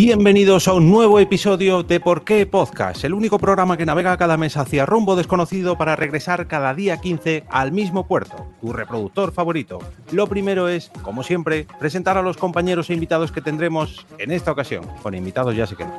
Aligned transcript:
Bienvenidos 0.00 0.68
a 0.68 0.74
un 0.74 0.88
nuevo 0.88 1.18
episodio 1.18 1.82
de 1.82 1.98
Por 1.98 2.22
qué 2.22 2.46
Podcast, 2.46 3.02
el 3.02 3.14
único 3.14 3.40
programa 3.40 3.76
que 3.76 3.84
navega 3.84 4.16
cada 4.16 4.36
mes 4.36 4.56
hacia 4.56 4.86
rumbo 4.86 5.16
desconocido 5.16 5.76
para 5.76 5.96
regresar 5.96 6.46
cada 6.46 6.72
día 6.72 6.98
15 6.98 7.42
al 7.50 7.72
mismo 7.72 8.06
puerto, 8.06 8.46
tu 8.60 8.72
reproductor 8.72 9.32
favorito. 9.32 9.80
Lo 10.12 10.28
primero 10.28 10.68
es, 10.68 10.92
como 11.02 11.24
siempre, 11.24 11.66
presentar 11.80 12.16
a 12.16 12.22
los 12.22 12.36
compañeros 12.36 12.90
e 12.90 12.94
invitados 12.94 13.32
que 13.32 13.40
tendremos 13.40 14.06
en 14.18 14.30
esta 14.30 14.52
ocasión. 14.52 14.86
Con 15.02 15.16
invitados 15.16 15.56
ya 15.56 15.66
se 15.66 15.74
quedan. 15.74 15.94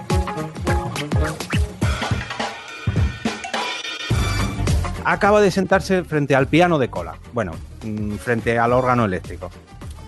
Acaba 5.03 5.41
de 5.41 5.51
sentarse 5.51 6.05
frente 6.05 6.35
al 6.35 6.47
piano 6.47 6.79
de 6.79 6.89
cola, 6.89 7.17
bueno, 7.33 7.51
mm, 7.83 8.13
frente 8.13 8.57
al 8.57 8.71
órgano 8.71 9.03
eléctrico, 9.03 9.49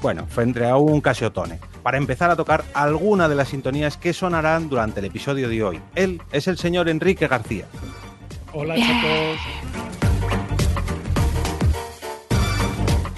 bueno, 0.01 0.25
frente 0.27 0.67
a 0.67 0.77
un 0.77 0.99
Casiotone 0.99 1.59
para 1.83 1.97
empezar 1.97 2.31
a 2.31 2.35
tocar 2.35 2.63
alguna 2.73 3.29
de 3.29 3.35
las 3.35 3.49
sintonías 3.49 3.97
que 3.97 4.13
sonarán 4.13 4.69
durante 4.69 4.99
el 4.99 5.05
episodio 5.05 5.47
de 5.47 5.63
hoy. 5.63 5.79
Él 5.95 6.21
es 6.31 6.47
el 6.47 6.57
señor 6.57 6.89
Enrique 6.89 7.27
García. 7.27 7.65
Hola 8.53 8.75
chicos. 8.75 9.39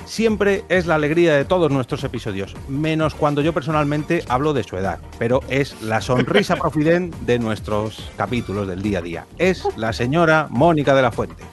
Siempre 0.05 0.63
es 0.69 0.85
la 0.85 0.93
alegría 0.93 1.33
de 1.33 1.43
todos 1.43 1.71
nuestros 1.71 2.03
episodios, 2.03 2.55
menos 2.67 3.15
cuando 3.15 3.41
yo 3.41 3.51
personalmente 3.51 4.23
hablo 4.29 4.53
de 4.53 4.61
su 4.61 4.77
edad, 4.77 4.99
pero 5.17 5.39
es 5.49 5.81
la 5.81 6.01
sonrisa 6.01 6.55
profident 6.61 7.15
de 7.21 7.39
nuestros 7.39 8.11
capítulos 8.15 8.67
del 8.67 8.83
día 8.83 8.99
a 8.99 9.01
día. 9.01 9.25
Es 9.39 9.67
la 9.75 9.91
señora 9.91 10.45
Mónica 10.51 10.93
de 10.93 11.01
la 11.01 11.11
Fuente. 11.11 11.43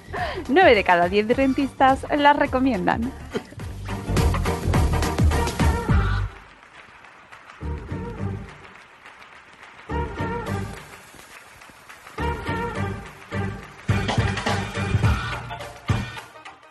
9 0.51 0.75
de 0.75 0.85
cada 0.85 1.09
10 1.09 1.29
rentistas 1.35 2.05
las 2.15 2.37
recomiendan. 2.37 3.11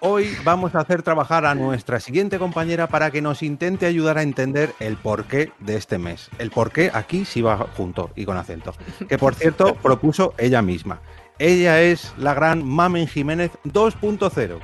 Hoy 0.02 0.30
vamos 0.46 0.76
a 0.76 0.80
hacer 0.80 1.04
trabajar 1.04 1.46
a 1.46 1.56
nuestra 1.56 2.00
siguiente 2.00 2.40
compañera 2.40 2.88
para 2.88 3.12
que 3.12 3.22
nos 3.22 3.44
intente 3.44 3.86
ayudar 3.86 4.18
a 4.18 4.22
entender 4.22 4.74
el 4.80 4.96
porqué 4.96 5.52
de 5.60 5.76
este 5.76 5.98
mes. 5.98 6.30
El 6.40 6.52
porqué 6.52 6.90
aquí 6.94 7.26
sí 7.26 7.42
va 7.42 7.58
junto 7.76 8.10
y 8.16 8.24
con 8.24 8.38
acento. 8.38 8.74
Que 9.10 9.18
por 9.18 9.36
cierto 9.36 9.76
propuso 9.84 10.34
ella 10.38 10.62
misma. 10.62 11.02
Ella 11.38 11.82
es 11.82 12.14
la 12.18 12.34
gran 12.34 12.66
Mamen 12.66 13.08
Jiménez 13.08 13.52
2.0. 13.66 14.60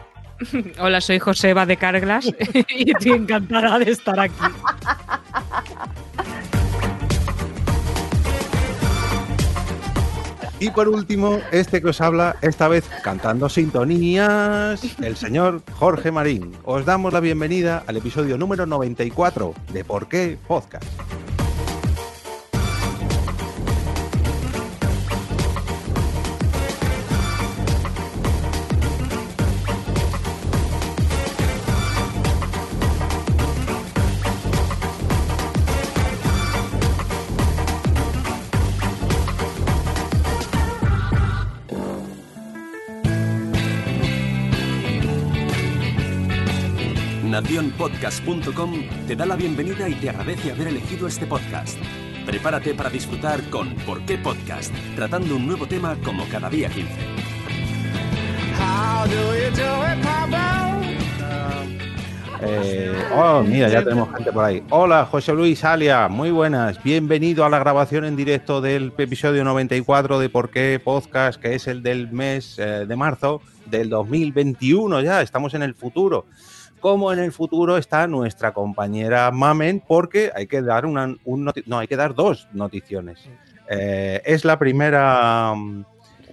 Hola, 0.79 1.01
soy 1.01 1.19
Joseba 1.19 1.65
de 1.65 1.75
Carglass 1.75 2.25
y 2.69 2.91
estoy 2.91 3.11
encantada 3.11 3.77
de 3.79 3.91
estar 3.91 4.17
aquí. 4.17 4.35
Y 10.59 10.69
por 10.69 10.87
último, 10.87 11.39
este 11.51 11.81
que 11.81 11.89
os 11.89 11.99
habla, 11.99 12.37
esta 12.41 12.69
vez 12.69 12.85
cantando 13.03 13.49
sintonías, 13.49 14.81
el 15.01 15.17
señor 15.17 15.61
Jorge 15.73 16.11
Marín. 16.11 16.53
Os 16.63 16.85
damos 16.85 17.11
la 17.11 17.19
bienvenida 17.19 17.83
al 17.85 17.97
episodio 17.97 18.37
número 18.37 18.65
94 18.65 19.53
de 19.73 19.83
Por 19.83 20.07
qué 20.07 20.37
Podcast. 20.47 20.85
Nacionpodcast.com 47.41 48.71
te 49.09 49.15
da 49.17 49.25
la 49.25 49.35
bienvenida 49.35 49.89
y 49.89 49.95
te 49.95 50.09
agradece 50.09 50.53
haber 50.53 50.69
elegido 50.69 51.05
este 51.05 51.27
podcast. 51.27 51.77
Prepárate 52.25 52.73
para 52.73 52.89
disfrutar 52.89 53.43
con 53.49 53.75
¿Por 53.85 54.05
qué 54.05 54.17
Podcast? 54.17 54.73
Tratando 54.95 55.35
un 55.35 55.45
nuevo 55.45 55.67
tema 55.67 55.97
como 56.05 56.23
cada 56.29 56.49
día 56.49 56.69
15. 56.69 56.93
Eh, 62.41 63.03
oh, 63.13 63.43
mira, 63.43 63.67
ya 63.67 63.83
tenemos 63.83 64.15
gente 64.15 64.31
por 64.31 64.45
ahí. 64.45 64.63
Hola, 64.69 65.05
José 65.05 65.33
Luis 65.33 65.61
Alia, 65.65 66.07
muy 66.07 66.31
buenas. 66.31 66.81
Bienvenido 66.81 67.43
a 67.43 67.49
la 67.49 67.59
grabación 67.59 68.05
en 68.05 68.15
directo 68.15 68.61
del 68.61 68.93
episodio 68.97 69.43
94 69.43 70.19
de 70.19 70.29
Por 70.29 70.51
qué 70.51 70.79
Podcast, 70.81 71.41
que 71.41 71.55
es 71.55 71.67
el 71.67 71.83
del 71.83 72.13
mes 72.13 72.57
eh, 72.59 72.85
de 72.87 72.95
marzo 72.95 73.41
del 73.65 73.89
2021 73.89 75.01
ya. 75.01 75.21
Estamos 75.21 75.53
en 75.53 75.63
el 75.63 75.75
futuro. 75.75 76.27
Como 76.79 77.11
en 77.11 77.19
el 77.19 77.31
futuro 77.31 77.77
está 77.77 78.05
nuestra 78.07 78.53
compañera 78.53 79.31
Mamen, 79.31 79.81
porque 79.87 80.31
hay 80.35 80.45
que 80.47 80.61
dar 80.61 80.85
una, 80.85 81.15
un 81.23 81.51
no, 81.65 81.79
hay 81.79 81.87
que 81.87 81.95
dar 81.95 82.13
dos 82.13 82.47
noticiones. 82.53 83.27
Eh, 83.69 84.21
es 84.23 84.45
la 84.45 84.59
primera 84.59 85.53
mm, 85.55 85.85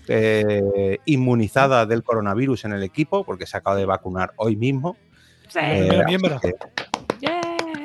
eh, 0.08 0.98
inmunizada 1.06 1.86
del 1.86 2.02
coronavirus 2.02 2.66
en 2.66 2.72
el 2.72 2.82
equipo, 2.82 3.24
porque 3.24 3.46
se 3.46 3.56
acaba 3.56 3.76
de 3.76 3.86
vacunar 3.86 4.32
hoy 4.36 4.56
mismo. 4.56 4.96
Sí. 5.48 5.58
Eh, 5.62 5.88
Mira, 5.90 6.04
bien, 6.04 6.20
así 6.26 6.28
verá. 6.28 6.40
que- 6.40 6.54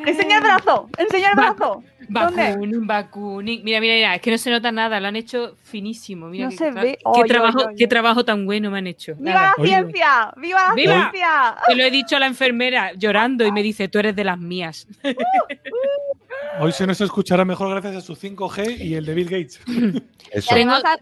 Enseña 0.07 0.37
el 0.37 0.43
brazo, 0.43 0.89
enseña 0.97 1.29
el 1.31 1.37
Va- 1.39 1.51
brazo. 1.53 1.83
¿Dónde? 2.09 2.41
Vacuning, 2.51 2.87
vacuning. 2.87 3.63
Mira, 3.65 3.81
mira, 3.81 3.93
mira, 3.95 4.15
es 4.15 4.21
que 4.21 4.31
no 4.31 4.37
se 4.37 4.49
nota 4.49 4.71
nada, 4.71 4.99
lo 5.01 5.07
han 5.07 5.17
hecho 5.17 5.57
finísimo. 5.63 6.27
Mira 6.29 6.45
No 6.45 6.51
qué, 6.51 6.57
se 6.57 6.71
tra- 6.71 6.81
ve. 6.81 6.97
qué 7.15 7.23
trabajo, 7.27 7.59
qué 7.77 7.87
trabajo 7.87 8.23
tan 8.25 8.45
bueno 8.45 8.71
me 8.71 8.77
han 8.77 8.87
hecho. 8.87 9.13
¡Viva 9.15 9.33
Nada. 9.33 9.53
la 9.57 9.61
Oye. 9.61 9.67
ciencia! 9.69 10.33
¡Viva 10.37 10.61
la 10.69 10.73
¡Viva! 10.73 10.93
ciencia! 11.11 11.55
Te 11.67 11.75
lo 11.75 11.83
he 11.83 11.91
dicho 11.91 12.15
a 12.15 12.19
la 12.19 12.27
enfermera 12.27 12.93
llorando 12.93 13.45
y 13.45 13.51
me 13.51 13.61
dice, 13.61 13.89
tú 13.89 13.99
eres 13.99 14.15
de 14.15 14.23
las 14.23 14.37
mías. 14.39 14.87
Hoy 16.59 16.71
se 16.71 16.87
nos 16.87 16.99
escuchará 17.01 17.43
mejor 17.45 17.69
gracias 17.69 17.95
a 17.97 18.01
su 18.01 18.15
5G 18.15 18.79
y 18.79 18.95
el 18.95 19.05
de 19.05 19.13
Bill 19.13 19.25
Gates. 19.29 19.59
eso. 20.31 20.55
A- 20.55 20.97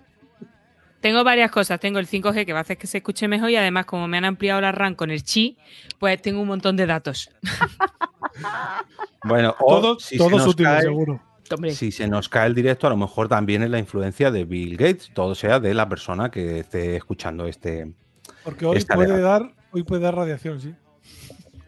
Tengo 1.02 1.24
varias 1.24 1.52
cosas. 1.52 1.80
Tengo 1.80 2.00
el 2.00 2.08
5G 2.08 2.46
que 2.48 2.52
va 2.54 2.60
a 2.60 2.62
hacer 2.64 2.78
que 2.80 2.88
se 2.88 2.98
escuche 2.98 3.28
mejor 3.28 3.52
y 3.52 3.56
además 3.58 3.86
como 3.86 4.08
me 4.08 4.18
han 4.18 4.26
ampliado 4.26 4.60
la 4.60 4.72
RAM 4.72 4.96
con 4.96 5.12
el 5.12 5.24
chi, 5.24 5.56
pues 6.00 6.20
tengo 6.22 6.42
un 6.42 6.48
montón 6.48 6.76
de 6.76 6.88
datos. 6.88 7.30
Bueno, 9.24 9.56
o 9.60 9.82
Todo, 9.82 10.00
si, 10.00 10.18
todo 10.18 10.30
se 10.30 10.36
nos 10.38 10.48
útil, 10.48 10.66
cae, 10.66 10.82
seguro. 10.82 11.22
Si 11.72 11.92
se 11.92 12.08
nos 12.08 12.28
cae 12.28 12.48
el 12.48 12.56
directo, 12.56 12.88
a 12.88 12.90
lo 12.90 12.98
mejor 12.98 13.28
también 13.28 13.62
es 13.64 13.70
la 13.70 13.78
influencia 13.80 14.32
de 14.32 14.46
Bill 14.46 14.78
Gates, 14.78 15.12
todo 15.14 15.36
sea 15.36 15.60
de 15.60 15.74
la 15.76 15.88
persona 15.88 16.32
que 16.32 16.60
esté 16.60 16.96
escuchando 16.96 17.46
este 17.46 17.94
Porque 18.44 18.66
hoy 18.66 18.84
puede 18.84 19.08
legal. 19.16 19.22
dar, 19.22 19.54
hoy 19.72 19.84
puede 19.84 20.02
dar 20.02 20.16
radiación, 20.16 20.60
sí. 20.60 20.74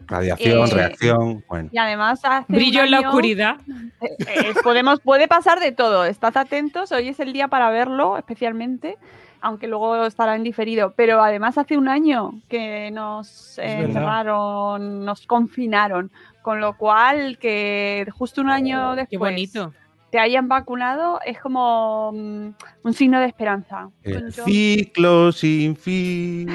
radiación, 0.08 0.66
Eh, 0.68 0.70
reacción. 0.72 1.44
Bueno, 1.48 1.68
y 1.72 1.78
además 1.78 2.20
hace 2.24 2.44
brillo 2.52 2.82
en 2.82 2.90
la 2.90 3.00
oscuridad. 3.00 3.56
eh, 4.00 4.16
eh, 4.18 4.54
podemos, 4.64 4.98
puede 5.00 5.28
pasar 5.28 5.60
de 5.60 5.70
todo. 5.70 6.04
Estad 6.04 6.36
atentos, 6.36 6.90
hoy 6.90 7.08
es 7.08 7.20
el 7.20 7.32
día 7.32 7.46
para 7.46 7.70
verlo 7.70 8.18
especialmente, 8.18 8.98
aunque 9.40 9.68
luego 9.68 10.06
estará 10.06 10.34
en 10.34 10.42
diferido. 10.42 10.92
Pero 10.96 11.22
además 11.22 11.56
hace 11.56 11.78
un 11.78 11.88
año 11.88 12.40
que 12.48 12.90
nos 12.90 13.58
eh, 13.60 13.82
encerraron, 13.84 15.04
nos 15.04 15.24
confinaron. 15.24 16.10
Con 16.48 16.62
lo 16.62 16.78
cual, 16.78 17.36
que 17.36 18.06
justo 18.16 18.40
un 18.40 18.48
año 18.48 18.94
después 18.96 19.10
Qué 19.10 19.18
bonito. 19.18 19.74
te 20.10 20.18
hayan 20.18 20.48
vacunado 20.48 21.20
es 21.26 21.38
como 21.38 22.10
mm, 22.14 22.48
un 22.84 22.94
signo 22.94 23.20
de 23.20 23.26
esperanza. 23.26 23.90
el 24.02 24.32
chun. 24.32 24.46
ciclo 24.46 25.30
sin 25.30 25.76
fin. 25.76 26.46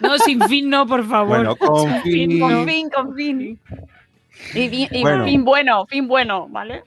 No, 0.00 0.18
sin 0.18 0.40
fin, 0.48 0.68
no, 0.68 0.84
por 0.84 1.04
favor. 1.06 1.28
Bueno, 1.28 1.54
con 1.54 2.02
fin. 2.02 2.40
Con 2.40 2.66
fin, 2.66 2.90
con 2.90 3.14
fin. 3.14 3.60
Y, 4.52 4.88
y 4.90 5.02
Bueno. 5.02 5.24
fin 5.24 5.44
bueno, 5.44 5.86
fin 5.86 6.08
bueno, 6.08 6.48
¿vale? 6.48 6.82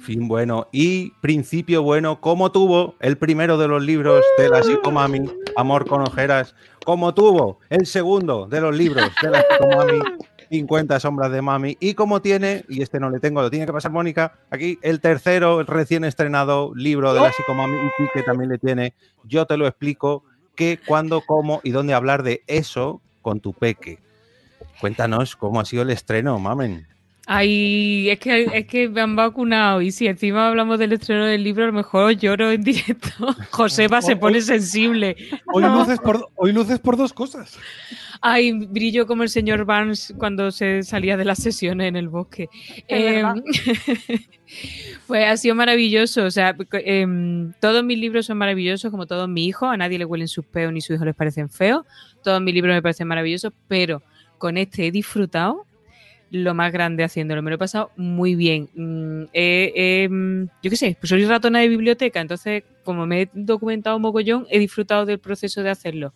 Fin 0.00 0.28
bueno 0.28 0.66
y 0.72 1.10
principio 1.20 1.82
bueno, 1.82 2.22
como 2.22 2.50
tuvo 2.50 2.94
el 3.00 3.18
primero 3.18 3.58
de 3.58 3.68
los 3.68 3.82
libros 3.84 4.24
de 4.38 4.48
la 4.48 4.62
psicomami, 4.62 5.30
Amor 5.58 5.86
con 5.86 6.00
ojeras, 6.00 6.54
como 6.86 7.12
tuvo 7.12 7.58
el 7.68 7.84
segundo 7.84 8.46
de 8.46 8.62
los 8.62 8.74
libros 8.74 9.10
de 9.20 9.28
la 9.30 9.42
psicomami, 9.42 9.98
50 10.50 11.00
sombras 11.00 11.30
de 11.30 11.42
mami, 11.42 11.76
y 11.80 11.94
como 11.94 12.22
tiene, 12.22 12.64
y 12.68 12.82
este 12.82 13.00
no 13.00 13.10
le 13.10 13.20
tengo, 13.20 13.42
lo 13.42 13.50
tiene 13.50 13.66
que 13.66 13.72
pasar 13.72 13.92
Mónica, 13.92 14.34
aquí 14.50 14.78
el 14.82 15.00
tercero, 15.00 15.60
el 15.60 15.66
recién 15.66 16.04
estrenado 16.04 16.72
libro 16.74 17.14
de 17.14 17.20
la 17.20 17.32
psicomami, 17.32 17.76
y 17.98 18.08
que 18.12 18.22
también 18.22 18.50
le 18.50 18.58
tiene, 18.58 18.94
yo 19.24 19.46
te 19.46 19.56
lo 19.56 19.66
explico, 19.66 20.24
qué, 20.54 20.78
cuándo, 20.84 21.22
cómo 21.26 21.60
y 21.62 21.70
dónde 21.70 21.94
hablar 21.94 22.22
de 22.22 22.42
eso 22.46 23.00
con 23.22 23.40
tu 23.40 23.52
peque. 23.52 23.98
Cuéntanos 24.80 25.36
cómo 25.36 25.60
ha 25.60 25.64
sido 25.64 25.82
el 25.82 25.90
estreno, 25.90 26.38
mamen. 26.38 26.86
Ay, 27.30 28.08
es 28.08 28.18
que, 28.20 28.44
es 28.54 28.66
que 28.66 28.88
me 28.88 29.02
han 29.02 29.14
vacunado 29.14 29.82
y 29.82 29.92
si 29.92 30.06
encima 30.06 30.48
hablamos 30.48 30.78
del 30.78 30.94
estreno 30.94 31.26
del 31.26 31.44
libro, 31.44 31.64
a 31.64 31.66
lo 31.66 31.74
mejor 31.74 32.12
lloro 32.12 32.50
en 32.50 32.62
directo. 32.62 33.10
Joseba 33.50 34.00
se 34.00 34.16
pone 34.16 34.40
sensible. 34.40 35.14
Hoy 35.52 35.62
luces 35.62 35.98
por, 35.98 36.26
hoy 36.36 36.52
luces 36.52 36.78
por 36.78 36.96
dos 36.96 37.12
cosas. 37.12 37.58
Ay, 38.20 38.52
brillo 38.52 39.06
como 39.06 39.22
el 39.22 39.28
señor 39.28 39.64
Barnes 39.64 40.14
cuando 40.18 40.50
se 40.50 40.82
salía 40.82 41.16
de 41.16 41.24
las 41.24 41.38
sesiones 41.38 41.88
en 41.88 41.96
el 41.96 42.08
bosque. 42.08 42.48
Pues 45.06 45.26
ha 45.28 45.36
sido 45.36 45.54
maravilloso. 45.54 46.24
O 46.24 46.30
sea, 46.30 46.56
em, 46.72 47.52
todos 47.60 47.84
mis 47.84 47.98
libros 47.98 48.26
son 48.26 48.38
maravillosos, 48.38 48.90
como 48.90 49.06
todos 49.06 49.28
mis 49.28 49.48
hijos. 49.48 49.68
A 49.70 49.76
nadie 49.76 49.98
le 49.98 50.04
huelen 50.04 50.28
sus 50.28 50.44
peos 50.44 50.72
ni 50.72 50.80
sus 50.80 50.96
hijos 50.96 51.06
les 51.06 51.14
parecen 51.14 51.48
feos. 51.50 51.84
Todos 52.22 52.40
mis 52.40 52.54
libros 52.54 52.74
me 52.74 52.82
parecen 52.82 53.08
maravillosos, 53.08 53.52
pero 53.68 54.02
con 54.38 54.56
este 54.56 54.86
he 54.86 54.90
disfrutado 54.90 55.66
lo 56.30 56.54
más 56.54 56.72
grande 56.72 57.04
haciéndolo. 57.04 57.42
Me 57.42 57.50
lo 57.50 57.56
he 57.56 57.58
pasado 57.58 57.90
muy 57.96 58.34
bien. 58.34 58.68
Mm, 58.74 60.44
yo 60.62 60.70
qué 60.70 60.76
sé, 60.76 60.96
pues 61.00 61.08
soy 61.10 61.24
ratona 61.24 61.60
de 61.60 61.68
biblioteca, 61.68 62.20
entonces 62.20 62.64
como 62.84 63.06
me 63.06 63.22
he 63.22 63.30
documentado 63.32 63.98
mogollón, 63.98 64.46
he 64.50 64.58
disfrutado 64.58 65.04
del 65.04 65.18
proceso 65.18 65.62
de 65.62 65.70
hacerlo. 65.70 66.14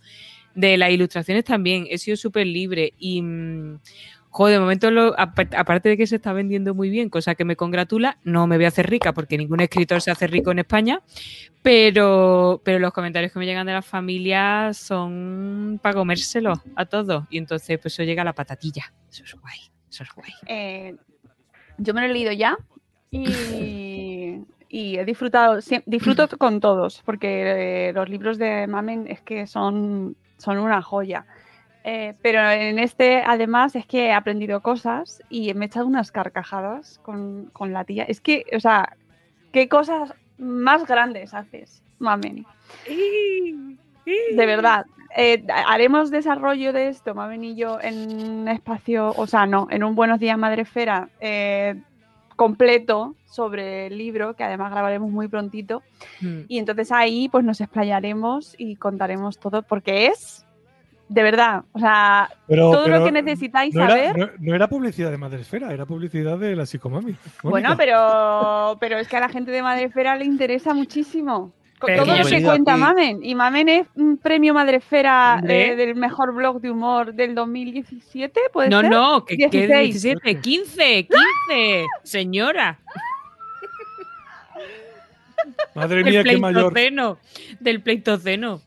De 0.54 0.76
las 0.76 0.90
ilustraciones 0.90 1.44
también, 1.44 1.86
he 1.90 1.98
sido 1.98 2.16
súper 2.16 2.46
libre 2.46 2.92
y... 2.98 3.22
mm, 3.22 3.78
Joder, 4.34 4.54
de 4.54 4.60
momento, 4.60 4.90
lo- 4.90 5.14
aparte 5.18 5.90
de 5.90 5.96
que 5.98 6.06
se 6.06 6.16
está 6.16 6.32
vendiendo 6.32 6.72
muy 6.74 6.88
bien, 6.88 7.10
cosa 7.10 7.34
que 7.34 7.44
me 7.44 7.54
congratula, 7.54 8.16
no 8.24 8.46
me 8.46 8.56
voy 8.56 8.64
a 8.64 8.68
hacer 8.68 8.88
rica 8.88 9.12
porque 9.12 9.36
ningún 9.36 9.60
escritor 9.60 10.00
se 10.00 10.10
hace 10.10 10.26
rico 10.26 10.50
en 10.50 10.60
España, 10.60 11.02
pero, 11.60 12.62
pero 12.64 12.78
los 12.78 12.94
comentarios 12.94 13.30
que 13.30 13.38
me 13.38 13.44
llegan 13.44 13.66
de 13.66 13.74
las 13.74 13.84
familias 13.84 14.78
son 14.78 15.78
para 15.82 15.94
comérselos 15.94 16.58
a 16.76 16.86
todos. 16.86 17.24
Y 17.28 17.36
entonces, 17.36 17.78
pues 17.78 17.92
eso 17.92 18.04
llega 18.04 18.22
a 18.22 18.24
la 18.24 18.32
patatilla. 18.34 18.92
Eso 19.10 19.22
es 19.24 19.34
guay, 19.34 19.58
eso 19.90 20.02
es 20.02 20.08
guay. 20.14 20.32
Eh, 20.46 20.96
yo 21.76 21.92
me 21.92 22.00
lo 22.00 22.06
he 22.06 22.12
leído 22.14 22.32
ya 22.32 22.56
y, 23.10 24.40
y 24.70 24.96
he 24.96 25.04
disfrutado, 25.04 25.58
disfruto 25.84 26.26
con 26.38 26.58
todos, 26.60 27.02
porque 27.04 27.88
eh, 27.88 27.92
los 27.92 28.08
libros 28.08 28.38
de 28.38 28.66
Mamen 28.66 29.06
es 29.08 29.20
que 29.20 29.46
son, 29.46 30.16
son 30.42 30.58
una 30.58 30.82
joya. 30.82 31.24
Eh, 31.84 32.14
pero 32.22 32.48
en 32.50 32.78
este, 32.78 33.22
además, 33.26 33.74
es 33.74 33.86
que 33.86 34.06
he 34.06 34.12
aprendido 34.12 34.60
cosas 34.60 35.22
y 35.28 35.52
me 35.54 35.64
he 35.64 35.68
echado 35.68 35.86
unas 35.86 36.12
carcajadas 36.12 37.00
con, 37.02 37.50
con 37.52 37.72
la 37.72 37.84
tía. 37.84 38.04
Es 38.04 38.20
que, 38.20 38.44
o 38.54 38.60
sea, 38.60 38.96
¿qué 39.52 39.68
cosas 39.68 40.14
más 40.38 40.86
grandes 40.86 41.34
haces, 41.34 41.82
Mamen? 41.98 42.46
De 42.86 44.46
verdad. 44.46 44.86
Eh, 45.14 45.44
haremos 45.66 46.10
desarrollo 46.10 46.72
de 46.72 46.88
esto, 46.88 47.14
Mamen 47.14 47.44
y 47.44 47.54
yo, 47.54 47.78
en 47.80 48.18
un 48.18 48.48
espacio, 48.48 49.12
o 49.16 49.26
sea, 49.26 49.44
no, 49.44 49.68
en 49.70 49.84
un 49.84 49.94
Buenos 49.94 50.18
Días 50.18 50.38
Madrefera 50.38 51.10
eh, 51.20 51.82
completo 52.36 53.14
sobre 53.24 53.86
el 53.86 53.98
libro, 53.98 54.34
que 54.34 54.44
además 54.44 54.70
grabaremos 54.70 55.10
muy 55.10 55.28
prontito. 55.28 55.82
Mm. 56.20 56.40
Y 56.48 56.58
entonces 56.58 56.92
ahí 56.92 57.28
pues 57.28 57.44
nos 57.44 57.60
explayaremos 57.60 58.54
y 58.58 58.76
contaremos 58.76 59.38
todo, 59.38 59.62
porque 59.62 60.06
es, 60.06 60.46
de 61.08 61.22
verdad, 61.22 61.64
o 61.72 61.78
sea, 61.78 62.30
Pero, 62.46 62.70
todo 62.70 62.88
lo 62.88 63.04
que 63.04 63.12
necesitáis 63.12 63.74
no 63.74 63.86
saber. 63.86 64.16
era, 64.16 64.26
no, 64.26 64.30
no 64.38 64.54
era 64.54 64.68
publicidad 64.68 65.10
de 65.10 65.18
Madresfera, 65.18 65.72
era 65.72 65.86
publicidad 65.86 66.38
de 66.38 66.56
la 66.56 66.66
psicomami. 66.66 67.16
Bueno, 67.42 67.76
pero, 67.76 68.76
pero 68.80 68.98
es 68.98 69.08
que 69.08 69.16
a 69.16 69.20
la 69.20 69.28
gente 69.28 69.50
de 69.50 69.62
Madrefera 69.62 70.16
le 70.16 70.24
interesa 70.24 70.74
muchísimo. 70.74 71.52
Pero 71.86 72.04
todo 72.04 72.14
que 72.14 72.22
lo 72.22 72.28
que 72.28 72.42
cuenta 72.42 72.72
aquí- 72.72 72.80
Mamen. 72.80 73.24
Y 73.24 73.34
Mamen 73.34 73.68
es 73.68 73.86
un 73.96 74.16
premio 74.18 74.54
Madrefera 74.54 75.36
Hombre. 75.38 75.72
eh, 75.72 75.76
del 75.76 75.94
mejor 75.94 76.34
blog 76.34 76.60
de 76.60 76.70
humor 76.70 77.14
del 77.14 77.34
2017, 77.34 78.40
¿puede 78.52 78.68
No, 78.70 78.80
ser? 78.80 78.90
no, 78.90 79.24
que, 79.24 79.36
que 79.36 79.48
16. 79.48 80.02
17, 80.02 80.40
15, 80.40 81.08
15, 81.08 81.86
señora. 82.02 82.78
Madre 85.74 86.04
mía, 86.04 86.22
qué 86.22 86.38
mayor. 86.38 86.72
Del 87.60 87.82
pleitoceno. 87.82 88.60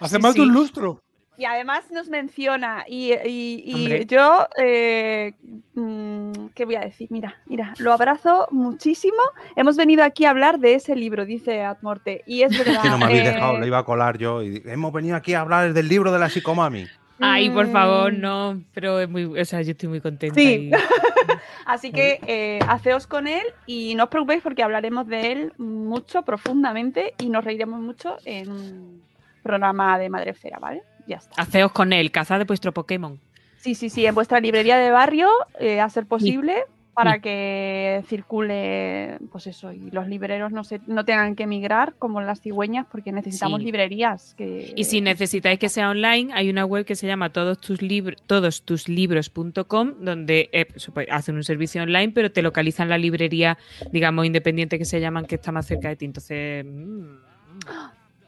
Hace 0.00 0.16
Sí, 0.16 0.22
más 0.22 0.34
de 0.34 0.42
un 0.42 0.52
lustro. 0.52 1.00
Y 1.36 1.44
además 1.46 1.90
nos 1.90 2.08
menciona, 2.08 2.84
y, 2.86 3.12
y- 3.26 3.62
y 3.66 3.74
Hombre. 3.74 4.06
yo, 4.06 4.46
eh, 4.56 5.32
mm, 5.74 6.32
¿qué 6.54 6.64
voy 6.64 6.76
a 6.76 6.80
decir? 6.80 7.08
Mira, 7.10 7.36
mira, 7.46 7.74
lo 7.78 7.92
abrazo 7.92 8.46
muchísimo. 8.50 9.16
Hemos 9.56 9.76
venido 9.76 10.04
aquí 10.04 10.24
a 10.26 10.30
hablar 10.30 10.58
de 10.60 10.74
ese 10.74 10.94
libro, 10.94 11.24
dice 11.26 11.62
Atmorte, 11.62 12.22
y 12.26 12.42
es 12.42 12.48
verdad. 12.58 12.82
Que 12.82 12.88
no 12.88 12.98
me 12.98 13.04
habéis 13.06 13.22
eh, 13.22 13.32
dejado, 13.32 13.58
lo 13.58 13.66
iba 13.66 13.78
a 13.78 13.84
colar 13.84 14.16
yo. 14.18 14.42
Y 14.42 14.62
hemos 14.66 14.92
venido 14.92 15.16
aquí 15.16 15.34
a 15.34 15.40
hablar 15.40 15.72
del 15.72 15.88
libro 15.88 16.12
de 16.12 16.18
la 16.20 16.28
psicomami. 16.28 16.86
Ay, 17.20 17.48
por 17.50 17.68
favor, 17.70 18.12
mm, 18.12 18.20
no. 18.20 18.62
Pero 18.72 18.98
es 19.00 19.08
muy, 19.08 19.24
o 19.24 19.44
sea, 19.44 19.62
yo 19.62 19.70
estoy 19.72 19.88
muy 19.88 20.00
contenta. 20.00 20.34
Sí. 20.34 20.70
y- 20.70 20.70
Así 21.66 21.90
que 21.92 22.20
eh, 22.26 22.58
haceos 22.68 23.06
con 23.06 23.26
él 23.26 23.42
y 23.66 23.94
no 23.94 24.04
os 24.04 24.10
preocupéis 24.10 24.42
porque 24.42 24.62
hablaremos 24.62 25.06
de 25.06 25.32
él 25.32 25.52
mucho, 25.58 26.22
profundamente, 26.22 27.14
y 27.18 27.28
nos 27.30 27.42
reiremos 27.44 27.80
mucho 27.80 28.16
en 28.24 28.50
un 28.50 29.02
programa 29.42 29.98
de 29.98 30.10
Madrefera, 30.10 30.58
¿vale? 30.58 30.82
Ya 31.06 31.16
está. 31.16 31.40
Haceos 31.40 31.72
con 31.72 31.92
él, 31.92 32.10
cazad 32.10 32.38
de 32.38 32.44
vuestro 32.44 32.72
Pokémon. 32.72 33.18
Sí, 33.58 33.74
sí, 33.74 33.88
sí, 33.90 34.04
en 34.06 34.14
vuestra 34.14 34.40
librería 34.40 34.76
de 34.78 34.90
barrio, 34.90 35.28
eh, 35.58 35.80
a 35.80 35.88
ser 35.88 36.06
posible, 36.06 36.54
para 36.92 37.14
Sí. 37.14 37.20
que 37.22 38.04
circule, 38.08 39.18
pues 39.32 39.48
eso, 39.48 39.72
y 39.72 39.90
los 39.90 40.06
libreros 40.06 40.52
no, 40.52 40.62
se, 40.62 40.80
no 40.86 41.04
tengan 41.04 41.34
que 41.34 41.42
emigrar 41.42 41.94
como 41.98 42.20
las 42.20 42.40
cigüeñas, 42.40 42.86
porque 42.88 43.10
necesitamos 43.10 43.58
Sí. 43.60 43.64
librerías. 43.64 44.34
Que... 44.36 44.72
Y 44.76 44.84
si 44.84 45.00
necesitáis 45.00 45.58
que 45.58 45.68
sea 45.68 45.90
online, 45.90 46.32
hay 46.34 46.48
una 46.50 46.64
web 46.64 46.84
que 46.84 46.94
se 46.94 47.06
llama 47.08 47.30
todos 47.32 47.58
tus 47.60 47.82
libros, 47.82 48.22
todostuslibros.com, 48.26 49.94
donde 50.00 50.48
eh, 50.52 50.66
hacen 51.10 51.34
un 51.36 51.42
servicio 51.44 51.82
online, 51.82 52.12
pero 52.14 52.30
te 52.30 52.42
localizan 52.42 52.88
la 52.88 52.98
librería, 52.98 53.58
digamos, 53.90 54.24
independiente 54.26 54.78
que 54.78 54.84
se 54.84 55.00
llaman, 55.00 55.26
que 55.26 55.34
está 55.36 55.50
más 55.52 55.66
cerca 55.66 55.88
de 55.88 55.96
ti. 55.96 56.04
Entonces, 56.04 56.64
mm, 56.64 57.16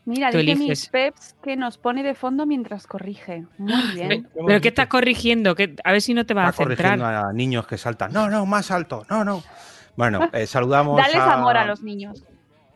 Mira, 0.06 0.30
dice 0.30 0.54
mis 0.54 0.88
peps 0.88 1.34
que 1.42 1.56
nos 1.56 1.78
pone 1.78 2.02
de 2.04 2.14
fondo 2.14 2.46
mientras 2.46 2.86
corrige. 2.86 3.44
Muy 3.58 3.82
bien. 3.94 4.28
¿pero 4.46 4.60
qué 4.60 4.68
estás 4.68 4.86
corrigiendo? 4.86 5.54
Que, 5.56 5.74
a 5.82 5.90
ver 5.92 6.00
si 6.00 6.14
no 6.14 6.24
te 6.24 6.32
vas 6.32 6.50
Está 6.50 6.62
a 6.62 6.66
centrar. 6.66 6.98
corrigiendo 6.98 7.28
a 7.28 7.32
niños 7.32 7.66
que 7.66 7.76
saltan. 7.76 8.12
No, 8.12 8.30
no, 8.30 8.46
más 8.46 8.70
alto. 8.70 9.04
No, 9.10 9.24
no. 9.24 9.42
Bueno, 9.96 10.30
eh, 10.32 10.46
saludamos 10.46 10.96
Dales 10.96 11.16
a... 11.16 11.34
amor 11.34 11.56
a 11.56 11.64
los 11.66 11.82
niños. 11.82 12.22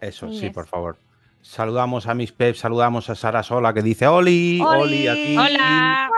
Eso, 0.00 0.32
sí, 0.32 0.50
por 0.50 0.66
favor. 0.66 0.98
Saludamos 1.42 2.06
a 2.06 2.14
mis 2.14 2.32
peps, 2.32 2.58
saludamos 2.58 3.08
a 3.10 3.14
Sara 3.14 3.42
Sola 3.42 3.72
que 3.72 3.82
dice 3.82 4.06
Oli, 4.06 4.60
Oli, 4.60 4.82
Oli. 4.82 5.08
aquí. 5.08 5.38
Hola. 5.38 6.10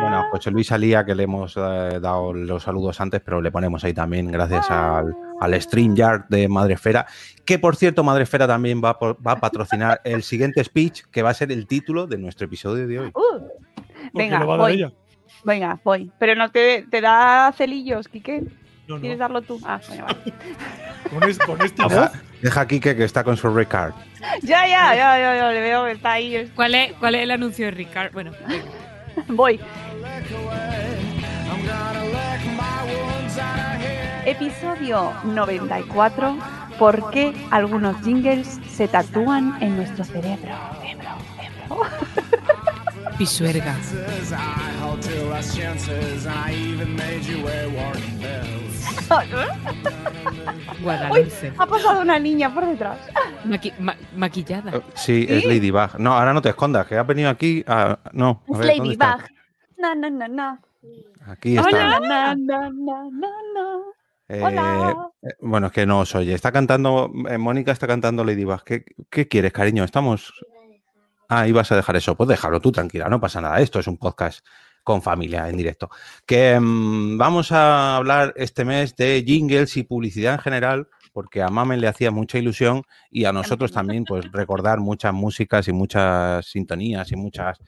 Bueno, 0.00 0.18
a 0.18 0.28
José 0.30 0.50
Luis 0.50 0.70
Alía 0.72 1.04
que 1.04 1.14
le 1.14 1.22
hemos 1.24 1.56
eh, 1.56 1.98
dado 2.00 2.32
los 2.32 2.62
saludos 2.62 3.00
antes, 3.00 3.20
pero 3.24 3.40
le 3.40 3.50
ponemos 3.50 3.82
ahí 3.84 3.92
también 3.94 4.30
gracias 4.30 4.70
al, 4.70 5.14
al 5.40 5.60
StreamYard 5.60 6.26
de 6.28 6.48
Madrefera, 6.48 7.06
que 7.44 7.58
por 7.58 7.76
cierto 7.76 8.04
Madrefera 8.04 8.46
también 8.46 8.82
va, 8.84 8.90
a 8.90 8.98
por- 8.98 9.16
va 9.26 9.32
a 9.32 9.40
patrocinar 9.40 10.00
el 10.04 10.22
siguiente 10.22 10.62
speech 10.62 11.02
que 11.10 11.22
va 11.22 11.30
a 11.30 11.34
ser 11.34 11.50
el 11.50 11.66
título 11.66 12.06
de 12.06 12.18
nuestro 12.18 12.46
episodio 12.46 12.86
de 12.86 12.98
hoy. 13.00 13.12
Uh, 13.14 13.48
venga, 14.12 14.38
lo 14.38 14.46
va 14.46 14.54
a 14.54 14.58
dar 14.58 14.66
voy. 14.66 14.74
ella. 14.74 14.92
venga, 15.44 15.80
voy. 15.82 16.10
Pero 16.18 16.34
no 16.34 16.50
te, 16.50 16.86
te 16.90 17.00
da 17.00 17.52
celillos, 17.56 18.06
Quique. 18.08 18.44
No, 18.86 19.00
¿Quieres 19.00 19.18
no. 19.18 19.22
darlo 19.24 19.42
tú? 19.42 19.58
Ah, 19.64 19.80
venga, 19.88 20.04
vale. 20.04 20.18
Con, 21.10 21.22
es- 21.28 21.38
con 21.38 21.62
esta 21.62 21.84
voz. 21.84 21.92
Deja, 21.92 22.12
deja 22.42 22.60
a 22.62 22.66
Kike 22.66 22.96
que 22.96 23.04
está 23.04 23.22
con 23.24 23.36
su 23.36 23.48
red 23.48 23.66
card. 23.68 23.94
ya, 24.42 24.66
ya, 24.66 24.94
ya, 24.94 25.18
ya, 25.18 25.36
ya, 25.36 25.50
le 25.52 25.60
veo 25.60 25.84
que 25.84 25.92
está 25.92 26.12
ahí. 26.12 26.50
¿Cuál 26.54 26.74
es, 26.74 26.92
¿Cuál 26.94 27.14
es 27.14 27.22
el 27.22 27.30
anuncio 27.30 27.64
de 27.66 27.70
Ricard? 27.70 28.12
Bueno, 28.12 28.32
venga. 28.46 28.64
Voy. 29.28 29.60
Episodio 34.24 35.12
94. 35.24 36.36
¿Por 36.78 37.10
qué 37.10 37.32
algunos 37.50 37.96
jingles 38.02 38.60
se 38.68 38.88
tatúan 38.88 39.56
en 39.60 39.76
nuestro 39.76 40.04
cerebro? 40.04 40.54
Cerebro, 40.80 41.08
cerebro. 41.36 41.80
Pisuerga. 43.18 43.76
Guadalupe. 50.82 51.52
Ha 51.58 51.66
pasado 51.66 52.00
una 52.02 52.18
niña 52.18 52.52
por 52.52 52.66
detrás. 52.66 52.98
Maqui- 53.44 53.72
ma- 53.78 53.96
maquillada. 54.16 54.76
Eh, 54.76 54.80
Sí, 54.94 55.26
es 55.28 55.44
Ladybug. 55.44 55.98
No, 55.98 56.14
ahora 56.14 56.32
no 56.32 56.42
te 56.42 56.50
escondas, 56.50 56.86
que 56.86 56.96
has 56.96 57.06
venido 57.06 57.30
aquí. 57.30 57.64
a- 57.66 57.98
no, 58.12 58.42
a 58.48 58.52
Es. 58.60 58.66
Ladybug. 58.66 58.98
No, 59.78 59.94
no, 59.94 60.10
no, 60.10 60.28
no. 60.28 60.58
Aquí 61.26 61.56
está. 61.56 61.68
Hola. 61.68 62.00
No, 62.00 62.36
no, 62.36 62.70
no, 62.72 63.10
no, 63.10 63.28
no. 63.54 63.82
Eh, 64.28 64.42
Hola. 64.42 65.10
eh, 65.22 65.28
bueno, 65.40 65.68
es 65.68 65.72
que 65.72 65.86
no 65.86 66.00
os 66.00 66.14
oye. 66.16 66.34
Está 66.34 66.50
cantando, 66.50 67.12
eh, 67.28 67.38
Mónica 67.38 67.70
está 67.72 67.86
cantando 67.86 68.24
Ladybug. 68.24 68.62
¿Qué, 68.64 68.84
¿Qué 69.10 69.28
quieres, 69.28 69.52
cariño? 69.52 69.84
Estamos. 69.84 70.32
Ah, 71.28 71.46
ibas 71.48 71.70
a 71.72 71.76
dejar 71.76 71.96
eso. 71.96 72.16
Pues 72.16 72.28
déjalo 72.28 72.60
tú, 72.60 72.72
tranquila, 72.72 73.08
no 73.08 73.20
pasa 73.20 73.40
nada. 73.40 73.60
Esto 73.60 73.78
es 73.80 73.86
un 73.86 73.96
podcast 73.96 74.44
con 74.82 75.02
familia 75.02 75.48
en 75.48 75.56
directo. 75.56 75.90
Que 76.24 76.58
mm, 76.60 77.18
vamos 77.18 77.50
a 77.52 77.96
hablar 77.96 78.32
este 78.36 78.64
mes 78.64 78.94
de 78.96 79.24
jingles 79.26 79.76
y 79.76 79.82
publicidad 79.82 80.34
en 80.34 80.40
general, 80.40 80.88
porque 81.12 81.42
a 81.42 81.48
Mamen 81.48 81.80
le 81.80 81.88
hacía 81.88 82.10
mucha 82.12 82.38
ilusión 82.38 82.82
y 83.10 83.24
a 83.24 83.32
nosotros 83.32 83.72
también, 83.72 84.04
pues 84.04 84.30
recordar 84.30 84.78
muchas 84.78 85.12
músicas 85.12 85.66
y 85.66 85.72
muchas 85.72 86.46
sintonías 86.46 87.10
y 87.10 87.16
muchas. 87.16 87.58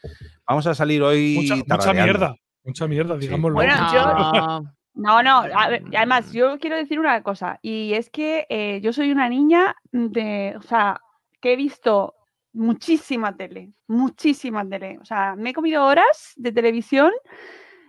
Vamos 0.47 0.67
a 0.69 0.75
salir 0.75 1.03
hoy. 1.03 1.35
Mucha, 1.69 1.93
mierda. 1.93 2.37
Mucha 2.65 2.87
mierda, 2.87 3.17
digámoslo. 3.17 3.55
Bueno, 3.57 3.75
yo- 3.93 4.63
No. 4.95 5.23
No, 5.23 5.43
ver, 5.43 5.85
además 5.97 6.33
yo 6.33 6.59
quiero 6.59 6.77
decir 6.77 6.99
una 6.99 7.23
cosa, 7.23 7.61
y 7.63 7.95
es 7.95 8.11
que 8.11 8.47
eh, 8.49 8.81
yo 8.83 8.93
soy 8.93 9.13
una 9.13 9.29
niña 9.29 9.77
de, 9.93 10.55
o 10.59 10.63
sea, 10.63 11.01
que 11.41 11.53
he 11.53 11.57
visto 11.57 12.15
muchísima 12.59 13.37
tele, 13.37 13.73
muchísima 13.87 14.69
tele. 14.69 14.99
O 15.01 15.05
sea, 15.05 15.35
me 15.37 15.51
he 15.51 15.55
comido 15.55 15.85
horas 15.85 16.33
de 16.37 16.53
televisión 16.53 17.13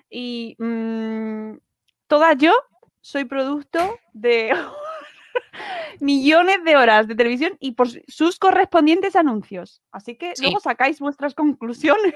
y 0.10 0.56
mm, 0.60 1.58
toda 2.08 2.34
yo 2.34 2.54
soy 3.02 3.26
producto 3.26 3.80
de 4.14 4.52
millones 6.00 6.64
de 6.64 6.76
horas 6.78 7.08
de 7.08 7.16
televisión 7.16 7.58
y 7.60 7.72
por 7.74 7.88
sus 8.08 8.38
correspondientes 8.40 9.16
anuncios. 9.16 9.82
Así 9.92 10.16
que 10.16 10.36
Sí. 10.36 10.44
luego 10.44 10.60
sacáis 10.60 11.00
vuestras 11.00 11.34
conclusiones 11.34 12.14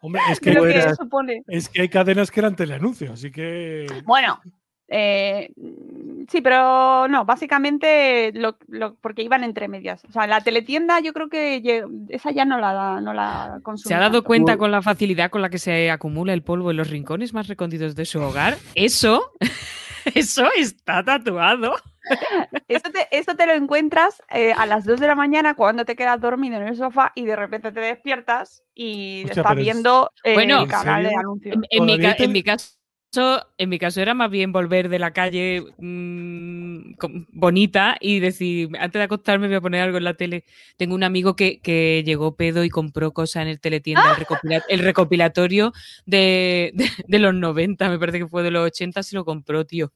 Hombre, 0.00 0.22
es 0.30 0.40
que, 0.40 0.94
supone. 0.94 1.42
es 1.48 1.68
que 1.68 1.82
hay 1.82 1.88
cadenas 1.88 2.30
que 2.30 2.40
eran 2.40 2.54
teleanuncios, 2.54 3.10
así 3.10 3.32
que. 3.32 3.86
Bueno, 4.04 4.40
eh, 4.88 5.50
mm, 5.56 6.24
sí, 6.28 6.40
pero 6.40 7.06
no, 7.08 7.24
básicamente 7.24 8.32
lo, 8.34 8.56
lo- 8.68 8.94
porque 8.96 9.22
iban 9.22 9.44
entre 9.44 9.68
medias. 9.68 10.02
O 10.08 10.12
sea, 10.12 10.26
la 10.26 10.40
teletienda 10.40 11.00
yo 11.00 11.12
creo 11.12 11.28
que 11.28 11.84
esa 12.08 12.30
ya 12.30 12.44
no 12.44 12.58
la, 12.58 13.00
no 13.00 13.12
la 13.12 13.60
¿Se 13.76 13.94
ha 13.94 13.98
dado 13.98 14.12
tanto. 14.14 14.24
cuenta 14.26 14.56
con 14.56 14.70
la 14.70 14.82
facilidad 14.82 15.30
con 15.30 15.42
la 15.42 15.50
que 15.50 15.58
se 15.58 15.90
acumula 15.90 16.32
el 16.32 16.42
polvo 16.42 16.70
en 16.70 16.76
los 16.78 16.88
rincones 16.90 17.32
más 17.34 17.48
recónditos 17.48 17.94
de 17.94 18.04
su 18.04 18.20
hogar? 18.20 18.56
Eso, 18.74 19.32
eso 20.14 20.46
está 20.56 21.02
tatuado. 21.04 21.74
Eso 22.68 22.90
te, 22.90 23.06
eso 23.10 23.34
te 23.34 23.44
lo 23.46 23.52
encuentras 23.52 24.22
eh, 24.30 24.54
a 24.56 24.64
las 24.64 24.86
2 24.86 24.98
de 24.98 25.06
la 25.06 25.14
mañana 25.14 25.52
cuando 25.54 25.84
te 25.84 25.94
quedas 25.94 26.18
dormido 26.18 26.56
en 26.56 26.66
el 26.68 26.74
sofá 26.76 27.12
y 27.14 27.26
de 27.26 27.36
repente 27.36 27.70
te 27.70 27.80
despiertas 27.80 28.62
y 28.74 29.24
Hostia, 29.26 29.42
estás 29.42 29.58
es- 29.58 29.62
viendo 29.64 30.10
eh, 30.24 30.32
Bueno, 30.32 30.62
el 30.62 30.68
canal 30.68 31.02
de 31.02 31.14
anuncios. 31.14 31.54
En, 31.68 31.84
mi, 31.84 31.92
en 32.00 32.32
mi 32.32 32.42
caso, 32.42 32.77
en 33.12 33.68
mi 33.68 33.78
caso 33.78 34.00
era 34.00 34.12
más 34.14 34.30
bien 34.30 34.52
volver 34.52 34.88
de 34.88 34.98
la 34.98 35.12
calle 35.12 35.64
mm, 35.78 36.94
bonita 37.32 37.96
y 38.00 38.20
decir, 38.20 38.68
antes 38.78 39.00
de 39.00 39.04
acostarme 39.04 39.46
voy 39.48 39.56
a 39.56 39.60
poner 39.60 39.80
algo 39.82 39.98
en 39.98 40.04
la 40.04 40.14
tele. 40.14 40.44
Tengo 40.76 40.94
un 40.94 41.02
amigo 41.02 41.34
que, 41.34 41.60
que 41.60 42.02
llegó 42.04 42.36
pedo 42.36 42.64
y 42.64 42.68
compró 42.68 43.12
cosas 43.12 43.42
en 43.42 43.48
el 43.48 43.60
teletienda, 43.60 44.02
el, 44.16 44.24
recopila- 44.26 44.64
el 44.68 44.80
recopilatorio 44.80 45.72
de, 46.06 46.72
de- 46.74 46.90
de 47.06 47.18
los 47.18 47.34
90, 47.34 47.88
me 47.88 47.98
parece 47.98 48.18
que 48.18 48.28
fue 48.28 48.42
de 48.42 48.50
los 48.50 48.66
80, 48.66 49.02
se 49.02 49.16
lo 49.16 49.24
compró, 49.24 49.64
tío. 49.64 49.90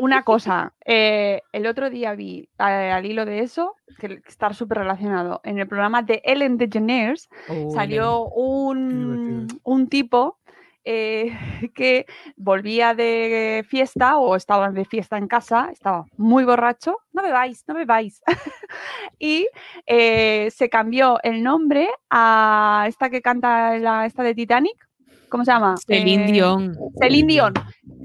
Una 0.00 0.24
cosa, 0.24 0.72
eh, 0.84 1.42
el 1.52 1.66
otro 1.66 1.88
día 1.90 2.14
vi 2.14 2.48
eh, 2.58 2.62
al 2.62 3.06
hilo 3.06 3.24
de 3.24 3.40
eso, 3.40 3.76
que 4.00 4.20
está 4.26 4.52
súper 4.52 4.78
relacionado, 4.78 5.40
en 5.44 5.58
el 5.58 5.68
programa 5.68 6.02
de 6.02 6.20
Ellen 6.24 6.56
DeGeneres 6.56 7.28
Oh, 7.48 7.70
salió 7.72 8.24
un, 8.30 9.46
un 9.62 9.88
tipo 9.88 10.38
eh, 10.84 11.32
que 11.74 12.06
volvía 12.36 12.94
de 12.94 13.64
fiesta 13.68 14.18
o 14.18 14.36
estaba 14.36 14.70
de 14.70 14.84
fiesta 14.84 15.18
en 15.18 15.28
casa, 15.28 15.68
estaba 15.72 16.04
muy 16.16 16.44
borracho, 16.44 16.98
no 17.12 17.22
bebáis, 17.22 17.64
no 17.66 17.74
bebáis, 17.74 18.22
y 19.18 19.48
eh, 19.86 20.50
se 20.50 20.68
cambió 20.68 21.18
el 21.22 21.42
nombre 21.42 21.88
a 22.10 22.84
esta 22.88 23.10
que 23.10 23.22
canta 23.22 23.78
la, 23.78 24.06
esta 24.06 24.22
de 24.22 24.34
Titanic, 24.34 24.88
¿cómo 25.32 25.44
se 25.44 25.50
llama? 25.50 25.74
Celine 25.84 26.28
Eh, 26.28 26.32
Dion. 26.32 26.76
Celine 27.00 27.26
Dion. 27.32 27.54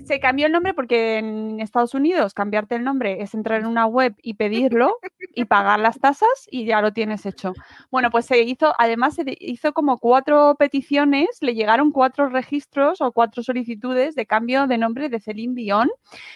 Se 0.05 0.19
cambió 0.21 0.45
el 0.45 0.53
nombre 0.53 0.73
porque 0.73 1.17
en 1.17 1.59
Estados 1.59 1.93
Unidos 1.93 2.33
cambiarte 2.33 2.75
el 2.75 2.83
nombre 2.85 3.21
es 3.21 3.33
entrar 3.33 3.59
en 3.59 3.65
una 3.67 3.85
web 3.85 4.15
y 4.23 4.35
pedirlo 4.35 4.97
y 5.35 5.43
pagar 5.45 5.81
las 5.81 5.99
tasas 5.99 6.29
y 6.49 6.63
ya 6.65 6.81
lo 6.81 6.93
tienes 6.93 7.25
hecho. 7.25 7.53
Bueno, 7.91 8.09
pues 8.09 8.25
se 8.25 8.41
hizo, 8.41 8.73
además 8.79 9.15
se 9.15 9.25
hizo 9.39 9.73
como 9.73 9.97
cuatro 9.97 10.55
peticiones, 10.57 11.27
le 11.41 11.53
llegaron 11.55 11.91
cuatro 11.91 12.29
registros 12.29 13.01
o 13.01 13.11
cuatro 13.11 13.43
solicitudes 13.43 14.15
de 14.15 14.25
cambio 14.25 14.65
de 14.65 14.77
nombre 14.77 15.09
de 15.09 15.19
Celine 15.19 15.53
Dion 15.55 15.89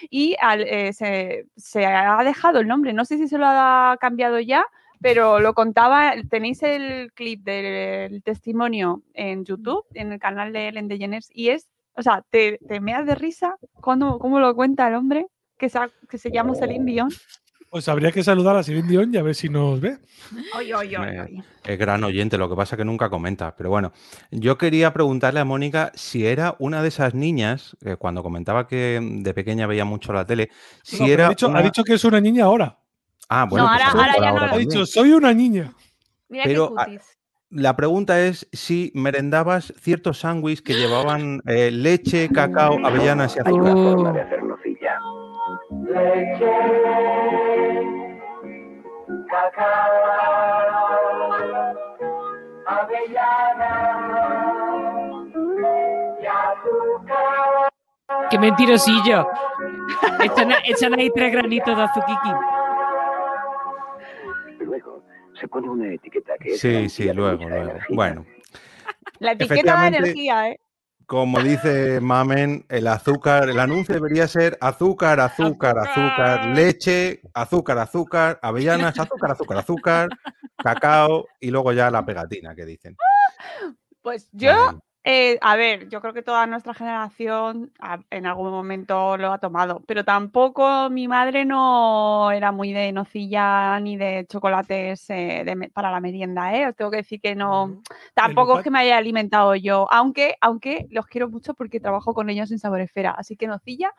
y 0.09 0.35
al- 0.41 0.61
eh, 0.67 0.91
se, 0.91 1.47
se 1.55 1.85
ha 1.85 2.21
dejado 2.25 2.59
el 2.59 2.67
nombre. 2.67 2.91
No 2.91 3.05
sé 3.05 3.17
si 3.17 3.29
se 3.29 3.37
lo 3.37 3.45
ha 3.47 3.95
cambiado 4.01 4.39
ya, 4.41 4.65
pero 5.01 5.39
lo 5.39 5.53
contaba, 5.53 6.13
tenéis 6.29 6.61
el 6.63 7.11
clip 7.13 7.43
del 7.43 8.21
testimonio 8.23 9.01
en 9.13 9.43
YouTube, 9.45 9.83
en 9.93 10.11
el 10.11 10.19
canal 10.19 10.53
de 10.53 10.67
Ellen 10.67 10.87
DeGeneres, 10.87 11.29
y 11.33 11.49
es, 11.49 11.67
o 11.95 12.01
sea, 12.01 12.23
te, 12.29 12.59
te 12.67 12.79
meas 12.79 13.05
de 13.05 13.15
risa 13.15 13.55
cuando, 13.73 14.19
cómo 14.19 14.39
lo 14.39 14.53
cuenta 14.55 14.87
el 14.87 14.95
hombre 14.95 15.27
que 15.57 15.69
se, 15.69 15.77
ha- 15.79 15.89
que 16.09 16.17
se 16.17 16.31
llama 16.31 16.55
Celine 16.55 16.85
Dion. 16.91 17.09
Pues 17.69 17.87
habría 17.87 18.11
que 18.11 18.21
saludar 18.21 18.57
a 18.57 18.63
Celine 18.63 18.87
Dion 18.89 19.13
y 19.13 19.17
a 19.17 19.23
ver 19.23 19.33
si 19.33 19.47
nos 19.47 19.79
ve. 19.79 19.97
Ay, 20.53 20.71
Me- 20.99 21.19
ay. 21.19 21.43
Es 21.63 21.79
gran 21.79 22.03
oyente, 22.03 22.37
lo 22.37 22.49
que 22.49 22.55
pasa 22.55 22.75
que 22.75 22.83
nunca 22.83 23.09
comenta. 23.09 23.55
Pero 23.55 23.69
bueno, 23.69 23.93
yo 24.29 24.57
quería 24.57 24.91
preguntarle 24.91 25.39
a 25.39 25.45
Mónica 25.45 25.91
si 25.95 26.25
era 26.27 26.55
una 26.59 26.81
de 26.81 26.89
esas 26.89 27.13
niñas, 27.13 27.77
eh, 27.85 27.95
cuando 27.95 28.23
comentaba 28.23 28.67
que 28.67 28.99
de 29.01 29.33
pequeña 29.33 29.67
veía 29.67 29.85
mucho 29.85 30.11
la 30.11 30.25
tele, 30.25 30.49
si 30.83 30.99
No, 30.99 31.07
era. 31.07 31.27
ha, 31.27 31.29
dicho, 31.29 31.45
ha 31.47 31.49
una- 31.51 31.61
dicho 31.61 31.83
que 31.85 31.93
es 31.93 32.03
una 32.03 32.19
niña 32.19 32.43
ahora. 32.45 32.77
Ah, 33.33 33.45
bueno, 33.49 33.65
No, 33.65 33.71
pues 33.71 33.81
ahora- 33.85 33.91
ahora 33.93 34.07
mejor 34.11 34.23
ya 34.23 34.31
no 34.31 34.37
lo- 34.39 34.45
Ha 34.45 34.49
también. 34.49 34.69
dicho, 34.69 34.85
soy 34.85 35.11
una 35.13 35.33
niña. 35.33 35.71
Mira 36.27 36.43
Pero, 36.43 36.67
qué 36.67 36.73
ah, 36.77 36.85
cutis. 36.85 37.17
La 37.49 37.75
pregunta 37.77 38.19
es 38.19 38.45
si 38.51 38.91
merendabas 38.93 39.73
ciertos 39.79 40.19
sándwiches 40.19 40.61
que 40.61 40.73
llevaban 40.73 41.41
eh, 41.45 41.71
leche, 41.71 42.27
cacao, 42.29 42.77
avellanas 42.85 43.35
y 43.37 43.39
azúcar. 43.39 43.73
Oh, 43.75 44.13
¡Qué 58.29 58.37
mentirosillo! 58.39 59.27
Echan, 60.21 60.51
echan 60.65 60.93
ahí 60.99 61.09
tres 61.13 61.31
granitos 61.31 61.75
de 61.75 61.83
azuquiqui. 61.83 62.29
Se 65.41 65.47
pone 65.47 65.69
una 65.69 65.91
etiqueta 65.91 66.33
que 66.39 66.53
es 66.53 66.61
Sí, 66.61 66.87
sí, 66.87 67.11
luego, 67.11 67.49
luego. 67.49 67.73
Bueno, 67.89 68.25
La 69.19 69.31
etiqueta 69.31 69.81
de 69.81 69.87
energía, 69.87 70.49
¿eh? 70.49 70.59
como 71.07 71.41
dice 71.41 71.99
Mamen, 71.99 72.65
el 72.69 72.87
azúcar, 72.87 73.49
el 73.49 73.59
anuncio 73.59 73.95
debería 73.95 74.27
ser 74.27 74.57
azúcar, 74.61 75.19
azúcar, 75.19 75.77
azúcar, 75.77 76.39
Azúcar. 76.39 76.55
leche, 76.55 77.21
azúcar, 77.33 77.77
azúcar, 77.79 78.39
avellanas, 78.41 78.97
azúcar, 78.97 79.31
azúcar, 79.31 79.57
azúcar, 79.57 80.09
cacao 80.55 81.27
y 81.39 81.51
luego 81.51 81.73
ya 81.73 81.91
la 81.91 82.05
pegatina 82.05 82.55
que 82.55 82.65
dicen. 82.65 82.95
Pues 84.03 84.29
yo 84.31 84.81
Eh, 85.03 85.39
a 85.41 85.55
ver, 85.55 85.89
yo 85.89 85.99
creo 85.99 86.13
que 86.13 86.21
toda 86.21 86.45
nuestra 86.45 86.75
generación 86.75 87.71
a- 87.79 88.01
en 88.11 88.27
algún 88.27 88.51
momento 88.51 89.17
lo 89.17 89.33
ha 89.33 89.39
tomado, 89.39 89.81
pero 89.87 90.05
tampoco 90.05 90.91
mi 90.91 91.07
madre 91.07 91.43
no 91.43 92.29
era 92.31 92.51
muy 92.51 92.71
de 92.71 92.91
nocilla 92.91 93.79
ni 93.79 93.97
de 93.97 94.27
chocolates 94.29 95.09
eh, 95.09 95.41
de 95.43 95.71
para 95.73 95.89
la 95.89 95.99
merienda, 96.01 96.55
¿eh? 96.55 96.67
Os 96.67 96.75
tengo 96.75 96.91
que 96.91 96.97
decir 96.97 97.19
que 97.19 97.33
no, 97.33 97.81
tampoco 98.13 98.59
es 98.59 98.63
que 98.63 98.69
me 98.69 98.77
haya 98.79 98.97
alimentado 98.97 99.55
yo, 99.55 99.87
aunque, 99.91 100.35
aunque 100.39 100.85
los 100.91 101.07
quiero 101.07 101.29
mucho 101.29 101.55
porque 101.55 101.79
trabajo 101.79 102.13
con 102.13 102.29
ellos 102.29 102.51
en 102.51 102.59
Sabor 102.59 102.81
Esfera, 102.81 103.09
así 103.17 103.35
que 103.35 103.47
nocilla, 103.47 103.91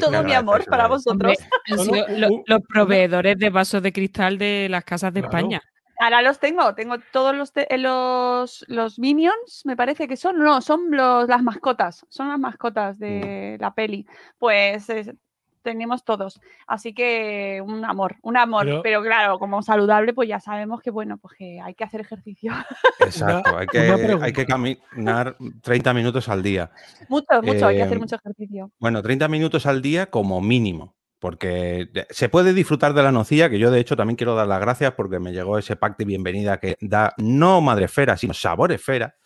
todo 0.00 0.24
mi 0.24 0.32
amor 0.34 0.64
para 0.68 0.88
vosotros. 0.88 1.38
Hombre, 1.78 2.04
los 2.46 2.60
proveedores 2.68 3.38
de 3.38 3.50
vasos 3.50 3.80
de 3.80 3.92
cristal 3.92 4.38
de 4.38 4.66
las 4.68 4.82
casas 4.84 5.12
de 5.14 5.20
Claro. 5.20 5.36
España. 5.38 5.62
Ahora 6.00 6.22
los 6.22 6.38
tengo, 6.38 6.74
tengo 6.74 6.96
todos 7.12 7.34
los, 7.34 7.52
te- 7.52 7.72
eh, 7.74 7.78
los, 7.78 8.64
los 8.68 8.98
minions, 8.98 9.62
me 9.64 9.76
parece 9.76 10.06
que 10.06 10.16
son, 10.16 10.38
no, 10.38 10.60
son 10.60 10.90
los, 10.90 11.28
las 11.28 11.42
mascotas, 11.42 12.06
son 12.08 12.28
las 12.28 12.38
mascotas 12.38 12.98
de 12.98 13.56
la 13.60 13.74
peli. 13.74 14.06
Pues 14.38 14.88
es- 14.90 15.12
tenemos 15.60 16.02
todos, 16.04 16.40
así 16.66 16.94
que 16.94 17.60
un 17.62 17.84
amor, 17.84 18.16
un 18.22 18.36
amor, 18.38 18.64
Pero- 18.64 18.82
pero, 18.82 19.02
claro, 19.02 19.38
como 19.38 19.60
saludable, 19.60 20.14
pues 20.14 20.26
ya 20.28 20.40
sabemos 20.40 20.80
que 20.80 20.90
bueno, 20.90 21.18
pues 21.18 21.34
que 21.36 21.60
hay 21.60 21.74
que 21.74 21.84
hacer 21.84 22.00
ejercicio. 22.00 22.52
Exacto, 23.44 23.58
hay 23.58 23.66
que, 23.66 23.80
hay 24.22 24.32
que 24.32 24.46
caminar 24.46 25.36
30 25.62 25.92
minutos 25.92 26.28
al 26.28 26.42
día. 26.42 26.70
mucho, 27.08 27.26
mucho, 27.42 27.66
hay 27.66 27.76
que 27.76 27.82
hacer 27.82 27.96
Eh, 27.96 28.00
mucho 28.00 28.16
ejercicio. 28.16 28.70
Bueno, 28.78 29.02
30 29.02 29.28
minutos 29.28 29.66
al 29.66 29.82
día 29.82 30.06
como 30.06 30.40
mínimo, 30.40 30.94
porque 31.18 31.88
se 32.10 32.28
puede 32.28 32.52
disfrutar 32.52 32.94
de 32.94 33.02
la 33.02 33.12
nocilla, 33.12 33.50
que 33.50 33.58
yo 33.58 33.70
de 33.70 33.80
hecho 33.80 33.96
también 33.96 34.16
quiero 34.16 34.34
dar 34.34 34.46
las 34.46 34.60
gracias 34.60 34.92
porque 34.92 35.18
me 35.18 35.32
llegó 35.32 35.58
ese 35.58 35.76
pack 35.76 35.96
de 35.98 36.04
bienvenida 36.04 36.58
que 36.58 36.76
da 36.80 37.12
no 37.18 37.60
madrefera, 37.60 38.16
sino 38.16 38.34
sabor 38.34 38.72
esfera. 38.72 39.16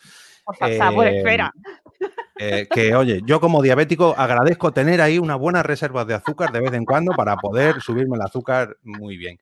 Por 0.44 0.56
fa- 0.56 0.76
sabor, 0.76 1.06
eh, 1.06 1.18
espera. 1.18 1.52
Eh, 2.38 2.66
que 2.68 2.94
oye, 2.96 3.20
yo 3.24 3.38
como 3.40 3.62
diabético 3.62 4.14
agradezco 4.16 4.72
tener 4.72 5.00
ahí 5.00 5.18
unas 5.18 5.38
buenas 5.38 5.64
reservas 5.64 6.06
de 6.06 6.14
azúcar 6.14 6.50
de 6.50 6.60
vez 6.60 6.72
en 6.72 6.84
cuando 6.84 7.12
para 7.12 7.36
poder 7.36 7.80
subirme 7.80 8.16
el 8.16 8.22
azúcar 8.22 8.76
muy 8.82 9.16
bien. 9.16 9.38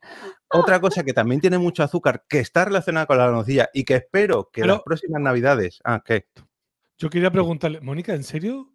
Otra 0.53 0.81
cosa 0.81 1.03
que 1.05 1.15
también 1.15 1.41
tiene 1.41 1.57
mucho 1.57 1.83
azúcar, 1.83 2.25
que 2.29 2.41
está 2.41 2.67
relacionada 2.67 3.07
con 3.07 3.17
la 3.17 3.31
nocilla 3.31 3.71
y 3.73 3.85
que 3.85 3.95
espero 3.95 4.51
que 4.53 4.63
Pero- 4.63 4.75
las 4.75 4.83
próximas 4.83 5.23
navidades. 5.23 5.81
Ah, 5.85 6.03
¿qué? 6.05 6.27
Yo 6.99 7.09
quería 7.09 7.31
preguntarle, 7.31 7.81
Mónica, 7.81 8.13
¿en 8.13 8.25
serio? 8.25 8.69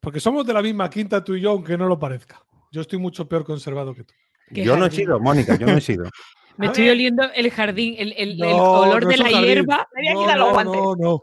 Porque 0.00 0.18
somos 0.18 0.44
de 0.44 0.52
la 0.52 0.62
misma 0.62 0.90
quinta 0.90 1.22
tú 1.22 1.34
y 1.34 1.42
yo, 1.42 1.50
aunque 1.50 1.78
no 1.78 1.86
lo 1.86 1.96
parezca. 1.98 2.42
Yo 2.72 2.80
estoy 2.80 2.98
mucho 2.98 3.28
peor 3.28 3.44
conservado 3.44 3.94
que 3.94 4.04
tú. 4.04 4.14
Yo 4.50 4.76
no 4.76 4.86
he 4.86 4.90
sido, 4.90 5.18
Mónica, 5.20 5.56
yo 5.56 5.66
no 5.66 5.76
he 5.76 5.80
sido. 5.80 6.04
Me 6.56 6.66
estoy 6.66 6.88
oliendo 6.88 7.22
el 7.34 7.50
jardín, 7.50 7.96
el, 7.98 8.14
el- 8.16 8.42
olor 8.42 9.02
no 9.04 9.08
de 9.10 9.16
la 9.18 9.24
jardín. 9.24 9.42
hierba. 9.44 9.88
Me 9.94 10.14
voy 10.14 10.30
a 10.30 10.36
los 10.36 10.46
no, 10.48 10.52
guantes. 10.54 10.80
no, 10.80 10.94
no. 10.96 11.22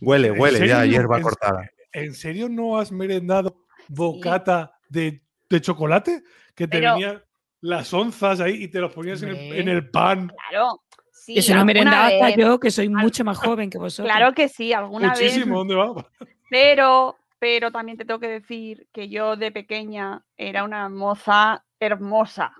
Huele, 0.00 0.28
¿En 0.28 0.40
huele 0.40 0.66
ya, 0.68 0.84
hierba 0.86 1.16
¿En- 1.18 1.22
cortada. 1.22 1.70
¿En 1.92 2.14
serio 2.14 2.48
no 2.48 2.78
has 2.78 2.90
merendado 2.92 3.64
bocata 3.88 4.72
de, 4.88 5.22
de 5.50 5.60
chocolate? 5.60 6.22
Que 6.54 6.66
te 6.66 6.78
Pero- 6.78 6.94
venía. 6.94 7.24
las 7.60 7.92
onzas 7.92 8.40
ahí 8.40 8.62
y 8.64 8.68
te 8.68 8.78
los 8.80 8.92
ponías 8.92 9.20
en 9.22 9.30
el, 9.30 9.34
Hombre. 9.36 9.60
en 9.60 9.68
el 9.68 9.90
pan. 9.90 10.32
Claro. 10.48 10.80
Sí, 11.12 11.36
Eso 11.38 11.54
no 11.54 11.64
merendaba 11.66 12.06
hasta 12.06 12.30
yo, 12.30 12.58
que 12.58 12.70
soy 12.70 12.88
mucho 12.88 13.22
más 13.24 13.36
joven 13.36 13.68
que 13.68 13.76
vosotros. 13.76 14.10
Claro 14.10 14.32
que 14.32 14.48
sí, 14.48 14.72
alguna 14.72 15.10
vez. 15.10 15.20
Muchísimo, 15.20 15.58
¿dónde 15.58 15.74
va? 15.74 16.06
Pero, 16.48 17.16
pero 17.40 17.72
también 17.72 17.98
te 17.98 18.04
tengo 18.04 18.20
que 18.20 18.28
decir 18.28 18.86
que 18.92 19.08
yo 19.08 19.34
de 19.34 19.50
pequeña 19.50 20.22
era 20.36 20.62
una 20.62 20.88
moza 20.90 21.64
hermosa, 21.80 22.52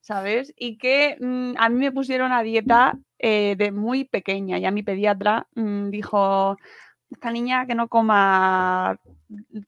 ¿sabes? 0.00 0.54
Y 0.56 0.78
que 0.78 1.18
mm, 1.20 1.54
a 1.58 1.68
mí 1.68 1.80
me 1.80 1.92
pusieron 1.92 2.32
a 2.32 2.42
dieta 2.42 2.96
eh, 3.18 3.56
de 3.58 3.72
muy 3.72 4.04
pequeña. 4.04 4.58
Ya 4.58 4.70
mi 4.70 4.84
pediatra 4.84 5.48
mm, 5.56 5.90
dijo, 5.90 6.56
esta 7.10 7.32
niña 7.32 7.66
que 7.66 7.74
no 7.74 7.88
coma 7.88 8.98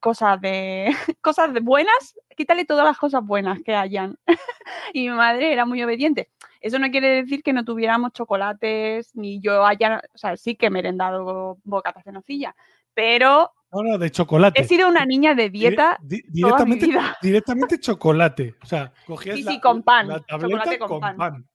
cosas 0.01 0.41
de 0.41 0.91
cosas 1.21 1.53
de 1.53 1.61
buenas, 1.61 2.15
quítale 2.37 2.65
todas 2.65 2.87
las 2.87 2.99
cosas 2.99 3.25
buenas 3.25 3.61
que 3.65 3.75
hayan. 3.75 4.17
y 4.93 5.09
mi 5.09 5.17
madre 5.17 5.53
era 5.53 5.67
muy 5.67 5.83
obediente. 5.83 6.31
Eso 6.61 6.79
no 6.79 6.91
quiere 6.91 7.09
decir 7.09 7.43
que 7.43 7.53
no 7.53 7.65
tuviéramos 7.65 8.13
chocolates, 8.13 9.15
ni 9.17 9.41
yo 9.41 9.67
haya, 9.67 10.03
o 10.15 10.19
sea, 10.19 10.37
sí 10.37 10.55
que 10.55 10.67
he 10.67 10.71
merendado 10.71 11.59
bocatas 11.65 12.05
de 12.05 12.13
nocilla, 12.13 12.55
pero 12.95 13.53
No, 13.83 13.91
no, 13.93 13.99
de 13.99 14.11
chocolate. 14.11 14.61
he 14.61 14.65
sido 14.65 14.89
una 14.89 15.05
niña 15.05 15.35
de 15.35 15.51
Di- 15.51 15.59
dieta 15.61 15.99
di- 16.03 16.23
toda 16.23 16.65
mi 16.65 16.77
directamente, 16.77 16.87
vida. 16.87 17.17
directamente 17.23 17.79
chocolate. 17.81 18.55
O 18.63 18.67
sea, 18.67 18.93
cogías 19.07 19.37
Sí, 19.37 19.43
la, 19.45 19.61
con 19.61 19.83
pan, 19.83 20.09
la 20.09 20.25
chocolate 20.27 20.79
con 20.79 20.89
con 20.89 21.01
pan. 21.01 21.17
pan. 21.17 21.49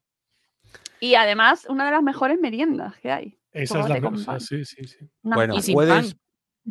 Y 1.00 1.16
además, 1.16 1.66
una 1.68 1.86
de 1.86 1.92
las 1.92 2.04
mejores 2.04 2.40
meriendas 2.40 2.96
que 3.00 3.12
hay. 3.12 3.38
Esa 3.52 3.80
es 3.82 3.90
la 3.90 4.00
cosa, 4.02 4.26
pan. 4.34 4.40
sí, 4.40 4.64
sí, 4.66 4.84
sí. 4.86 4.98
Bueno, 5.24 5.56
Y 5.56 5.62
sin 5.62 5.74
puedes 5.74 6.16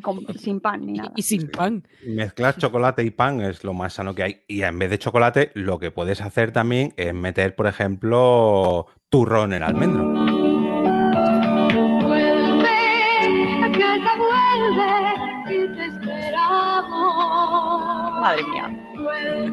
con- 0.03 0.25
sin 0.39 0.61
pan 0.61 0.87
ni 0.87 0.93
Y- 0.93 0.97
nada. 0.99 1.13
Y, 1.17 1.23
sin 1.23 1.51
pan. 1.51 1.83
mezclar 2.07 2.57
chocolate 2.59 3.03
y 3.03 3.11
pan 3.11 3.41
es 3.41 3.65
lo 3.65 3.73
más 3.75 3.93
sano 3.95 4.15
que 4.15 4.23
hay. 4.23 4.43
Y 4.47 4.63
en 4.63 4.79
vez 4.79 4.89
de 4.91 4.99
chocolate, 4.99 5.51
lo 5.55 5.79
que 5.81 5.91
puedes 5.91 6.21
hacer 6.21 6.53
también 6.53 6.95
es 6.97 7.13
meter, 7.13 7.55
por 7.57 7.67
ejemplo, 7.67 8.87
turrón 9.09 9.53
en 9.53 9.63
almendro. 9.65 10.50
Madre 18.21 18.43
mía. 18.45 18.71
Vuelve, 18.97 19.51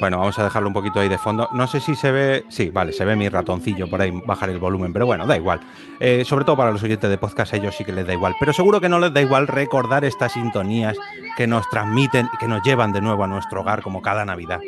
bueno, 0.00 0.18
vamos 0.18 0.38
a 0.38 0.44
dejarlo 0.44 0.68
un 0.68 0.74
poquito 0.74 1.00
ahí 1.00 1.08
de 1.08 1.18
fondo. 1.18 1.48
No 1.52 1.66
sé 1.66 1.80
si 1.80 1.94
se 1.94 2.10
ve. 2.10 2.44
Sí, 2.48 2.70
vale, 2.70 2.92
se 2.92 3.04
ve 3.04 3.16
mi 3.16 3.28
ratoncillo 3.28 3.88
por 3.88 4.00
ahí, 4.00 4.10
bajar 4.24 4.50
el 4.50 4.58
volumen, 4.58 4.92
pero 4.92 5.06
bueno, 5.06 5.26
da 5.26 5.36
igual. 5.36 5.60
Eh, 5.98 6.24
sobre 6.24 6.44
todo 6.44 6.56
para 6.56 6.70
los 6.70 6.82
oyentes 6.82 7.10
de 7.10 7.18
podcast, 7.18 7.52
a 7.52 7.56
ellos 7.56 7.74
sí 7.76 7.84
que 7.84 7.92
les 7.92 8.06
da 8.06 8.12
igual. 8.12 8.34
Pero 8.38 8.52
seguro 8.52 8.80
que 8.80 8.88
no 8.88 8.98
les 8.98 9.12
da 9.12 9.20
igual 9.20 9.46
recordar 9.46 10.04
estas 10.04 10.32
sintonías 10.32 10.96
que 11.36 11.46
nos 11.46 11.68
transmiten 11.68 12.28
que 12.38 12.48
nos 12.48 12.62
llevan 12.62 12.92
de 12.92 13.00
nuevo 13.00 13.24
a 13.24 13.26
nuestro 13.26 13.60
hogar 13.60 13.82
como 13.82 14.00
cada 14.00 14.24
Navidad. 14.24 14.60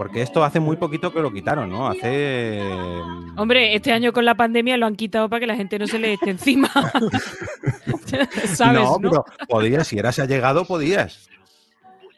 Porque 0.00 0.22
esto 0.22 0.42
hace 0.42 0.60
muy 0.60 0.78
poquito 0.78 1.12
que 1.12 1.20
lo 1.20 1.30
quitaron, 1.30 1.68
¿no? 1.68 1.86
Hace. 1.86 2.58
Hombre, 3.36 3.74
este 3.74 3.92
año 3.92 4.14
con 4.14 4.24
la 4.24 4.34
pandemia 4.34 4.78
lo 4.78 4.86
han 4.86 4.96
quitado 4.96 5.28
para 5.28 5.40
que 5.40 5.46
la 5.46 5.56
gente 5.56 5.78
no 5.78 5.86
se 5.86 5.98
le 5.98 6.14
eche 6.14 6.30
encima. 6.30 6.70
¿Sabes? 8.54 8.80
no, 8.82 8.98
No, 8.98 8.98
pero 8.98 9.24
podías, 9.46 9.86
si 9.86 9.98
eras 9.98 10.18
allegado, 10.18 10.64
podías. 10.64 11.28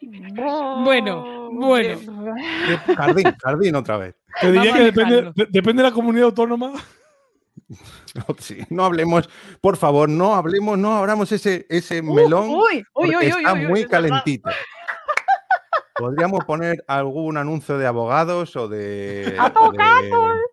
Bueno, 0.00 1.50
bueno. 1.50 1.98
Jardín, 2.96 3.34
jardín 3.42 3.74
otra 3.74 3.96
vez. 3.96 4.14
Te 4.40 4.52
diría 4.52 4.70
Vamos 4.70 4.78
que 4.78 4.84
depende, 4.84 5.32
depende 5.50 5.82
de 5.82 5.88
la 5.88 5.92
comunidad 5.92 6.26
autónoma. 6.26 6.74
No, 8.14 8.24
sí, 8.38 8.58
no 8.70 8.84
hablemos, 8.84 9.28
por 9.60 9.76
favor, 9.76 10.08
no 10.08 10.34
hablemos, 10.34 10.78
no 10.78 10.92
abramos 10.94 11.32
ese, 11.32 11.66
ese 11.68 12.00
melón. 12.00 12.48
Uy, 12.48 12.56
uy, 12.76 12.86
porque 12.92 13.08
uy, 13.08 13.16
uy, 13.16 13.26
está 13.26 13.52
uy, 13.54 13.60
uy, 13.60 13.66
muy 13.66 13.84
calentito. 13.86 14.50
Podríamos 15.94 16.44
poner 16.44 16.84
algún 16.88 17.36
anuncio 17.36 17.78
de 17.78 17.86
abogados 17.86 18.54
o 18.56 18.68
de. 18.68 19.36
¡Abogados! 19.38 20.02
de- 20.02 20.52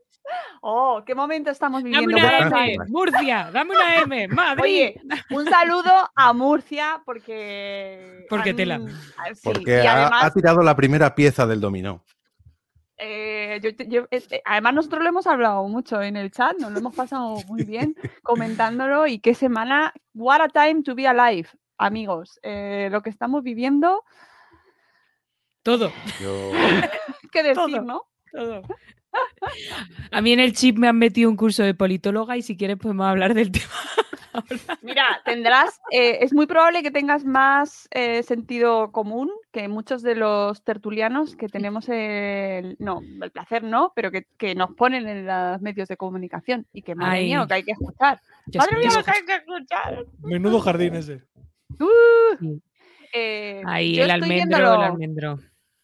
Oh, 0.62 1.02
qué 1.06 1.16
momento 1.16 1.50
estamos 1.50 1.82
Dame 1.84 2.06
viviendo. 2.06 2.18
una 2.18 2.66
M. 2.68 2.78
Murcia, 2.90 3.50
dame 3.52 3.72
una 3.76 3.96
M, 4.02 4.28
Madrid. 4.28 4.62
Oye, 4.64 5.02
un 5.32 5.46
saludo 5.46 5.92
a 6.14 6.34
Murcia 6.34 7.02
porque. 7.06 8.26
Porque 8.30 8.50
han- 8.52 8.56
tela. 8.58 8.80
ah, 9.18 9.34
sí, 9.34 9.42
Porque 9.44 9.88
ha, 9.88 9.94
además, 10.02 10.24
ha 10.26 10.32
tirado 10.32 10.62
la 10.62 10.76
primera 10.76 11.16
pieza 11.16 11.48
del 11.48 11.62
dominó. 11.62 12.04
eh, 12.98 13.60
yo- 13.64 13.70
yo- 13.88 14.08
eh, 14.12 14.22
eh, 14.30 14.42
además 14.46 14.74
nosotros 14.74 15.02
lo 15.02 15.08
hemos 15.10 15.26
hablado 15.28 15.66
mucho 15.70 16.02
en 16.02 16.18
el 16.18 16.30
chat, 16.32 16.58
nos 16.60 16.74
lo 16.74 16.80
hemos 16.80 16.94
pasado 16.94 17.38
muy 17.48 17.64
bien 17.64 17.96
comentándolo 18.24 19.08
y 19.08 19.20
qué 19.20 19.34
semana, 19.34 19.94
what 20.14 20.42
a 20.42 20.50
time 20.50 20.84
to 20.84 20.94
be 20.94 21.08
alive, 21.08 21.48
amigos. 21.78 22.38
Eh, 22.44 22.90
lo 22.92 23.02
que 23.02 23.10
estamos 23.10 23.42
viviendo, 23.44 24.04
Todo, 25.78 25.92
Yo- 26.20 26.52
qué 27.32 27.44
decir, 27.44 27.56
Todo. 27.56 27.82
¿no? 27.82 28.02
todo. 28.32 28.62
A 30.12 30.22
mí 30.22 30.32
en 30.34 30.40
el 30.40 30.54
chip 30.54 30.78
me 30.78 30.88
han 30.88 30.98
metido 30.98 31.30
un 31.30 31.36
curso 31.36 31.62
de 31.64 31.74
politóloga 31.76 32.38
y 32.38 32.42
si 32.42 32.58
quieres 32.58 32.78
podemos 32.78 33.06
hablar 33.08 33.34
del 33.36 33.52
tema. 33.52 33.66
Mira, 34.82 35.22
tendrás, 35.26 35.80
eh, 35.92 36.20
es 36.22 36.34
muy 36.34 36.46
probable 36.48 36.82
que 36.84 36.92
tengas 36.92 37.26
más 37.26 37.88
eh, 37.92 38.24
sentido 38.24 38.92
común 38.92 39.30
que 39.52 39.68
muchos 39.68 40.02
de 40.04 40.16
los 40.16 40.64
tertulianos 40.64 41.36
que 41.36 41.48
tenemos 41.50 41.88
el, 41.90 42.76
no, 42.80 43.02
el 43.22 43.32
placer 43.32 43.64
no, 43.64 43.92
pero 43.96 44.12
que, 44.12 44.26
que 44.38 44.54
nos 44.56 44.72
ponen 44.76 45.08
en 45.08 45.26
los 45.26 45.62
medios 45.62 45.88
de 45.88 45.98
comunicación 45.98 46.66
y 46.74 46.82
que 46.84 46.96
madre 46.96 47.24
mía 47.24 47.40
lo 47.40 47.48
que 47.48 47.54
hay 47.56 47.64
que 47.64 47.72
escuchar. 47.74 48.22
Madre 48.56 48.78
mía 48.78 48.90
lo 48.96 49.04
que 49.04 49.12
hay 49.12 49.26
que 49.26 49.36
escuchar. 49.36 50.06
Menudo 50.24 50.60
jardín 50.62 50.96
ese. 50.96 51.22
Uh, 51.80 52.38
Sí. 52.40 52.62
eh, 53.14 53.64
Ahí 53.66 54.00
el 54.00 54.12
almendro, 54.12 54.76
el 54.76 54.82
almendro. 54.84 55.40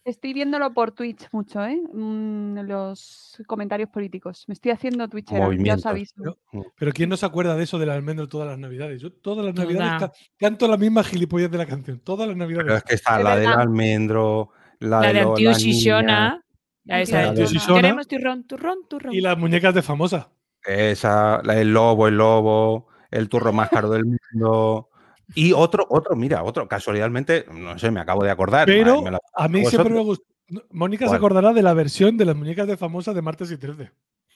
Estoy 0.05 0.33
viéndolo 0.33 0.71
por 0.71 0.91
Twitch 0.91 1.27
mucho, 1.31 1.65
¿eh? 1.65 1.81
Mm, 1.91 2.59
los 2.67 3.41
comentarios 3.47 3.89
políticos. 3.89 4.43
Me 4.47 4.53
estoy 4.53 4.71
haciendo 4.71 5.07
Twitchera, 5.09 5.49
ya 5.57 5.73
os 5.73 5.85
aviso. 5.87 6.37
Pero 6.77 6.91
¿quién 6.93 7.09
no 7.09 7.17
se 7.17 7.25
acuerda 7.25 7.55
de 7.55 7.63
eso 7.63 7.79
del 7.79 7.89
almendro 7.89 8.27
todas 8.29 8.47
las 8.47 8.59
navidades? 8.59 9.01
Yo 9.01 9.11
todas 9.11 9.43
las 9.43 9.55
navidades 9.55 9.99
ca- 9.99 10.11
canto 10.37 10.67
la 10.67 10.77
misma 10.77 11.03
gilipollas 11.03 11.49
de 11.49 11.57
la 11.57 11.65
canción. 11.65 11.99
Todas 12.01 12.27
las 12.27 12.37
Pero 12.37 12.47
navidades. 12.47 12.77
es 12.77 12.83
que 12.83 12.95
está 12.95 13.17
Es 13.17 13.23
la 13.23 13.35
del 13.35 13.47
almendro, 13.47 14.51
la, 14.79 15.01
La 15.01 15.11
de 15.13 15.19
Antiu 15.21 15.49
la 15.49 15.57
Shishona. 15.57 16.01
niña, 16.29 16.41
La 16.83 17.01
esa 17.01 17.21
La 17.23 17.31
de 17.33 17.41
de 17.41 17.47
Shishona. 17.47 17.81
Queremos 17.81 18.07
turrón, 18.07 18.43
turrón, 18.43 18.77
turrón. 18.87 19.13
Y 19.15 19.21
las 19.21 19.37
muñecas 19.39 19.73
de 19.73 19.81
famosa. 19.81 20.29
Esa, 20.63 21.41
la- 21.43 21.59
el 21.59 21.73
lobo, 21.73 22.07
el 22.07 22.15
lobo, 22.17 22.89
el 23.09 23.27
turro 23.27 23.51
más 23.53 23.69
caro 23.71 23.89
del 23.89 24.05
mundo. 24.05 24.89
Y 25.33 25.53
otro, 25.53 25.85
otro, 25.89 26.15
mira, 26.15 26.43
otro, 26.43 26.67
casualmente, 26.67 27.45
no 27.51 27.77
sé, 27.79 27.89
me 27.91 27.99
acabo 27.99 28.23
de 28.23 28.31
acordar. 28.31 28.65
Pero 28.67 29.01
me 29.01 29.11
la- 29.11 29.19
a 29.33 29.47
mí 29.47 29.61
¿Vosotros? 29.61 29.69
siempre 29.71 29.93
me 29.93 30.01
gustó. 30.05 30.25
Mónica 30.69 31.07
se 31.09 31.15
acordará 31.15 31.53
de 31.53 31.63
la 31.63 31.73
versión 31.73 32.17
de 32.17 32.25
las 32.25 32.35
muñecas 32.35 32.67
de 32.67 32.77
famosa 32.77 33.13
de 33.13 33.21
martes 33.23 33.49
y 33.51 33.57
13. 33.57 33.89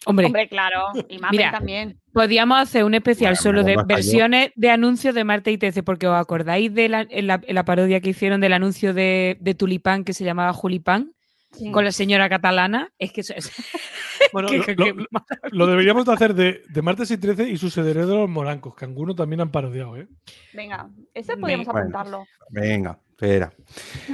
Hombre, 0.06 0.25
Hombre, 0.25 0.47
claro. 0.49 0.86
Y 1.10 1.19
mami 1.19 1.38
Mira, 1.38 1.52
también. 1.52 1.99
podíamos 2.13 2.58
hacer 2.58 2.84
un 2.86 2.95
especial 2.95 3.34
Bueno, 3.34 3.41
solo 3.43 3.63
de 3.63 3.75
yo. 3.75 3.86
versiones 3.86 4.52
de 4.56 4.69
anuncios 4.71 5.13
de 5.13 5.23
Marte 5.23 5.52
y 5.52 5.58
TC, 5.60 5.84
porque 5.84 6.08
os 6.08 6.15
acordáis 6.15 6.73
de 6.73 6.89
la, 6.89 7.06
en 7.10 7.28
la, 7.28 7.41
en 7.45 7.54
la 7.54 7.65
parodia 7.65 7.99
que 7.99 8.10
hicieron 8.10 8.41
del 8.41 8.54
anuncio 8.54 8.93
de, 8.93 9.38
de 9.39 9.54
Tulipán 9.54 10.04
que 10.06 10.13
se 10.13 10.23
llamaba 10.23 10.54
Julipán 10.54 11.12
Sí. 11.51 11.71
con 11.71 11.83
la 11.83 11.91
señora 11.91 12.29
catalana. 12.29 12.91
Es 12.99 13.12
que 13.12 13.21
eso 13.21 13.33
es. 13.35 13.51
Bueno, 14.33 14.47
que- 14.65 14.75
lo, 14.75 14.83
que- 14.85 15.05
lo- 15.51 15.65
deberíamos 15.65 16.05
de 16.05 16.13
hacer 16.13 16.33
de, 16.35 16.62
de 16.69 16.81
martes 16.83 17.09
y 17.09 17.17
13 17.17 17.49
y 17.49 17.57
sus 17.57 17.75
herederos 17.77 18.09
los 18.09 18.29
morancos, 18.29 18.75
que 18.75 18.85
algunos 18.85 19.15
también 19.15 19.41
han 19.41 19.49
parodiado, 19.49 19.97
¿eh? 19.97 20.07
Venga, 20.53 20.88
ese 21.13 21.35
podríamos 21.38 21.67
apuntarlo. 21.67 22.25
Venga, 22.49 22.99
espera. 23.09 23.51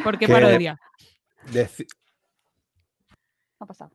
¿Por 0.04 0.18
qué 0.18 0.28
parodia? 0.30 0.80
Deci- 1.52 1.88
ha 3.60 3.66
pasado. 3.66 3.92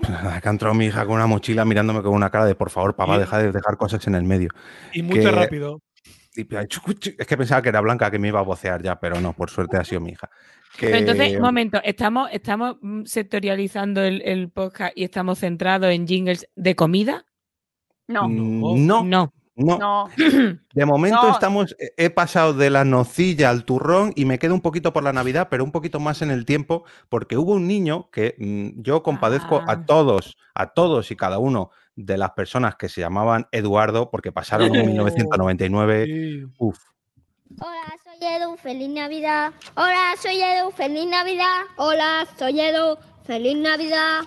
que 0.00 0.12
ha 0.12 0.50
entrado 0.50 0.74
mi 0.74 0.86
hija 0.86 1.04
con 1.06 1.16
una 1.16 1.26
mochila 1.26 1.64
mirándome 1.64 2.02
con 2.02 2.12
una 2.12 2.30
cara 2.30 2.44
de 2.44 2.54
por 2.54 2.70
favor, 2.70 2.94
papá, 2.94 3.16
Y- 3.16 3.20
deja 3.20 3.38
de 3.38 3.50
dejar 3.52 3.76
cosas 3.76 4.06
en 4.06 4.14
el 4.14 4.22
medio. 4.24 4.50
Y 4.92 5.02
mucho 5.02 5.22
Que- 5.22 5.30
rápido. 5.32 5.80
Es 6.36 7.26
que 7.26 7.36
pensaba 7.36 7.60
que 7.62 7.70
era 7.70 7.80
Blanca 7.80 8.10
que 8.10 8.18
me 8.20 8.28
iba 8.28 8.38
a 8.38 8.44
vocear 8.44 8.80
ya, 8.82 9.00
pero 9.00 9.20
no, 9.20 9.32
por 9.32 9.50
suerte 9.50 9.76
ha 9.76 9.84
sido 9.84 10.00
mi 10.00 10.10
hija. 10.12 10.30
Pero 10.78 10.96
entonces, 10.96 11.34
un 11.36 11.42
momento, 11.42 11.80
¿estamos, 11.82 12.28
estamos 12.32 12.76
mm, 12.80 13.04
sectorializando 13.04 14.02
el, 14.02 14.22
el 14.22 14.50
podcast 14.50 14.92
y 14.96 15.04
estamos 15.04 15.38
centrados 15.40 15.90
en 15.90 16.06
jingles 16.06 16.48
de 16.54 16.76
comida? 16.76 17.26
No, 18.06 18.28
Mm, 18.28 18.86
no, 18.86 19.04
No. 19.04 19.32
no, 19.56 19.78
no. 19.78 20.08
De 20.74 20.86
momento 20.86 21.22
No. 21.22 21.30
estamos, 21.32 21.76
he- 21.78 21.92
he 22.06 22.10
pasado 22.10 22.54
de 22.54 22.70
la 22.70 22.84
nocilla 22.84 23.50
al 23.50 23.64
turrón 23.64 24.12
y 24.16 24.24
me 24.24 24.38
quedo 24.38 24.54
un 24.54 24.60
poquito 24.62 24.92
por 24.92 25.02
la 25.02 25.12
Navidad, 25.12 25.48
pero 25.50 25.64
un 25.64 25.72
poquito 25.72 26.00
más 26.00 26.22
en 26.22 26.30
el 26.30 26.44
tiempo, 26.44 26.84
porque 27.08 27.36
hubo 27.36 27.52
un 27.52 27.66
niño 27.66 28.08
que 28.10 28.34
mm, 28.38 28.80
yo 28.82 29.02
compadezco 29.02 29.58
Ah. 29.66 29.72
a 29.72 29.84
todos, 29.86 30.38
a 30.54 30.72
todos 30.72 31.10
y 31.10 31.16
cada 31.16 31.38
uno 31.38 31.70
de 31.96 32.16
las 32.16 32.30
personas 32.30 32.76
que 32.76 32.88
se 32.88 33.00
llamaban 33.00 33.48
Eduardo, 33.52 34.10
porque 34.10 34.32
pasaron 34.32 34.74
en 34.74 34.82
Oh. 34.82 34.86
1999. 34.86 36.06
Sí. 36.06 36.44
Uf, 36.58 36.78
Hola, 37.58 37.96
soy 38.04 38.28
Edu, 38.28 38.56
feliz 38.56 38.88
Navidad. 38.88 39.52
Hola, 39.74 40.14
soy 40.22 40.40
Edu, 40.40 40.70
feliz 40.70 41.06
Navidad. 41.06 41.62
Hola, 41.76 42.26
soy 42.38 42.60
Edu, 42.60 42.96
feliz 43.24 43.56
Navidad. 43.56 44.20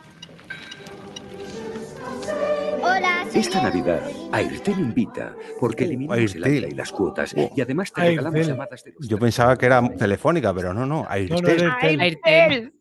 Hola, 2.81 3.25
soy 3.31 3.39
Esta 3.41 3.59
Edu. 3.59 3.67
Navidad, 3.69 4.01
Airtel 4.33 4.79
invita, 4.79 5.33
porque 5.59 5.85
eliminamos 5.85 6.35
el 6.35 6.43
Airtel. 6.43 6.71
y 6.73 6.75
las 6.75 6.91
cuotas, 6.91 7.33
Oh. 7.37 7.49
y 7.55 7.61
además 7.61 7.93
te 7.93 8.01
regalamos 8.01 8.35
Airtel. 8.35 8.53
llamadas 8.53 8.83
de 8.83 8.93
Yo 8.99 9.17
pensaba 9.17 9.57
que 9.57 9.65
era 9.67 9.81
telefónica, 9.97 10.53
pero 10.53 10.73
no, 10.73 10.85
no. 10.85 11.05
Airtel. 11.09 11.41
no, 11.41 11.47
era- 11.49 11.77
Airtel. 11.81 12.01
Airtel. 12.01 12.73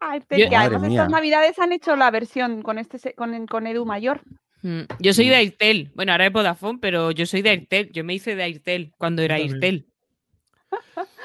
Airtel, 0.00 0.38
Yo- 0.40 0.48
que 0.48 0.56
además 0.56 0.80
Madre 0.82 0.94
estas 0.94 1.08
mía. 1.08 1.16
navidades 1.16 1.58
han 1.58 1.72
hecho 1.72 1.96
la 1.96 2.10
versión 2.10 2.62
con 2.62 2.78
este 2.78 2.98
se- 2.98 3.14
con, 3.14 3.46
con 3.46 3.66
Edu 3.66 3.84
mayor. 3.86 4.20
Mm, 4.62 4.80
Yo 4.98 5.12
soy 5.14 5.28
de 5.28 5.36
Airtel. 5.36 5.90
Bueno, 5.94 6.12
ahora 6.12 6.26
es 6.26 6.32
Vodafone, 6.32 6.78
pero 6.80 7.10
yo 7.12 7.26
soy 7.26 7.42
de 7.42 7.50
Airtel. 7.50 7.90
Yo 7.92 8.02
me 8.04 8.14
hice 8.14 8.34
de 8.34 8.42
Airtel 8.42 8.92
cuando 8.98 9.22
era. 9.22 9.36
Airtel. 9.36 9.86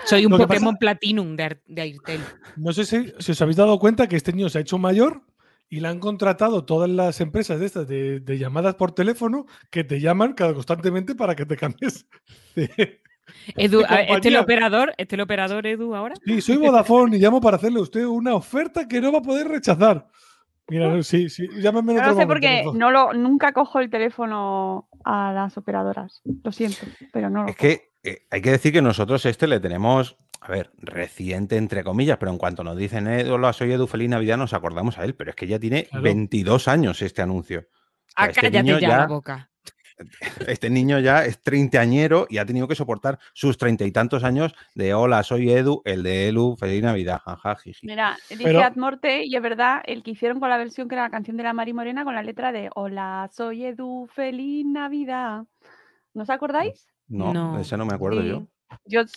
Soy 0.06 0.26
un 0.26 0.32
que 0.34 0.38
pasa- 0.40 0.48
Pokémon 0.48 0.78
Platinum 0.78 1.36
de, 1.36 1.58
Airtel. 1.82 2.22
No 2.58 2.74
sé 2.74 2.86
si, 2.86 3.12
si 3.20 3.32
os 3.32 3.42
habéis 3.42 3.58
dado 3.58 3.80
cuenta 3.80 4.08
que 4.08 4.16
este 4.16 4.34
niño 4.34 4.50
se 4.50 4.60
ha 4.60 4.62
hecho 4.62 4.78
mayor 4.78 5.24
y 5.70 5.80
le 5.80 5.88
han 5.88 6.00
contratado 6.00 6.64
todas 6.66 6.90
las 6.90 7.20
empresas 7.22 7.60
de 7.60 7.66
estas 7.66 7.88
de, 7.88 8.20
de 8.20 8.38
llamadas 8.38 8.76
por 8.76 8.92
teléfono 8.92 9.48
que 9.72 9.84
te 9.84 10.00
llaman 10.00 10.34
cada 10.34 10.54
constantemente 10.54 11.16
para 11.16 11.36
que 11.36 11.46
te 11.46 11.58
cambies. 11.58 12.06
de- 12.56 13.02
Edu, 13.56 13.82
este 13.82 14.14
es 14.20 14.26
el 14.26 14.38
operador, 14.38 14.90
este 14.98 15.16
es 15.16 15.18
el 15.18 15.22
operador 15.22 15.66
Edu 15.66 15.96
ahora. 15.96 16.14
Sí, 16.26 16.42
soy 16.42 16.58
Vodafone 16.58 17.18
y 17.18 17.20
llamo 17.20 17.40
para 17.42 17.56
hacerle 17.58 17.80
a 17.80 17.84
usted 17.84 18.06
una 18.06 18.36
oferta 18.36 18.88
que 18.88 19.00
no 19.02 19.12
va 19.14 19.20
a 19.20 19.24
poder 19.24 19.48
rechazar. 19.48 20.08
Mira, 20.74 21.04
sí, 21.04 21.30
sí, 21.30 21.48
llámame 21.60 21.94
en 21.94 21.98
Yo 21.98 22.04
otro 22.04 22.14
no 22.16 22.20
sé 22.22 22.28
porque 22.28 22.64
no 22.74 22.92
lo, 22.92 23.14
nunca 23.14 23.52
cojo 23.54 23.80
el 23.80 23.90
teléfono 23.90 24.88
a 25.06 25.32
las 25.34 25.58
operadoras. 25.58 26.22
Lo 26.44 26.52
siento, 26.52 26.86
pero 27.12 27.30
no 27.30 27.44
lo 27.44 27.50
Es 27.50 27.56
que 27.56 27.92
eh, 28.04 28.26
hay 28.32 28.42
que 28.42 28.52
decir 28.52 28.74
que 28.74 28.82
nosotros 28.82 29.26
este 29.26 29.48
le 29.48 29.60
tenemos, 29.60 30.18
a 30.42 30.50
ver, 30.50 30.72
reciente 30.78 31.58
entre 31.58 31.84
comillas, 31.84 32.18
pero 32.18 32.32
en 32.32 32.38
cuanto 32.38 32.64
nos 32.64 32.76
dicen, 32.78 33.08
eh, 33.08 33.30
hola, 33.30 33.54
soy 33.54 33.72
Edu, 33.72 33.88
feliz 33.88 34.10
Navidad, 34.10 34.38
nos 34.38 34.54
acordamos 34.54 34.98
a 34.98 35.04
él, 35.06 35.16
pero 35.16 35.30
es 35.30 35.36
que 35.36 35.48
ya 35.48 35.60
tiene 35.60 35.86
Claro. 35.86 36.04
22 36.04 36.68
años 36.68 37.02
este 37.02 37.22
anuncio. 37.22 37.60
O 37.60 37.64
sea, 37.64 38.26
Ah, 38.26 38.28
este 38.28 38.52
ya- 38.52 38.98
la 39.00 39.08
boca. 39.08 39.50
Este 40.48 40.70
niño 40.70 41.00
ya 41.00 41.26
es 41.26 41.42
treintañero 41.42 42.26
y 42.30 42.38
ha 42.38 42.46
tenido 42.46 42.68
que 42.68 42.76
soportar 42.76 43.20
sus 43.34 43.58
treinta 43.58 43.86
y 43.86 43.92
tantos 43.92 44.24
años 44.24 44.54
de 44.76 44.94
hola, 44.94 45.24
soy 45.24 45.52
Edu, 45.52 45.82
el 45.86 46.04
de 46.04 46.30
Elu, 46.30 46.56
feliz 46.58 46.82
Navidad, 46.84 47.20
jaja, 47.24 47.56
jiji. 47.56 47.88
Mira, 47.88 48.18
dice 48.30 48.44
Pero- 48.44 48.64
Admorte, 48.64 49.26
y 49.26 49.36
es 49.36 49.42
verdad, 49.42 49.82
el 49.86 50.04
que 50.04 50.12
hicieron 50.12 50.40
con 50.40 50.50
la 50.50 50.58
versión 50.58 50.88
que 50.88 50.96
era 50.96 51.04
la 51.04 51.10
canción 51.10 51.38
de 51.38 51.44
la 51.44 51.54
Mari 51.54 51.74
Morena 51.74 52.04
con 52.04 52.16
la 52.16 52.24
letra 52.24 52.52
de 52.52 52.70
Hola, 52.76 53.30
soy 53.34 53.66
Edu, 53.66 54.08
feliz 54.14 54.66
Navidad. 54.66 55.44
¿No 56.14 56.24
os 56.24 56.30
acordáis? 56.30 56.88
No, 57.08 57.34
No. 57.34 57.56
de 57.58 57.62
ese 57.64 57.78
no 57.78 57.86
me 57.86 57.94
acuerdo 57.94 58.22
Sí. 58.22 58.28
yo. 58.30 58.48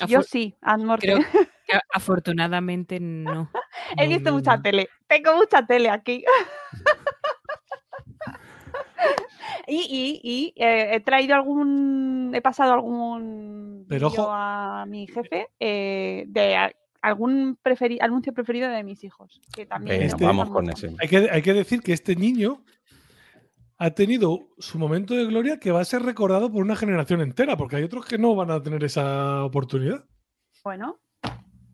Yo, 0.06 0.22
sí, 0.22 0.54
Admorte. 0.60 1.06
Creo 1.06 1.18
que 1.66 1.76
a- 1.76 1.80
afortunadamente 1.94 3.00
no. 3.00 3.50
He 3.96 4.04
No, 4.04 4.08
visto 4.10 4.30
no, 4.30 4.36
mucha 4.36 4.56
no. 4.56 4.62
tele. 4.62 4.88
Tengo 5.06 5.34
mucha 5.36 5.64
tele 5.66 5.88
aquí. 5.90 6.24
y 9.66 9.76
y, 9.76 10.20
y 10.22 10.52
eh, 10.56 10.96
he 10.96 11.00
traído 11.00 11.34
algún. 11.34 12.32
He 12.34 12.40
pasado 12.40 12.72
algún. 12.72 13.84
Pero 13.88 14.10
vídeo 14.10 14.22
ojo. 14.22 14.32
a 14.32 14.84
mi 14.86 15.06
jefe 15.06 15.48
eh, 15.60 16.24
de 16.28 16.74
algún 17.02 17.56
preferi- 17.62 17.98
anuncio 18.00 18.32
preferido 18.32 18.68
de 18.68 18.82
mis 18.82 19.04
hijos. 19.04 19.40
Que 19.54 19.66
también 19.66 20.10
vamos 20.20 20.50
con 20.50 20.68
ese. 20.70 20.94
Hay 21.00 21.08
que, 21.08 21.28
hay 21.30 21.42
que 21.42 21.54
decir 21.54 21.80
que 21.80 21.92
este 21.92 22.16
niño 22.16 22.64
ha 23.78 23.90
tenido 23.90 24.48
su 24.58 24.78
momento 24.78 25.14
de 25.14 25.26
gloria 25.26 25.58
que 25.60 25.70
va 25.70 25.80
a 25.80 25.84
ser 25.84 26.02
recordado 26.02 26.50
por 26.50 26.62
una 26.62 26.76
generación 26.76 27.20
entera, 27.20 27.56
porque 27.56 27.76
hay 27.76 27.84
otros 27.84 28.06
que 28.06 28.18
no 28.18 28.34
van 28.34 28.50
a 28.50 28.62
tener 28.62 28.82
esa 28.84 29.44
oportunidad. 29.44 30.04
Bueno, 30.64 30.98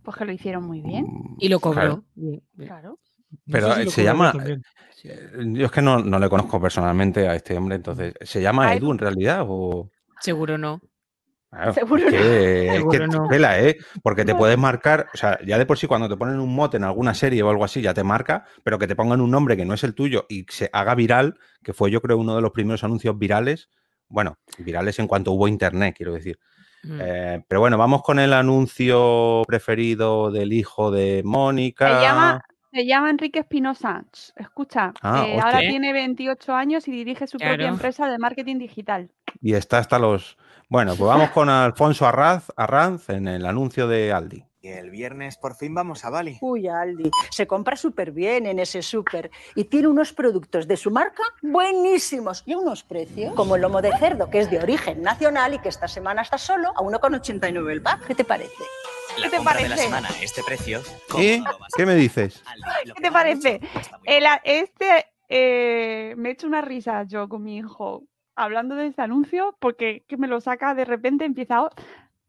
pues 0.03 0.17
que 0.17 0.25
lo 0.25 0.33
hicieron 0.33 0.65
muy 0.65 0.81
bien. 0.81 1.07
Y 1.39 1.49
lo 1.49 1.61
cobró. 1.61 1.81
Claro. 1.81 2.05
Bien, 2.15 2.43
bien. 2.55 2.69
Claro. 2.69 2.99
No 3.47 3.53
Pero, 3.53 3.69
sé 3.69 3.75
si 3.75 3.81
eh, 3.81 3.85
lo 3.85 3.91
se 3.91 4.05
llama- 4.05 4.33
también. 4.33 4.63
Eh, 5.05 5.31
Yo 5.55 5.67
es 5.67 5.73
que 5.73 5.83
no, 5.83 5.99
no 5.99 6.19
le 6.19 6.29
conozco 6.29 6.61
personalmente 6.61 7.27
a 7.27 7.35
este 7.35 7.57
hombre, 7.57 7.77
entonces, 7.77 8.15
¿se 8.21 8.41
llama 8.41 8.69
Ay, 8.69 8.79
Edu 8.79 8.93
en 8.93 8.99
realidad? 8.99 9.45
O... 9.49 9.91
Seguro 10.21 10.57
no. 10.59 10.81
Claro, 11.51 11.75
Seguro 11.75 12.05
es 12.07 12.11
que, 12.15 12.67
es 12.69 12.73
Seguro 12.77 12.91
que 12.99 13.07
no. 13.09 13.29
¿eh? 13.31 13.77
Porque 14.03 14.25
te 14.25 14.35
puedes 14.35 14.57
marcar, 14.57 15.09
o 15.13 15.17
sea, 15.17 15.39
ya 15.45 15.59
de 15.59 15.67
por 15.67 15.77
sí 15.77 15.87
cuando 15.87 16.09
te 16.09 16.17
ponen 16.17 16.39
un 16.41 16.55
mote 16.55 16.79
en 16.79 16.85
alguna 16.85 17.13
serie 17.15 17.43
o 17.43 17.51
algo 17.51 17.65
así, 17.65 17.83
ya 17.83 17.93
te 17.93 18.05
marca, 18.05 18.47
pero 18.63 18.79
que 18.79 18.87
te 18.87 18.97
pongan 18.97 19.21
un 19.21 19.31
nombre 19.31 19.57
que 19.57 19.65
no 19.67 19.75
es 19.75 19.85
el 19.85 19.95
tuyo 19.95 20.25
y 20.31 20.47
se 20.49 20.71
haga 20.73 20.95
viral, 20.95 21.37
que 21.63 21.75
fue 21.75 21.91
yo 21.91 22.01
creo 22.01 22.17
uno 22.17 22.37
de 22.37 22.41
los 22.43 22.53
primeros 22.53 22.85
anuncios 22.85 23.19
virales, 23.19 23.69
bueno, 24.09 24.39
virales 24.59 24.99
en 24.99 25.07
cuanto 25.09 25.33
hubo 25.33 25.47
internet, 25.49 25.95
quiero 25.97 26.15
decir. 26.15 26.39
Mm. 26.85 26.99
Eh, 27.03 27.45
pero 27.49 27.61
bueno, 27.61 27.77
vamos 27.77 28.03
con 28.03 28.19
el 28.19 28.33
anuncio 28.33 29.43
preferido 29.47 30.31
del 30.31 30.53
hijo 30.55 30.91
de 30.91 31.23
Mónica. 31.25 31.99
Se 31.99 32.03
llama, 32.07 32.43
se 32.73 32.87
llama 32.87 33.11
Enrique 33.11 33.41
Espinosa. 33.41 34.05
Ch, 34.13 34.33
Escucha, 34.37 34.93
Ah, 35.03 35.25
eh, 35.27 35.39
ahora 35.41 35.61
tiene 35.61 35.93
28 35.93 36.55
años 36.55 36.89
y 36.89 36.93
dirige 36.93 37.27
su 37.27 37.39
propia 37.39 37.69
empresa 37.69 38.09
de 38.09 38.19
marketing 38.19 38.59
digital. 38.59 39.11
Y 39.41 39.55
está 39.55 39.79
hasta 39.79 39.99
los... 39.99 40.39
Bueno, 40.69 40.95
pues 40.97 41.07
vamos 41.09 41.31
con 41.31 41.49
Alfonso 41.51 42.07
Arraz, 42.07 42.51
Arranz 42.57 43.11
en 43.11 43.29
el 43.29 43.45
anuncio 43.45 43.87
de 43.87 44.13
Aldi. 44.13 44.45
Y 44.65 44.69
el 44.69 44.91
viernes 44.91 45.37
por 45.39 45.57
fin 45.57 45.75
vamos 45.75 46.05
a 46.05 46.11
Bali. 46.11 46.39
Uy, 46.41 46.69
Aldi, 46.69 47.11
se 47.33 47.49
compra 47.49 47.75
súper 47.75 48.13
bien 48.13 48.47
en 48.47 48.61
ese 48.61 48.81
súper 48.81 49.29
y 49.57 49.65
tiene 49.65 49.89
unos 49.89 50.13
productos 50.13 50.69
de 50.69 50.77
su 50.77 50.93
marca 50.93 51.25
buenísimos 51.43 52.45
y 52.47 52.55
unos 52.55 52.85
precios 52.85 53.35
como 53.35 53.57
el 53.57 53.63
lomo 53.63 53.83
de 53.83 53.91
cerdo, 53.99 54.31
que 54.31 54.39
es 54.39 54.49
de 54.53 54.61
origen 54.61 55.03
nacional 55.03 55.55
y 55.55 55.59
que 55.59 55.69
esta 55.69 55.89
semana 55.89 56.23
está 56.23 56.39
solo 56.39 56.69
a 56.69 56.81
1,89 56.81 57.73
el 57.73 57.83
pack. 57.83 58.07
¿Qué 58.07 58.15
te 58.15 58.23
parece? 58.25 58.55
La 59.19 59.29
te 59.29 59.37
compra 59.39 59.55
de 59.55 59.63
la 59.63 59.69
parece? 59.71 59.85
semana, 59.85 60.09
este 60.23 60.45
precio. 60.45 60.81
¿cómo 61.09 61.21
¿Qué? 61.25 61.43
¿Qué 61.77 61.85
me 61.85 61.97
dices? 61.97 62.41
Aldi, 62.47 62.93
¿Qué 62.93 63.03
te 63.03 63.11
parece? 63.11 63.61
El 64.05 64.25
este, 64.45 65.07
eh, 65.29 66.15
me 66.17 66.29
he 66.29 66.33
hecho 66.33 66.47
una 66.47 66.61
risa 66.61 67.03
yo 67.03 67.29
con 67.29 67.43
mi 67.43 67.57
hijo 67.59 68.05
hablando 68.37 68.77
de 68.77 68.87
este 68.87 69.03
anuncio 69.03 69.57
porque 69.59 70.05
que 70.07 70.17
me 70.17 70.29
lo 70.29 70.41
saca 70.41 70.73
de 70.77 70.85
repente, 70.85 71.25
empieza, 71.25 71.69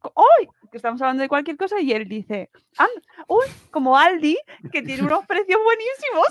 ¡Uy! 0.03 0.49
Que 0.73 0.77
estamos 0.77 0.99
hablando 1.03 1.21
de 1.21 1.29
cualquier 1.29 1.55
cosa 1.55 1.79
y 1.79 1.91
él 1.91 2.09
dice, 2.09 2.49
"Ah, 2.79 2.87
¡Uy! 3.27 3.45
Como 3.69 3.95
Aldi, 3.95 4.39
que 4.71 4.81
tiene 4.81 5.03
unos 5.03 5.23
precios 5.27 5.59
buenísimos. 5.63 6.27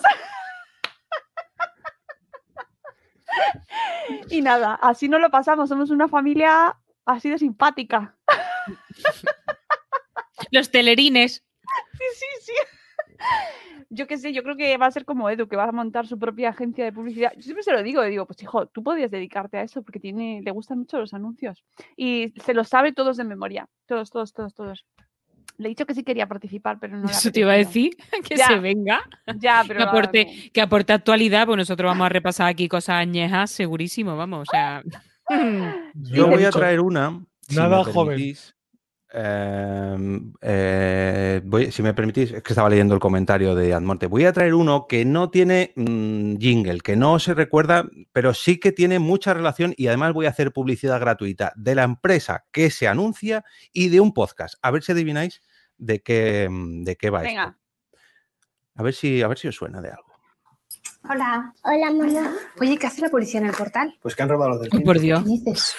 y 4.31 4.42
nada, 4.42 4.74
así 4.83 5.09
nos 5.09 5.20
lo 5.20 5.31
pasamos. 5.31 5.68
Somos 5.68 5.90
una 5.90 6.09
familia 6.09 6.76
así 7.07 7.31
de 7.31 7.38
simpática. 7.38 8.16
Los 10.50 10.72
telerines. 10.72 11.44
Sí, 11.92 12.05
sí, 12.16 12.26
sí. 12.40 12.52
Yo 13.94 14.07
qué 14.07 14.16
sé, 14.16 14.33
yo 14.33 14.42
creo 14.42 14.57
que 14.57 14.76
va 14.78 14.87
a 14.87 14.90
ser 14.90 15.05
como 15.05 15.28
Edu, 15.28 15.46
que 15.48 15.57
va 15.57 15.64
a 15.64 15.72
montar 15.72 16.07
su 16.07 16.18
propia 16.18 16.48
agencia 16.48 16.83
de 16.85 16.92
publicidad. 16.92 17.33
Yo 17.37 17.42
siempre 17.42 17.62
se 17.62 17.72
lo 17.72 17.83
digo, 17.83 18.02
digo, 18.05 18.24
pues 18.26 18.42
hijo, 18.42 18.66
tú 18.66 18.83
podrías 18.83 19.11
dedicarte 19.11 19.59
a 19.59 19.62
eso 19.62 19.83
porque 19.83 20.00
tiene, 20.00 20.40
le 20.42 20.50
gustan 20.50 20.78
mucho 20.78 20.98
los 20.98 21.12
anuncios. 21.12 21.62
Y 21.96 22.33
se 22.44 22.55
los 22.55 22.68
sabe 22.68 22.92
todos 22.92 23.18
de 23.18 23.24
memoria. 23.24 23.68
Todos, 23.87 24.11
todos, 24.11 24.33
todos, 24.33 24.55
todos. 24.55 24.87
Le 25.59 25.66
he 25.66 25.68
dicho 25.68 25.85
que 25.85 25.94
sí 25.94 26.02
quería 26.02 26.26
participar, 26.26 26.78
pero 26.81 26.96
no 26.96 27.05
Eso 27.11 27.31
te 27.31 27.40
iba 27.40 27.52
a 27.52 27.57
decir, 27.57 27.90
que 28.28 28.37
Ya. 28.37 28.46
se 28.48 28.59
venga. 28.61 29.00
Ya, 29.38 29.62
pero. 29.68 29.78
Que 29.81 29.85
aporte, 29.85 30.50
que 30.55 30.61
aporte 30.62 30.92
actualidad, 30.94 31.44
pues 31.46 31.59
nosotros 31.59 31.90
vamos 31.90 32.07
a 32.07 32.09
repasar 32.09 32.48
aquí 32.48 32.68
cosas 32.68 32.96
añejas, 32.96 33.50
segurísimo, 33.50 34.16
vamos. 34.16 34.48
O 34.48 34.50
sea, 34.50 34.83
Yo 35.94 36.28
voy 36.28 36.44
a 36.44 36.50
traer 36.50 36.81
una. 36.81 37.20
si 37.42 37.57
Nada 37.57 37.85
me 37.85 37.92
joven. 37.92 38.09
permitís, 38.16 38.55
eh, 39.14 40.20
eh, 40.40 41.40
voy- 41.44 41.70
si 41.70 41.83
me 41.83 41.94
permitís, 41.94 42.33
es 42.33 42.42
que 42.42 42.53
estaba 42.53 42.68
leyendo 42.70 42.94
el 42.94 43.01
comentario 43.01 43.55
de 43.55 43.75
Admorte. 43.75 44.07
Voy 44.07 44.25
a 44.25 44.33
traer 44.33 44.55
uno 44.55 44.87
que 44.88 45.05
no 45.05 45.31
tiene 45.31 45.72
mm, 45.77 46.37
jingle, 46.38 46.81
que 46.81 46.96
no 46.96 47.18
se 47.18 47.35
recuerda, 47.35 47.85
pero 48.12 48.33
sí 48.35 48.59
que 48.59 48.72
tiene 48.72 48.98
mucha 48.98 49.35
relación 49.35 49.75
y 49.77 49.87
además 49.88 50.12
voy 50.14 50.27
a 50.27 50.31
hacer 50.31 50.53
publicidad 50.53 50.98
gratuita 51.01 51.53
de 51.57 51.75
la 51.75 51.83
empresa 51.85 52.44
que 52.53 52.70
se 52.70 52.88
anuncia 52.88 53.44
y 53.72 53.88
de 53.88 54.01
un 54.01 54.12
podcast. 54.14 54.55
A 54.62 54.70
ver 54.70 54.83
si 54.83 54.92
adivináis 54.92 55.42
de 55.79 56.01
qué, 56.01 56.48
mm, 56.51 56.85
de 56.85 56.96
qué 56.96 57.11
va 57.11 57.20
Venga. 57.22 57.44
esto. 57.44 57.59
A 58.77 58.83
ver 58.83 58.94
si, 58.94 59.20
a 59.22 59.29
ver 59.29 59.38
si 59.38 59.48
os 59.48 59.55
suena 59.55 59.81
de 59.83 59.90
algo. 59.90 60.05
Hola. 61.11 61.53
Hola, 61.64 61.90
mamá. 61.90 62.33
Oye, 62.61 62.79
¿qué 62.79 62.87
hace 62.87 63.03
la 63.03 63.09
policía 63.09 63.40
en 63.40 63.46
el 63.46 63.53
portal? 63.55 63.98
Pues 64.01 64.14
que 64.14 64.22
han 64.22 64.29
robado 64.29 64.53
los 64.53 64.61
del 64.61 64.83
por. 64.83 64.98
Dios. 65.01 65.22
¿Qué 65.25 65.29
dices? 65.29 65.75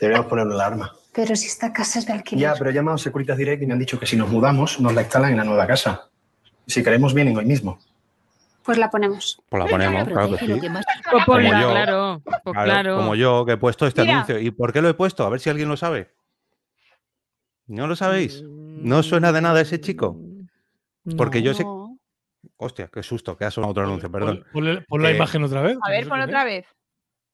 Deberíamos 0.00 0.28
poner 0.28 0.46
una 0.46 0.54
alarma. 0.54 0.92
Pero 1.14 1.36
si 1.36 1.46
esta 1.46 1.72
casa 1.72 1.98
es 1.98 2.06
de 2.06 2.12
alquiler. 2.14 2.40
Ya, 2.42 2.54
pero 2.56 2.70
he 2.70 2.72
llamado 2.72 2.94
a 2.94 2.98
Securitas 2.98 3.36
Direct 3.36 3.62
y 3.62 3.66
me 3.66 3.74
han 3.74 3.78
dicho 3.78 3.98
que 4.00 4.06
si 4.06 4.16
nos 4.16 4.30
mudamos, 4.30 4.80
nos 4.80 4.94
la 4.94 5.02
instalan 5.02 5.32
en 5.32 5.36
la 5.38 5.44
nueva 5.44 5.66
casa. 5.66 6.08
Si 6.66 6.82
queremos, 6.82 7.12
vienen 7.12 7.36
hoy 7.36 7.44
mismo. 7.44 7.78
Pues 8.62 8.78
la 8.78 8.88
ponemos. 8.90 9.42
Pues 9.48 9.62
la 9.62 9.68
ponemos, 9.68 10.04
claro 10.08 10.30
que 10.30 10.38
sí. 10.38 10.60
Pues 11.10 11.24
ponla, 11.26 11.60
yo. 11.60 11.70
claro. 11.70 12.22
Pues 12.24 12.36
Claro, 12.44 12.64
claro. 12.64 12.96
Como 12.96 13.14
yo, 13.14 13.44
que 13.44 13.52
he 13.52 13.56
puesto 13.56 13.86
este 13.86 14.02
Mira. 14.02 14.14
anuncio. 14.14 14.38
¿Y 14.38 14.50
por 14.52 14.72
qué 14.72 14.80
lo 14.80 14.88
he 14.88 14.94
puesto? 14.94 15.24
A 15.26 15.28
ver 15.28 15.40
si 15.40 15.50
alguien 15.50 15.68
lo 15.68 15.76
sabe. 15.76 16.12
¿No 17.66 17.86
lo 17.86 17.96
sabéis? 17.96 18.42
¿No 18.44 19.02
suena 19.02 19.32
de 19.32 19.40
nada 19.40 19.60
ese 19.60 19.80
chico? 19.80 20.16
Porque 21.16 21.42
yo 21.42 21.54
sé... 21.54 21.64
Hostia, 22.56 22.88
qué 22.92 23.02
susto, 23.02 23.36
que 23.36 23.44
ha 23.44 23.50
sonado 23.50 23.72
otro 23.72 23.84
anuncio, 23.84 24.10
perdón. 24.10 24.44
Pon 24.52 25.02
la 25.02 25.10
Eh, 25.10 25.16
imagen 25.16 25.42
otra 25.44 25.62
vez. 25.62 25.76
A 25.82 25.90
ver, 25.90 26.08
pon 26.08 26.20
otra 26.20 26.44
vez. 26.44 26.64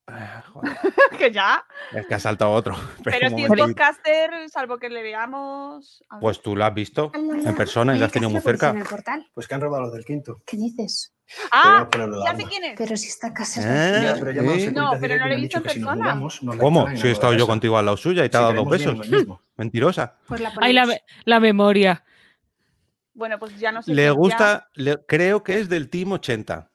que 1.19 1.31
ya. 1.31 1.65
Es 1.93 2.07
que 2.07 2.15
ha 2.15 2.19
saltado 2.19 2.53
otro. 2.53 2.75
Pero 3.05 3.29
si 3.31 3.43
es 3.43 3.49
podcaster, 3.49 4.31
salvo 4.51 4.79
que 4.79 4.89
le 4.89 5.03
veamos. 5.03 6.03
Pues 6.21 6.41
tú 6.43 6.57
lo 6.57 6.65
has 6.65 6.75
visto 6.75 7.11
en 7.15 7.55
persona 7.55 7.95
y 7.95 7.99
lo 7.99 8.07
has 8.07 8.13
tenido 8.13 8.31
muy 8.31 8.41
cerca. 8.41 8.71
En 8.71 8.79
el 8.79 8.85
portal? 8.85 9.27
Pues 9.35 9.47
que 9.47 9.55
han 9.55 9.61
robado 9.61 9.85
los 9.85 9.93
del 9.93 10.05
quinto. 10.05 10.43
¿Qué 10.47 10.57
dices? 10.57 11.15
Ah, 11.53 11.87
ya 12.25 12.35
sé 12.37 12.45
quién 12.45 12.65
es. 12.65 12.75
Pero 12.79 12.97
si 12.97 13.09
esta 13.09 13.35
casa 13.35 13.61
es 13.61 13.67
¿Eh? 13.67 14.21
Pero 14.21 14.43
No, 14.73 14.93
pero 14.99 15.19
no 15.19 15.29
lo 15.29 15.35
he 15.35 15.37
visto 15.37 15.59
en 15.59 15.63
si 15.65 15.69
persona. 15.69 15.95
mudamos, 15.97 16.43
la 16.43 16.57
¿Cómo? 16.57 16.89
Si 16.97 17.07
he 17.07 17.11
estado 17.11 17.35
yo 17.35 17.47
contigo 17.47 17.77
a 17.77 17.83
la 17.83 17.95
suya 17.99 18.25
y 18.25 18.31
te 18.31 18.39
Si 18.39 18.43
ha 18.43 18.47
dado 18.47 18.65
dos 18.65 18.69
besos. 18.71 18.97
Mentirosa. 19.57 20.17
Pues 20.27 20.41
la 20.41 20.53
Ay, 20.59 20.73
la, 20.73 20.87
la 21.25 21.41
memoria. 21.41 22.03
Bueno, 23.13 23.39
pues 23.39 23.59
ya 23.59 23.73
no 23.73 23.83
sé. 23.83 23.93
Le 23.95 24.05
ya- 24.05 24.11
gusta, 24.13 24.69
le- 24.75 25.05
creo 25.07 25.43
que 25.43 25.59
es 25.59 25.69
del 25.69 25.91
Team 25.91 26.13
80. 26.13 26.71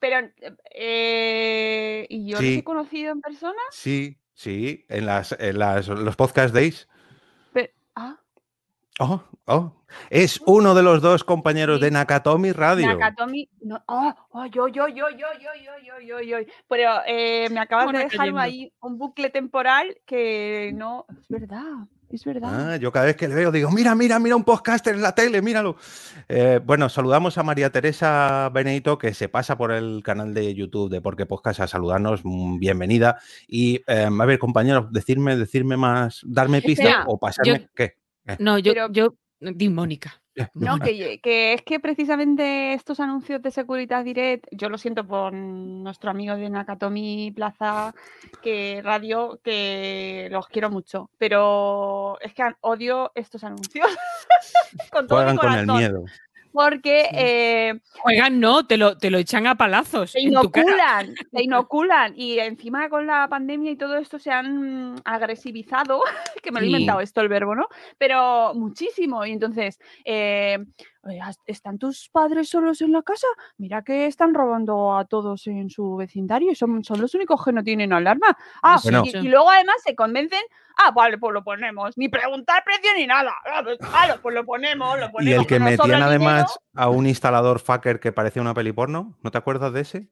Pero, 0.00 0.28
eh, 0.74 2.06
¿y 2.08 2.30
yo 2.30 2.38
Sí. 2.38 2.50
los 2.50 2.58
he 2.58 2.64
conocido 2.64 3.12
en 3.12 3.20
persona? 3.20 3.58
Sí, 3.70 4.18
sí, 4.34 4.84
en 4.88 5.06
las, 5.06 5.32
en 5.38 5.58
las 5.58 5.88
los 5.88 6.16
podcast 6.16 6.54
days. 6.54 6.88
Pero, 7.52 7.72
ah, 7.96 8.18
Oh, 9.00 9.22
oh. 9.46 9.72
Es 10.10 10.40
uno 10.44 10.74
de 10.74 10.82
los 10.82 11.00
dos 11.00 11.22
compañeros 11.22 11.80
de 11.80 11.90
Nakatomi 11.90 12.50
Radio. 12.50 12.86
Nakatomi. 12.96 13.48
No, 13.60 13.80
oh, 13.86 14.12
oh, 14.30 14.46
yo, 14.46 14.66
yo, 14.66 14.88
yo, 14.88 15.08
yo, 15.10 15.28
yo, 15.40 15.50
yo, 15.62 16.00
yo, 16.00 16.00
yo, 16.00 16.20
yo. 16.20 16.38
Pero 16.68 16.90
eh, 17.06 17.48
me 17.50 17.60
acabas 17.60 17.92
de 17.92 17.98
dejar 18.00 18.36
ahí 18.36 18.72
un 18.80 18.98
bucle 18.98 19.30
temporal 19.30 19.96
que 20.04 20.72
no. 20.74 21.06
Es 21.22 21.28
verdad, 21.28 21.86
es 22.10 22.24
verdad. 22.24 22.72
Ah, 22.72 22.76
yo 22.76 22.90
cada 22.90 23.06
vez 23.06 23.16
que 23.16 23.28
le 23.28 23.34
veo 23.34 23.50
digo, 23.52 23.70
mira, 23.70 23.94
mira, 23.94 24.18
mira 24.18 24.34
un 24.36 24.44
podcaster 24.44 24.94
en 24.94 25.02
la 25.02 25.14
tele, 25.14 25.42
míralo. 25.42 25.76
Eh, 26.28 26.60
bueno, 26.64 26.88
saludamos 26.88 27.36
a 27.38 27.42
María 27.42 27.70
Teresa 27.70 28.50
Benedito, 28.52 28.96
que 28.98 29.12
se 29.14 29.28
pasa 29.28 29.56
por 29.58 29.72
el 29.72 30.02
canal 30.02 30.32
de 30.34 30.54
YouTube 30.54 30.90
de 30.90 31.00
Porque 31.00 31.26
Podcast 31.26 31.60
a 31.60 31.66
saludarnos. 31.66 32.20
mm, 32.24 32.58
Bienvenida. 32.58 33.18
Y 33.46 33.82
eh, 33.86 34.08
a 34.10 34.24
ver, 34.24 34.38
compañeros, 34.38 34.90
decirme, 34.90 35.36
decirme 35.36 35.76
más, 35.76 36.20
darme 36.24 36.62
pistas 36.62 37.04
o 37.06 37.18
pasarme. 37.18 37.60
yo- 37.60 37.66
¿Qué? 37.74 37.96
Eh, 38.26 38.36
No, 38.38 38.58
yo, 38.58 38.72
Pero- 38.72 38.92
yo, 38.92 39.14
di 39.40 39.68
Mónica. 39.68 40.20
No, 40.54 40.78
que, 40.78 41.20
que 41.20 41.54
es 41.54 41.62
que 41.62 41.80
precisamente 41.80 42.74
estos 42.74 43.00
anuncios 43.00 43.42
de 43.42 43.50
Securitas 43.50 44.04
Direct, 44.04 44.46
yo 44.50 44.68
lo 44.68 44.78
siento 44.78 45.06
por 45.06 45.32
nuestro 45.32 46.10
amigo 46.10 46.36
de 46.36 46.48
Nakatomi 46.50 47.32
Plaza, 47.34 47.94
que 48.42 48.80
radio, 48.82 49.40
que 49.42 50.28
los 50.30 50.46
quiero 50.48 50.70
mucho, 50.70 51.10
pero 51.18 52.20
es 52.20 52.34
que 52.34 52.42
odio 52.60 53.12
estos 53.14 53.44
anuncios. 53.44 53.86
con 54.92 55.06
todo 55.06 55.18
mi 55.18 55.24
Juegan 55.24 55.36
con 55.36 55.46
el 55.46 55.66
corazón, 55.66 55.76
miedo. 55.76 56.04
Porque 56.58 57.08
eh, 57.12 57.78
Juegan, 58.00 58.40
no, 58.40 58.66
te 58.66 58.76
lo, 58.76 58.98
te 58.98 59.10
lo 59.12 59.18
echan 59.18 59.46
a 59.46 59.54
palazos. 59.54 60.10
te 60.10 60.20
inoculan, 60.22 61.14
te 61.30 61.44
inoculan. 61.44 62.14
Y 62.16 62.40
encima 62.40 62.88
con 62.88 63.06
la 63.06 63.28
pandemia 63.28 63.70
y 63.70 63.76
todo 63.76 63.96
esto 63.96 64.18
se 64.18 64.32
han 64.32 65.00
agresivizado, 65.04 66.02
que 66.42 66.50
me 66.50 66.58
lo 66.58 66.66
he 66.66 66.68
Sí. 66.68 66.72
inventado 66.72 67.00
esto 67.00 67.20
el 67.20 67.28
verbo, 67.28 67.54
¿no? 67.54 67.68
Pero 67.96 68.54
muchísimo. 68.54 69.24
Y 69.24 69.30
entonces, 69.30 69.78
eh, 70.04 70.58
oye, 70.58 70.66
¿has- 70.88 70.97
¿están 71.46 71.78
tus 71.78 72.08
padres 72.10 72.48
solos 72.48 72.80
en 72.80 72.92
la 72.92 73.02
casa? 73.02 73.26
Mira 73.56 73.82
que 73.82 74.06
están 74.06 74.34
robando 74.34 74.96
a 74.96 75.04
todos 75.04 75.46
en 75.46 75.70
su 75.70 75.96
vecindario 75.96 76.52
y 76.52 76.54
son, 76.54 76.84
son 76.84 77.00
los 77.00 77.14
únicos 77.14 77.44
que 77.44 77.52
no 77.52 77.62
tienen 77.62 77.92
alarma. 77.92 78.36
Ah, 78.62 78.78
Bueno. 78.82 79.02
y, 79.04 79.16
y 79.16 79.28
luego 79.28 79.50
además 79.50 79.76
se 79.84 79.94
convencen, 79.94 80.42
ah, 80.76 80.90
vale, 80.90 81.18
pues 81.18 81.32
lo 81.32 81.42
ponemos. 81.44 81.96
Ni 81.96 82.08
preguntar 82.08 82.62
precio 82.64 82.90
ni 82.96 83.06
nada. 83.06 83.32
Ah, 83.44 83.62
pues, 83.62 83.78
vale, 83.78 84.14
pues 84.20 84.34
lo 84.34 84.44
ponemos, 84.44 84.98
lo 84.98 85.10
ponemos. 85.10 85.24
Y 85.24 85.32
el 85.32 85.46
que 85.46 85.60
metían 85.60 86.02
además 86.02 86.46
dinero. 86.46 86.60
a 86.74 86.88
un 86.90 87.06
instalador 87.06 87.60
fucker 87.60 88.00
que 88.00 88.12
parecía 88.12 88.42
una 88.42 88.54
peli 88.54 88.72
porno, 88.72 89.16
¿no 89.22 89.30
te 89.30 89.38
acuerdas 89.38 89.72
de 89.72 89.80
ese? 89.80 90.08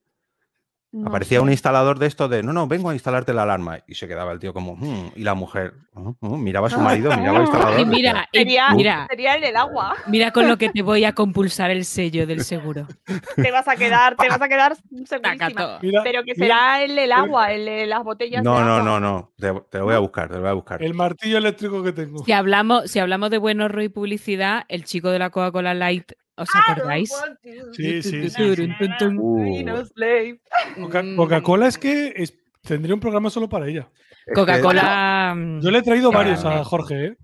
No 0.93 1.09
Aparecía 1.09 1.39
sé. 1.39 1.43
un 1.43 1.51
instalador 1.51 1.99
de 1.99 2.07
esto 2.07 2.29
de, 2.29 2.41
no, 2.43 2.53
no, 2.53 2.65
vengo 2.65 2.89
a 2.89 2.93
instalarte 2.93 3.33
la 3.33 3.43
alarma. 3.43 3.79
Y 3.87 3.95
se 3.95 4.07
quedaba 4.07 4.31
el 4.31 4.39
tío 4.39 4.53
como, 4.53 4.77
"Mm", 4.77 5.11
y 5.17 5.23
la 5.23 5.33
mujer, 5.35 5.73
"Mm, 5.93 6.11
mm", 6.21 6.37
miraba 6.43 6.67
a 6.67 6.69
su 6.69 6.79
marido, 6.79 7.15
miraba 7.17 7.39
al 7.39 7.43
instalador. 7.43 7.79
Y 7.81 7.85
mira, 7.85 8.27
y 8.31 8.37
Sería, 8.37 8.69
mira, 8.73 9.05
sería 9.09 9.35
el 9.35 9.41
del 9.41 9.55
agua. 9.57 9.95
mira 10.07 10.31
con 10.31 10.47
lo 10.47 10.57
que 10.57 10.69
te 10.69 10.81
voy 10.81 11.03
a 11.03 11.11
compulsar 11.11 11.71
el 11.71 11.83
sello 11.83 12.25
del 12.25 12.41
seguro. 12.45 12.87
te 13.35 13.51
vas 13.51 13.67
a 13.67 13.75
quedar, 13.75 14.15
te 14.15 14.29
vas 14.29 14.41
a 14.41 14.47
quedar 14.47 14.77
segurísima. 15.05 15.79
Mira, 15.81 16.03
Pero 16.03 16.23
que 16.23 16.33
mira, 16.37 16.45
será 16.45 16.83
el 16.83 16.95
del 16.95 17.11
agua, 17.11 17.51
el 17.51 17.65
de 17.65 17.85
las 17.85 18.03
botellas 18.05 18.41
No, 18.41 18.57
de 18.57 18.65
no, 18.65 18.75
agua. 18.77 18.83
no, 18.85 18.99
no. 19.01 19.31
Te, 19.37 19.53
te 19.69 19.77
lo 19.79 19.85
voy 19.85 19.93
a 19.95 19.99
buscar, 19.99 20.29
te 20.29 20.35
lo 20.35 20.41
voy 20.41 20.49
a 20.49 20.53
buscar. 20.53 20.81
el 20.81 20.93
martillo 20.93 21.37
eléctrico 21.37 21.83
que 21.83 21.91
tengo. 21.91 22.23
Si 22.23 22.31
hablamos, 22.31 22.89
si 22.89 22.99
hablamos 22.99 23.29
de 23.29 23.37
buen 23.39 23.59
horror 23.59 23.83
y 23.83 23.89
publicidad, 23.89 24.63
el 24.69 24.85
chico 24.85 25.09
de 25.11 25.19
la 25.19 25.29
Coca-Cola 25.31 25.73
Light, 25.73 26.13
¿Os 26.37 26.49
acordáis? 26.53 27.11
Sí, 27.73 28.03
sí, 28.03 28.29
sí. 28.29 28.43
Uh. 29.17 29.65
Mm. 30.77 31.15
Coca-Cola 31.15 31.67
es 31.67 31.77
que 31.77 32.13
tendría 32.61 32.93
un 32.93 32.99
programa 32.99 33.29
solo 33.29 33.49
para 33.49 33.67
ella. 33.67 33.89
Coca-Cola. 34.35 35.33
Mm, 35.35 35.61
Yo 35.61 35.71
le 35.71 35.79
he 35.79 35.81
traído 35.81 36.11
varios 36.11 36.45
a 36.45 36.63
Jorge, 36.63 37.05
¿eh? 37.05 37.17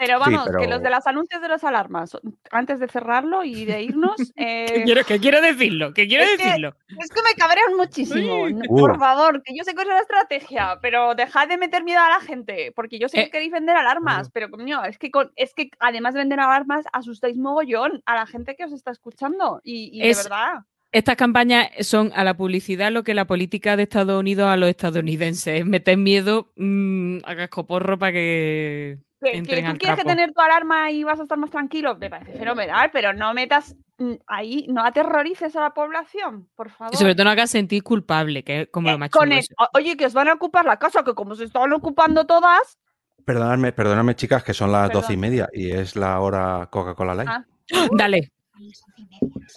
Pero 0.00 0.18
vamos, 0.18 0.44
pero- 0.46 0.58
que 0.60 0.66
los 0.66 0.82
de 0.82 0.90
las 0.90 1.06
anuncios 1.06 1.40
de 1.42 1.48
las 1.48 1.62
alarmas, 1.62 2.16
antes 2.50 2.80
de 2.80 2.88
cerrarlo 2.88 3.44
y 3.44 3.64
de 3.66 3.82
irnos, 3.82 4.16
Que 4.36 4.64
eh, 4.64 4.82
quiero, 4.84 5.04
que 5.04 5.20
quiero 5.20 5.40
decirlo, 5.40 5.92
que 5.92 6.08
quiero 6.08 6.24
Es 6.24 6.36
que- 6.38 6.44
decirlo. 6.44 6.74
es 6.88 7.10
que 7.10 7.20
me 7.22 7.34
cabrean 7.36 7.76
muchísimo. 7.76 8.46
Sí. 8.48 8.54
No. 8.54 8.76
Por 8.76 8.98
favor, 8.98 9.42
que 9.42 9.54
yo 9.56 9.62
sé 9.62 9.74
que 9.74 9.82
es 9.82 9.86
una 9.88 10.00
estrategia, 10.00 10.78
pero 10.80 11.14
dejad 11.14 11.46
de 11.48 11.58
meter 11.58 11.84
miedo 11.84 12.00
a 12.00 12.08
la 12.08 12.20
gente, 12.20 12.72
porque 12.74 12.98
yo 12.98 13.08
sé 13.08 13.20
Eh, 13.20 13.24
que 13.26 13.30
queréis 13.30 13.52
vender 13.52 13.76
alarmas, 13.76 14.30
pero 14.30 14.50
coño, 14.50 14.82
es 14.84 14.98
que, 14.98 15.10
con- 15.10 15.30
es 15.36 15.52
que 15.54 15.70
además 15.78 16.14
de 16.14 16.20
vender 16.20 16.40
alarmas, 16.40 16.86
asustáis 16.92 17.36
mogollón 17.36 18.02
a 18.06 18.14
la 18.14 18.26
gente 18.26 18.56
que 18.56 18.64
os 18.64 18.72
está 18.72 18.90
escuchando. 18.90 19.60
Y, 19.62 19.90
y 19.92 20.08
Es- 20.08 20.16
de 20.16 20.22
verdad. 20.30 20.60
Estas 20.92 21.14
campañas 21.14 21.68
son 21.86 22.10
a 22.16 22.24
la 22.24 22.34
publicidad 22.34 22.90
lo 22.90 23.04
que 23.04 23.14
la 23.14 23.24
política 23.24 23.76
de 23.76 23.84
Estados 23.84 24.18
Unidos 24.18 24.48
a 24.48 24.56
los 24.56 24.68
estadounidenses. 24.68 25.64
Meter 25.64 25.96
miedo 25.96 26.50
mm, 26.56 27.18
a 27.24 27.36
cascoporro 27.36 27.96
para 27.96 28.10
que 28.12 28.98
Que, 29.22 29.32
que 29.32 29.62
tú 29.62 29.76
quieres 29.78 29.98
que 29.98 30.04
tener 30.04 30.32
tu 30.32 30.40
alarma 30.40 30.90
y 30.90 31.04
vas 31.04 31.20
a 31.20 31.24
estar 31.24 31.36
más 31.36 31.50
tranquilo, 31.50 31.94
me 31.96 32.08
parece 32.08 32.32
fenomenal, 32.38 32.90
pero 32.90 33.12
no 33.12 33.34
metas 33.34 33.76
mm, 33.98 34.14
ahí, 34.26 34.64
no 34.70 34.82
aterrorices 34.82 35.54
a 35.56 35.60
la 35.60 35.74
población, 35.74 36.48
por 36.56 36.70
favor. 36.70 36.94
Y 36.94 36.96
sobre 36.96 37.14
todo 37.14 37.24
no 37.24 37.30
hagas 37.30 37.50
sentir 37.50 37.82
culpable, 37.82 38.42
que 38.42 38.62
es 38.62 38.68
como 38.70 38.88
Eh, 38.88 38.92
lo 38.92 38.98
más 38.98 39.10
con 39.10 39.30
el- 39.30 39.44
o- 39.58 39.68
oye, 39.74 39.96
que 39.98 40.06
os 40.06 40.14
van 40.14 40.28
a 40.28 40.32
ocupar 40.32 40.64
la 40.64 40.78
casa, 40.78 41.04
que 41.04 41.12
como 41.14 41.34
se 41.34 41.44
estaban 41.44 41.72
ocupando 41.74 42.24
todas. 42.24 42.78
Perdonadme, 43.26 43.72
perdonadme, 43.72 44.16
chicas, 44.16 44.42
que 44.42 44.54
son 44.54 44.72
las 44.72 44.86
Perdón. 44.88 45.02
doce 45.02 45.12
y 45.12 45.16
media 45.18 45.48
y 45.52 45.70
es 45.70 45.96
la 45.96 46.18
hora 46.20 46.68
Coca-Cola 46.70 47.14
Light. 47.14 47.28
Ah. 47.30 47.44
Dale. 47.92 48.32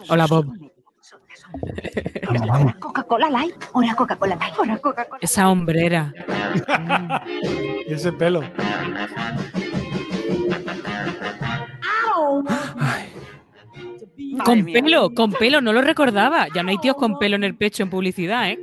Hola, 0.10 0.28
Bob. 0.28 0.46
Coca-Cola 2.80 3.30
Light. 3.30 3.56
Una 3.74 3.96
Coca-Cola 3.96 4.36
Light. 4.36 4.54
Una 4.60 4.78
Coca-Cola. 4.78 5.20
Esa 5.22 5.50
hombrera. 5.50 6.14
Y 7.86 7.94
ese 7.94 8.14
pelo. 8.14 8.42
Con 14.46 14.64
mía. 14.64 14.82
pelo, 14.82 15.14
con 15.14 15.32
pelo, 15.32 15.62
no 15.62 15.74
lo 15.74 15.82
recordaba. 15.82 16.48
Ya 16.54 16.64
no 16.64 16.70
hay 16.70 16.78
tíos 16.78 16.96
con 16.96 17.18
pelo 17.20 17.36
en 17.36 17.44
el 17.44 17.56
pecho 17.56 17.84
en 17.84 17.90
publicidad, 17.90 18.50
¿eh? 18.50 18.60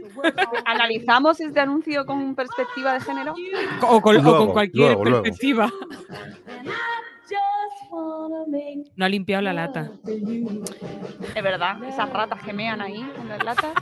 ¿Analizamos 0.65 1.41
este 1.41 1.61
anuncio 1.61 2.05
con 2.07 2.35
perspectiva 2.35 2.95
de 2.95 3.01
género? 3.01 3.35
O 3.83 4.01
con, 4.01 4.17
o 4.17 4.23
con 4.23 4.33
Luego, 4.33 4.53
cualquier 4.53 4.93
luego, 4.95 5.05
luego. 5.05 5.25
No 8.97 9.05
ha 9.05 9.09
limpiado 9.09 9.43
la 9.43 9.53
lata. 9.53 9.91
De 10.05 11.43
verdad, 11.43 11.83
esas 11.85 12.11
ratas 12.11 12.43
que 12.43 12.53
mean 12.53 12.81
ahí 12.81 13.01
en 13.01 13.29
las 13.29 13.45
latas. 13.45 13.73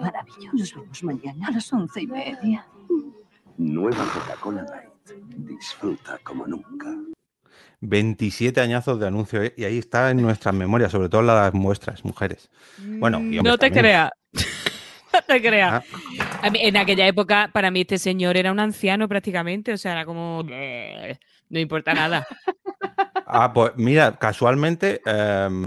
Maravilloso. 0.00 0.52
Nos 0.52 0.74
vemos 0.74 1.02
mañana 1.04 1.48
a 1.48 1.50
las 1.52 1.72
once 1.72 2.02
y 2.02 2.06
media. 2.06 2.66
Nueva 3.58 4.04
Coca-Cola 4.12 4.62
Light. 4.64 4.90
Disfruta 5.36 6.18
como 6.22 6.46
nunca. 6.46 6.94
27 7.80 8.60
añazos 8.60 9.00
de 9.00 9.06
anuncio 9.06 9.42
¿eh? 9.42 9.54
y 9.56 9.64
ahí 9.64 9.78
está 9.78 10.10
en 10.10 10.20
nuestras 10.20 10.54
memorias, 10.54 10.92
sobre 10.92 11.08
todo 11.08 11.22
las 11.22 11.52
muestras, 11.54 12.04
mujeres. 12.04 12.50
Bueno, 12.78 13.20
y 13.20 13.40
no 13.40 13.56
te 13.56 13.70
creas. 13.70 14.10
no 15.12 15.22
te 15.26 15.40
creas. 15.42 15.84
Ah. 16.42 16.50
En 16.54 16.76
aquella 16.76 17.06
época, 17.06 17.50
para 17.52 17.70
mí, 17.70 17.82
este 17.82 17.98
señor 17.98 18.36
era 18.36 18.52
un 18.52 18.60
anciano 18.60 19.08
prácticamente. 19.08 19.72
O 19.72 19.78
sea, 19.78 19.92
era 19.92 20.04
como. 20.04 20.44
"Eh, 20.50 21.16
No 21.48 21.58
importa 21.58 21.94
nada. 21.94 22.26
Ah, 23.32 23.52
pues 23.52 23.70
mira, 23.76 24.16
casualmente, 24.18 25.02
em, 25.06 25.64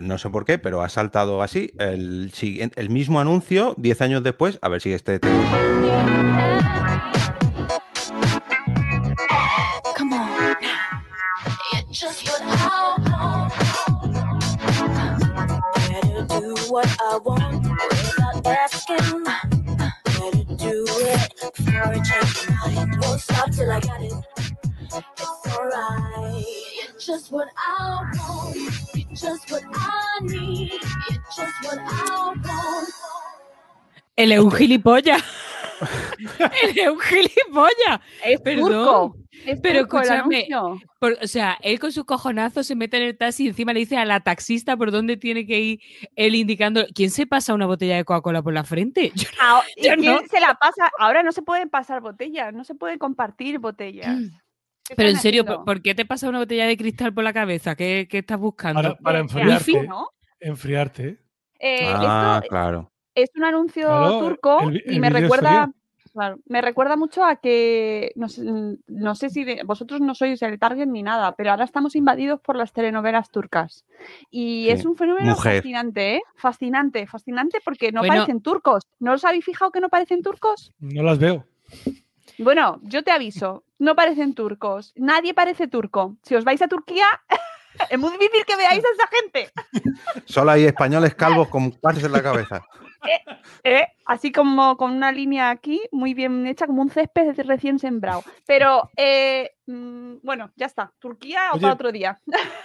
no 0.00 0.16
sé 0.16 0.30
por 0.30 0.44
qué, 0.44 0.58
pero 0.58 0.80
ha 0.80 0.88
saltado 0.88 1.42
así 1.42 1.72
el, 1.80 2.30
siguiente- 2.32 2.80
el 2.80 2.88
mismo 2.88 3.18
anuncio 3.18 3.74
10 3.78 4.00
años 4.02 4.22
después. 4.22 4.60
A 4.62 4.68
ver 4.68 4.80
si 4.80 4.92
este... 4.92 5.18
te- 5.18 5.28
Come 18.98 19.26
on. 19.26 19.36
It's 19.52 19.58
just 19.58 19.62
what 19.62 19.68
I 19.68 19.72
want. 19.72 20.04
Better 20.04 20.44
do 20.56 20.84
what 20.84 21.06
I 21.06 21.18
want 21.22 21.54
without 21.54 21.54
asking. 21.54 21.54
Better 21.54 21.54
do 21.54 21.54
it 21.54 21.54
before 21.54 21.82
I 21.82 22.00
change 22.00 22.48
my 22.50 22.74
mind. 22.74 23.02
Won't 23.02 23.20
stop 23.20 23.50
till 23.52 23.70
I 23.72 23.80
got 23.80 24.02
it. 24.02 24.14
It's 24.82 25.56
alright. 25.56 26.44
You're 26.76 27.00
just 27.00 27.32
what 27.32 27.48
I 27.56 28.12
want. 28.16 28.56
You're 28.94 29.16
just 29.16 29.50
what 29.50 29.62
I 29.74 30.18
need. 30.22 30.72
You're 31.10 31.24
just 31.36 31.64
what 31.64 31.78
El 34.16 34.32
un 34.32 34.50
gilipollas. 34.50 35.22
Él 36.62 36.78
es 36.78 36.88
un 36.88 36.98
gilipollas. 37.00 38.00
Es 38.24 38.40
Perdón. 38.40 38.72
turco. 38.72 39.16
Es 39.46 39.60
Pero 39.60 39.80
turco 39.80 40.00
escúchame, 40.00 40.46
por- 40.98 41.16
o 41.22 41.26
sea, 41.26 41.56
él 41.62 41.78
con 41.78 41.92
su 41.92 42.04
cojonazo 42.04 42.62
se 42.62 42.74
mete 42.74 42.98
en 42.98 43.04
el 43.04 43.16
taxi 43.16 43.44
y 43.44 43.48
encima 43.48 43.72
le 43.72 43.80
dice 43.80 43.96
a 43.96 44.04
la 44.04 44.20
taxista 44.20 44.76
por 44.76 44.90
dónde 44.90 45.16
tiene 45.16 45.46
que 45.46 45.58
ir 45.60 45.80
él 46.16 46.34
indicando. 46.34 46.84
¿Quién 46.94 47.10
se 47.10 47.26
pasa 47.26 47.54
una 47.54 47.66
botella 47.66 47.96
de 47.96 48.04
Coca-Cola 48.04 48.42
por 48.42 48.52
la 48.52 48.64
frente? 48.64 49.12
Yo 49.14 49.28
no- 49.30 49.36
Ah, 49.40 49.62
¿y 49.76 49.86
yo 49.88 49.94
quién 49.96 50.12
no. 50.14 50.20
se 50.28 50.40
la 50.40 50.54
pasa? 50.54 50.90
Ahora 50.98 51.22
no 51.22 51.32
se 51.32 51.42
pueden 51.42 51.70
pasar 51.70 52.00
botellas, 52.00 52.52
no 52.52 52.64
se 52.64 52.74
pueden 52.74 52.98
compartir 52.98 53.58
botellas. 53.58 54.16
¿Qué 54.86 54.96
Pero 54.96 55.08
en 55.08 55.16
serio? 55.18 55.44
¿por, 55.46 55.64
por 55.64 55.82
qué 55.82 55.94
te 55.94 56.04
pasa 56.04 56.28
una 56.28 56.40
botella 56.40 56.66
de 56.66 56.76
cristal 56.76 57.14
por 57.14 57.22
la 57.24 57.32
cabeza? 57.32 57.76
¿Qué, 57.76 58.08
qué 58.10 58.18
estás 58.18 58.38
buscando? 58.40 58.82
Para, 58.82 58.96
para 58.96 59.22
Wifi, 59.22 59.36
enfriarte. 59.76 59.88
¿no? 59.88 60.08
Enfriarte. 60.40 61.08
¿eh? 61.08 61.18
Eh, 61.60 61.92
Ah, 61.94 62.38
esto 62.42 62.48
claro. 62.48 62.92
Es 63.22 63.30
un 63.34 63.44
anuncio 63.44 63.86
Claro, 63.86 64.18
turco 64.18 64.60
el 64.68 64.82
y 64.86 65.00
me 65.00 65.10
recuerda, 65.10 65.70
claro, 66.12 66.38
me 66.46 66.60
recuerda 66.60 66.96
mucho 66.96 67.24
a 67.24 67.36
que 67.36 68.12
no 68.16 68.28
sé, 68.28 68.42
no 68.86 69.14
sé 69.14 69.30
si 69.30 69.44
de- 69.44 69.62
vosotros 69.64 70.00
no 70.00 70.14
sois 70.14 70.40
el 70.42 70.58
target 70.58 70.86
ni 70.86 71.02
nada, 71.02 71.34
pero 71.36 71.50
ahora 71.50 71.64
estamos 71.64 71.94
invadidos 71.96 72.40
por 72.40 72.56
las 72.56 72.72
telenovelas 72.72 73.30
turcas 73.30 73.84
y 74.30 74.64
Sí, 74.66 74.70
es 74.70 74.84
un 74.84 74.96
fenómeno 74.96 75.30
mujer. 75.30 75.56
fascinante, 75.56 76.14
¿eh? 76.16 76.22
Fascinante, 76.36 77.06
fascinante 77.06 77.58
porque 77.64 77.92
no 77.92 78.00
Bueno. 78.00 78.14
parecen 78.14 78.40
turcos. 78.42 78.84
¿No 78.98 79.12
os 79.12 79.24
habéis 79.24 79.44
fijado 79.44 79.70
que 79.70 79.80
no 79.80 79.88
parecen 79.88 80.22
turcos? 80.22 80.72
No 80.80 81.02
las 81.02 81.18
veo. 81.18 81.44
Bueno, 82.38 82.78
yo 82.82 83.02
te 83.02 83.10
aviso, 83.10 83.64
no 83.78 83.94
parecen 83.94 84.34
turcos. 84.34 84.92
Nadie 84.96 85.34
parece 85.34 85.68
turco. 85.68 86.16
Si 86.22 86.34
os 86.34 86.44
vais 86.44 86.62
a 86.62 86.68
Turquía, 86.68 87.04
es 87.90 87.98
muy 87.98 88.12
difícil 88.12 88.44
que 88.46 88.56
veáis 88.56 88.82
a 88.84 88.88
esa 88.94 89.08
gente. 89.08 89.50
Solo 90.24 90.52
hay 90.52 90.64
españoles 90.64 91.14
calvos 91.14 91.48
con 91.48 91.70
parches 91.72 92.04
en 92.04 92.12
la 92.12 92.22
cabeza. 92.22 92.62
¿Eh? 93.64 93.86
Así 94.06 94.32
como 94.32 94.76
con 94.76 94.92
una 94.92 95.12
línea 95.12 95.50
aquí, 95.50 95.80
muy 95.92 96.14
bien 96.14 96.46
hecha, 96.46 96.66
como 96.66 96.82
un 96.82 96.90
césped 96.90 97.38
recién 97.46 97.78
sembrado. 97.78 98.22
Pero, 98.46 98.90
eh, 98.96 99.50
mm, 99.66 100.16
bueno, 100.22 100.50
ya 100.56 100.66
está. 100.66 100.92
Turquía 100.98 101.50
o 101.52 101.54
Oye, 101.54 101.62
para 101.62 101.74
otro 101.74 101.92
día. 101.92 102.18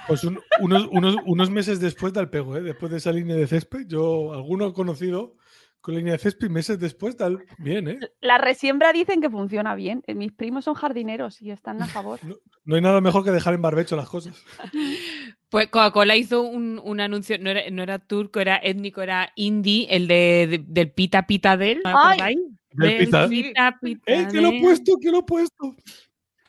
Pues 0.07 0.23
un- 0.23 0.39
unos, 0.59 0.87
unos, 0.91 1.15
unos 1.25 1.49
meses 1.49 1.79
después 1.79 2.13
del 2.13 2.29
pego, 2.29 2.57
¿eh? 2.57 2.61
después 2.61 2.91
de 2.91 2.97
esa 2.97 3.11
línea 3.11 3.35
de 3.35 3.47
césped, 3.47 3.85
yo 3.87 4.33
alguno 4.33 4.67
he 4.67 4.73
conocido 4.73 5.35
con 5.81 5.93
línea 5.95 6.13
de 6.13 6.19
césped 6.19 6.47
y 6.47 6.49
meses 6.49 6.79
después, 6.79 7.15
tal, 7.15 7.45
bien, 7.59 7.87
¿eh? 7.87 7.99
La 8.19 8.39
resiembra 8.39 8.91
dicen 8.91 9.21
que 9.21 9.29
funciona 9.29 9.75
bien. 9.75 10.01
Eh, 10.07 10.15
Mis 10.15 10.31
primos 10.33 10.65
son 10.65 10.73
jardineros 10.73 11.39
y 11.43 11.51
están 11.51 11.79
a 11.79 11.85
favor. 11.85 12.19
No 12.63 12.75
hay 12.75 12.81
nada 12.81 13.01
mejor 13.01 13.23
que 13.23 13.29
dejar 13.29 13.53
en 13.53 13.61
barbecho 13.61 13.95
las 13.95 14.09
cosas. 14.09 14.43
Pues 15.55 15.69
Coca-Cola 15.69 16.17
hizo 16.17 16.41
un, 16.41 16.81
un 16.83 16.99
anuncio, 16.99 17.37
no 17.39 17.49
era, 17.49 17.69
no 17.71 17.81
era 17.81 17.97
turco, 17.97 18.41
era 18.41 18.57
étnico, 18.61 19.01
era 19.01 19.31
indie, 19.37 19.87
el 19.89 20.05
de, 20.05 20.47
de- 20.49 20.63
del 20.67 20.91
pita 20.91 21.25
pita 21.25 21.55
del. 21.55 21.79
¿no 21.81 21.91
Ay? 21.97 22.35
Del 22.71 22.97
pita. 23.05 23.29
pita 23.29 23.77
pita 23.81 24.01
¡Eh, 24.05 24.27
que 24.29 24.41
lo 24.41 24.49
he 24.49 24.61
puesto, 24.61 24.97
que 25.01 25.09
lo 25.11 25.19
he 25.19 25.23
puesto! 25.23 25.73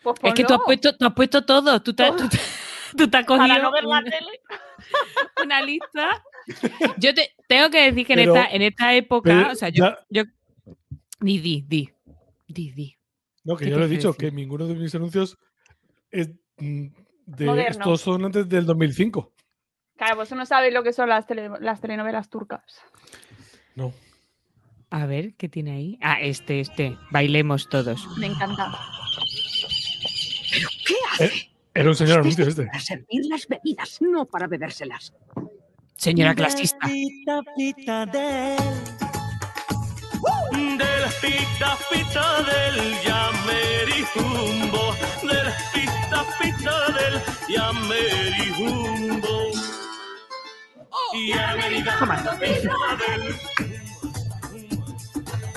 Pues 0.02 0.16
Es 0.24 0.34
que 0.34 0.42
tú 0.42 0.54
has 0.54 0.60
puesto, 0.66 0.96
tú 0.96 1.06
has 1.06 1.14
puesto 1.14 1.44
todo. 1.44 1.80
Tú 1.80 1.94
te, 1.94 2.02
has- 2.02 2.16
tú 2.16 2.28
te- 2.28 2.36
tú 2.96 3.08
te 3.08 3.16
has 3.16 3.24
cogido 3.24 3.46
Para 3.46 3.62
no 3.62 3.70
ver 3.70 3.84
la 3.84 3.98
una, 4.00 4.10
tele. 4.10 4.40
una 5.44 5.62
lista. 5.62 6.24
Yo 6.98 7.14
te 7.14 7.30
tengo 7.46 7.70
que 7.70 7.82
decir 7.92 8.04
que 8.08 8.14
en, 8.14 8.18
esta, 8.18 8.46
en 8.46 8.62
esta 8.62 8.92
época, 8.92 9.30
pero 9.30 9.52
o 9.52 9.54
sea, 9.54 9.68
yo, 9.68 9.84
ya- 9.84 9.98
yo. 10.10 10.24
Di, 11.20 11.38
di, 11.38 11.64
di. 11.64 11.88
Di, 12.48 12.72
di. 12.72 12.96
No, 13.44 13.56
que 13.56 13.66
¿Qué 13.66 13.70
yo 13.70 13.78
lo 13.78 13.84
he 13.84 13.88
dicho, 13.88 14.12
que 14.14 14.32
ninguno 14.32 14.66
de 14.66 14.74
mis 14.74 14.92
anuncios 14.96 15.38
es 16.10 16.28
mm, 16.56 16.86
de 17.26 17.44
Moderno. 17.46 17.70
estos 17.70 18.00
son 18.00 18.24
antes 18.24 18.48
del 18.48 18.64
2005. 18.66 19.32
Claro, 19.96 20.16
vosotros 20.16 20.38
no 20.38 20.46
sabéis 20.46 20.74
lo 20.74 20.82
que 20.82 20.92
son 20.92 21.08
las, 21.08 21.26
tele- 21.26 21.50
las 21.60 21.80
telenovelas 21.80 22.28
turcas. 22.30 22.62
No. 23.74 23.92
A 24.90 25.06
ver, 25.06 25.34
¿qué 25.34 25.48
tiene 25.48 25.72
ahí? 25.72 25.98
Ah, 26.00 26.20
este, 26.20 26.60
este. 26.60 26.96
Bailemos 27.10 27.68
todos. 27.68 28.06
Me 28.18 28.26
encanta. 28.26 28.72
¿Qué 30.86 31.24
Eh, 31.24 31.30
Era 31.74 31.88
un 31.88 31.94
señor 31.96 32.20
anuncio 32.20 32.46
este. 32.46 32.66
Para 32.66 32.78
servir 32.80 33.26
las 33.28 33.46
bebidas, 33.48 33.98
no 34.00 34.24
para 34.26 34.46
bebérselas. 34.46 35.12
Señora 35.96 36.34
clasista. 36.34 36.88
Pita, 40.56 41.76
pita 41.90 41.90
del. 41.90 41.90
Pita, 41.90 41.90
pita 41.90 42.42
del 42.42 42.64
Yamerihumbo. 43.04 44.62
Del 45.22 45.52
pita, 45.72 46.24
pita 46.38 46.92
del. 46.92 47.22
Yamerihumbo, 47.48 49.36
pita 52.32 52.76
del. 53.00 53.36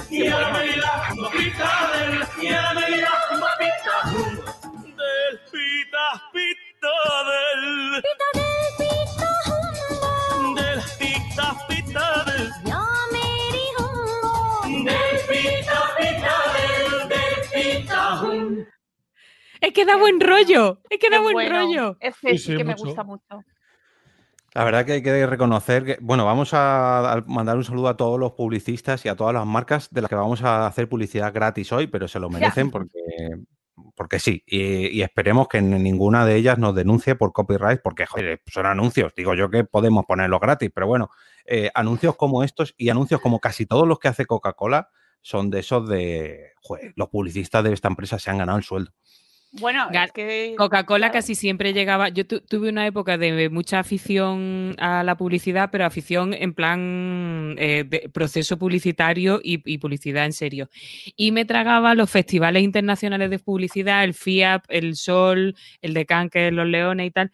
Yamerihumbo, 0.10 1.30
pita 1.32 1.72
del. 1.94 2.20
Yamerihumbo, 2.44 3.48
pita. 3.60 3.98
Del 5.00 5.40
pita, 5.52 6.06
pita 6.34 6.96
del. 7.30 8.02
Del 8.02 8.49
Es 19.62 19.74
que 19.74 19.86
da 19.86 19.98
buen 19.98 20.20
rollo. 20.20 20.82
Es 20.90 21.00
que 21.00 21.10
da 21.10 21.20
buen 21.20 21.34
bueno. 21.34 21.60
rollo. 21.60 21.98
Ese 22.00 22.32
sí, 22.32 22.38
sí, 22.38 22.58
que 22.58 22.64
me 22.64 22.76
gusta 22.76 23.04
mucho. 23.04 23.44
La 24.54 24.64
verdad 24.64 24.86
que 24.86 24.94
hay 24.94 25.04
que 25.04 25.28
reconocer 25.28 25.86
que, 25.86 25.98
bueno, 26.02 26.26
vamos 26.26 26.52
a 26.54 27.24
mandar 27.28 27.56
un 27.56 27.64
saludo 27.64 27.88
a 27.88 27.98
todos 27.98 28.20
los 28.20 28.32
publicistas 28.32 29.06
y 29.06 29.10
a 29.10 29.16
todas 29.16 29.34
las 29.34 29.46
marcas 29.46 29.90
de 29.92 30.02
las 30.02 30.10
que 30.10 30.16
vamos 30.16 30.42
a 30.42 30.66
hacer 30.66 30.90
publicidad 30.90 31.34
gratis 31.34 31.72
hoy, 31.72 31.86
pero 31.88 32.08
se 32.08 32.20
lo 32.20 32.30
merecen 32.30 32.72
porque, 32.72 33.00
porque 33.96 34.18
sí. 34.18 34.44
Y, 34.48 34.88
y 34.88 35.02
esperemos 35.04 35.48
que 35.48 35.62
ninguna 35.62 36.26
de 36.26 36.36
ellas 36.36 36.58
nos 36.58 36.74
denuncie 36.74 37.14
por 37.14 37.32
copyright, 37.32 37.82
porque 37.84 38.08
joder, 38.08 38.42
son 38.48 38.66
anuncios. 38.66 39.14
Digo 39.16 39.36
yo 39.36 39.52
que 39.52 39.66
podemos 39.66 40.06
ponerlos 40.06 40.40
gratis, 40.40 40.72
pero 40.74 40.88
bueno, 40.88 41.12
eh, 41.46 41.70
anuncios 41.76 42.16
como 42.16 42.44
estos 42.44 42.74
y 42.78 42.90
anuncios 42.90 43.22
como 43.22 43.40
casi 43.40 43.66
todos 43.68 43.88
los 43.88 44.00
que 44.00 44.08
hace 44.08 44.26
Coca-Cola 44.26 44.90
son 45.22 45.50
de 45.50 45.60
esos 45.60 45.88
de, 45.88 46.54
joder, 46.62 46.94
los 46.96 47.10
publicistas 47.10 47.64
de 47.64 47.74
esta 47.74 47.88
empresa 47.88 48.18
se 48.20 48.32
han 48.32 48.40
ganado 48.40 48.58
el 48.58 48.64
sueldo. 48.64 48.92
Bueno, 49.52 49.88
es 49.92 50.12
que. 50.12 50.54
Coca-Cola 50.56 51.12
casi 51.12 51.34
siempre 51.34 51.74
llegaba. 51.74 52.10
Yo 52.10 52.26
tu- 52.28 52.40
tuve 52.42 52.70
una 52.70 52.86
época 52.86 53.18
de 53.18 53.50
mucha 53.50 53.80
afición 53.80 54.76
a 54.78 55.04
la 55.04 55.18
publicidad, 55.18 55.70
pero 55.72 55.86
afición 55.86 56.36
en 56.36 56.54
plan 56.54 57.56
eh, 57.58 57.84
de 57.88 58.10
proceso 58.14 58.58
publicitario 58.60 59.40
y, 59.44 59.62
y 59.66 59.80
publicidad 59.80 60.26
en 60.26 60.34
serio. 60.34 60.70
Y 61.16 61.32
me 61.32 61.46
tragaba 61.46 61.96
los 61.96 62.12
festivales 62.12 62.62
internacionales 62.62 63.32
de 63.32 63.40
publicidad, 63.40 64.04
el 64.04 64.14
FIAP, 64.14 64.66
el 64.70 64.96
Sol, 64.96 65.56
el 65.82 65.94
de 65.96 66.06
Cannes, 66.06 66.32
que 66.32 66.48
es 66.50 66.54
Los 66.54 66.68
Leones 66.68 67.08
y 67.08 67.12
tal. 67.12 67.32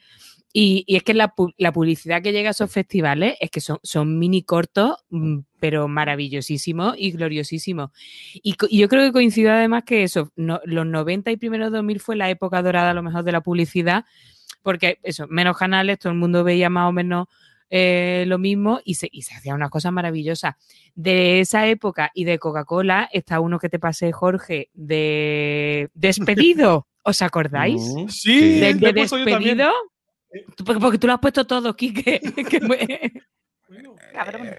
Y, 0.57 0.85
y 0.87 0.95
es 0.95 1.03
que 1.03 1.13
la, 1.13 1.35
pu- 1.35 1.53
la 1.57 1.73
publicidad 1.73 2.21
que 2.21 2.31
llega 2.31 2.47
a 2.47 2.51
esos 2.51 2.71
festivales 2.71 3.35
es 3.41 3.51
que 3.51 3.59
son, 3.59 3.77
son 3.83 4.17
mini 4.17 4.41
cortos, 4.43 4.95
mm, 5.09 5.39
pero 5.59 5.89
maravillosísimos 5.89 6.95
y 6.97 7.11
gloriosísimos. 7.11 7.91
Y, 8.35 8.55
yo 8.71 8.87
creo 8.87 9.03
que 9.03 9.11
coincido 9.11 9.51
además 9.51 9.83
que 9.83 10.03
eso, 10.03 10.31
no- 10.37 10.61
los 10.63 10.85
90 10.85 11.29
y 11.31 11.35
primeros 11.35 11.73
2000 11.73 11.99
fue 11.99 12.15
la 12.15 12.29
época 12.29 12.61
dorada 12.61 12.91
a 12.91 12.93
lo 12.93 13.03
mejor 13.03 13.25
de 13.25 13.33
la 13.33 13.41
publicidad, 13.41 14.05
porque 14.63 14.97
eso, 15.03 15.27
menos 15.27 15.57
canales, 15.57 15.99
todo 15.99 16.13
el 16.13 16.19
mundo 16.19 16.45
veía 16.45 16.69
más 16.69 16.87
o 16.87 16.93
menos 16.93 17.27
eh, 17.69 18.23
lo 18.25 18.37
mismo 18.37 18.79
y 18.85 18.93
se, 18.95 19.09
y 19.11 19.23
se 19.23 19.35
hacían 19.35 19.57
unas 19.57 19.69
cosas 19.71 19.91
maravillosas. 19.91 20.55
De 20.95 21.41
esa 21.41 21.67
época 21.67 22.11
y 22.13 22.23
de 22.23 22.39
Coca-Cola 22.39 23.09
está 23.11 23.41
uno 23.41 23.59
que 23.59 23.67
te 23.67 23.77
pasé, 23.79 24.13
Jorge, 24.13 24.69
de 24.73 25.89
Despedido. 25.95 26.87
¿Os 27.03 27.21
acordáis? 27.21 27.81
Sí, 28.07 28.59
¿De. 28.61 28.93
Despedido? 29.25 29.71
Porque, 30.65 30.79
porque 30.79 30.97
tú 30.97 31.07
lo 31.07 31.13
has 31.13 31.19
puesto 31.19 31.45
todo, 31.45 31.75
Quique. 31.75 32.19
que 32.49 32.59
me- 32.59 33.11
Cabrón. 34.13 34.49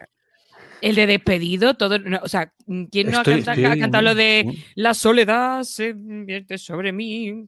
El 0.83 0.95
de 0.95 1.07
despedido, 1.07 1.75
todo, 1.75 1.99
no, 1.99 2.21
o 2.23 2.29
sea, 2.29 2.53
¿quién 2.91 3.11
no 3.11 3.19
ha, 3.19 3.23
Estoy- 3.23 3.65
ha 3.65 3.77
cantado 3.79 4.03
lo 4.03 4.15
de 4.15 4.59
la 4.75 4.93
soledad 4.93 5.62
se 5.62 5.95
vierte 5.97 6.59
sobre 6.59 6.93
mí? 6.93 7.47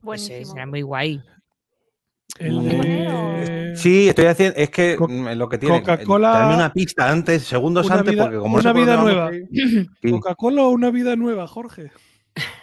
Buenísimo. 0.00 0.54
era 0.54 0.66
muy 0.66 0.82
guay. 0.82 1.20
El 2.38 2.62
de- 2.64 3.72
Sí, 3.76 4.08
estoy 4.08 4.26
haciendo. 4.26 4.56
Es 4.58 4.70
que 4.70 4.96
lo 5.34 5.48
que 5.48 5.58
tiene. 5.58 5.80
Coca-Cola- 5.80 6.30
Darme 6.32 6.54
una 6.54 6.72
pista 6.72 7.10
antes, 7.10 7.42
segundos 7.42 7.86
Una 7.86 7.96
antes, 7.96 8.12
vida- 8.14 8.24
porque 8.24 8.38
como 8.38 8.56
una 8.56 8.72
no 8.72 8.80
vida 8.80 8.96
nueva. 9.02 9.30
Sí, 9.32 10.10
Coca-Cola 10.10 10.62
o 10.62 10.70
una 10.70 10.90
vida 10.90 11.16
nueva, 11.16 11.46
Jorge. 11.48 11.90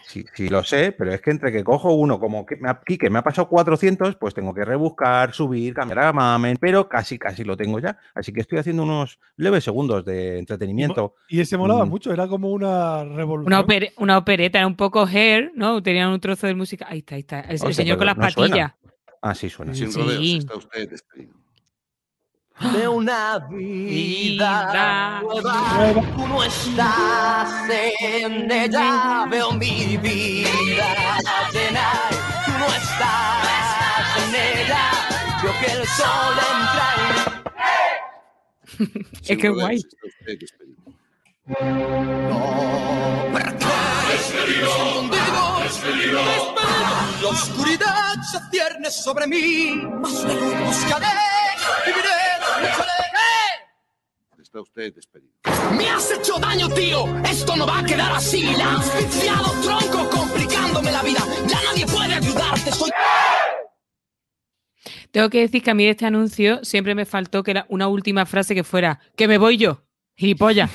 Sí, 0.09 0.25
sí, 0.33 0.49
lo 0.49 0.63
sé, 0.63 0.91
pero 0.91 1.13
es 1.13 1.21
que 1.21 1.31
entre 1.31 1.51
que 1.51 1.63
cojo 1.63 1.93
uno 1.93 2.19
como 2.19 2.45
que 2.45 2.55
me 2.57 2.69
ha, 2.69 2.81
Quique 2.85 3.09
me 3.09 3.19
ha 3.19 3.23
pasado 3.23 3.47
400, 3.47 4.15
pues 4.15 4.33
tengo 4.33 4.53
que 4.53 4.65
rebuscar, 4.65 5.33
subir, 5.33 5.73
cambiar 5.73 5.99
a 5.99 6.13
mamen, 6.13 6.57
pero 6.59 6.89
casi, 6.89 7.17
casi 7.19 7.43
lo 7.43 7.55
tengo 7.55 7.79
ya. 7.79 7.97
Así 8.15 8.33
que 8.33 8.41
estoy 8.41 8.57
haciendo 8.57 8.83
unos 8.83 9.19
leves 9.37 9.63
segundos 9.63 10.03
de 10.03 10.39
entretenimiento. 10.39 11.15
Y 11.29 11.39
ese 11.39 11.57
molaba 11.57 11.85
Mm. 11.85 11.89
mucho, 11.89 12.11
era 12.11 12.27
como 12.27 12.49
una 12.49 13.03
revolución. 13.05 13.47
Una, 13.53 13.63
opere- 13.65 13.93
una 13.97 14.17
opereta, 14.17 14.57
era 14.57 14.67
un 14.67 14.75
poco 14.75 15.05
hair, 15.07 15.51
¿no? 15.55 15.81
Tenían 15.83 16.09
un 16.09 16.19
trozo 16.19 16.47
de 16.47 16.55
música. 16.55 16.87
Ahí 16.89 16.99
está, 16.99 17.15
ahí 17.15 17.21
está. 17.21 17.39
El, 17.41 17.59
señor 17.73 17.97
con 17.97 18.07
las 18.07 18.17
no 18.17 18.29
suena. 18.31 18.49
patillas. 18.49 18.73
Ah, 19.21 19.35
sí, 19.35 19.49
suena. 19.49 19.73
Sí. 19.73 19.85
Sin 19.91 20.01
rodeos 20.01 20.23
está 20.23 20.55
usted 20.55 20.89
despedido. 20.89 21.33
De 22.59 22.87
una 22.87 23.39
vida 23.49 24.67
Vida 24.67 25.21
nueva. 25.21 25.93
Tú 26.15 26.27
no 26.27 26.43
estás 26.43 27.69
en 27.69 28.51
ella, 28.51 29.25
veo 29.29 29.51
mi 29.53 29.97
vida 29.97 31.17
llena. 31.53 31.91
Tú 32.45 32.51
no 32.59 32.67
estás 32.67 34.17
en 34.23 34.35
ella, 34.35 34.91
veo 35.41 35.53
que 35.59 35.71
el 35.71 35.87
sol 35.87 36.35
entra 36.51 37.43
Es 39.23 39.37
que 39.37 39.49
guay. 39.49 39.81
Despedido, 44.11 44.71
despedido. 45.63 46.19
La 47.21 47.27
oscuridad 47.29 48.15
se 48.31 48.39
cierne 48.51 48.89
sobre 48.91 49.27
mí, 49.27 49.81
la 49.81 50.33
luz 50.33 50.59
buscaré. 50.65 51.48
Está 54.49 54.61
usted 54.61 54.95
despedido. 54.95 55.31
Me 55.77 55.87
has 55.87 56.09
hecho 56.09 56.39
daño, 56.39 56.69
tío. 56.69 57.05
Esto 57.23 57.55
no 57.55 57.67
va 57.67 57.81
a 57.81 57.85
quedar 57.85 58.11
así. 58.13 58.41
La 58.57 58.77
has 58.77 58.89
asfixiado, 58.89 59.51
tronco, 59.61 60.09
complicándome 60.09 60.91
la 60.91 61.03
vida. 61.03 61.19
Ya 61.47 61.61
nadie 61.61 61.85
puede 61.85 62.15
ayudarte. 62.15 62.71
Estoy. 62.71 62.89
Tengo 65.11 65.29
que 65.29 65.41
decir 65.41 65.61
que 65.61 65.69
a 65.69 65.75
mí 65.75 65.85
de 65.85 65.91
este 65.91 66.07
anuncio 66.07 66.63
siempre 66.63 66.95
me 66.95 67.05
faltó 67.05 67.43
que 67.43 67.51
era 67.51 67.67
una 67.69 67.87
última 67.87 68.25
frase 68.25 68.55
que 68.55 68.63
fuera 68.63 68.99
que 69.15 69.27
me 69.27 69.37
voy 69.37 69.57
yo, 69.57 69.83
gilipollas. 70.15 70.71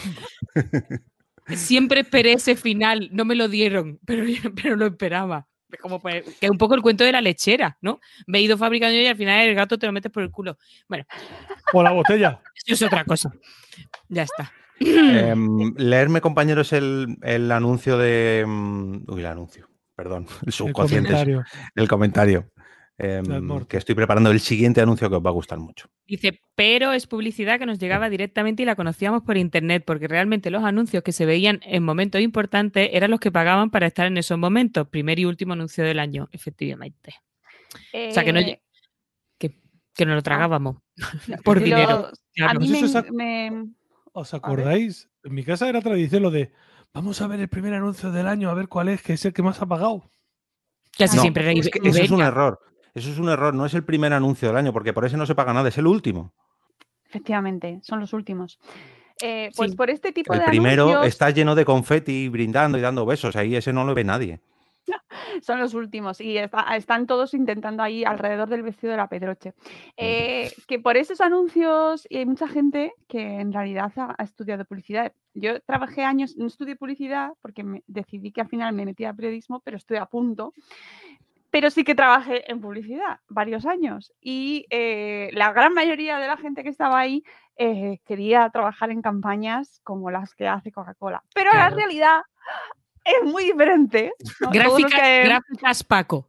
siempre 1.49 2.01
esperé 2.01 2.35
ese 2.35 2.55
final, 2.55 3.09
no 3.11 3.25
me 3.25 3.35
lo 3.35 3.49
dieron, 3.49 3.99
pero, 4.05 4.25
pero 4.63 4.77
lo 4.77 4.87
esperaba. 4.87 5.49
Es 5.75 5.81
como 5.81 6.01
pues, 6.01 6.25
que 6.39 6.47
es 6.47 6.51
un 6.51 6.59
poco 6.59 6.75
el 6.75 6.83
cuento 6.83 7.05
de 7.05 7.13
la 7.13 7.21
lechera, 7.21 7.77
¿no? 7.81 8.01
Me 8.27 8.39
he 8.39 8.43
ido 8.43 8.57
fabricando 8.59 8.97
y 8.99 9.07
al 9.07 9.17
final 9.17 9.47
el 9.47 9.55
gato 9.55 9.79
te 9.79 9.87
lo 9.87 9.93
metes 9.93 10.11
por 10.11 10.23
el 10.23 10.31
culo. 10.31 10.57
Bueno, 10.89 11.05
O 11.73 11.83
la 11.83 11.91
botella. 11.91 12.41
eso 12.55 12.75
es 12.75 12.83
otra 12.83 13.05
cosa. 13.05 13.33
Ya 14.09 14.23
está. 14.23 14.53
Em, 14.81 15.75
leerme, 15.77 16.21
compañeros, 16.21 16.73
el, 16.73 17.17
el 17.23 17.51
anuncio 17.53 17.97
de. 17.97 18.45
mm, 18.47 19.03
Uy, 19.09 19.21
el 19.21 19.27
anuncio. 19.27 19.69
Perdón, 19.97 20.27
el 20.45 20.53
subconsciente. 20.53 21.09
comentario. 21.11 21.45
El 21.77 21.89
comentario. 21.89 22.51
Norte. 22.99 23.67
que 23.69 23.77
estoy 23.79 23.95
preparando 23.95 24.31
el 24.31 24.39
siguiente 24.41 24.81
anuncio 24.81 25.09
que 25.11 25.17
os 25.17 25.25
va 25.25 25.31
a 25.31 25.33
gustar 25.33 25.59
mucho. 25.59 25.89
Dice, 26.07 26.41
pero 26.55 26.93
es 26.93 27.07
publicidad 27.09 27.59
que 27.59 27.67
nos 27.67 27.79
llegaba 27.79 28.09
directamente 28.09 28.63
y 28.63 28.67
la 28.67 28.77
conocíamos 28.77 29.23
por 29.23 29.37
internet, 29.37 29.83
porque 29.87 30.07
realmente 30.07 30.51
los 30.51 30.63
anuncios 30.63 31.03
que 31.03 31.11
se 31.13 31.27
veían 31.27 31.61
en 31.65 31.83
momentos 31.83 32.21
importantes 32.21 32.91
eran 32.93 33.11
los 33.11 33.19
que 33.21 33.33
pagaban 33.33 33.71
para 33.71 33.87
estar 33.87 34.07
en 34.07 34.17
esos 34.17 34.39
momentos. 34.39 34.89
Primer 34.89 35.19
y 35.19 35.25
último 35.25 35.55
anuncio 35.55 35.83
del 35.85 35.99
año, 35.99 36.29
efectivamente. 36.31 37.15
O 38.11 38.13
sea, 38.13 38.25
que 38.25 38.33
no, 38.33 38.39
Eh, 38.39 38.63
que, 39.39 39.57
que 39.95 40.07
nos 40.07 40.15
lo 40.15 40.23
tragábamos 40.23 40.77
por 41.45 41.61
dinero. 41.61 42.11
Claro. 42.35 42.61
me, 42.61 43.51
me- 43.51 43.67
¿Os 44.13 44.33
acordáis? 44.35 45.09
En 45.25 45.35
mi 45.35 45.43
casa 45.43 45.69
era 45.69 45.81
tradición 45.81 46.23
lo 46.23 46.31
de 46.31 46.53
vamos 46.93 47.21
a 47.21 47.27
ver 47.27 47.41
el 47.41 47.49
primer 47.49 47.75
anuncio 47.75 48.13
del 48.13 48.29
año, 48.29 48.51
a 48.51 48.55
ver 48.55 48.69
cuál 48.69 48.89
es, 48.91 49.03
que 49.03 49.15
es 49.15 49.25
el 49.25 49.33
que 49.33 49.43
más 49.43 49.61
ha 49.61 49.67
pagado. 49.67 50.09
Casi 50.97 51.17
No, 51.17 51.23
siempre 51.23 51.43
era 51.43 51.53
es 51.59 51.69
que 51.69 51.81
eso 51.89 52.01
es 52.03 52.11
un 52.13 52.21
error. 52.23 52.61
Eso 52.95 53.11
es 53.11 53.19
un 53.19 53.29
error. 53.29 53.55
No 53.55 53.67
es 53.67 53.75
el 53.75 53.85
primer 53.85 54.13
anuncio 54.13 54.49
del 54.49 54.57
año, 54.57 54.73
porque 54.73 54.93
por 54.93 55.05
ese 55.05 55.17
no 55.17 55.27
se 55.27 55.35
paga 55.35 55.53
nada, 55.53 55.69
es 55.69 55.79
el 55.79 55.87
último. 55.87 56.33
Efectivamente, 57.09 57.81
son 57.83 58.01
los 58.01 58.13
últimos. 58.13 58.59
Eh, 59.23 59.51
pues 59.57 59.71
Sí. 59.71 59.77
por 59.77 59.91
este 59.91 60.13
tipo 60.13 60.33
El 60.33 60.41
de 60.41 60.47
primero 60.47 60.85
anuncios 60.85 61.07
está 61.07 61.31
lleno 61.31 61.55
de 61.55 61.65
confeti, 61.65 62.29
brindando 62.29 62.79
y 62.79 62.81
dando 62.81 63.07
besos. 63.07 63.37
Ahí 63.37 63.55
ese 63.55 63.73
no 63.73 63.85
lo 63.85 63.95
ve 63.95 64.03
nadie. 64.05 64.41
son 65.43 65.61
los 65.61 65.73
últimos 65.75 66.21
y 66.21 66.37
está- 66.37 66.77
están 66.77 67.07
todos 67.07 67.33
intentando 67.33 67.83
ahí 67.83 68.05
alrededor 68.05 68.49
del 68.49 68.63
vestido 68.63 68.91
de 68.91 68.97
la 68.99 69.09
Pedroche. 69.09 69.55
Eh, 69.97 70.53
que 70.67 70.79
por 70.79 70.97
esos 70.97 71.21
anuncios 71.21 72.07
y 72.11 72.19
hay 72.19 72.27
mucha 72.27 72.49
gente 72.49 72.93
que 73.09 73.41
en 73.41 73.53
realidad 73.53 73.93
ha, 73.97 74.15
ha 74.19 74.25
estudiado 74.25 74.65
publicidad. 74.65 75.13
Yo 75.33 75.61
trabajé 75.61 76.03
años, 76.03 76.37
no 76.37 76.47
estudié 76.47 76.77
publicidad 76.77 77.31
porque 77.41 77.63
me- 77.65 77.83
decidí 77.87 78.31
que 78.33 78.41
al 78.43 78.49
final 78.49 78.75
me 78.75 78.85
metía 78.85 79.11
a 79.11 79.15
periodismo, 79.15 79.61
pero 79.65 79.77
estoy 79.77 79.97
a 79.99 80.07
punto. 80.07 80.53
Pero 81.55 81.71
sí 81.71 81.85
que 81.85 81.95
trabajé 81.95 82.51
en 82.51 82.61
publicidad 82.61 83.21
varios 83.29 83.65
años 83.65 84.13
y 84.21 84.67
eh, 84.71 85.31
la 85.35 85.53
gran 85.53 85.73
mayoría 85.73 86.19
de 86.19 86.27
la 86.27 86.37
gente 86.37 86.65
que 86.65 86.69
estaba 86.69 86.99
ahí 86.99 87.23
eh, 87.57 88.01
quería 88.05 88.51
trabajar 88.51 88.91
en 88.91 89.01
campañas 89.03 89.81
como 89.85 90.11
las 90.11 90.35
que 90.35 90.49
hace 90.49 90.73
Coca-Cola. 90.73 91.23
Pero 91.33 91.53
la 91.53 91.71
realidad 91.77 92.23
es 93.05 93.23
muy 93.31 93.45
diferente. 93.45 94.13
¿no? 94.41 94.51
Que- 94.97 95.23
Gráficas 95.27 95.85
Paco. 95.85 96.29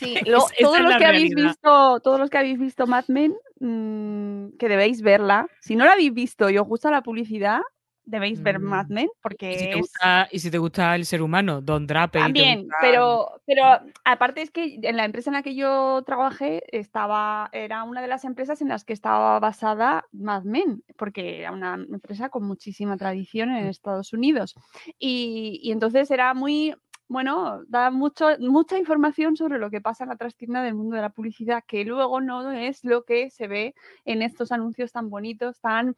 Sí, 0.00 0.16
lo- 0.26 0.48
Es- 0.48 0.56
todos 0.58 0.80
los 0.80 0.96
que 0.96 1.04
habéis 1.04 1.30
visto, 1.46 2.00
todos 2.00 2.18
los 2.18 2.28
que 2.28 2.38
habéis 2.38 2.58
visto 2.58 2.86
Mad 2.88 3.04
Men, 3.06 3.36
mm, 3.60 4.56
que 4.58 4.68
debéis 4.68 5.00
verla. 5.00 5.46
Si 5.60 5.76
no 5.76 5.84
la 5.84 5.92
habéis 5.92 6.12
visto 6.12 6.50
y 6.50 6.58
os 6.58 6.66
gusta 6.66 6.90
la 6.90 7.02
publicidad, 7.02 7.60
debéis 8.06 8.40
ver 8.42 8.58
Mad 8.60 8.86
Men 8.88 9.08
porque 9.20 9.48
Mm. 9.48 9.52
Y 9.52 9.58
si, 9.58 9.64
te 9.64 9.70
es 9.72 9.76
gusta, 9.78 10.28
y 10.30 10.38
si 10.38 10.50
te 10.50 10.58
gusta 10.58 10.94
el 10.94 11.04
ser 11.04 11.20
humano, 11.22 11.60
Don 11.60 11.86
Draper. 11.86 12.22
también, 12.22 12.60
gusta- 12.62 12.76
pero, 12.80 13.28
pero 13.44 13.62
aparte 14.04 14.42
es 14.42 14.50
que 14.50 14.78
en 14.80 14.96
la 14.96 15.04
empresa 15.04 15.28
en 15.30 15.34
la 15.34 15.42
que 15.42 15.54
yo 15.56 16.02
trabajé 16.06 16.62
estaba, 16.76 17.48
era 17.52 17.82
una 17.82 18.00
de 18.00 18.08
las 18.08 18.24
empresas 18.24 18.62
en 18.62 18.68
las 18.68 18.84
que 18.84 18.92
estaba 18.92 19.38
basada 19.40 20.04
Mad 20.12 20.44
Men, 20.44 20.82
porque 20.96 21.40
era 21.40 21.50
una 21.52 21.74
empresa 21.74 22.28
con 22.28 22.44
muchísima 22.44 22.96
tradición 22.96 23.50
Mm. 23.50 23.56
en 23.56 23.66
Estados 23.66 24.12
Unidos. 24.12 24.54
Y, 24.98 25.58
y 25.62 25.72
entonces 25.72 26.10
era 26.10 26.32
muy, 26.32 26.74
bueno, 27.08 27.60
da 27.68 27.90
mucho, 27.90 28.28
mucha 28.40 28.78
información 28.78 29.36
sobre 29.36 29.58
lo 29.58 29.70
que 29.70 29.80
pasa 29.80 30.04
en 30.04 30.10
la 30.10 30.16
trastienda 30.16 30.62
del 30.62 30.74
mundo 30.74 30.96
de 30.96 31.02
la 31.02 31.10
publicidad, 31.10 31.64
que 31.66 31.84
luego 31.84 32.20
no 32.20 32.50
es 32.52 32.84
lo 32.84 33.04
que 33.04 33.30
se 33.30 33.46
ve 33.48 33.74
en 34.04 34.22
estos 34.22 34.52
anuncios 34.52 34.92
tan 34.92 35.10
bonitos, 35.10 35.60
tan 35.60 35.94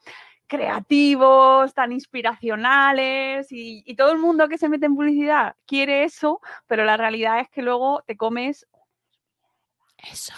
creativos, 0.49 1.75
tan 1.75 1.93
inspiracionales 1.93 3.53
y, 3.53 3.83
y 3.87 3.95
todo 3.95 4.11
el 4.11 4.19
mundo 4.19 4.49
que 4.49 4.59
se 4.59 4.69
mete 4.69 4.87
en 4.87 4.97
publicidad 4.97 5.55
quiere 5.67 6.05
eso, 6.05 6.41
pero 6.67 6.85
la 6.85 6.97
realidad 6.97 7.41
es 7.41 7.49
que 7.51 7.63
luego 7.63 8.03
te 8.07 8.17
comes 8.17 8.67
eso. 10.11 10.33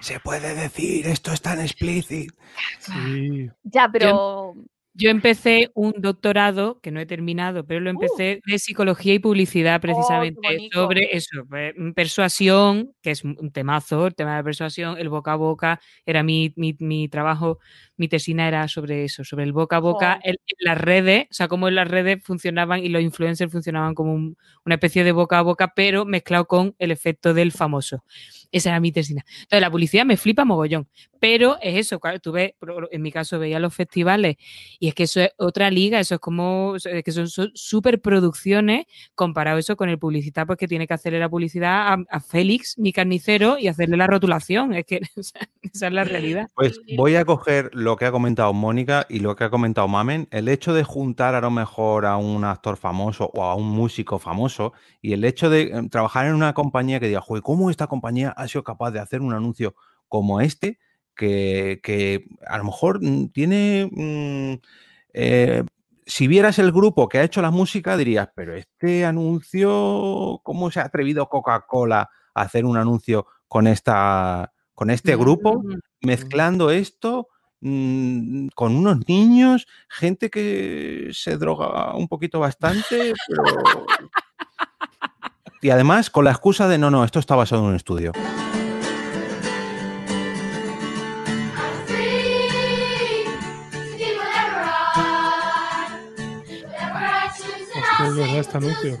Se 0.00 0.18
puede 0.20 0.54
decir, 0.54 1.06
esto 1.06 1.32
es 1.32 1.42
tan 1.42 1.60
explícito. 1.60 2.34
Sí. 2.78 3.50
Ya, 3.64 3.88
pero 3.88 4.54
Yo 4.92 5.08
empecé 5.08 5.70
un 5.74 5.92
doctorado, 5.98 6.80
que 6.80 6.90
no 6.90 6.98
he 7.00 7.06
terminado, 7.06 7.64
pero 7.64 7.78
lo 7.80 7.90
empecé 7.90 8.40
de 8.44 8.58
psicología 8.58 9.14
y 9.14 9.18
publicidad 9.20 9.80
precisamente 9.80 10.40
bonito. 10.42 10.80
sobre 10.82 11.16
eso, 11.16 11.44
eh, 11.56 11.72
persuasión, 11.94 12.92
que 13.00 13.12
es 13.12 13.22
un 13.24 13.52
temazo, 13.52 14.08
el 14.08 14.14
tema 14.16 14.36
de 14.36 14.42
persuasión, 14.44 14.98
el 14.98 15.08
boca 15.08 15.32
a 15.32 15.36
boca, 15.36 15.80
era 16.04 16.24
mi, 16.24 16.52
mi, 16.56 16.74
mi 16.80 17.08
trabajo, 17.08 17.60
mi 17.96 18.08
tesina 18.08 18.48
era 18.48 18.66
sobre 18.66 19.04
eso, 19.04 19.22
sobre 19.22 19.44
el 19.44 19.52
boca 19.52 19.76
a 19.76 19.78
boca, 19.80 20.20
en 20.24 20.34
las 20.58 20.76
redes, 20.78 21.26
o 21.30 21.34
sea, 21.34 21.46
cómo 21.48 21.68
en 21.68 21.76
las 21.76 21.86
redes 21.88 22.22
funcionaban 22.24 22.84
y 22.84 22.88
los 22.88 23.00
influencers 23.02 23.52
funcionaban 23.52 23.94
como 23.94 24.12
un- 24.12 24.36
una 24.66 24.74
especie 24.74 25.04
de 25.04 25.12
boca 25.12 25.38
a 25.38 25.42
boca, 25.42 25.72
pero 25.74 26.04
mezclado 26.04 26.46
con 26.46 26.74
el 26.78 26.90
efecto 26.90 27.32
del 27.32 27.52
famoso. 27.52 28.04
Esa 28.52 28.70
era 28.70 28.80
mi 28.80 28.90
tesina. 28.90 29.24
Entonces, 29.42 29.60
la 29.60 29.70
publicidad 29.70 30.04
me 30.04 30.16
flipa 30.16 30.44
mogollón, 30.44 30.88
pero 31.20 31.58
es 31.60 31.76
eso, 31.76 32.00
tú 32.20 32.32
ves, 32.32 32.54
en 32.90 33.02
mi 33.02 33.12
caso 33.12 33.38
veía 33.38 33.60
los 33.60 33.74
festivales 33.74 34.36
y 34.78 34.88
es 34.88 34.94
que 34.94 35.04
eso 35.04 35.20
es 35.20 35.30
otra 35.36 35.70
liga, 35.70 36.00
eso 36.00 36.16
es 36.16 36.20
como, 36.20 36.74
es 36.76 37.04
que 37.04 37.12
son, 37.12 37.28
son 37.28 37.50
superproducciones 37.54 38.86
comparado 39.14 39.58
eso 39.58 39.76
con 39.76 39.88
el 39.88 39.98
publicitar, 39.98 40.46
pues 40.46 40.58
que 40.58 40.66
tiene 40.66 40.86
que 40.86 40.94
hacerle 40.94 41.18
la 41.18 41.28
publicidad 41.28 41.98
a, 42.08 42.20
Félix, 42.20 42.78
mi 42.78 42.92
carnicero, 42.92 43.58
y 43.58 43.68
hacerle 43.68 43.96
la 43.96 44.06
rotulación. 44.06 44.74
Es 44.74 44.86
que 44.86 45.00
esa 45.16 45.86
es 45.86 45.92
la 45.92 46.04
realidad. 46.04 46.48
Pues 46.54 46.80
voy 46.96 47.16
a 47.16 47.24
coger 47.24 47.70
lo 47.72 47.96
que 47.96 48.06
ha 48.06 48.12
comentado 48.12 48.52
Mónica 48.52 49.06
y 49.08 49.20
lo 49.20 49.36
que 49.36 49.44
ha 49.44 49.50
comentado 49.50 49.88
Mamen. 49.88 50.28
El 50.30 50.48
hecho 50.48 50.74
de 50.74 50.84
juntar 50.84 51.34
a 51.34 51.40
lo 51.40 51.50
mejor 51.50 52.06
a 52.06 52.16
un 52.16 52.44
actor 52.44 52.76
famoso 52.76 53.30
o 53.34 53.44
a 53.44 53.54
un 53.54 53.68
músico 53.68 54.18
famoso 54.18 54.72
y 55.02 55.12
el 55.12 55.24
hecho 55.24 55.50
de 55.50 55.62
eh, 55.62 55.88
trabajar 55.90 56.26
en 56.26 56.34
una 56.34 56.54
compañía 56.54 57.00
que 57.00 57.08
diga, 57.08 57.20
joder, 57.20 57.42
¿cómo 57.42 57.70
esta 57.70 57.86
compañía 57.86 58.30
ha 58.30 58.48
sido 58.48 58.64
capaz 58.64 58.90
de 58.90 59.00
hacer 59.00 59.20
un 59.20 59.32
anuncio 59.32 59.74
como 60.08 60.40
este? 60.40 60.78
Que, 61.20 61.80
que 61.82 62.24
a 62.46 62.56
lo 62.56 62.64
mejor 62.64 63.02
mm, 63.02 63.28
tiene... 63.28 63.90
mm, 63.92 64.54
eh, 65.12 65.64
si 66.06 66.26
vieras 66.26 66.58
el 66.58 66.72
grupo 66.72 67.08
que 67.08 67.18
ha 67.18 67.24
hecho 67.24 67.42
la 67.42 67.50
música, 67.50 67.96
dirías, 67.98 68.30
pero 68.34 68.56
este 68.56 69.04
anuncio, 69.04 70.40
¿cómo 70.42 70.70
se 70.70 70.80
ha 70.80 70.84
atrevido 70.84 71.28
Coca-Cola 71.28 72.08
a 72.34 72.40
hacer 72.40 72.64
un 72.64 72.78
anuncio 72.78 73.26
con 73.46 73.66
esta 73.66 74.50
con 74.74 74.88
este 74.88 75.14
grupo, 75.14 75.62
mezclando 76.00 76.70
esto 76.70 77.28
mm, 77.60 78.48
con 78.54 78.74
unos 78.74 79.06
niños, 79.06 79.66
gente 79.90 80.30
que 80.30 81.10
se 81.12 81.36
droga 81.36 81.94
un 81.94 82.08
poquito 82.08 82.40
bastante, 82.40 83.12
pero... 83.28 83.42
Y 85.62 85.68
además 85.68 86.08
con 86.08 86.24
la 86.24 86.30
excusa 86.30 86.68
de 86.68 86.78
no, 86.78 86.90
no, 86.90 87.04
esto 87.04 87.18
está 87.18 87.36
basado 87.36 87.62
en 87.62 87.68
un 87.68 87.76
estudio. 87.76 88.12
Verdad 98.20 98.38
este 98.38 98.56
anuncio. 98.56 98.98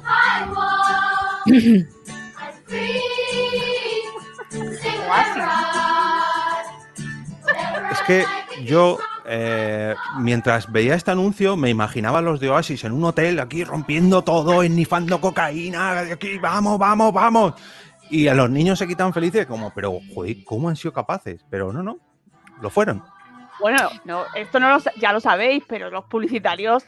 Es 7.90 8.00
que 8.06 8.24
yo, 8.64 8.98
eh, 9.26 9.94
mientras 10.18 10.70
veía 10.70 10.94
este 10.94 11.10
anuncio, 11.10 11.56
me 11.56 11.70
imaginaba 11.70 12.18
a 12.18 12.22
los 12.22 12.40
de 12.40 12.50
Oasis 12.50 12.84
en 12.84 12.92
un 12.92 13.04
hotel 13.04 13.40
aquí 13.40 13.64
rompiendo 13.64 14.22
todo, 14.22 14.62
ennifando 14.62 15.20
cocaína, 15.20 16.04
de 16.04 16.12
aquí, 16.12 16.38
vamos, 16.38 16.78
vamos, 16.78 17.12
vamos. 17.12 17.54
Y 18.10 18.28
a 18.28 18.34
los 18.34 18.50
niños 18.50 18.78
se 18.78 18.88
quitan 18.88 19.12
felices, 19.12 19.46
como, 19.46 19.72
pero, 19.72 20.00
joder, 20.14 20.42
¿cómo 20.44 20.68
han 20.68 20.76
sido 20.76 20.92
capaces? 20.92 21.44
Pero 21.48 21.72
no, 21.72 21.82
no, 21.82 21.98
lo 22.60 22.70
fueron. 22.70 23.02
Bueno, 23.60 23.90
no, 24.04 24.24
esto 24.34 24.58
no 24.58 24.70
lo, 24.70 24.78
ya 24.96 25.12
lo 25.12 25.20
sabéis, 25.20 25.62
pero 25.68 25.90
los 25.90 26.06
publicitarios 26.06 26.84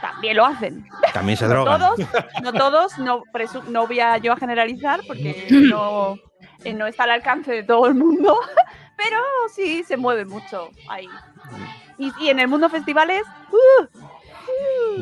también 0.00 0.36
lo 0.36 0.44
hacen. 0.46 0.86
También 1.12 1.36
se 1.36 1.44
No 1.46 1.50
drogan. 1.50 1.78
todos, 1.80 2.08
no 2.42 2.52
todos, 2.52 2.98
no, 2.98 3.22
presu- 3.32 3.64
no 3.64 3.86
voy 3.86 4.00
a 4.00 4.18
yo 4.18 4.32
a 4.32 4.36
generalizar 4.36 5.00
porque 5.06 5.46
no, 5.50 6.16
eh, 6.64 6.72
no 6.74 6.86
está 6.86 7.04
al 7.04 7.10
alcance 7.10 7.52
de 7.52 7.62
todo 7.62 7.86
el 7.86 7.94
mundo, 7.94 8.38
pero 8.96 9.18
sí 9.54 9.82
se 9.84 9.96
mueve 9.96 10.24
mucho 10.24 10.70
ahí. 10.88 11.08
Y, 11.98 12.12
y 12.20 12.28
en 12.30 12.40
el 12.40 12.48
mundo 12.48 12.68
festivales, 12.68 13.22
¡uh! 13.52 13.86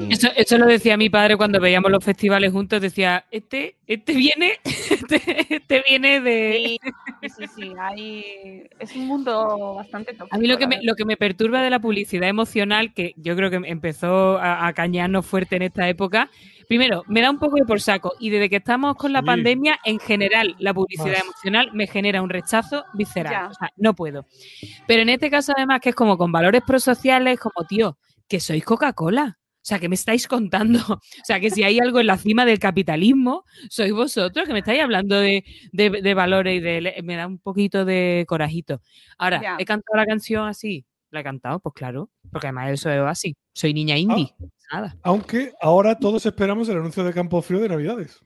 Eso, 0.09 0.28
eso 0.36 0.57
lo 0.59 0.66
decía 0.66 0.97
mi 0.97 1.11
padre 1.11 1.36
cuando 1.36 1.61
veíamos 1.61 1.90
los 1.90 2.03
festivales 2.05 2.51
juntos, 2.53 2.80
decía, 2.80 3.26
este, 3.30 3.76
este 3.86 4.14
viene, 4.14 4.53
este, 4.64 5.55
este 5.55 5.84
viene 5.86 6.20
de... 6.20 6.78
Sí, 7.20 7.28
sí, 7.28 7.47
sí, 7.57 8.62
es 8.78 8.97
un 8.97 9.07
mundo 9.07 9.74
bastante 9.76 10.12
tóxico. 10.14 10.34
A 10.34 10.38
mí 10.38 10.47
lo 10.47 10.57
que, 10.57 10.66
me, 10.66 10.82
lo 10.82 10.95
que 10.95 11.05
me 11.05 11.16
perturba 11.16 11.62
de 11.62 11.70
la 11.70 11.78
publicidad 11.78 12.28
emocional, 12.28 12.95
que 12.95 13.12
yo 13.16 13.36
creo 13.36 13.51
que 13.51 13.57
empezó 13.64 14.38
a, 14.38 14.66
a 14.66 14.72
cañarnos 14.72 15.26
fuerte 15.26 15.57
en 15.57 15.62
esta 15.62 15.86
época, 15.88 16.30
primero, 16.68 17.05
me 17.07 17.20
da 17.20 17.30
un 17.30 17.38
poco 17.38 17.57
de 17.57 17.64
por 17.66 17.80
saco 17.80 18.14
y 18.18 18.30
desde 18.30 18.49
que 18.49 18.57
estamos 18.57 18.97
con 18.97 19.12
la 19.12 19.20
Sí. 19.20 19.26
pandemia, 19.26 19.78
en 19.84 19.99
general, 20.01 20.57
la 20.59 20.72
publicidad 20.72 21.20
emocional 21.20 21.70
me 21.74 21.86
genera 21.86 22.22
un 22.22 22.30
rechazo 22.30 22.84
visceral. 22.95 23.32
Ya. 23.32 23.49
O 23.49 23.55
sea, 23.55 23.70
no 23.76 23.95
puedo. 23.95 24.26
Pero 24.86 25.03
en 25.03 25.11
este 25.11 25.28
caso, 25.30 25.53
además, 25.55 25.80
que 25.80 25.90
es 25.90 25.95
como 25.95 26.16
con 26.16 26.32
valores 26.32 26.62
prosociales, 26.66 27.38
como, 27.38 27.66
tío, 27.68 27.99
que 28.33 28.41
sois 28.41 28.64
Coca-Cola. 28.64 29.39
O 29.39 29.64
sea, 29.64 29.78
que 29.78 29.89
me 29.89 29.95
estáis 29.95 30.26
contando? 30.26 30.78
O 31.22 31.24
sea, 31.24 31.39
que 31.39 31.51
si 31.51 31.62
hay 31.62 31.78
algo 31.78 32.01
en 32.01 32.07
la 32.07 32.16
cima 32.16 32.45
del 32.45 32.59
capitalismo, 32.59 33.45
sois 33.70 33.93
vosotros 33.93 34.47
que 34.47 34.53
me 34.53 34.59
estáis 34.61 34.80
hablando 34.83 35.14
de, 35.20 35.45
de- 35.72 36.01
de 36.03 36.14
valores 36.14 36.57
y 36.57 36.61
de... 36.61 37.01
Me 37.05 37.14
da 37.16 37.26
un 37.26 37.39
poquito 37.39 37.85
de 37.85 38.24
corajito. 38.26 38.80
Ahora. 39.18 39.57
¿he 39.59 39.64
cantado 39.64 39.97
la 39.97 40.07
canción 40.07 40.49
así? 40.49 40.85
¿La 41.11 41.20
he 41.20 41.22
cantado? 41.24 41.61
Pues 41.61 41.74
claro, 41.74 42.11
porque 42.33 42.47
además 42.49 42.70
eso 42.72 42.91
es 42.91 43.01
así. 43.03 43.37
Soy 43.55 43.74
niña 43.74 43.97
indie. 43.99 44.35
Nada. 44.72 44.97
Aunque 45.03 45.53
ahora 45.61 45.99
todos 45.99 46.24
esperamos 46.24 46.68
el 46.70 46.78
anuncio 46.78 47.05
de 47.05 47.12
Campo 47.12 47.43
Frío 47.43 47.61
de 47.61 47.68
Navidades. 47.68 48.18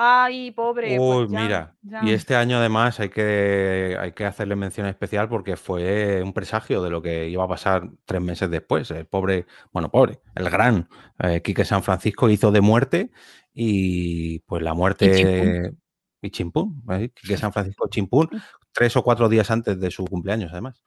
Ay, 0.00 0.52
pobre. 0.52 0.96
pues 0.96 1.28
Uy, 1.28 1.28
ya, 1.28 1.40
mira. 1.40 1.76
ya. 1.82 2.04
Y 2.04 2.12
este 2.12 2.36
año 2.36 2.58
además 2.58 3.00
hay 3.00 3.08
que, 3.08 3.96
hay 3.98 4.12
que 4.12 4.24
hacerle 4.26 4.54
mención 4.54 4.86
especial 4.86 5.28
porque 5.28 5.56
fue 5.56 6.22
un 6.22 6.32
presagio 6.32 6.80
de 6.82 6.90
lo 6.90 7.02
que 7.02 7.28
iba 7.28 7.42
a 7.42 7.48
pasar 7.48 7.90
tres 8.04 8.22
meses 8.22 8.48
después. 8.48 8.88
El 8.92 9.06
pobre, 9.06 9.46
bueno, 9.72 9.90
pobre, 9.90 10.20
el 10.36 10.48
gran 10.50 10.88
eh, 11.18 11.42
Quique 11.42 11.64
San 11.64 11.82
Francisco 11.82 12.30
hizo 12.30 12.52
de 12.52 12.60
muerte 12.60 13.10
y 13.52 14.38
pues 14.40 14.62
la 14.62 14.72
muerte... 14.74 15.72
Y 16.20 16.30
chimpún. 16.30 16.82
¿eh? 16.90 17.10
Quique 17.14 17.36
San 17.36 17.52
Francisco 17.52 17.88
chimpún, 17.88 18.28
tres 18.72 18.96
o 18.96 19.02
cuatro 19.02 19.28
días 19.28 19.50
antes 19.50 19.80
de 19.80 19.90
su 19.90 20.04
cumpleaños 20.04 20.52
además. 20.52 20.84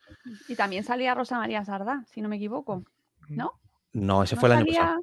Y 0.48 0.56
también 0.56 0.84
salía 0.86 1.16
Rosa 1.16 1.38
María 1.38 1.64
Sardá, 1.66 2.06
si 2.08 2.22
no 2.22 2.30
me 2.30 2.38
equivoco. 2.38 2.84
¿No? 3.28 3.60
No, 3.92 4.24
ese 4.24 4.36
¿No 4.36 4.40
fue 4.42 4.50
el 4.50 4.56
año 4.56 4.66
pasado. 4.66 5.02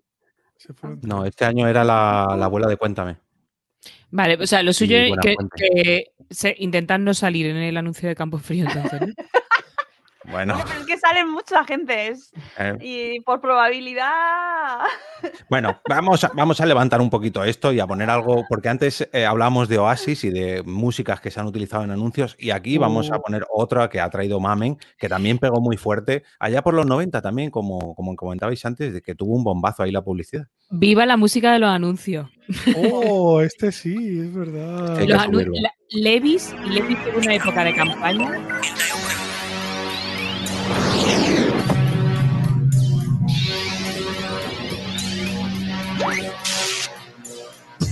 Se 0.57 0.73
fueron. 0.73 1.01
No, 1.03 1.25
este 1.25 1.45
año 1.45 1.69
era 1.69 1.85
la, 1.85 2.35
la 2.39 2.45
abuela 2.47 2.69
de 2.69 2.77
Cuéntame. 2.77 3.19
Vale, 4.11 4.35
o 4.41 4.47
sea, 4.47 4.63
lo 4.63 4.73
suyo 4.73 4.97
es 4.97 5.13
que, 5.23 6.07
se- 6.31 6.57
intentar 6.59 7.01
no 7.01 7.15
salir 7.15 7.47
en 7.47 7.57
el 7.57 7.77
anuncio 7.77 8.09
de 8.09 8.15
Campo 8.15 8.39
Frío, 8.39 8.67
entonces. 8.67 9.15
Bueno, 10.31 10.57
Pero 10.67 10.81
es 10.81 10.87
que 10.87 10.99
salen 10.99 11.31
mucha 11.31 11.65
gente 11.65 12.13
eh, 12.59 12.77
y 12.81 13.21
por 13.21 13.41
probabilidad. 13.41 14.81
Bueno, 15.49 15.81
vamos 15.89 16.23
a, 16.25 16.31
vamos 16.35 16.61
a 16.61 16.67
levantar 16.67 17.01
un 17.01 17.11
poquito 17.11 17.43
esto 17.45 17.73
y 17.73 17.81
a 17.81 17.87
poner 17.87 18.11
algo, 18.11 18.45
porque 18.49 18.69
antes 18.69 19.09
eh, 19.13 19.25
hablamos 19.27 19.69
de 19.69 19.79
Oasis 19.79 20.25
y 20.25 20.31
de 20.31 20.63
músicas 20.65 21.21
que 21.21 21.31
se 21.31 21.41
han 21.41 21.47
utilizado 21.47 21.83
en 21.85 21.91
anuncios 21.91 22.37
y 22.39 22.51
aquí 22.51 22.79
vamos 22.79 23.11
a 23.11 23.17
Oh. 23.17 23.23
poner 23.23 23.45
otra 23.53 23.89
que 23.89 24.01
ha 24.01 24.11
traído 24.11 24.39
Mamen, 24.39 24.77
que 24.99 25.09
también 25.09 25.39
pegó 25.39 25.61
muy 25.61 25.77
fuerte, 25.77 26.23
allá 26.39 26.63
por 26.63 26.75
los 26.75 26.87
90 26.87 27.21
también, 27.23 27.51
como, 27.51 27.95
como 27.95 28.15
comentabais 28.15 28.65
antes, 28.65 28.93
de 28.93 29.03
que 29.03 29.15
tuvo 29.15 29.35
un 29.35 29.45
bombazo 29.45 29.83
ahí 29.83 29.91
la 29.91 30.03
publicidad. 30.03 30.45
Viva 30.71 31.07
la 31.07 31.17
música 31.17 31.53
de 31.53 31.59
los 31.59 31.71
anuncios. 31.71 32.29
Oh, 32.77 33.41
este 33.41 33.73
sí, 33.73 34.21
es 34.21 34.33
verdad. 34.35 34.99
Levis, 35.91 36.55
Levis 36.67 36.99
tuvo 37.05 37.19
una 37.19 37.35
época 37.35 37.65
de 37.65 37.75
campaña. 37.75 38.31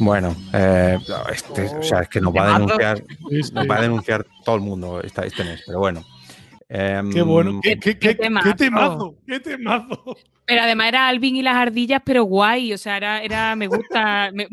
Bueno, 0.00 0.34
eh, 0.52 0.98
este, 1.32 1.64
o 1.76 1.82
sea, 1.82 2.00
es 2.00 2.08
que 2.08 2.20
nos 2.20 2.32
va 2.34 2.54
a 2.54 2.58
denunciar, 2.58 3.02
nos 3.52 3.68
va 3.68 3.76
a 3.76 3.80
denunciar 3.82 4.26
todo 4.44 4.56
el 4.56 4.60
mundo 4.62 5.00
esta, 5.02 5.24
este 5.26 5.44
mes, 5.44 5.62
pero 5.66 5.78
bueno. 5.80 6.04
Qué 6.70 7.22
bueno, 7.22 7.50
Em, 7.50 7.60
qué, 7.62 7.78
qué- 7.78 7.98
qué 7.98 8.08
qué- 8.10 8.14
temazo. 8.14 8.48
qué 8.50 8.54
temazo, 8.54 9.14
qué 9.26 9.40
temazo. 9.40 10.16
Pero 10.44 10.62
además 10.62 10.88
era 10.88 11.08
Alvin 11.08 11.36
y 11.36 11.42
las 11.42 11.56
ardillas, 11.56 12.02
pero 12.04 12.24
guay. 12.24 12.72
O 12.74 12.78
sea, 12.78 12.96
era, 12.98 13.22
era 13.22 13.56
me 13.56 13.66
gusta 13.68 14.30
me- 14.34 14.48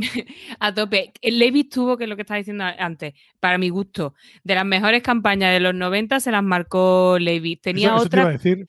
a 0.60 0.74
tope. 0.74 1.12
El 1.22 1.40
Levis 1.40 1.70
tuvo, 1.70 1.98
que 1.98 2.06
es 2.06 2.10
lo 2.10 2.16
que 2.16 2.22
estaba 2.24 2.38
diciendo 2.38 2.64
antes, 2.80 3.14
para 3.42 3.58
mi 3.58 3.68
gusto, 3.70 4.14
de 4.44 4.56
las 4.56 4.66
mejores 4.66 5.02
campañas 5.04 5.52
de 5.54 5.60
los 5.60 5.74
90 5.76 6.20
se 6.22 6.32
las 6.32 6.44
marcó 6.44 7.18
Levis. 7.20 7.60
Tenía 7.62 7.88
Eso- 7.90 7.98
eso 7.98 8.10
te 8.10 8.18
iba 8.18 8.24
a 8.24 8.28
otra. 8.28 8.38
decir. 8.38 8.66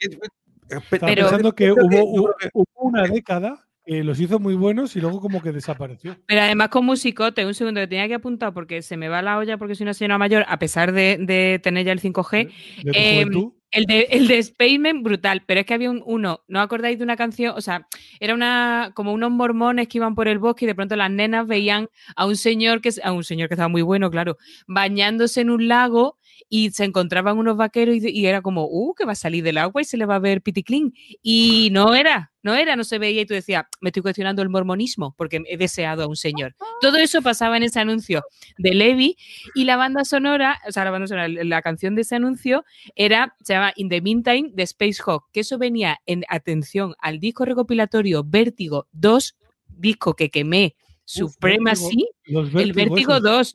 Estaba 0.68 0.83
Pero- 0.91 1.22
pensando 1.29 1.49
hubo, 1.51 2.05
hubo- 2.05 2.35
que- 2.41 2.51
hubo 2.53 2.66
una 2.81 3.03
década 3.05 3.64
que 3.87 4.03
los 4.03 4.18
hizo 4.18 4.41
muy 4.41 4.55
buenos 4.55 4.97
y 4.97 5.01
luego 5.01 5.20
como 5.20 5.41
que 5.41 5.53
desapareció. 5.53 6.16
Pero 6.26 6.41
además 6.41 6.68
con 6.70 6.84
musicote, 6.84 7.47
un 7.47 7.55
segundo 7.55 7.80
que 7.80 7.87
tenía 7.87 8.09
que 8.09 8.14
apuntar 8.14 8.53
porque 8.53 8.82
se 8.82 8.97
me 8.97 9.09
va 9.09 9.22
la 9.22 9.39
olla 9.39 9.57
porque 9.59 9.76
soy 9.76 9.84
una 9.84 9.95
señora 9.95 10.18
mayor, 10.18 10.45
a 10.49 10.59
pesar 10.59 10.93
de, 10.93 11.16
de 11.20 11.61
tener 11.62 11.87
ya 11.87 11.93
el 11.93 12.01
5G. 12.01 12.51
De 12.82 12.93
Em, 12.93 13.53
el 13.70 13.84
de, 13.84 14.09
el 14.11 14.26
de 14.26 14.43
Spaceman, 14.43 15.03
brutal, 15.03 15.43
pero 15.47 15.61
es 15.61 15.66
que 15.66 15.74
había 15.74 15.91
un, 15.91 16.03
uno, 16.07 16.41
¿no 16.49 16.61
acordáis 16.61 16.99
de 16.99 17.05
una 17.05 17.16
canción? 17.16 17.55
O 17.57 17.61
sea, 17.61 17.87
era 18.20 18.32
una 18.34 18.93
como 18.95 19.12
unos 19.12 19.30
mormones 19.30 19.87
que 19.89 19.99
iban 19.99 20.14
por 20.14 20.28
el 20.28 20.39
bosque 20.39 20.64
y 20.64 20.68
de 20.68 20.74
pronto 20.74 20.97
las 20.97 21.11
nenas 21.11 21.47
veían 21.47 21.89
a 22.16 22.26
un 22.26 22.37
señor 22.37 22.80
que 22.80 22.91
a 23.03 23.12
un 23.12 23.22
señor 23.22 23.49
que 23.49 23.55
estaba 23.55 23.68
muy 23.68 23.82
bueno, 23.82 24.11
claro, 24.11 24.37
bañándose 24.66 25.43
en 25.43 25.51
un 25.51 25.68
lago 25.68 26.16
y 26.49 26.70
se 26.70 26.84
encontraban 26.84 27.39
unos 27.39 27.57
vaqueros 27.57 27.97
y, 27.97 28.09
y 28.09 28.26
era 28.26 28.43
como, 28.43 28.66
uh, 28.66 28.95
que 28.95 29.05
va 29.05 29.12
a 29.12 29.16
salir 29.16 29.43
del 29.45 29.59
agua 29.59 29.82
y 29.82 29.84
se 29.84 29.97
le 29.97 30.07
va 30.07 30.16
a 30.16 30.20
ver 30.20 30.43
piticlín. 30.43 30.95
Y 31.22 31.70
no 31.72 31.95
era, 31.95 32.32
no 32.43 32.55
era, 32.55 32.76
no 32.76 32.84
se 32.84 32.99
veía 32.99 33.22
y 33.22 33.26
tú 33.26 33.34
decías, 33.34 33.64
me 33.80 33.91
estoy 33.91 34.03
cuestionando 34.03 34.43
el 34.43 34.49
mormonismo 34.49 35.14
porque 35.16 35.43
he 35.47 35.57
deseado 35.57 36.05
a 36.05 36.07
un 36.07 36.16
señor. 36.16 36.55
Todo 36.80 36.97
eso 36.99 37.22
pasaba 37.22 37.57
en 37.57 37.64
ese 37.64 37.80
anuncio 37.80 38.22
de 38.59 38.74
Levi 38.74 39.16
y 39.55 39.64
la 39.64 39.76
banda 39.76 40.05
sonora, 40.05 40.61
o 40.68 40.72
sea, 40.72 40.84
la 40.84 40.91
banda 40.91 41.09
sonora, 41.09 41.28
la 41.28 41.62
canción 41.62 41.95
de 41.95 42.03
ese 42.03 42.16
anuncio 42.16 42.64
era, 42.95 43.34
se 43.43 43.55
llama 43.55 43.72
In 43.76 43.89
the 43.89 44.01
Meantime 44.01 44.51
de 44.53 44.62
Space 44.62 45.03
Hawk, 45.05 45.24
que 45.32 45.41
eso 45.41 45.59
venía 45.59 45.99
en 46.07 46.24
atención 46.28 46.95
al 47.01 47.18
disco 47.18 47.45
recopilatorio 47.45 48.22
Vértigo 48.24 48.87
2, 48.93 49.37
disco 49.68 50.14
que 50.14 50.30
quemé 50.30 50.76
Supremacy, 51.07 52.09
el 52.24 52.72
Vértigo 52.72 53.16
esos. 53.16 53.53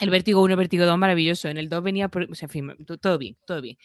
El 0.00 0.10
Vértigo 0.10 0.42
1, 0.42 0.56
Vértigo 0.56 0.84
2, 0.86 0.98
maravilloso. 0.98 1.48
En 1.48 1.56
el 1.56 1.68
2 1.68 1.82
venía, 1.82 2.10
o 2.12 2.34
sea, 2.34 2.46
en 2.46 2.50
fin, 2.50 2.76
to- 2.86 2.98
todo 2.98 3.16
bien, 3.18 3.36
todo 3.46 3.60
bien. 3.60 3.76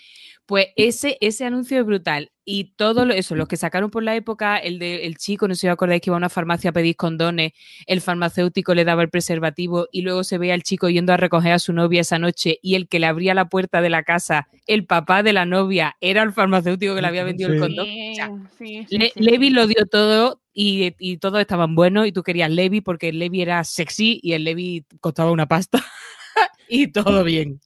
Pues 0.46 0.68
ese, 0.76 1.18
ese 1.22 1.46
anuncio 1.46 1.80
es 1.80 1.86
brutal. 1.86 2.32
Y 2.52 2.74
todo 2.78 3.06
lo- 3.06 3.14
eso, 3.14 3.36
los 3.36 3.48
que 3.48 3.58
sacaron 3.58 3.92
por 3.92 4.02
la 4.02 4.16
época, 4.16 4.58
el 4.58 4.80
de 4.80 5.06
el 5.06 5.18
chico, 5.18 5.48
no 5.48 5.54
sé 5.54 5.62
si 5.62 5.68
os 5.68 5.74
acordáis 5.74 6.02
que 6.02 6.10
iba 6.10 6.16
a 6.16 6.18
una 6.18 6.30
farmacia 6.30 6.72
a 6.72 6.74
pedir 6.74 6.96
condones, 6.96 7.52
el 7.86 8.02
farmacéutico 8.02 8.74
le 8.74 8.86
daba 8.86 9.04
el 9.04 9.10
preservativo 9.12 9.88
y 9.92 10.02
luego 10.02 10.24
se 10.24 10.40
veía 10.40 10.56
al 10.56 10.64
chico 10.64 10.90
yendo 10.90 11.14
a 11.14 11.18
recoger 11.18 11.52
a 11.52 11.60
su 11.60 11.74
novia 11.74 12.02
esa 12.02 12.18
noche 12.18 12.58
y 12.64 12.74
el 12.74 12.88
que 12.88 12.98
le 12.98 13.06
abría 13.06 13.36
la 13.36 13.50
puerta 13.50 13.82
de 13.82 13.92
la 13.92 14.02
casa, 14.02 14.48
el 14.66 14.88
papá 14.88 15.22
de 15.22 15.34
la 15.34 15.46
novia, 15.46 15.96
era 16.02 16.24
el 16.24 16.34
farmacéutico 16.34 16.96
que 16.96 17.02
le 17.02 17.08
había 17.08 17.24
vendido 17.24 17.54
el 17.54 17.60
condón. 17.60 17.86
Sí, 17.86 18.12
O 18.14 18.16
sea, 18.16 18.32
sí, 18.58 18.86
sí, 18.90 18.98
Le- 18.98 19.10
sí, 19.10 19.20
Levi 19.24 19.50
lo 19.52 19.68
dio 19.68 19.86
todo 19.86 20.42
y, 20.52 20.96
y 20.98 21.18
todos 21.18 21.40
estaban 21.42 21.76
buenos 21.76 22.08
y 22.08 22.12
tú 22.12 22.24
querías 22.24 22.50
Levi 22.50 22.82
porque 22.82 23.10
el 23.10 23.20
Levi 23.20 23.44
era 23.44 23.64
sexy 23.64 24.20
y 24.24 24.34
el 24.34 24.44
Levi 24.44 24.86
costaba 25.02 25.32
una 25.32 25.48
pasta 25.48 25.86
y 26.68 26.88
todo 26.88 27.24
bien. 27.24 27.62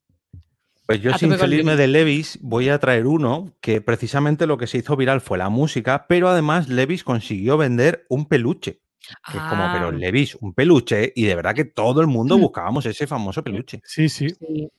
Pues 0.86 1.02
yo, 1.02 1.14
sin 1.18 1.38
salirme 1.38 1.76
de 1.78 1.88
Levis, 1.88 2.38
voy 2.42 2.68
a 2.70 2.78
traer 2.78 3.08
uno 3.08 3.54
que 3.62 3.80
precisamente 3.80 4.46
lo 4.48 4.58
que 4.58 4.68
se 4.68 4.80
hizo 4.80 4.98
viral 4.98 5.22
fue 5.22 5.38
la 5.38 5.48
música, 5.50 6.06
pero 6.08 6.28
además 6.28 6.68
Levis 6.68 7.04
consiguió 7.06 7.58
vender 7.58 8.06
un 8.10 8.28
peluche. 8.28 8.82
Que 9.32 9.38
es 9.38 9.44
como, 9.44 9.64
pero 9.74 9.88
Ah. 9.88 9.92
Levis, 9.92 10.36
un 10.36 10.54
peluche, 10.54 11.12
y 11.16 11.26
de 11.26 11.36
verdad 11.36 11.54
que 11.56 11.66
todo 11.66 12.00
el 12.02 12.08
mundo 12.08 12.38
buscábamos 12.38 12.86
ese 12.86 13.06
famoso 13.08 13.44
peluche. 13.44 13.82
Sí, 13.84 14.08
sí. 14.10 14.30
Sí. 14.30 14.70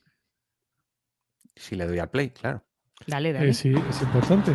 Si 1.55 1.75
le 1.75 1.85
doy 1.87 1.99
al 1.99 2.09
play, 2.09 2.29
claro. 2.31 2.63
Dale, 3.07 3.33
dale. 3.33 3.49
Eh, 3.49 3.53
sí, 3.53 3.73
es 3.89 4.01
importante. 4.01 4.53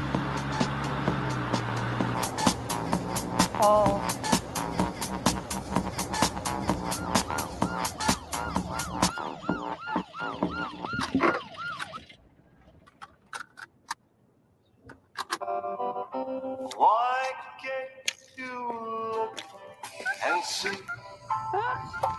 Oh, 3.62 3.99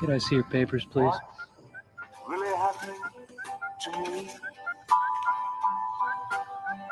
Could 0.01 0.09
I 0.09 0.17
see 0.17 0.33
your 0.35 0.43
papers, 0.45 0.83
please? 0.85 1.13
really 2.27 2.55
happening 2.57 2.99
to 3.83 3.91
me? 4.11 4.29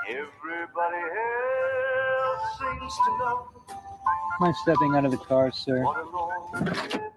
Everybody 0.08 1.02
else 1.26 2.60
seems 2.60 2.94
to 3.06 3.10
know 3.18 3.48
Mind 4.40 4.56
stepping 4.58 4.96
out 4.96 5.06
of 5.06 5.12
the 5.12 5.18
car, 5.18 5.52
sir? 5.52 5.84
what 5.84 5.98
a 5.98 6.04
lonely 6.04 6.38
thing 6.54 7.12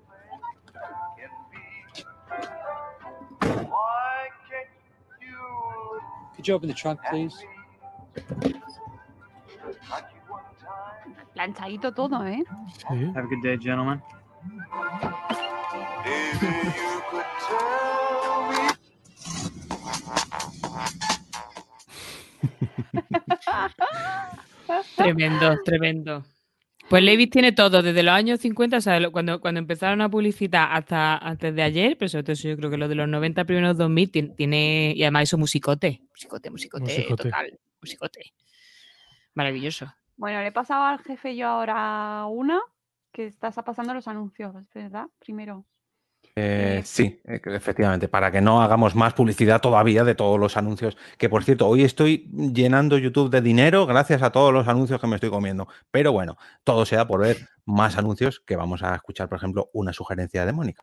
can 1.19 1.33
be. 1.53 1.65
Why 3.69 4.29
can't 4.49 4.71
you 5.21 5.37
look 5.93 6.37
Could 6.37 6.49
you 6.49 6.55
open 6.55 6.69
the 6.69 6.75
trunk, 6.75 7.01
please? 7.11 7.37
like 9.91 10.07
you 10.15 10.21
one 10.29 10.43
time? 10.59 11.15
planchadito 11.35 11.93
todo, 11.95 12.25
¿eh? 12.25 12.43
Sí. 12.89 13.13
Have 13.15 13.25
a 13.25 13.29
good 13.29 13.43
day, 13.43 13.57
gentlemen. 13.59 14.01
Tremendo, 24.97 25.59
tremendo. 25.65 26.25
Pues 26.89 27.03
Levis 27.03 27.31
tiene 27.31 27.53
todo, 27.53 27.83
desde 27.83 28.03
los 28.03 28.13
años 28.13 28.41
50, 28.41 28.77
o 28.77 28.81
sea, 28.81 29.11
cuando, 29.11 29.41
cuando 29.41 29.59
empezaron 29.61 30.01
a 30.03 30.11
publicitar 30.11 30.69
hasta 30.73 31.17
antes 31.17 31.55
de 31.55 31.63
ayer, 31.63 31.97
pero 31.97 32.09
sobre 32.09 32.25
todo 32.25 32.33
eso 32.33 32.49
yo 32.49 32.57
creo 32.57 32.71
que 32.71 32.77
lo 32.77 32.89
de 32.89 32.97
los 32.97 33.09
90 33.09 33.45
primeros 33.45 33.79
2000 33.79 34.11
tiene, 34.11 34.29
tiene- 34.35 34.93
y 34.95 35.03
además 35.03 35.25
eso 35.25 35.39
musicote, 35.39 36.03
musicote, 36.11 36.51
musicote, 36.51 36.85
Musicote. 36.85 37.23
total, 37.25 37.59
musicote. 37.81 38.33
Maravilloso. 39.35 39.93
Bueno, 40.17 40.41
le 40.41 40.49
he 40.49 40.53
pasado 40.53 40.85
al 40.85 40.99
jefe 41.03 41.35
yo 41.35 41.49
ahora 41.49 42.27
una 42.27 42.61
que 43.13 43.27
estás 43.27 43.55
pasando 43.65 43.95
los 43.95 44.07
anuncios, 44.09 44.53
¿verdad? 44.75 45.07
Primero. 45.19 45.65
Eh, 46.35 46.81
sí, 46.85 47.21
eh, 47.27 47.41
efectivamente, 47.45 48.09
para 48.09 48.31
que 48.31 48.41
no 48.41 48.63
hagamos 48.63 48.95
más 48.95 49.13
publicidad 49.13 49.61
todavía 49.61 50.03
de 50.03 50.15
todos 50.15 50.41
los 50.41 50.57
anuncios. 50.57 50.97
Que 51.19 51.29
por 51.29 51.45
cierto, 51.45 51.69
hoy 51.69 51.85
estoy 51.85 52.29
llenando 52.33 52.97
YouTube 52.97 53.31
de 53.31 53.43
dinero 53.43 53.87
gracias 53.87 54.23
a 54.23 54.31
todos 54.31 54.53
los 54.53 54.67
anuncios 54.67 55.01
que 55.01 55.07
me 55.07 55.17
estoy 55.17 55.31
comiendo. 55.31 55.69
Pero 55.91 56.13
bueno, 56.13 56.39
todo 56.65 56.87
sea 56.87 57.07
por 57.07 57.21
ver 57.21 57.49
más 57.67 57.99
anuncios 57.99 58.41
que 58.47 58.57
vamos 58.57 58.83
a 58.83 58.95
escuchar, 58.95 59.29
por 59.29 59.37
ejemplo, 59.37 59.69
una 59.75 59.93
sugerencia 59.93 60.47
de 60.47 60.53
Mónica. 60.53 60.83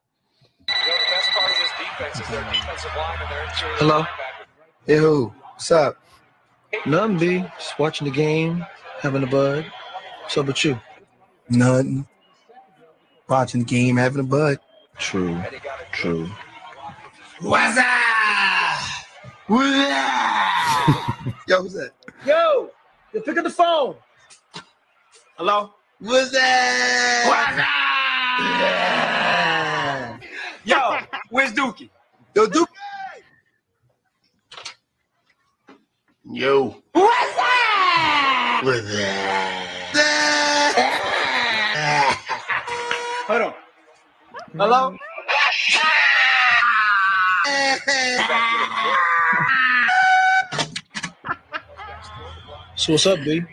Hello. 3.80 4.06
Hey, 4.86 5.00
who? 5.00 5.34
What's 5.54 5.72
up? 5.72 5.98
Nothing, 6.86 7.18
B. 7.18 7.46
Just 7.58 7.78
watching 7.80 8.10
the 8.10 8.16
game, 8.16 8.66
having 9.02 9.24
a 9.24 9.28
bud. 9.28 9.66
What's 10.22 10.38
up 10.38 10.48
with 10.48 10.64
you? 10.64 10.80
Nothing. 11.50 12.08
Watching 13.28 13.66
the 13.66 13.66
game, 13.66 13.98
having 13.98 14.22
a 14.22 14.24
bud. 14.24 14.60
True. 15.00 15.42
True. 15.94 16.30
What's 17.40 17.78
up? 17.78 17.86
What's 19.48 19.92
up? 19.92 20.98
Yo, 21.48 21.62
who's 21.62 21.74
that? 21.74 21.92
Yo, 22.26 22.70
you 23.14 23.22
pick 23.22 23.38
up 23.38 23.46
the 23.46 23.50
phone. 23.50 23.96
Hello. 25.38 25.74
What's 26.00 26.32
that? 26.32 27.24
What's 27.28 27.60
up? 30.12 30.22
Yo, 30.66 31.00
where's 31.30 31.54
Dookie? 31.54 31.90
Yo, 32.36 32.46
Dookie. 32.46 32.68
Yo. 36.26 36.84
What's 36.92 37.38
up? 37.38 38.64
What's 38.66 38.90
Hold 38.92 39.69
Hello? 44.60 44.94
So 52.76 52.94
what's 52.94 53.06
up, 53.06 53.20
B? 53.26 53.46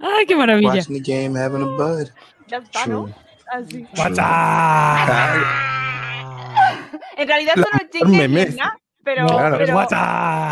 ¡Ay, 0.00 0.26
qué 0.26 0.36
maravilla! 0.36 0.68
Watching 0.74 0.94
the 0.94 1.00
game, 1.00 1.34
having 1.38 1.62
a 1.62 1.66
bud. 1.76 2.08
Ya 2.46 2.58
está, 2.58 2.86
¿no? 2.86 3.04
True. 3.04 3.14
Así. 3.52 3.86
En 7.16 7.28
realidad 7.28 7.54
La- 7.56 7.62
son 7.64 7.80
los. 7.80 8.10
¿verdad? 8.56 8.70
Pero, 9.02 9.22
No, 9.22 9.28
claro. 9.28 9.56
pero, 9.58 9.74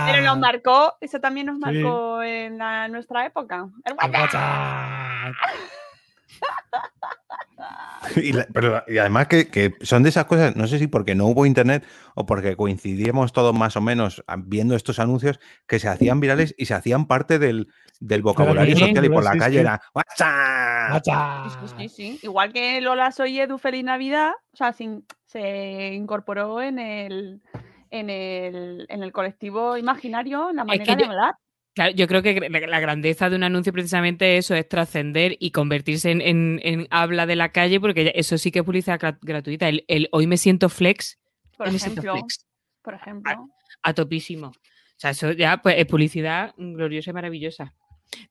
pero 0.06 0.22
nos 0.22 0.38
marcó, 0.38 0.96
eso 1.02 1.20
también 1.20 1.46
nos 1.46 1.56
Sí. 1.56 1.60
marcó 1.60 2.22
en 2.22 2.56
la- 2.58 2.88
nuestra 2.88 3.26
época. 3.26 3.68
El 3.84 3.92
El 3.92 4.10
WhatsApp. 4.10 5.34
Y, 8.16 8.32
la- 8.32 8.46
pero, 8.54 8.82
y 8.86 8.98
además 8.98 9.26
que, 9.26 9.48
que 9.48 9.74
son 9.82 10.02
de 10.04 10.08
esas 10.10 10.24
cosas, 10.26 10.54
no 10.56 10.66
sé 10.68 10.78
si 10.78 10.86
porque 10.86 11.14
no 11.16 11.26
hubo 11.26 11.44
internet 11.44 11.84
o 12.14 12.24
porque 12.26 12.56
coincidíamos 12.56 13.32
todos 13.32 13.54
más 13.54 13.76
o 13.76 13.80
menos 13.80 14.24
viendo 14.44 14.74
estos 14.76 14.98
anuncios 15.00 15.40
que 15.66 15.78
se 15.78 15.88
hacían 15.88 16.20
virales 16.20 16.54
y 16.56 16.66
se 16.66 16.74
hacían 16.74 17.06
parte 17.06 17.38
del, 17.40 17.68
del 18.00 18.22
vocabulario 18.22 18.76
social 18.76 19.04
y 19.04 19.08
por 19.08 19.24
la 19.24 19.32
sí, 19.32 19.38
calle 19.38 19.54
sí. 19.56 19.60
era 19.60 19.82
WhatsApp. 19.94 20.92
WhatsApp. 20.92 21.46
Sí, 21.48 21.74
sí, 21.76 21.88
sí. 21.88 22.20
Igual 22.22 22.52
que 22.52 22.80
Lola 22.80 23.10
Soy 23.10 23.40
Edu 23.40 23.58
Feliz 23.58 23.84
Navidad, 23.84 24.30
o 24.52 24.56
sea, 24.56 24.72
sin- 24.72 25.04
se 25.26 25.92
incorporó 25.92 26.62
en 26.62 26.78
el, 26.78 27.42
en 27.90 28.10
el, 28.10 28.86
en 28.88 29.02
el 29.02 29.12
colectivo 29.12 29.76
imaginario, 29.76 30.50
en 30.50 30.56
la 30.56 30.62
Es 30.62 30.68
manera 30.68 30.84
que 30.84 30.96
de 30.96 31.02
yo- 31.04 31.10
hablar. 31.10 31.34
Claro, 31.78 31.94
yo 31.94 32.08
creo 32.08 32.22
que 32.24 32.34
la 32.50 32.80
grandeza 32.80 33.30
de 33.30 33.36
un 33.36 33.44
anuncio 33.44 33.72
precisamente 33.72 34.36
eso 34.36 34.52
es 34.56 34.68
trascender 34.68 35.36
y 35.38 35.52
convertirse 35.52 36.10
en, 36.10 36.20
en- 36.20 36.60
en 36.64 36.88
habla 36.90 37.24
de 37.24 37.36
la 37.36 37.50
calle, 37.52 37.78
porque 37.78 38.10
eso 38.16 38.36
sí 38.36 38.50
que 38.50 38.58
es 38.58 38.64
publicidad 38.64 38.98
gra- 38.98 39.18
gratuita. 39.22 39.68
El, 39.68 39.84
el 39.86 40.08
hoy 40.10 40.26
me 40.26 40.38
siento 40.38 40.68
flex, 40.70 41.20
Por 41.56 41.68
hoy 41.68 41.74
me 41.74 41.78
siento 41.78 42.00
ejemplo, 42.00 42.14
flex, 42.20 42.44
por 42.82 42.94
ejemplo. 42.94 43.46
a 43.84 43.94
topísimo. 43.94 44.48
O 44.48 44.54
sea, 44.96 45.10
eso 45.10 45.30
ya 45.30 45.58
pues, 45.62 45.76
es 45.78 45.86
publicidad 45.86 46.52
gloriosa 46.56 47.10
y 47.10 47.14
maravillosa. 47.14 47.74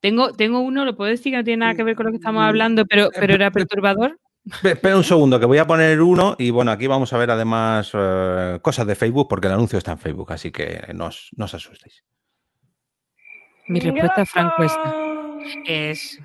Tengo, 0.01 0.33
tengo 0.33 0.59
uno, 0.59 0.83
lo 0.83 0.97
puedo 0.97 1.09
decir 1.09 1.31
que 1.31 1.37
no 1.37 1.43
tiene 1.45 1.61
nada 1.61 1.75
que 1.75 1.83
ver 1.83 1.95
con 1.95 2.07
lo 2.07 2.11
que 2.11 2.17
estamos 2.17 2.43
hablando, 2.43 2.85
pero, 2.85 3.09
pero 3.17 3.33
era 3.33 3.49
perturbador. 3.51 4.19
Espe- 4.45 4.71
Espera 4.73 4.97
un 4.97 5.05
segundo, 5.05 5.39
que 5.39 5.45
voy 5.45 5.59
a 5.59 5.67
poner 5.67 6.01
uno 6.01 6.35
y 6.37 6.49
bueno, 6.49 6.71
aquí 6.71 6.85
vamos 6.87 7.13
a 7.13 7.17
ver 7.17 7.31
además 7.31 7.91
eh, 7.93 8.59
cosas 8.61 8.85
de 8.87 8.95
Facebook 8.95 9.27
porque 9.29 9.47
el 9.47 9.53
anuncio 9.53 9.77
está 9.77 9.93
en 9.93 9.99
Facebook, 9.99 10.33
así 10.33 10.51
que 10.51 10.81
no 10.93 11.05
os, 11.05 11.29
no 11.37 11.45
os 11.45 11.53
asustéis. 11.53 12.03
Mi 13.67 13.79
respuesta 13.79 14.25
franco 14.25 14.63
esta. 14.63 14.95
Es. 15.65 16.19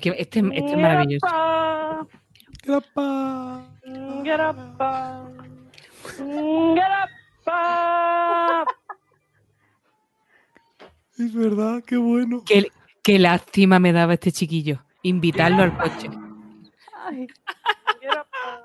que 0.00 0.10
este, 0.18 0.40
este 0.40 0.70
es 0.70 0.76
maravilloso. 0.76 1.26
Grapa. 2.64 3.66
Grapa. 4.22 5.30
Grapa. 6.74 8.64
Es 11.18 11.34
verdad, 11.34 11.82
qué 11.86 11.96
bueno. 11.96 12.42
Qué, 12.46 12.68
qué 13.02 13.18
lástima 13.18 13.78
me 13.78 13.92
daba 13.92 14.14
este 14.14 14.32
chiquillo. 14.32 14.82
Invitarlo 15.02 15.62
al 15.62 15.76
coche. 15.76 16.10
Ay, 17.06 17.26
grapa. 18.02 18.64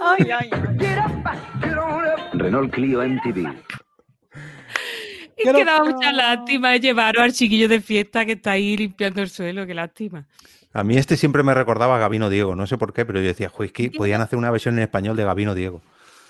Ay, 0.00 0.30
ay, 0.30 0.50
ay. 0.52 0.76
Grapa. 0.76 1.36
Renault 2.32 2.72
Clio 2.72 3.02
MTV. 3.02 3.54
Es 5.38 5.52
que 5.52 5.64
mucha 5.92 6.12
lástima 6.12 6.76
llevaros 6.76 7.22
al 7.22 7.32
chiquillo 7.32 7.68
de 7.68 7.80
fiesta 7.80 8.24
que 8.26 8.32
está 8.32 8.52
ahí 8.52 8.76
limpiando 8.76 9.22
el 9.22 9.28
suelo. 9.30 9.66
Qué 9.66 9.74
lástima. 9.74 10.26
A 10.72 10.84
mí 10.84 10.96
este 10.96 11.16
siempre 11.16 11.42
me 11.42 11.54
recordaba 11.54 11.96
a 11.96 11.98
Gabino 11.98 12.28
Diego, 12.28 12.54
no 12.54 12.66
sé 12.66 12.76
por 12.76 12.92
qué, 12.92 13.04
pero 13.06 13.20
yo 13.20 13.26
decía, 13.28 13.48
"Jo, 13.48 13.64
es 13.64 13.72
que 13.72 13.90
podían 13.90 14.20
hacer 14.20 14.38
una 14.38 14.50
versión 14.50 14.76
en 14.76 14.82
español 14.82 15.16
de 15.16 15.24
Gabino 15.24 15.54
Diego. 15.54 15.80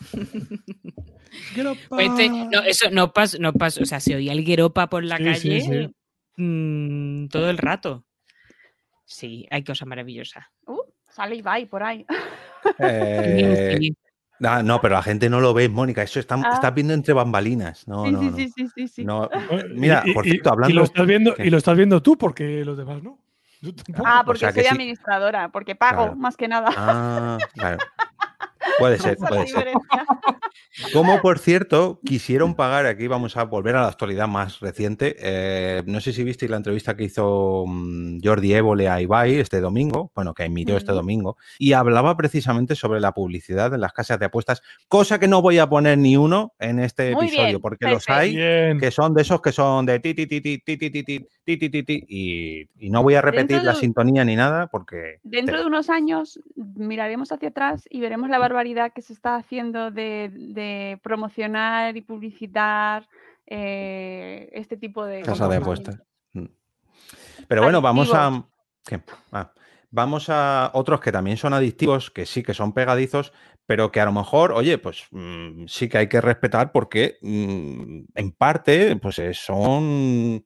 Pues 1.89 2.07
este- 2.09 2.29
no, 2.31 2.63
eso 2.63 2.91
no 2.91 3.13
pasa, 3.13 3.37
no 3.39 3.53
pasa. 3.53 3.83
O 3.83 3.85
sea, 3.87 4.01
se 4.01 4.15
oía 4.17 4.33
el 4.33 4.45
gueropa 4.45 4.89
por 4.89 5.05
la 5.05 5.19
Sí, 5.19 5.25
calle 5.25 5.61
sí, 5.61 5.61
sí. 5.61 5.95
mm, 6.43 7.29
todo 7.29 7.51
el 7.51 7.59
rato. 7.59 8.05
Sí, 9.05 9.47
hay 9.51 9.63
cosas 9.65 9.87
maravillosas. 9.89 10.45
Uh, 10.67 10.81
sale 11.09 11.37
Ibai 11.37 11.67
por 11.67 11.83
ahí. 11.83 12.05
Eh. 12.79 13.93
Ah, 14.45 14.63
no, 14.63 14.81
pero 14.81 14.95
la 14.95 15.03
gente 15.03 15.29
no 15.29 15.41
lo 15.41 15.53
ve, 15.55 15.69
Mónica. 15.69 16.03
Eso 16.03 16.21
está, 16.21 16.37
Ah. 16.37 16.51
estás 16.55 16.73
viendo 16.75 16.95
entre 16.95 17.13
bambalinas. 17.15 17.87
No, 17.89 18.05
sí, 18.05 18.13
no, 18.13 18.21
sí, 18.21 18.31
no. 18.31 18.37
sí, 18.37 18.49
sí, 18.55 18.69
sí, 18.75 18.89
sí. 18.89 19.05
No, 19.05 19.29
Mira, 19.75 20.03
Y- 20.05 20.13
por 20.15 20.27
y- 20.27 20.31
cierto, 20.31 20.49
y 20.49 20.53
hablando. 20.53 20.75
lo 20.77 20.85
estás 20.85 21.07
viendo, 21.07 21.35
¿Qué? 21.35 21.47
y 21.47 21.51
lo 21.51 21.59
estás 21.59 21.77
viendo 21.77 22.03
tú, 22.03 22.17
porque 22.17 22.65
los 22.65 22.77
demás 22.79 23.03
no. 23.03 23.19
Ah, 24.05 24.21
O 24.23 24.27
porque 24.27 24.41
sea 24.41 24.53
soy 24.53 24.63
sí. 24.63 24.69
administradora, 24.69 25.49
porque 25.49 25.75
pago, 25.75 26.03
Claro. 26.05 26.17
más 26.17 26.37
que 26.37 26.47
nada. 26.49 26.69
Ah, 26.77 27.39
claro. 27.55 27.79
Puede 28.77 28.99
ser, 28.99 29.17
puede 29.17 29.47
ser. 29.47 29.79
Como 30.93 31.21
por 31.21 31.39
cierto, 31.39 32.01
quisieron 32.05 32.55
pagar, 32.55 32.87
aquí 32.87 33.09
vamos 33.09 33.37
a 33.37 33.43
volver 33.45 33.75
a 33.77 33.83
la 33.83 33.89
actualidad 33.89 34.29
más 34.29 34.61
reciente. 34.61 35.17
eh, 35.19 35.83
no 35.87 36.01
sé 36.01 36.13
si 36.13 36.23
visteis 36.25 36.51
la 36.51 36.57
entrevista 36.57 36.97
que 36.97 37.05
hizo 37.05 37.65
mm, 37.67 38.19
Jordi 38.23 38.55
Évole 38.55 38.89
a 38.89 39.01
Ibai 39.01 39.37
este 39.37 39.61
domingo, 39.61 40.13
bueno, 40.15 40.35
que 40.35 40.45
emitió 40.45 40.77
este 40.77 40.93
Mm. 40.93 40.95
domingo, 40.95 41.37
y 41.59 41.73
hablaba 41.73 42.17
precisamente 42.17 42.75
sobre 42.77 43.01
la 43.01 43.13
publicidad 43.13 43.75
en 43.75 43.81
las 43.81 43.93
casas 43.93 44.19
de 44.21 44.27
apuestas, 44.27 44.63
cosa 44.89 45.19
que 45.19 45.27
no 45.27 45.43
voy 45.43 45.59
a 45.59 45.69
poner 45.69 45.99
ni 45.99 46.17
uno 46.17 46.53
en 46.61 46.79
este 46.79 47.15
Muy 47.15 47.27
episodio, 47.27 47.49
bien, 47.49 47.61
porque 47.61 47.87
los 47.87 48.09
hay 48.09 48.37
Bien. 48.37 48.79
que 48.79 48.91
son 48.91 49.15
de 49.15 49.23
esos 49.23 49.41
que 49.43 49.53
son 49.53 49.85
de 49.85 49.99
ti, 49.99 50.15
ti, 50.15 50.27
ti, 50.27 50.41
ti, 50.41 50.59
ti, 50.59 50.77
ti, 50.77 50.91
ti, 50.91 51.03
ti, 51.03 51.27
ti, 51.45 51.57
ti, 51.57 51.71
ti, 51.71 51.83
ti, 51.83 52.05
y, 52.09 52.69
y 52.79 52.91
no 52.91 53.03
voy 53.03 53.15
a 53.15 53.23
repetir 53.23 53.63
la 53.65 53.73
de- 53.73 53.79
sintonía 53.79 54.25
ni 54.25 54.37
nada 54.37 54.69
porque 54.69 55.19
Dentro 55.23 55.59
de 55.59 55.67
unos 55.67 55.91
años 55.91 56.41
miraremos 56.55 57.33
hacia 57.33 57.49
atrás 57.49 57.85
y 57.91 58.01
veremos 58.01 58.31
la 58.31 58.39
barbaridad 58.59 58.93
que 58.93 59.03
se 59.03 59.13
está 59.13 59.37
haciendo 59.37 59.93
de, 59.93 60.31
de 60.33 60.99
promocionar 61.03 61.97
y 61.97 62.01
publicitar 62.01 63.09
eh, 63.47 64.51
este 64.53 64.77
tipo 64.77 65.05
de 65.05 65.23
Casa 65.23 65.47
de 65.47 65.57
apuestas. 65.57 66.03
Mm. 66.33 66.47
Pero 67.47 67.63
bueno, 67.63 67.81
vamos 67.81 68.13
a. 68.13 68.27
Adictivos. 68.27 68.53
¿qué? 68.85 69.01
Ah, 69.31 69.53
vamos 69.91 70.29
a 70.29 70.73
otros 70.75 71.01
que 71.01 71.13
también 71.13 71.37
son 71.37 71.55
adictivos, 71.55 72.11
que 72.11 72.27
sí 72.27 72.43
que 72.43 72.53
son 72.53 72.73
pegadizos, 72.73 73.33
pero 73.65 73.93
que 73.93 74.01
a 74.01 74.07
lo 74.07 74.13
mejor, 74.13 74.51
oye, 74.53 74.77
pues 74.79 75.07
mm, 75.13 75.67
sí 75.67 75.89
que 75.89 75.99
hay 75.99 76.09
que 76.09 76.21
respetar 76.21 76.73
porque 76.73 77.19
mm, 77.23 78.01
en 78.13 78.33
parte, 78.33 78.97
pues 78.97 79.21
eh, 79.21 79.35
son 79.35 80.45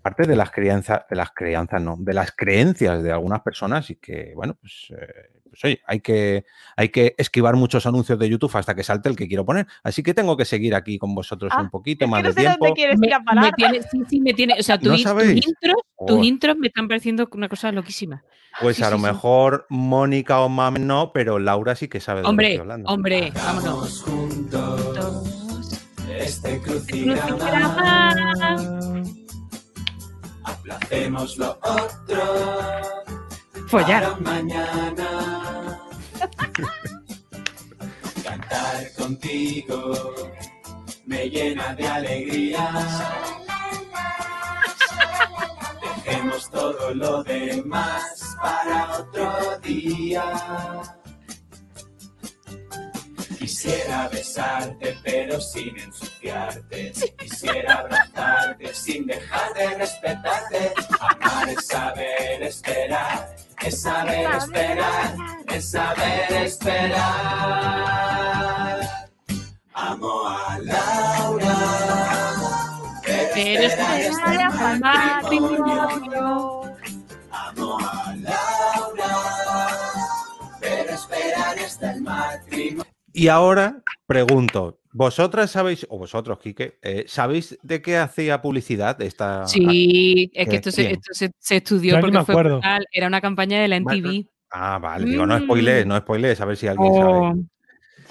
parte 0.00 0.28
de 0.28 0.36
las 0.36 0.52
crianzas, 0.52 1.06
de 1.10 1.16
las 1.16 1.32
crianzas, 1.32 1.82
no, 1.82 1.96
de 1.98 2.14
las 2.14 2.30
creencias 2.30 3.02
de 3.02 3.10
algunas 3.10 3.40
personas 3.40 3.90
y 3.90 3.96
que, 3.96 4.32
bueno, 4.36 4.54
pues, 4.60 4.92
eh, 4.96 5.41
pues, 5.52 5.62
oye, 5.66 5.82
hay 5.86 6.00
que, 6.00 6.46
hay 6.78 6.88
que 6.88 7.14
esquivar 7.18 7.56
muchos 7.56 7.84
anuncios 7.84 8.18
de 8.18 8.26
YouTube 8.26 8.56
hasta 8.56 8.74
que 8.74 8.82
salte 8.82 9.10
el 9.10 9.16
que 9.16 9.28
quiero 9.28 9.44
poner. 9.44 9.66
Así 9.82 10.02
que 10.02 10.14
tengo 10.14 10.34
que 10.34 10.46
seguir 10.46 10.74
aquí 10.74 10.96
con 10.98 11.14
vosotros 11.14 11.52
Ah, 11.54 11.60
un 11.60 11.68
poquito 11.68 12.06
es 12.06 12.10
más 12.10 12.22
que 12.22 12.28
no 12.28 12.34
de 12.34 12.40
tiempo. 12.40 12.56
dónde 12.64 12.74
quieres 12.74 12.98
Me, 12.98 13.06
ir 13.08 13.14
a 13.14 13.18
me 13.20 13.52
tiene, 13.52 13.82
sí, 13.82 14.02
sí, 14.08 14.20
me 14.22 14.32
tiene. 14.32 14.54
O 14.58 14.62
sea, 14.62 14.78
tu 14.78 14.86
¿No 14.88 14.94
tus 14.94 15.04
intros, 15.04 15.74
tus 16.06 16.18
Oh. 16.18 16.24
intros 16.24 16.56
me 16.56 16.68
están 16.68 16.88
pareciendo 16.88 17.28
una 17.32 17.50
cosa 17.50 17.70
loquísima. 17.70 18.24
Pues 18.62 18.76
Sí, 18.76 18.82
a 18.82 18.86
sí, 18.86 18.92
lo 18.92 18.98
sí. 18.98 19.04
mejor 19.04 19.66
Mónica 19.68 20.40
o 20.40 20.48
Mam 20.48 20.86
no, 20.86 21.12
pero 21.12 21.38
Laura 21.38 21.74
sí 21.74 21.88
que 21.88 22.00
sabe 22.00 22.20
de 22.20 22.22
lo 22.22 22.26
que 22.26 22.30
Hombre, 22.30 22.46
estoy 22.48 22.60
hablando. 22.60 22.88
hombre, 22.90 23.32
vámonos. 23.34 24.04
Este 26.18 26.60
Crucigrama. 26.60 28.14
Aplacemos 30.44 31.38
lo 31.38 31.58
otro. 31.62 32.22
Follar. 33.72 34.20
mañana. 34.20 35.80
Cantar 38.22 38.92
contigo 38.98 40.12
me 41.06 41.30
llena 41.30 41.74
de 41.74 41.88
alegría. 41.88 42.68
Dejemos 46.04 46.50
todo 46.50 46.92
lo 46.92 47.24
demás 47.24 48.36
para 48.42 48.98
otro 48.98 49.58
día. 49.60 50.82
Quisiera 53.38 54.06
besarte 54.08 54.98
pero 55.02 55.40
sin 55.40 55.78
ensuciarte. 55.78 56.92
Quisiera 57.16 57.78
abrazarte 57.78 58.74
sin 58.74 59.06
dejar 59.06 59.54
de 59.54 59.68
respetarte. 59.78 60.74
Amar 61.00 61.48
es 61.48 61.66
saber 61.66 62.42
esperar. 62.42 63.34
Es 63.64 63.82
saber 63.82 64.26
esperar. 64.36 65.14
Es 65.48 65.70
saber 65.70 66.32
esperar. 66.32 67.00
Amo 69.74 70.28
a 70.28 70.58
Laura. 70.58 71.56
Pero 73.04 73.62
esperar 73.62 74.00
Esperar 74.00 74.10
hasta 74.10 74.34
el 74.34 74.40
hasta 74.40 74.72
el 74.72 74.80
matrimonio. 74.80 75.74
matrimonio. 75.74 76.76
Amo 77.30 77.78
a 77.78 78.14
Laura. 78.16 79.16
Pero 80.60 80.92
esperar 80.94 81.58
hasta 81.58 81.92
el 81.92 82.00
matrimonio. 82.02 82.84
Y 83.14 83.28
ahora 83.28 83.76
pregunto, 84.12 84.80
¿vosotras 84.92 85.50
sabéis, 85.50 85.86
o 85.88 85.98
vosotros, 85.98 86.38
Quique, 86.38 86.78
eh, 86.82 87.04
¿sabéis 87.06 87.58
de 87.62 87.80
qué 87.82 87.96
hacía 87.96 88.40
publicidad 88.42 89.00
esta? 89.02 89.46
Sí, 89.46 90.30
es 90.34 90.44
que 90.46 90.50
¿Qué? 90.50 90.56
esto 90.56 90.70
se, 90.70 90.92
esto 90.92 91.14
se, 91.14 91.30
se 91.38 91.56
estudió 91.56 92.00
porque 92.00 92.18
me 92.18 92.24
fue 92.24 92.34
acuerdo. 92.34 92.56
brutal. 92.56 92.86
Era 92.92 93.06
una 93.06 93.20
campaña 93.20 93.60
de 93.60 93.68
la 93.68 93.76
NTV. 93.76 94.26
Ah, 94.50 94.78
vale, 94.78 95.06
digo, 95.06 95.26
no 95.26 95.36
Mm. 95.38 95.42
spoilees, 95.44 95.86
no 95.86 95.96
spoilees, 95.98 96.40
a 96.40 96.44
ver 96.44 96.56
si 96.56 96.66
alguien 96.66 96.92
sabe. 96.94 97.44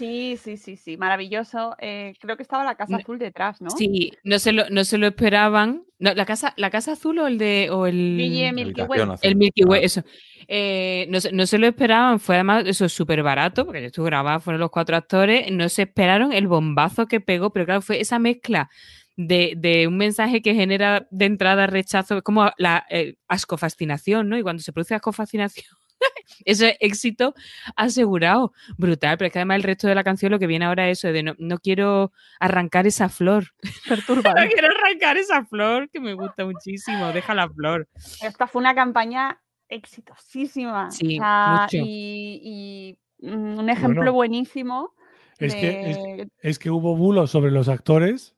Sí, 0.02 0.36
sí, 0.36 0.58
sí, 0.58 0.78
sí, 0.78 0.98
maravilloso. 0.98 1.76
Eh, 1.80 2.16
creo 2.20 2.36
que 2.36 2.42
estaba 2.42 2.64
la 2.64 2.74
Casa 2.74 2.94
No- 2.94 2.98
Azul 2.98 3.20
detrás, 3.20 3.62
¿no? 3.62 3.70
Sí, 3.70 4.12
no 4.24 4.40
se 4.40 4.52
lo, 4.52 4.68
no 4.72 4.84
se 4.84 4.98
lo 4.98 5.06
esperaban. 5.06 5.84
No, 6.00 6.16
la 6.16 6.26
casa, 6.26 6.56
la 6.58 6.72
casa 6.72 6.94
azul 6.94 7.20
o 7.20 7.28
el 7.28 7.38
de 7.38 7.70
o 7.70 7.86
el, 7.86 8.18
Guille 8.18 8.52
Milky 8.52 8.82
Way. 8.82 9.02
El 9.22 9.36
Milky 9.36 9.64
Way, 9.64 9.82
Ah. 9.82 9.86
eso. 9.86 10.04
Eh, 10.48 11.06
no, 11.10 11.22
se, 11.22 11.32
no 11.32 11.46
se 11.46 11.60
lo 11.60 11.68
esperaban, 11.68 12.20
fue 12.20 12.34
además 12.34 12.64
eso 12.66 12.90
súper 12.90 13.22
barato, 13.22 13.64
porque 13.64 13.82
yo 13.82 13.88
estuve 13.88 14.08
grabada, 14.08 14.40
fueron 14.40 14.60
los 14.60 14.72
cuatro 14.72 14.98
actores, 14.98 15.52
no 15.52 15.70
se 15.70 15.84
esperaron 15.84 16.34
el 16.34 16.48
bombazo 16.48 17.06
que 17.06 17.22
pegó, 17.22 17.52
pero 17.54 17.66
claro, 17.66 17.82
fue 17.84 18.02
esa 18.02 18.18
mezcla 18.18 18.72
de, 19.16 19.54
de 19.56 19.86
un 19.86 19.98
mensaje 19.98 20.42
que 20.42 20.56
genera 20.56 21.06
de 21.12 21.26
entrada 21.26 21.68
rechazo, 21.68 22.24
como 22.24 22.50
la 22.58 22.88
eh, 22.90 23.18
ascofascinación, 23.28 24.28
¿no? 24.30 24.38
Y 24.40 24.42
cuando 24.42 24.64
se 24.64 24.74
produce 24.74 24.96
ascofascinación, 24.96 25.68
ese 26.46 26.78
éxito 26.80 27.34
asegurado, 27.76 28.54
brutal, 28.78 29.18
pero 29.18 29.28
es 29.28 29.34
que 29.34 29.40
además 29.40 29.58
el 29.58 29.64
resto 29.64 29.88
de 29.88 29.96
la 29.96 30.04
canción 30.04 30.32
lo 30.32 30.40
que 30.40 30.48
viene 30.48 30.66
ahora 30.66 30.90
es 30.90 31.00
eso 31.00 31.12
de 31.14 31.24
no, 31.24 31.36
no 31.38 31.58
quiero 31.60 32.12
arrancar 32.40 32.88
esa 32.88 33.10
flor, 33.10 33.46
no 34.08 34.50
quiero 34.52 34.68
arrancar 34.78 35.18
esa 35.18 35.46
flor 35.46 35.90
que 35.90 36.00
me 36.00 36.14
gusta 36.14 36.46
muchísimo, 36.46 37.12
deja 37.14 37.34
la 37.36 37.50
flor. 37.50 37.88
Esta 38.22 38.48
fue 38.48 38.62
una 38.62 38.76
campaña 38.76 39.40
exitosísima. 39.70 40.92
Sí, 40.92 41.18
o 41.20 41.24
sea, 41.24 41.62
mucho. 41.62 41.78
Y, 41.86 42.98
y, 43.22 43.28
mm, 43.28 43.58
un 43.60 43.70
ejemplo 43.70 43.96
Bueno, 44.02 44.14
buenísimo. 44.14 44.94
Es 45.40 45.56
que, 45.56 45.80
es, 45.84 46.28
es 46.40 46.60
que 46.60 46.70
hubo 46.70 46.96
bulos 46.96 47.32
sobre 47.32 47.52
los 47.52 47.68
actores. 47.68 48.36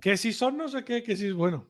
Que 0.00 0.16
si 0.16 0.32
son 0.32 0.56
no 0.56 0.68
sé 0.68 0.84
qué, 0.84 1.02
que 1.02 1.16
si 1.16 1.26
es 1.26 1.34
bueno. 1.34 1.66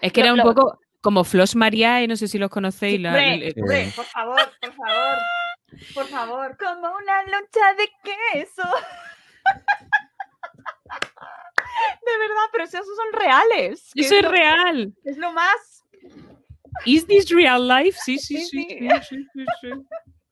Es 0.00 0.12
que 0.12 0.20
Lo- 0.20 0.26
era 0.26 0.32
un 0.34 0.38
lo- 0.38 0.44
poco 0.54 0.80
como 1.06 1.22
Flos 1.22 1.54
Mariae, 1.54 2.08
no 2.08 2.16
sé 2.16 2.26
si 2.26 2.36
los 2.36 2.50
conocéis. 2.50 2.96
Sí, 2.96 2.98
la- 2.98 3.34
el- 3.34 3.54
hombre, 3.56 3.92
por 3.94 4.04
favor, 4.06 4.40
por 4.60 4.72
favor, 4.74 5.18
por 5.94 6.06
favor, 6.08 6.56
como 6.58 6.96
una 6.96 7.22
loncha 7.22 7.74
de 7.78 7.88
queso. 8.32 8.62
De 12.04 12.18
verdad, 12.18 12.42
pero 12.50 12.64
esos 12.64 12.84
son 12.84 13.12
reales. 13.12 13.90
Eso 13.94 14.14
es 14.16 14.22
lo- 14.22 14.30
real. 14.30 14.92
Es 15.04 15.16
lo 15.16 15.30
más. 15.32 15.84
¿Is 16.84 17.06
this 17.06 17.28
real 17.30 17.68
life? 17.68 17.96
Sí, 18.04 18.18
sí, 18.18 18.38
Sí, 18.44 18.46
sí. 18.46 18.66
sí. 18.68 18.88
sí, 18.88 18.98
sí, 19.08 19.26
sí, 19.34 19.44
sí. 19.60 19.70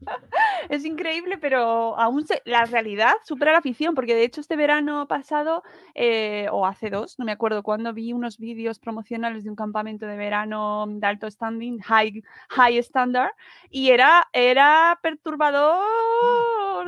Es 0.69 0.85
increíble, 0.85 1.39
pero 1.39 1.99
aún 1.99 2.27
se- 2.27 2.43
la 2.45 2.65
realidad 2.65 3.15
supera 3.25 3.53
la 3.53 3.61
ficción, 3.63 3.95
porque 3.95 4.15
de 4.15 4.25
hecho 4.25 4.41
este 4.41 4.57
verano 4.57 5.07
pasado, 5.09 5.63
eh, 5.95 6.49
o 6.51 6.67
hace 6.67 6.91
dos, 6.91 7.19
no 7.19 7.25
me 7.25 7.33
acuerdo 7.33 7.63
cuándo, 7.63 7.93
vi 7.93 8.13
unos 8.13 8.39
vídeos 8.39 8.79
promocionales 8.79 9.45
de 9.45 9.51
un 9.51 9.57
campamento 9.57 10.07
de 10.07 10.17
verano 10.17 10.87
de 10.89 11.07
alto 11.07 11.31
standing, 11.31 11.79
high, 11.81 12.23
high 12.51 12.79
standard, 12.79 13.31
y 13.71 13.91
era, 13.91 14.29
era 14.33 14.99
perturbador, 15.03 15.85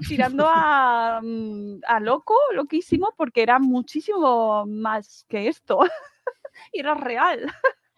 tirando 0.07 0.47
a, 0.51 1.21
mm, 1.23 1.81
a 1.87 2.01
loco, 2.01 2.35
loquísimo, 2.55 3.13
porque 3.17 3.43
era 3.43 3.59
muchísimo 3.59 4.65
más 4.67 5.25
que 5.29 5.49
esto. 5.49 5.81
y 6.73 6.81
era 6.81 6.95
real, 6.95 7.47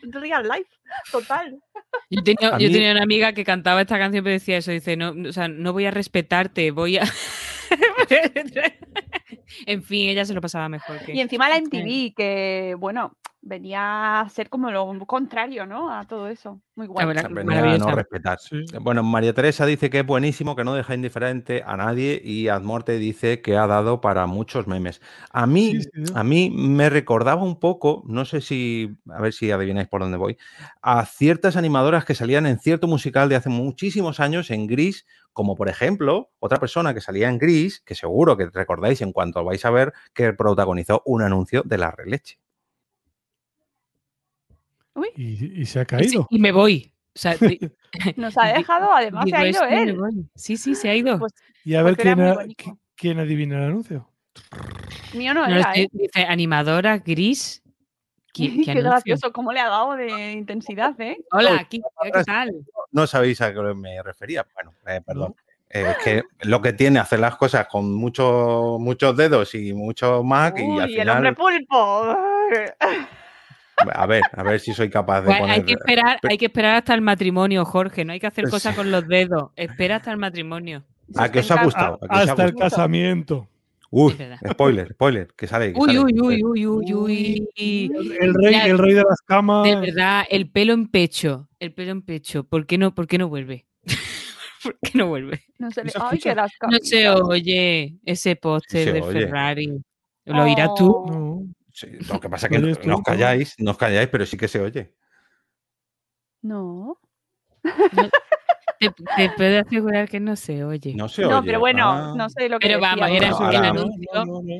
real 0.02 0.42
life, 0.48 0.70
total. 1.10 1.60
Yo 2.10 2.22
tenía, 2.22 2.58
yo 2.58 2.70
tenía 2.70 2.92
una 2.92 3.02
amiga 3.02 3.32
que 3.34 3.44
cantaba 3.44 3.82
esta 3.82 3.98
canción 3.98 4.26
y 4.26 4.30
decía 4.30 4.56
eso, 4.58 4.70
dice, 4.70 4.96
no, 4.96 5.14
o 5.28 5.32
sea, 5.32 5.48
no 5.48 5.72
voy 5.72 5.84
a 5.86 5.90
respetarte, 5.90 6.70
voy 6.70 6.96
a... 6.96 7.02
en 9.66 9.82
fin, 9.82 10.08
ella 10.08 10.24
se 10.24 10.32
lo 10.32 10.40
pasaba 10.40 10.68
mejor 10.68 10.98
que... 11.04 11.14
Y 11.14 11.20
encima 11.20 11.48
la 11.48 11.60
MTV, 11.60 12.14
que 12.14 12.74
bueno, 12.78 13.12
venía 13.40 14.20
a 14.20 14.28
ser 14.28 14.48
como 14.48 14.70
lo 14.70 14.98
contrario, 15.06 15.66
¿no? 15.66 15.92
A 15.92 16.04
todo 16.06 16.28
eso. 16.28 16.60
Muy 16.74 16.86
guay. 16.86 17.06
Venía 17.06 17.74
a 17.74 17.78
no 17.78 17.90
respetar. 17.92 18.38
Bueno, 18.80 19.02
María 19.02 19.32
Teresa 19.32 19.66
dice 19.66 19.90
que 19.90 20.00
es 20.00 20.06
buenísimo, 20.06 20.56
que 20.56 20.64
no 20.64 20.74
deja 20.74 20.94
indiferente 20.94 21.62
a 21.66 21.76
nadie 21.76 22.20
y 22.22 22.48
Admorte 22.48 22.98
dice 22.98 23.40
que 23.40 23.56
ha 23.56 23.66
dado 23.66 24.00
para 24.00 24.26
muchos 24.26 24.66
memes. 24.66 25.00
A 25.30 25.46
mí, 25.46 25.78
a 26.14 26.24
mí 26.24 26.50
me 26.50 26.90
recordaba 26.90 27.42
un 27.42 27.58
poco, 27.58 28.02
no 28.06 28.24
sé 28.24 28.40
si, 28.40 28.96
a 29.08 29.20
ver 29.20 29.32
si 29.32 29.50
adivináis 29.50 29.88
por 29.88 30.02
dónde 30.02 30.18
voy, 30.18 30.36
a 30.82 31.04
ciertas 31.06 31.56
animadoras 31.56 32.04
que 32.04 32.14
salían 32.14 32.46
en 32.46 32.58
cierto 32.58 32.86
musical 32.86 33.28
de 33.28 33.36
hace 33.36 33.48
muchísimos 33.48 34.20
años 34.20 34.50
en 34.50 34.66
Gris, 34.66 35.06
como 35.32 35.54
por 35.54 35.68
ejemplo 35.68 36.30
otra 36.40 36.58
persona 36.58 36.94
que 36.94 37.00
salía 37.00 37.28
en 37.28 37.38
Gris, 37.38 37.80
que 37.80 37.94
seguro 37.94 38.36
que 38.36 38.50
recordáis 38.50 39.00
en 39.02 39.12
cuanto 39.12 39.44
vais 39.44 39.64
a 39.64 39.70
ver, 39.70 39.92
que 40.12 40.32
protagonizó 40.32 41.02
un 41.06 41.22
anuncio 41.22 41.62
de 41.64 41.78
la 41.78 41.90
releche. 41.92 42.38
Y, 45.16 45.60
y 45.62 45.66
se 45.66 45.80
ha 45.80 45.84
caído. 45.84 46.26
Y 46.30 46.38
me 46.38 46.52
voy. 46.52 46.92
O 47.14 47.18
sea, 47.18 47.36
di- 47.36 47.58
Nos 48.16 48.36
ha 48.38 48.48
dejado, 48.52 48.92
además 48.92 49.24
se 49.28 49.36
ha 49.36 49.46
ido 49.48 49.68
y 49.68 49.74
él. 49.74 49.98
Sí, 50.34 50.56
sí, 50.56 50.74
se 50.74 50.88
ha 50.90 50.94
ido. 50.94 51.18
Pues 51.18 51.32
Y 51.64 51.74
a 51.74 51.82
ver 51.82 51.96
quién, 51.96 52.20
a- 52.20 52.36
quién 52.94 53.18
adivina 53.18 53.56
el 53.58 53.64
anuncio. 53.70 54.08
Mío 55.14 55.34
no 55.34 55.46
No, 55.48 55.56
era, 55.56 55.72
¿eh? 55.74 55.88
dice 55.90 56.22
animadora 56.24 56.98
gris. 56.98 57.62
¿Qui- 58.32 58.64
Qué, 58.64 58.74
gracioso, 58.74 59.32
cómo 59.32 59.52
le 59.52 59.58
ha 59.58 59.68
dado 59.68 59.96
de 59.96 60.32
intensidad, 60.32 61.00
¿eh? 61.00 61.18
Hola, 61.32 61.66
¿qué, 61.68 61.80
qué 62.02 62.22
tal? 62.24 62.52
No 62.92 63.06
sabéis 63.06 63.40
a 63.40 63.52
qué 63.52 63.60
me 63.74 64.00
refería. 64.02 64.46
Bueno, 64.54 64.74
eh, 64.86 65.00
perdón. 65.04 65.34
Eh, 65.70 65.86
es 65.90 65.96
que 66.04 66.22
lo 66.48 66.62
que 66.62 66.72
tiene 66.72 66.98
hacer 67.00 67.18
las 67.20 67.36
cosas 67.36 67.66
con 67.66 67.92
muchos 67.94 68.78
muchos 68.80 69.16
dedos 69.16 69.54
y 69.54 69.72
mucho 69.74 70.22
Mac 70.22 70.56
y 70.58 70.62
Uy, 70.62 70.80
al 70.80 70.90
el 70.90 71.08
hombre 71.10 71.34
final, 71.34 71.66
pulpo. 71.66 72.18
A 73.92 74.06
ver, 74.06 74.22
a 74.32 74.42
ver 74.42 74.60
si 74.60 74.72
soy 74.74 74.90
capaz 74.90 75.20
de 75.22 75.26
Pues 75.26 75.38
poner. 75.38 75.54
hay 75.56 75.62
que 75.64 75.72
esperar, 75.72 76.18
Pe- 76.20 76.28
hay 76.30 76.38
que 76.38 76.46
esperar 76.46 76.76
hasta 76.76 76.94
el 76.94 77.00
matrimonio, 77.00 77.64
Jorge. 77.64 78.04
No 78.04 78.12
hay 78.12 78.20
que 78.20 78.26
hacer 78.26 78.42
Pues 78.44 78.52
cosas 78.54 78.74
con 78.76 78.90
los 78.90 79.06
dedos. 79.08 79.50
Espera 79.56 79.96
hasta 79.96 80.10
el 80.10 80.16
matrimonio. 80.18 80.84
¿A 81.16 81.30
qué 81.30 81.40
os 81.40 81.50
ha 81.50 81.62
gustado? 81.64 81.98
¿A 82.02 82.08
qué 82.08 82.14
os 82.14 82.28
ha 82.28 82.30
Hasta 82.32 82.44
el 82.44 82.54
casamiento. 82.54 83.48
Uy, 83.90 84.14
spoiler, 84.50 84.92
spoiler, 84.92 85.28
que 85.34 85.46
sale. 85.46 85.72
que 85.72 85.80
Uy, 85.80 85.86
sale. 85.86 86.00
uy, 86.00 86.20
uy, 86.20 86.44
uy, 86.44 86.66
uy, 86.66 86.94
uy. 86.94 87.48
El 87.56 88.34
rey, 88.34 88.54
el 88.66 88.76
rey 88.78 88.92
de 88.92 89.02
las 89.02 89.20
camas. 89.24 89.64
De 89.64 89.76
verdad, 89.76 90.24
el 90.28 90.50
pelo 90.50 90.74
en 90.74 90.88
pecho. 90.88 91.48
El 91.58 91.72
pelo 91.72 91.92
en 91.92 92.02
pecho. 92.02 92.44
¿Por 92.44 92.66
qué 92.66 92.76
no, 92.76 92.94
por 92.94 93.06
qué 93.06 93.16
no 93.16 93.28
vuelve? 93.28 93.64
¿Por 94.62 94.78
qué 94.80 94.90
no 94.98 95.06
vuelve? 95.06 95.42
No 95.58 95.70
se 95.70 95.84
le... 95.84 95.90
se 95.90 96.18
que 96.22 96.34
las 96.34 96.50
No 96.70 96.78
se 96.82 97.08
oye 97.08 97.94
ese 98.04 98.36
póster 98.36 99.00
oye. 99.02 99.20
Ferrari. 99.20 99.72
¿Lo 100.26 100.42
oirás 100.42 100.74
tú? 100.76 100.90
Oh. 100.90 101.10
No. 101.10 101.46
Sí, 101.78 101.86
lo 102.08 102.18
que 102.18 102.28
pasa 102.28 102.46
es 102.46 102.52
que 102.52 102.58
¿Lo 102.58 102.66
no, 102.68 102.74
no 102.84 102.94
os 102.96 103.02
calláis, 103.02 103.54
no 103.58 103.70
os 103.70 103.78
calláis, 103.78 104.08
pero 104.08 104.26
sí 104.26 104.36
que 104.36 104.48
se 104.48 104.60
oye. 104.60 104.92
No. 106.42 106.98
Te, 108.80 108.90
te 109.16 109.30
puedo 109.36 109.60
asegurar 109.60 110.08
que 110.08 110.20
no 110.20 110.36
se 110.36 110.62
oye. 110.64 110.94
No 110.94 111.08
se 111.08 111.22
No, 111.22 111.38
oye. 111.38 111.46
pero 111.46 111.58
bueno, 111.60 111.88
Ah. 111.90 112.14
no 112.16 112.28
sé 112.30 112.48
lo 112.48 112.58
que 112.60 112.68
Pero 112.68 112.80
vamos, 112.80 113.08
era 113.10 113.30
No, 113.30 113.50
el 113.50 113.56
ahora- 113.56 113.68
anuncio. 113.70 114.08
No, 114.14 114.24
no, 114.24 114.42
no. 114.42 114.54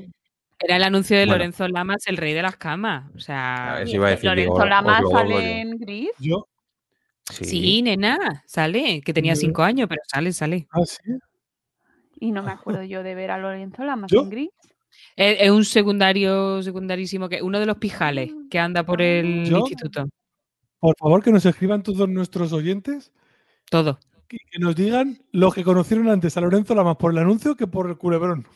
Era 0.61 0.77
el 0.77 0.83
anuncio 0.83 1.16
de 1.16 1.23
Bueno. 1.25 1.35
Lorenzo 1.39 1.69
Lamas, 1.69 2.07
el 2.07 2.16
rey 2.16 2.35
de 2.35 2.43
las 2.43 2.57
camas. 2.57 3.11
O 3.14 3.21
sea, 3.21 3.75
A 3.75 3.79
ver 3.79 3.87
si 3.89 3.95
iba 3.95 4.09
a 4.09 4.11
decir, 4.11 4.31
digo, 4.35 4.59
Lorenzo 4.59 4.66
Lamas 4.69 5.03
sale 5.12 5.61
en 5.61 5.79
gris. 5.79 6.11
Yo. 6.19 6.49
Sí. 7.31 7.45
sí, 7.45 7.83
nena, 7.83 8.43
sale, 8.47 9.01
que 9.03 9.12
tenía 9.12 9.35
No. 9.35 9.37
cinco 9.41 9.62
años, 9.62 9.89
pero 9.89 10.03
sale, 10.07 10.33
sale. 10.33 10.66
Ah, 10.73 10.81
sí. 10.85 10.99
Y 12.21 12.33
no 12.33 12.43
me 12.43 12.51
acuerdo 12.51 12.83
yo 12.83 13.03
de 13.05 13.14
ver 13.14 13.31
a 13.31 13.39
Lorenzo 13.39 13.85
Lamas 13.85 14.11
¿Yo? 14.11 14.23
en 14.23 14.31
gris. 14.31 14.51
Es, 15.17 15.37
es 15.41 15.51
un 15.51 15.65
secundario, 15.65 16.63
secundarísimo, 16.63 17.29
que 17.29 17.43
uno 17.43 17.59
de 17.61 17.67
los 17.67 17.79
pijales 17.79 18.31
que 18.51 18.59
anda 18.59 18.85
por 18.85 19.03
el 19.03 19.45
¿Yo? 19.47 19.59
instituto. 19.59 20.09
Por 20.79 20.95
favor, 20.97 21.23
que 21.23 21.33
nos 21.33 21.45
escriban 21.45 21.83
todos 21.83 22.09
nuestros 22.09 22.53
oyentes 22.53 23.13
Todo. 23.69 23.99
y 24.31 24.39
que 24.39 24.59
nos 24.61 24.77
digan 24.77 25.19
los 25.33 25.53
que 25.55 25.65
conocieron 25.65 26.09
antes 26.09 26.37
a 26.37 26.41
Lorenzo 26.41 26.75
Lamas 26.75 26.97
por 26.97 27.11
el 27.13 27.19
anuncio 27.19 27.57
que 27.57 27.67
por 27.67 27.89
el 27.89 27.97
culebrón. 27.99 28.47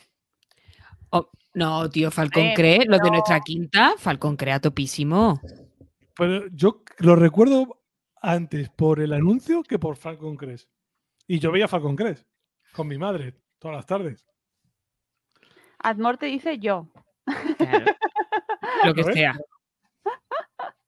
Oh, 1.10 1.28
no, 1.54 1.90
tío, 1.90 2.10
Falcón 2.10 2.44
Eh, 2.44 2.52
cree, 2.54 2.84
los 2.86 3.00
de 3.00 3.10
nuestra 3.10 3.40
quinta, 3.40 3.94
Falcón 3.98 4.36
crea 4.36 4.60
topísimo. 4.60 5.40
Pero 6.16 6.46
yo 6.52 6.82
lo 6.98 7.16
recuerdo 7.16 7.80
antes 8.20 8.70
por 8.70 9.00
el 9.00 9.12
anuncio 9.12 9.62
que 9.62 9.78
por 9.78 9.96
Falcon 9.96 10.36
Crest. 10.36 10.68
Y 11.26 11.38
yo 11.40 11.50
veía 11.50 11.66
Falcon 11.66 11.96
Crest 11.96 12.24
con 12.72 12.86
mi 12.86 12.98
madre 12.98 13.34
todas 13.58 13.76
las 13.76 13.86
tardes. 13.86 14.24
Admor 15.82 16.16
te 16.18 16.26
dice 16.26 16.58
yo. 16.58 16.88
Claro. 17.58 17.84
Lo 18.84 18.94
que 18.94 19.04
sea. 19.04 19.38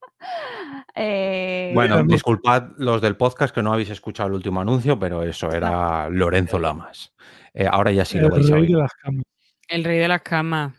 Eh, 0.94 1.72
Bueno, 1.74 2.02
disculpad 2.04 2.70
los 2.78 3.02
del 3.02 3.16
podcast 3.16 3.54
que 3.54 3.62
no 3.62 3.72
habéis 3.72 3.90
escuchado 3.90 4.28
el 4.28 4.34
último 4.36 4.60
anuncio, 4.60 4.98
pero 4.98 5.22
eso 5.22 5.50
era 5.52 6.08
Lorenzo 6.08 6.58
Lamas. 6.58 7.12
Eh, 7.52 7.66
ahora 7.70 7.92
ya 7.92 8.04
sí 8.04 8.18
lo 8.18 8.26
el 8.26 8.32
vais 8.32 8.50
a 8.50 8.54
rey 8.54 8.62
oír. 8.62 8.70
de 8.70 8.76
las 8.82 8.92
camas. 8.92 9.24
El 9.68 9.84
rey 9.84 9.98
de 9.98 10.08
las 10.08 10.22
camas. 10.22 10.74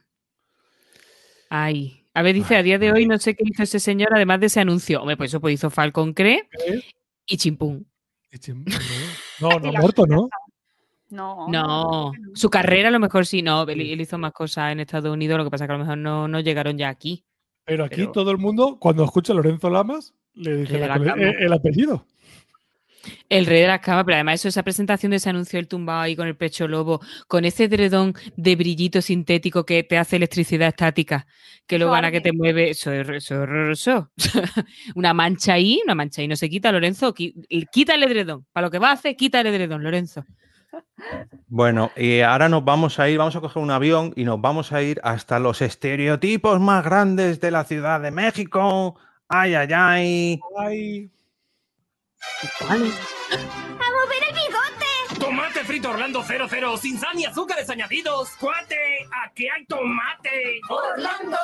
Ay. 1.50 2.08
A 2.14 2.22
ver, 2.22 2.34
dice, 2.34 2.56
a 2.56 2.64
día 2.64 2.80
de 2.80 2.92
hoy 2.92 3.06
no 3.06 3.18
sé 3.18 3.36
qué 3.36 3.44
hizo 3.46 3.64
ese 3.64 3.80
señor, 3.80 4.10
además 4.16 4.40
de 4.40 4.46
ese 4.48 4.62
anuncio. 4.62 5.02
Hombre, 5.02 5.18
pues 5.18 5.32
eso 5.32 5.42
pues 5.42 5.54
hizo 5.54 5.70
Falcon 5.70 6.14
Cree 6.14 6.48
¿Eh? 6.66 6.82
y 7.26 7.38
Chimpún. 7.38 7.86
No, 9.42 9.50
no, 9.60 9.70
ha 9.70 9.82
muerto, 9.82 10.06
¿no? 10.08 10.30
No, 11.16 11.48
No, 11.50 12.12
su 12.34 12.50
carrera 12.50 12.90
a 12.90 12.92
lo 12.92 13.00
mejor 13.00 13.26
sí, 13.26 13.42
no. 13.42 13.64
Él, 13.64 13.82
él 13.82 14.02
hizo 14.02 14.18
más 14.18 14.32
cosas 14.34 14.72
en 14.72 14.80
Estados 14.82 15.12
Unidos, 15.14 15.38
lo 15.38 15.44
que 15.46 15.50
pasa 15.52 15.66
que 15.66 15.74
a 15.74 15.78
lo 15.78 15.84
mejor 15.84 15.98
no, 15.98 16.28
no 16.28 16.40
llegaron 16.42 16.78
ya 16.78 16.90
aquí. 16.90 17.24
Pero 17.66 17.86
aquí 17.86 17.96
Pero- 18.02 18.12
todo 18.12 18.32
el 18.32 18.38
mundo, 18.38 18.78
cuando 18.80 19.04
escucha 19.04 19.34
Lorenzo 19.34 19.70
Lamas, 19.70 20.14
le 20.34 20.58
dice 20.58 20.78
la- 20.80 20.88
la 20.88 20.94
cama. 21.00 21.14
el, 21.24 21.36
el 21.44 21.54
apellido. 21.54 22.06
El 23.30 23.46
rey 23.46 23.62
de 23.62 23.68
las 23.68 23.82
camas, 23.82 24.04
pero 24.04 24.16
además 24.16 24.36
eso, 24.40 24.48
esa 24.48 24.64
presentación 24.64 25.12
de 25.12 25.18
ese 25.18 25.30
anuncio 25.30 25.58
del 25.58 25.68
tumbado 25.68 26.02
ahí 26.02 26.16
con 26.16 26.28
el 26.28 26.36
pecho 26.36 26.68
lobo, 26.68 27.02
con 27.28 27.46
ese 27.46 27.68
dredón 27.68 28.16
de 28.36 28.56
brillito 28.56 29.00
sintético 29.00 29.64
que 29.64 29.84
te 29.84 30.00
hace 30.00 30.16
electricidad 30.16 30.70
estática, 30.70 31.28
que 31.68 31.78
luego 31.78 31.92
van 31.92 32.06
a 32.06 32.12
que 32.12 32.20
te 32.22 32.34
mueve, 32.34 32.72
eso 32.72 32.92
es, 32.92 33.08
eso 33.08 33.16
es 33.16 33.32
horroroso. 33.42 34.10
una 34.96 35.14
mancha 35.14 35.54
ahí, 35.54 35.80
una 35.86 35.94
mancha 35.94 36.22
ahí 36.24 36.28
no 36.28 36.36
se 36.36 36.50
quita, 36.50 36.72
Lorenzo, 36.72 37.14
qui- 37.14 37.36
quita 37.72 37.94
el 37.94 38.02
edredón. 38.04 38.46
Para 38.52 38.68
lo 38.68 38.72
que 38.72 38.80
va 38.80 38.90
a 38.90 38.94
hacer, 38.94 39.16
quita 39.16 39.40
el 39.42 39.48
edredón, 39.48 39.84
Lorenzo. 39.84 40.26
Bueno, 41.48 41.92
y 41.96 42.22
ahora 42.22 42.50
nos 42.50 42.64
vamos 42.66 43.00
a 43.00 43.08
ir, 43.10 43.18
vamos 43.18 43.36
a 43.36 43.42
coger 43.42 43.62
un 43.62 43.72
avión 43.72 44.14
y 44.16 44.24
nos 44.24 44.42
vamos 44.42 44.72
a 44.72 44.82
ir 44.82 45.00
hasta 45.04 45.40
los 45.40 45.62
estereotipos 45.62 46.60
más 46.60 46.84
grandes 46.84 47.40
de 47.40 47.52
la 47.52 47.64
Ciudad 47.64 48.02
de 48.02 48.12
México. 48.12 48.96
Ay, 49.30 49.56
ay, 49.56 49.70
ay. 49.74 50.40
Ay, 50.60 51.12
¡A 52.62 52.76
mover 52.76 54.24
el 54.30 54.34
bigote! 54.34 55.20
Tomate 55.20 55.60
frito 55.64 55.90
Orlando 55.92 56.24
00 56.24 56.78
sin 56.78 56.98
sal 56.98 57.12
ni 57.16 57.26
azúcares 57.26 57.70
añadidos. 57.70 58.30
¡Cuate! 58.40 58.76
¡Aquí 59.26 59.48
hay 59.48 59.66
tomate! 59.66 60.60
¡Orlando! 60.70 61.38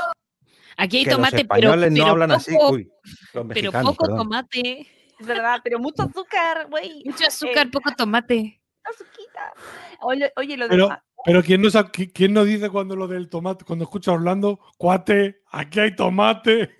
Aquí 0.78 0.98
hay 0.98 1.04
que 1.04 1.10
los 1.12 1.18
tomate, 1.18 1.46
pero, 1.46 1.54
españoles 1.74 1.92
no 1.92 1.96
pero 1.98 2.08
hablan 2.12 2.32
así. 2.32 2.52
poco, 2.54 2.72
Uy, 2.72 2.92
los 3.34 3.46
pero 3.54 3.72
poco 3.72 3.96
perdón. 3.96 4.18
tomate. 4.18 4.88
Es 5.20 5.28
verdad, 5.28 5.60
pero 5.64 5.78
mucho 5.78 6.02
azúcar, 6.04 6.68
güey. 6.70 7.04
Mucho 7.06 7.28
azúcar, 7.28 7.68
Eh, 7.68 7.70
poco 7.72 7.92
tomate. 7.96 8.61
Azuquita. 8.84 9.54
Oye, 10.02 10.32
oye, 10.38 10.58
lo 10.58 10.66
de 10.68 10.70
pero, 10.76 10.90
pero 11.26 11.44
¿quién, 11.44 11.62
no, 11.62 11.70
sa- 11.70 11.92
qui- 11.92 12.12
quién 12.14 12.34
no 12.34 12.44
dice 12.44 12.70
cuando 12.70 12.96
lo 12.96 13.08
del 13.08 13.30
tomate, 13.30 13.66
cuando 13.66 13.84
escucha 13.84 14.12
Orlando, 14.12 14.60
cuate, 14.78 15.42
aquí 15.52 15.80
hay 15.80 15.96
tomate? 15.96 16.76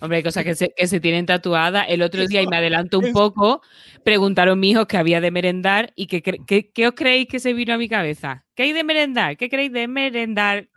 Hombre, 0.00 0.18
hay 0.18 0.22
cosas 0.22 0.44
que 0.44 0.54
se, 0.54 0.72
que 0.76 0.86
se 0.86 1.00
tienen 1.00 1.26
tatuadas. 1.26 1.86
El 1.88 2.02
otro 2.02 2.24
día, 2.24 2.40
y 2.42 2.46
me 2.46 2.56
adelanto 2.58 3.00
un 3.00 3.12
poco, 3.12 3.60
preguntaron 4.04 4.60
mis 4.60 4.70
hijos 4.72 4.86
que 4.86 4.96
había 4.96 5.20
de 5.20 5.32
merendar 5.32 5.92
y 5.96 6.06
que- 6.06 6.22
¿qué 6.22 6.86
os 6.86 6.94
creéis 6.94 7.26
que 7.26 7.40
se 7.40 7.52
vino 7.54 7.74
a 7.74 7.76
mi 7.78 7.88
cabeza? 7.88 8.44
¿Qué 8.54 8.62
hay 8.62 8.72
de 8.72 8.84
merendar? 8.84 9.36
¿Qué 9.36 9.48
creéis 9.48 9.72
de 9.72 9.88
merendar? 9.88 10.68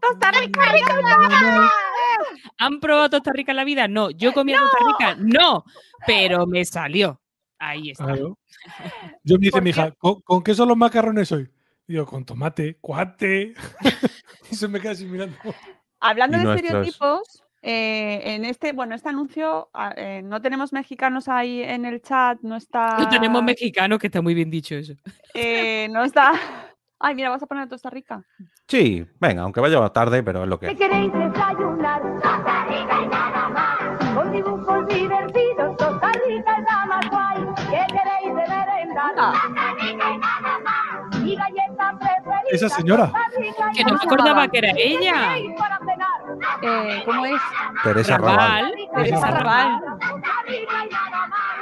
¡Costa 0.00 0.32
Rica! 0.32 0.62
¿Han 2.58 2.80
probado 2.80 3.10
Tosta 3.10 3.32
Rica 3.32 3.52
en 3.52 3.56
la 3.56 3.64
vida? 3.64 3.88
No. 3.88 4.10
¿Yo 4.10 4.32
comía 4.32 4.58
Tosta 4.58 4.78
Rica? 4.86 5.16
No. 5.20 5.64
Pero 6.06 6.46
me 6.46 6.64
salió. 6.64 7.20
Ahí 7.58 7.90
está. 7.90 8.04
Claro. 8.04 8.38
Yo 9.24 9.36
me 9.38 9.46
dice 9.46 9.60
mi 9.60 9.70
hija, 9.70 9.90
¿con, 9.92 10.20
con 10.22 10.42
qué 10.42 10.54
son 10.54 10.68
los 10.68 10.76
macarrones 10.76 11.30
hoy? 11.32 11.48
Digo, 11.86 12.06
con 12.06 12.24
tomate, 12.24 12.78
cuate. 12.80 13.54
y 14.50 14.54
se 14.54 14.68
me 14.68 14.80
queda 14.80 14.92
así 14.92 15.04
mirando. 15.06 15.36
Hablando 16.00 16.38
de 16.38 16.44
nuestros- 16.44 16.86
estereotipos, 16.86 17.42
eh, 17.62 18.34
en 18.34 18.44
este, 18.44 18.72
bueno, 18.72 18.94
este 18.94 19.08
anuncio 19.08 19.70
ah, 19.72 19.94
eh, 19.96 20.20
no 20.22 20.40
tenemos 20.42 20.72
mexicanos 20.72 21.28
ahí 21.28 21.62
en 21.62 21.84
el 21.86 22.02
chat, 22.02 22.38
no 22.42 22.56
está. 22.56 22.96
No 22.98 23.08
tenemos 23.08 23.42
mexicanos, 23.42 23.98
que 23.98 24.08
está 24.08 24.20
muy 24.20 24.34
bien 24.34 24.50
dicho 24.50 24.74
eso. 24.74 24.94
eh, 25.34 25.88
no 25.90 26.04
está. 26.04 26.32
Ay, 26.98 27.14
mira, 27.14 27.28
vas 27.28 27.42
a 27.42 27.46
poner 27.46 27.68
Costa 27.68 27.90
Rica. 27.90 28.24
Sí, 28.68 29.04
venga, 29.20 29.42
aunque 29.42 29.60
vaya 29.60 29.86
tarde, 29.90 30.22
pero 30.22 30.42
es 30.44 30.48
lo 30.48 30.58
que 30.58 30.68
¿Qué 30.68 30.76
queréis 30.76 31.12
desayunar? 31.12 32.00
Costa 32.02 32.64
Rica 32.66 33.02
y 33.02 33.08
nada 33.08 33.33
Esa 42.50 42.68
señora. 42.68 43.10
Que 43.74 43.84
no 43.84 43.94
me 43.94 44.00
acordaba 44.04 44.48
que 44.48 44.58
era 44.58 44.72
¿Qué 44.74 44.92
ella. 44.92 45.34
queréis 45.34 45.58
para 45.58 45.78
cenar? 45.78 46.08
Eh, 46.62 47.02
¿Cómo 47.04 47.26
es? 47.26 47.40
Teresa 47.82 48.18
Raval. 48.18 48.74
Teresa 48.94 49.30
Raval. 49.30 49.82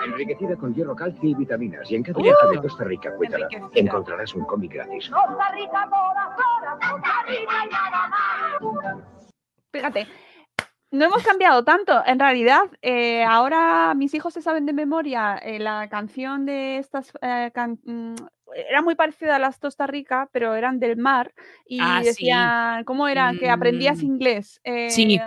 Enriquecida 0.04 0.56
con 0.56 0.74
hierro, 0.74 0.96
calcio 0.96 1.28
y 1.30 1.34
vitaminas. 1.34 1.90
Y 1.90 1.94
en 1.96 2.02
cada 2.02 2.18
Uh, 2.18 2.22
viaje 2.22 2.46
de 2.50 2.58
Costa 2.58 2.84
Rica. 2.84 3.10
Encontrarás 3.74 4.34
un 4.34 4.44
cómic 4.44 4.72
gratis. 4.74 5.08
Costa 5.10 5.50
Rica, 5.54 5.88
Costa 5.88 7.22
Rica 7.26 7.64
y 7.64 7.72
nada 7.72 8.08
más. 8.08 8.98
Fíjate, 9.72 10.06
no 10.92 11.04
hemos 11.06 11.22
cambiado 11.24 11.64
tanto. 11.64 12.02
En 12.06 12.18
realidad, 12.20 12.62
eh, 12.82 13.24
ahora 13.24 13.92
mis 13.94 14.14
hijos 14.14 14.32
se 14.34 14.42
saben 14.42 14.66
de 14.66 14.72
memoria 14.72 15.36
eh, 15.42 15.58
la 15.58 15.88
canción 15.88 16.46
de 16.46 16.76
estas. 16.78 17.12
eh, 17.20 17.50
can- 17.52 17.80
mm, 17.84 18.14
era 18.54 18.82
muy 18.82 18.94
parecida 18.94 19.36
a 19.36 19.38
las 19.38 19.58
Costa 19.58 19.86
Rica, 19.86 20.28
pero 20.30 20.54
eran 20.54 20.78
del 20.78 20.98
mar. 20.98 21.32
Y 21.66 21.80
Ah, 21.80 22.00
sí. 22.02 22.06
decían, 22.08 22.84
¿cómo 22.84 23.08
era? 23.08 23.32
Que 23.40 23.48
aprendías 23.50 23.98
Mm. 24.02 24.06
inglés. 24.06 24.60
Eh, 24.62 24.90
Sí. 24.90 25.18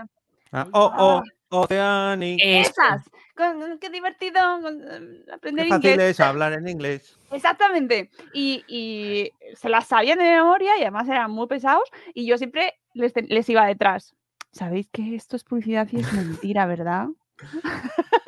Ah, 0.52 0.68
oh, 0.72 0.94
oh, 0.98 1.24
Oceanic. 1.50 2.40
Esas. 2.44 3.04
Con- 3.36 3.80
qué 3.80 3.90
divertido 3.90 4.40
con- 4.62 4.82
eh, 4.82 5.26
aprender 5.34 5.66
Qué 5.66 5.70
fácil 5.72 5.90
inglés. 5.92 6.10
es 6.12 6.20
hablar 6.20 6.54
en 6.54 6.68
inglés. 6.68 7.18
Exactamente. 7.32 8.10
Y, 8.34 8.64
y 8.68 9.32
se 9.56 9.68
las 9.70 9.88
sabían 9.88 10.20
de 10.20 10.24
memoria 10.26 10.78
y 10.78 10.82
además 10.84 11.10
eran 11.10 11.32
muy 11.32 11.48
pesados 11.48 11.90
y 12.14 12.26
yo 12.28 12.38
siempre 12.38 12.76
les, 12.94 13.12
les 13.16 13.50
iba 13.50 13.66
detrás. 13.66 14.16
¿Sabéis 14.56 14.88
que 14.90 15.16
esto 15.16 15.36
es 15.36 15.44
publicidad 15.44 15.86
y 15.92 16.00
es 16.00 16.14
mentira, 16.14 16.66
verdad? 16.66 17.08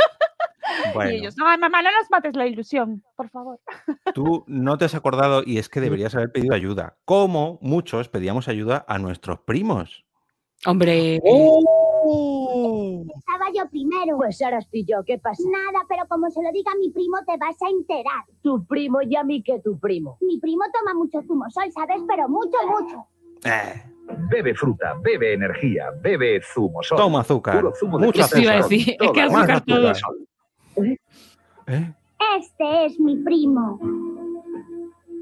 Bueno. 0.94 1.12
Y 1.12 1.16
ellos, 1.16 1.36
no, 1.38 1.46
mamá, 1.46 1.82
no 1.82 1.90
nos 1.92 2.10
mates 2.10 2.36
la 2.36 2.46
ilusión, 2.46 3.04
por 3.16 3.30
favor. 3.30 3.60
Tú 4.14 4.44
no 4.48 4.78
te 4.78 4.86
has 4.86 4.96
acordado 4.96 5.42
y 5.46 5.58
es 5.58 5.70
que 5.70 5.82
deberías 5.82 6.14
haber 6.16 6.32
pedido 6.32 6.54
ayuda. 6.54 6.98
Como 7.04 7.58
muchos 7.62 8.10
pedíamos 8.10 8.48
ayuda 8.48 8.86
a 8.88 9.00
nuestros 9.00 9.40
primos. 9.40 10.06
Hombre. 10.66 11.16
Estaba 11.16 11.32
yo 13.56 13.68
primero. 13.70 14.18
Pues 14.18 14.42
ahora 14.42 14.60
estoy 14.60 14.86
yo, 14.86 15.04
¿qué 15.04 15.18
pasa? 15.18 15.44
Nada, 15.50 15.84
pero 15.90 16.08
como 16.08 16.30
se 16.30 16.44
lo 16.44 16.52
diga 16.52 16.72
a 16.72 16.78
mi 16.78 16.92
primo 16.92 17.18
te 17.26 17.38
vas 17.38 17.62
a 17.62 17.70
enterar. 17.70 18.26
Tu 18.42 18.66
primo 18.66 19.02
y 19.02 19.16
a 19.16 19.24
mí 19.24 19.42
que 19.44 19.60
tu 19.60 19.80
primo. 19.80 20.18
Mi 20.22 20.40
primo 20.40 20.64
toma 20.78 20.94
mucho 20.94 21.22
zumo 21.24 21.50
sol, 21.50 21.72
¿sabes? 21.72 22.02
Pero 22.08 22.30
mucho, 22.30 22.58
mucho. 22.70 23.08
Eh, 23.46 23.84
Bebe 24.30 24.54
fruta, 24.56 24.96
bebe 25.02 25.34
energía, 25.34 25.88
bebe 26.02 26.42
zumo 26.42 26.82
sol. 26.84 26.98
Toma 26.98 27.22
azúcar. 27.22 27.56
Puro 27.60 27.74
zumo 27.76 28.00
de 28.00 28.06
Mucho 28.06 28.22
Eso 28.22 28.40
iba 28.40 28.54
a 28.54 28.56
decir, 28.58 28.96
es 29.00 29.12
que 29.12 29.22
azúcar 29.22 29.62
todo. 29.66 29.96
sol. 29.96 30.28
Este 32.38 32.86
es 32.86 33.00
mi 33.00 33.18
primo. 33.18 33.80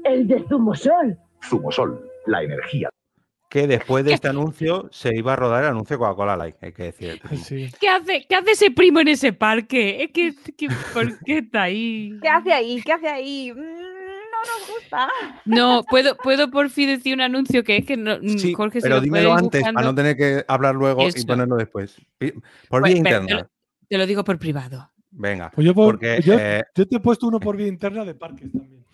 El 0.04 0.26
de 0.28 0.44
zumo 0.48 0.74
sol. 0.74 1.18
Zumo 1.48 1.70
sol, 1.72 2.00
la 2.26 2.42
energía. 2.42 2.88
que 3.48 3.66
después 3.66 4.04
de 4.04 4.12
este 4.12 4.28
anuncio 4.28 4.88
se 4.90 5.16
iba 5.16 5.32
a 5.32 5.36
rodar 5.36 5.62
el 5.64 5.70
anuncio 5.70 5.94
de 5.96 5.98
Coca-Cola 5.98 6.36
Light, 6.36 6.56
hay 6.62 6.72
que 6.72 6.82
decir. 6.84 7.20
¿Qué 7.80 7.88
hace, 7.88 8.26
¿Qué 8.28 8.34
hace 8.34 8.50
ese 8.52 8.70
primo 8.70 9.00
en 9.00 9.08
ese 9.08 9.32
parque? 9.32 10.02
Es 10.04 10.10
que, 10.12 10.34
que- 10.56 10.68
¿por 10.92 11.18
qué 11.24 11.38
está 11.38 11.62
ahí? 11.62 12.18
¿Qué 12.20 12.28
hace 12.28 12.52
ahí? 12.52 12.82
¿Qué 12.84 12.92
hace 12.92 13.08
ahí? 13.08 13.52
Mm, 13.52 13.85
nos 14.46 14.68
gusta. 14.76 15.08
No, 15.44 15.82
puedo, 15.84 16.16
puedo 16.16 16.50
por 16.50 16.70
fin 16.70 16.88
decir 16.88 17.14
un 17.14 17.20
anuncio 17.20 17.62
que 17.64 17.76
es 17.78 17.84
que 17.86 17.96
no, 17.96 18.18
mm, 18.20 18.38
Sí, 18.38 18.52
Jorge, 18.54 18.80
pero 18.80 18.96
lo 18.96 19.00
dímelo 19.00 19.32
antes 19.34 19.60
para 19.62 19.72
buscando- 19.72 19.90
no 19.90 19.94
tener 19.94 20.16
que 20.16 20.44
hablar 20.48 20.74
luego 20.74 21.06
y 21.08 21.24
ponerlo 21.24 21.56
después. 21.56 21.96
Por 22.68 22.80
Pues, 22.80 22.82
vía 22.84 22.92
te 22.92 22.98
interna. 22.98 23.40
lo- 23.42 23.50
Te 23.88 23.98
lo 23.98 24.06
digo 24.06 24.24
por 24.24 24.38
privado. 24.38 24.90
Venga. 25.10 25.50
Pues 25.54 25.64
yo, 25.66 25.74
por- 25.74 25.94
porque, 25.94 26.20
yo- 26.22 26.34
eh, 26.38 26.64
yo 26.74 26.86
te 26.88 26.96
he 26.96 27.00
puesto 27.00 27.26
uno 27.28 27.38
por 27.40 27.56
vía 27.56 27.68
interna 27.68 28.04
de 28.04 28.14
parques 28.14 28.50
también. 28.52 28.84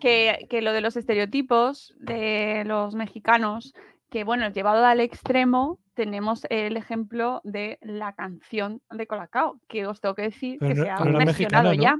que, 0.00 0.46
que 0.50 0.60
lo 0.60 0.72
de 0.72 0.80
los 0.80 0.96
estereotipos 0.96 1.94
de 1.98 2.64
los 2.66 2.94
mexicanos, 2.94 3.74
que 4.10 4.24
bueno, 4.24 4.50
llevado 4.50 4.84
al 4.84 5.00
extremo, 5.00 5.78
tenemos 5.94 6.46
el 6.50 6.76
ejemplo 6.76 7.40
de 7.44 7.78
la 7.80 8.12
canción 8.14 8.82
de 8.90 9.06
Colacao, 9.06 9.60
que 9.68 9.86
os 9.86 10.00
tengo 10.00 10.14
que 10.14 10.22
decir 10.22 10.56
Pero 10.58 10.74
que 10.74 10.80
no- 10.80 10.84
se 10.84 10.90
ha 10.90 11.24
mexicana, 11.24 11.62
¿no? 11.62 11.72
ya. 11.74 11.96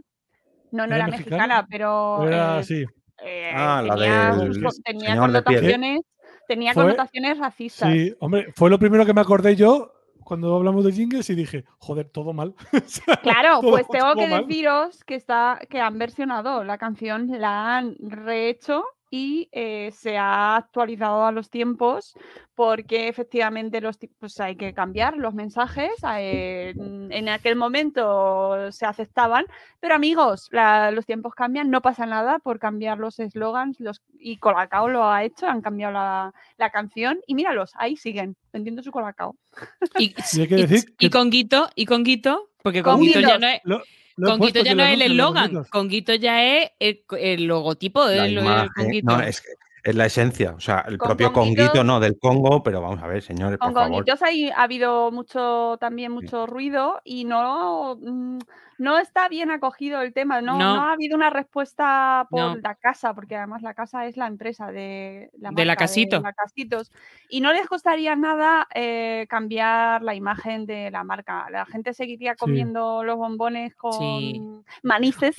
No, 0.77 0.87
no 0.87 0.95
¿Era 0.95 0.97
era, 0.97 1.07
mexicana? 1.17 1.37
mexicana, 1.47 1.67
pero 1.71 2.27
era 2.29 2.57
eh, 2.57 2.61
así. 2.61 2.85
eh, 3.25 3.53
Ah, 3.55 3.83
la 3.85 3.95
tenía, 3.97 4.35
del 4.37 4.63
co- 4.63 4.71
tenía 4.85 5.11
señor 5.15 5.33
de 5.33 5.43
piel. 5.43 5.59
connotaciones, 5.61 6.01
tenía 6.47 6.73
Fue- 6.75 6.83
connotaciones 6.85 7.39
racistas. 7.39 7.93
Sí, 7.93 8.15
hombre, 8.21 8.53
fue 8.55 8.71
lo 8.71 8.79
primero 8.79 9.05
que 9.07 9.15
me 9.15 9.21
acordé 9.23 9.57
yo 9.57 9.93
cuando 10.25 10.57
hablamos 10.57 10.85
de 10.85 10.93
jingles 10.93 11.31
y 11.31 11.35
dije, 11.37 11.65
joder, 11.79 12.09
todo 12.11 12.33
mal. 12.33 12.55
Claro, 13.23 13.61
Todo- 13.61 13.71
pues 13.71 13.87
tengo 13.89 14.15
que 14.15 14.27
mal. 14.29 14.47
deciros 14.47 15.03
que 15.05 15.15
está, 15.15 15.61
que 15.71 15.81
han 15.81 15.99
versionado 15.99 16.65
la 16.65 16.79
canción, 16.79 17.29
la 17.41 17.77
han 17.79 17.95
rehecho 18.01 18.85
y 19.17 19.49
eh, 19.53 19.91
se 19.93 20.19
ha 20.19 20.57
actualizado 20.57 21.25
a 21.25 21.33
los 21.33 21.49
tiempos 21.49 22.15
porque 22.55 23.09
efectivamente 23.09 23.81
los 23.81 23.99
pues 24.19 24.39
hay 24.41 24.57
que 24.57 24.73
cambiar 24.75 25.17
los 25.17 25.33
mensajes. 25.35 25.91
eh, 26.19 26.75
en 26.77 27.13
en 27.13 27.29
aquel 27.29 27.57
momento 27.57 28.71
se 28.73 28.85
aceptaban, 28.87 29.45
pero 29.81 29.95
amigos, 29.95 30.49
la- 30.51 30.91
los 30.91 31.07
tiempos 31.07 31.35
cambian, 31.35 31.71
no 31.71 31.81
pasa 31.81 32.05
nada 32.07 32.39
por 32.41 32.59
cambiar 32.59 32.99
los 32.99 33.19
eslogans 33.19 33.79
los, 33.81 34.03
y 34.19 34.37
Colacao 34.39 34.89
lo 34.89 35.05
ha 35.11 35.23
hecho, 35.25 35.47
han 35.47 35.63
cambiado 35.63 35.93
la, 35.93 36.35
la 36.59 36.71
canción 36.71 37.19
y 37.27 37.35
míralos, 37.35 37.73
ahí 37.77 37.97
siguen 37.97 38.37
vendiendo 38.53 38.83
su 38.83 38.91
Colacao. 38.91 39.37
Y, 39.99 40.15
Y 40.35 40.41
hay 40.41 40.49
que 40.49 40.59
y- 40.59 40.67
decir 40.67 40.91
y 40.91 40.97
que- 40.97 41.11
con 41.11 41.31
Guito, 41.31 41.69
y 41.75 41.87
con 41.87 42.03
Guito, 42.05 42.49
porque 42.63 42.83
Con 42.83 42.95
con 42.95 43.03
Guito 43.03 43.21
ya 43.21 43.39
no 43.39 43.47
es. 43.49 43.61
Lo- 43.65 43.83
lo 44.17 44.29
he 44.29 44.31
Con 44.31 44.39
puesto 44.39 44.59
Guito 44.61 44.69
ya 44.71 44.75
no 44.75 44.83
es 44.85 44.95
el 44.95 45.03
eslogan, 45.03 45.51
Beatles. 45.53 45.71
con 45.71 45.89
Guito 45.89 46.15
ya 46.15 46.43
es 46.45 46.71
el, 46.79 47.03
el 47.19 47.45
logotipo 47.45 48.07
de 48.07 48.31
lo 48.31 48.41
de 48.43 48.47
imagen- 48.47 48.69
Conguito. 48.77 49.17
no, 49.17 49.23
es, 49.23 49.41
que 49.41 49.49
es 49.85 49.95
la 49.95 50.07
esencia. 50.07 50.53
O 50.57 50.61
sea, 50.61 50.85
el 50.89 50.99
Con 50.99 51.09
propio 51.09 51.33
Conguito- 51.33 51.67
Conguito, 51.67 51.85
no 51.85 52.01
del 52.01 52.19
Congo, 52.19 52.63
pero 52.63 52.81
vamos 52.81 53.03
a 53.03 53.07
ver, 53.07 53.23
señores, 53.23 53.59
Con 53.59 53.73
por 53.73 53.83
favor. 53.83 53.91
Conguitos 53.99 54.23
ahí 54.23 54.49
ha 54.51 54.63
habido 54.63 55.11
mucho, 55.13 55.77
también 55.79 56.11
mucho 56.13 56.47
ruido 56.47 57.01
y 57.05 57.25
no, 57.25 57.97
mm, 58.01 58.39
no 58.79 58.99
está 58.99 59.29
bien 59.29 59.51
acogido 59.51 60.01
el 60.03 60.13
tema. 60.13 60.41
No, 60.43 60.59
No. 60.59 60.75
no 60.77 60.83
ha 60.83 60.93
habido 60.93 61.17
una 61.17 61.31
respuesta 61.31 62.27
por 62.31 62.41
No. 62.41 62.57
la 62.57 62.75
casa, 62.75 63.15
porque 63.15 63.37
además 63.37 63.63
la 63.63 63.75
casa 63.75 64.07
es 64.07 64.17
la 64.17 64.27
empresa 64.27 64.71
de 64.71 65.31
la, 65.39 65.51
De 65.51 65.65
la 65.65 65.73
marca 65.73 65.85
Casito. 65.85 66.21
la 66.21 66.33
Casitos. 66.33 66.93
Y 67.29 67.41
no 67.41 67.53
les 67.53 67.67
costaría 67.67 68.15
nada 68.17 68.67
eh, 68.75 69.27
cambiar 69.29 70.03
la 70.03 70.15
imagen 70.15 70.67
de 70.67 70.91
la 70.91 71.05
marca. 71.05 71.49
La 71.51 71.65
gente 71.67 71.95
seguiría 71.95 72.35
comiendo 72.37 73.03
los 73.05 73.17
bombones 73.17 73.75
con 73.75 73.93
Sí. 73.99 74.43
manices 74.83 75.37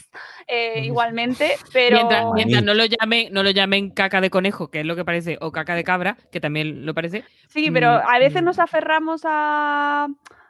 eh, 0.48 0.82
igualmente, 0.86 1.52
pero 1.74 1.96
Mientras, 1.98 2.26
mientras 2.34 2.64
no 2.64 2.74
lo 2.74 2.86
llamen, 2.86 3.32
no 3.34 3.44
lo 3.44 3.52
llamen 3.52 3.92
caca 3.92 4.22
de 4.22 4.30
conejo, 4.30 4.70
que 4.70 4.80
es 4.82 4.86
lo 4.86 4.96
que 4.96 5.06
parece, 5.06 5.38
o 5.42 5.52
caca 5.52 5.76
de 5.76 5.84
cabra, 5.84 6.18
que 6.32 6.40
también 6.40 6.86
lo 6.86 6.94
parece. 6.94 7.24
Sí, 7.50 7.70
pero 7.72 7.88
Mm, 7.98 8.02
a 8.08 8.20
veces 8.20 8.44
nos 8.44 8.60
aferramos 8.60 9.22
a, 9.26 10.08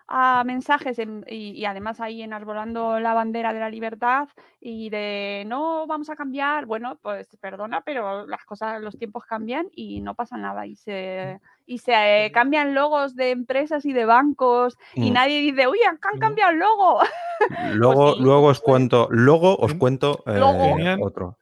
a 0.08 0.44
mensajes 0.46 1.00
en- 1.00 1.26
y, 1.28 1.52
y 1.52 1.66
además 1.66 2.00
ahí 2.00 2.22
enarbolando 2.22 3.00
la 3.00 3.14
bandera 3.14 3.54
de 3.54 3.60
la 3.60 3.70
libertad 3.70 4.30
y 4.62 4.90
de 4.90 5.44
no 5.48 5.86
vamos 5.88 6.10
a 6.10 6.16
cambiar. 6.16 6.66
Bueno, 6.66 6.98
pues 7.02 7.28
perdona, 7.42 7.82
pero 7.82 8.26
las 8.26 8.46
cosas, 8.46 8.82
los 8.82 8.98
tiempos 8.98 9.26
cambian 9.26 9.68
y 9.74 10.00
no 10.02 10.16
pasa 10.16 10.38
nada. 10.38 10.66
Y 10.66 10.76
se, 10.76 11.40
y 11.66 11.80
se 11.80 12.26
eh, 12.26 12.32
cambian 12.32 12.74
logos 12.74 13.16
de 13.16 13.32
empresas 13.32 13.86
y 13.86 13.94
de 13.94 14.06
bancos 14.06 14.78
y 14.96 15.10
Mm. 15.12 15.14
nadie 15.14 15.42
dice, 15.42 15.68
uy, 15.68 15.80
han 15.88 15.98
cambiado 15.98 16.52
el 16.52 16.60
logo. 16.60 17.00
Luego, 17.76 18.16
luego 18.20 18.48
os 18.48 18.60
cuento, 18.62 19.08
luego 19.12 19.56
os 19.58 19.74
cuento 19.76 20.24
eh, 20.26 20.98
otro. 21.00 21.38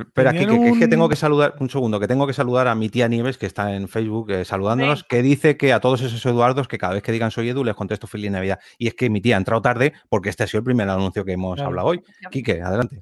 Espera, 0.00 0.32
que, 0.32 0.40
que- 0.40 0.46
que 0.46 0.68
es 0.68 0.78
que 0.78 0.84
un- 0.84 0.90
tengo 0.90 1.08
que 1.08 1.16
saludar, 1.16 1.54
un 1.60 1.70
segundo, 1.70 1.98
que 2.00 2.08
tengo 2.08 2.26
que 2.26 2.32
saludar 2.32 2.68
a 2.68 2.74
mi 2.74 2.88
tía 2.88 3.08
Nieves, 3.08 3.38
que 3.38 3.46
está 3.46 3.74
en 3.74 3.88
Facebook 3.88 4.30
eh, 4.30 4.44
saludándonos, 4.44 5.04
que 5.04 5.22
dice 5.22 5.56
que 5.56 5.72
a 5.72 5.80
todos 5.80 6.00
esos 6.02 6.24
Eduardos, 6.26 6.68
que 6.68 6.78
cada 6.78 6.94
vez 6.94 7.02
que 7.02 7.12
digan 7.12 7.30
soy 7.30 7.48
Edu, 7.48 7.64
les 7.64 7.74
contesto 7.74 8.06
feliz 8.06 8.30
Navidad. 8.30 8.58
Y 8.78 8.86
es 8.88 8.94
que 8.94 9.10
mi 9.10 9.20
tía 9.20 9.36
ha 9.36 9.38
entrado 9.38 9.62
tarde 9.62 9.92
porque 10.08 10.28
este 10.28 10.44
ha 10.44 10.46
sido 10.46 10.58
el 10.58 10.64
primer 10.64 10.88
anuncio 10.88 11.24
que 11.24 11.32
hemos 11.32 11.54
Claro. 11.56 11.68
hablado 11.68 11.88
hoy. 11.88 12.02
Quique, 12.30 12.60
adelante. 12.62 13.00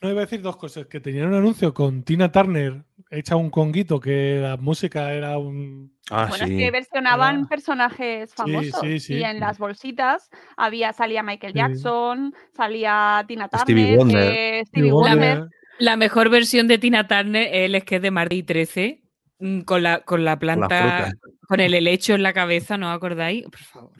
No 0.00 0.08
iba 0.10 0.20
a 0.20 0.26
decir 0.26 0.40
dos 0.40 0.56
cosas, 0.56 0.86
que 0.86 1.00
tenían 1.00 1.26
un 1.26 1.34
anuncio 1.34 1.74
con 1.74 2.04
Tina 2.04 2.30
Turner 2.30 2.84
hecha 3.10 3.34
un 3.34 3.50
conguito, 3.50 3.98
que 3.98 4.38
la 4.40 4.56
música 4.56 5.12
era 5.12 5.38
un... 5.38 5.92
Ah, 6.08 6.26
Bueno, 6.28 6.46
sí. 6.46 6.52
es 6.54 6.58
que 6.60 6.70
versionaban 6.70 7.48
personajes 7.48 8.32
famosos 8.32 8.80
sí, 8.80 9.00
sí. 9.00 9.14
y 9.14 9.24
en 9.24 9.40
las 9.40 9.58
bolsitas 9.58 10.30
había 10.56 10.92
salía 10.92 11.24
Michael 11.24 11.52
Sí. 11.52 11.58
Jackson, 11.58 12.32
salía 12.56 13.24
Tina 13.26 13.48
Turner, 13.48 13.64
Stevie 13.64 13.96
Wonder. 13.96 14.32
eh, 14.32 14.62
Stevie 14.66 14.92
Wonder. 14.92 15.40
me- 15.40 15.48
la 15.78 15.96
mejor 15.96 16.28
versión 16.30 16.68
de 16.68 16.78
Tina 16.78 17.06
Turner 17.08 17.48
es 17.52 17.70
el 17.72 17.80
sketch 17.80 18.02
de 18.02 18.10
Mardi 18.10 18.42
13, 18.42 19.02
mm, 19.38 19.60
con 19.60 19.82
la, 19.82 20.00
con 20.00 20.24
la 20.24 20.38
planta, 20.38 21.12
con 21.46 21.60
el 21.60 21.74
helecho 21.74 22.14
en 22.14 22.22
la 22.22 22.32
cabeza, 22.32 22.76
¿no 22.78 22.90
os 22.90 22.96
acordáis? 22.96 23.44
Por 23.44 23.58
favor. 23.60 23.92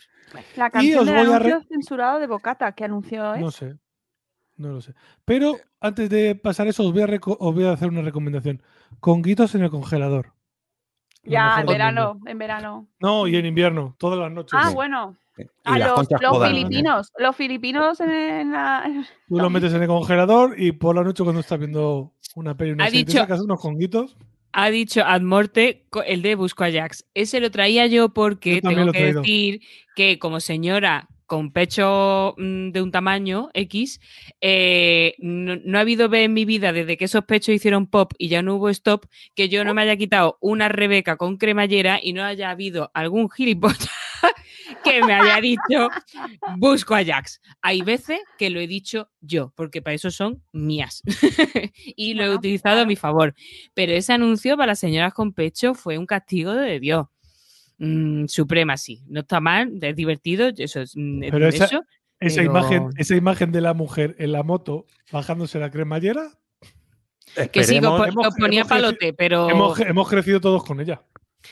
La 0.57 0.68
canción 0.70 1.07
del 1.07 1.16
anuncio 1.16 1.59
re- 1.61 1.66
censurado 1.68 2.18
de 2.20 2.26
Bocata 2.26 2.72
que 2.72 2.85
anunció 2.85 3.35
es. 3.35 3.41
No 3.41 3.51
sé. 3.51 3.76
No 4.57 4.72
lo 4.72 4.81
sé. 4.81 4.93
Pero 5.24 5.57
antes 5.81 6.11
de 6.11 6.35
pasar 6.35 6.66
eso, 6.66 6.85
os 6.85 6.93
voy 6.93 7.03
a, 7.03 7.07
os 7.07 7.55
voy 7.55 7.64
a 7.64 7.72
hacer 7.72 7.89
una 7.89 8.03
recomendación. 8.03 8.61
Conguitos 9.01 9.55
en 9.55 9.62
el 9.62 9.70
congelador. 9.70 10.35
Ya, 11.29 11.61
en 11.61 11.66
verano, 11.66 12.20
en 12.26 12.39
verano. 12.39 12.87
No, 13.01 13.26
y 13.26 13.37
en 13.37 13.47
invierno, 13.47 13.95
todas 13.99 14.18
las 14.18 14.31
noches. 14.33 14.53
Ah, 14.61 14.70
bueno. 14.74 15.16
Y 15.37 15.43
A 15.64 15.79
los, 15.79 16.09
los 16.20 16.49
filipinos, 16.49 17.12
los 17.16 17.37
filipinos 17.37 18.01
en, 18.01 18.51
la... 18.53 19.05
Tú 19.29 19.37
lo 19.39 19.49
metes 19.51 19.72
en 19.72 19.83
el 19.83 19.89
congelador 19.89 20.59
y 20.61 20.72
por 20.72 20.97
la 20.97 21.05
noche 21.05 21.22
cuando 21.22 21.41
estás 21.41 21.59
viendo 21.61 22.12
una 22.35 22.57
peli, 22.57 22.72
una 22.72 22.85
Ha 22.85 22.87
serie, 22.89 23.05
te 23.05 23.12
dicho- 23.12 23.20
sacas 23.22 23.41
unos 23.41 23.61
conguitos. 23.61 24.16
ha 24.53 24.70
dicho 24.70 25.05
Ad 25.05 25.20
Morte 25.20 25.85
el 26.07 26.22
de 26.22 26.35
Busco 26.35 26.64
a 26.64 26.72
Jax. 26.72 27.05
Ese 27.14 27.39
lo 27.39 27.53
traía 27.53 27.87
yo 27.87 28.09
porque 28.09 28.57
Yo 28.62 28.68
tengo 28.68 28.91
que 28.91 29.12
decir 29.14 29.61
que 29.95 30.18
como 30.18 30.41
señora 30.41 31.07
con 31.29 31.53
pecho 31.53 32.35
mm, 32.39 32.70
de 32.70 32.83
un 32.83 32.91
tamaño 32.91 33.51
X, 33.55 34.01
eh, 34.41 35.14
no, 35.18 35.57
no 35.64 35.79
ha 35.79 35.83
habido 35.83 36.09
vez 36.09 36.24
en 36.24 36.33
mi 36.33 36.45
vida 36.45 36.72
desde 36.72 36.97
que 36.97 37.05
esos 37.05 37.24
pechos 37.24 37.55
hicieron 37.55 37.87
pop 37.87 38.12
y 38.18 38.29
ya 38.29 38.43
no 38.43 38.57
hubo 38.57 38.70
stop 38.70 39.07
que 39.37 39.49
yo 39.49 39.62
no 39.62 39.74
me 39.74 39.83
haya 39.83 39.97
quitado 39.97 40.39
una 40.41 40.68
Rebeca 40.68 41.16
con 41.16 41.37
cremallera 41.37 42.01
y 42.03 42.14
no 42.14 42.24
haya 42.24 42.51
habido 42.51 42.91
algún 42.95 43.31
gilipollas 43.31 43.91
que 44.85 45.03
me 45.03 45.12
haya 45.14 45.41
dicho 45.41 45.89
busco 46.57 46.95
a 46.95 47.05
Jax. 47.05 47.41
Hay 47.62 47.83
veces 47.83 48.20
que 48.39 48.51
lo 48.51 48.61
he 48.61 48.66
dicho 48.66 49.11
yo, 49.20 49.53
porque 49.55 49.83
para 49.83 49.95
eso 49.95 50.11
son 50.11 50.43
mías. 50.53 51.03
y 51.97 52.14
lo 52.14 52.24
he 52.24 52.35
utilizado 52.35 52.81
a 52.81 52.87
mi 52.87 52.97
favor. 52.97 53.35
Pero 53.74 53.93
ese 53.93 54.12
anuncio 54.12 54.57
para 54.57 54.68
las 54.68 54.79
señoras 54.79 55.12
con 55.12 55.33
pecho 55.33 55.74
fue 55.74 55.99
un 55.99 56.07
castigo 56.07 56.55
de 56.55 56.81
Dios. 56.81 57.07
Mm, 57.79 58.26
suprema, 58.26 58.76
sí. 58.76 59.03
No 59.09 59.20
está 59.20 59.41
mal, 59.41 59.79
es 59.81 59.95
divertido. 59.97 60.49
Eso 60.57 60.81
es, 60.81 60.95
mm, 60.97 61.20
Pero 61.31 61.47
esa, 61.49 61.64
eso, 61.66 61.83
esa 62.20 62.41
pero 62.41 62.51
imagen, 62.51 62.89
esa 62.97 63.14
imagen 63.16 63.53
de 63.53 63.61
la 63.61 63.72
mujer 63.74 64.16
en 64.18 64.33
la 64.33 64.43
moto 64.43 64.87
bajándose 65.12 65.59
la 65.61 65.70
cremallera, 65.70 66.29
Que 67.53 67.62
sí, 67.62 67.79
os, 67.85 68.35
ponía 68.39 68.64
palote, 68.64 69.12
pero. 69.12 69.49
hemos, 69.51 69.79
hemos 69.81 70.09
crecido 70.09 70.41
todos 70.41 70.64
con 70.64 70.81
ella. 70.81 71.03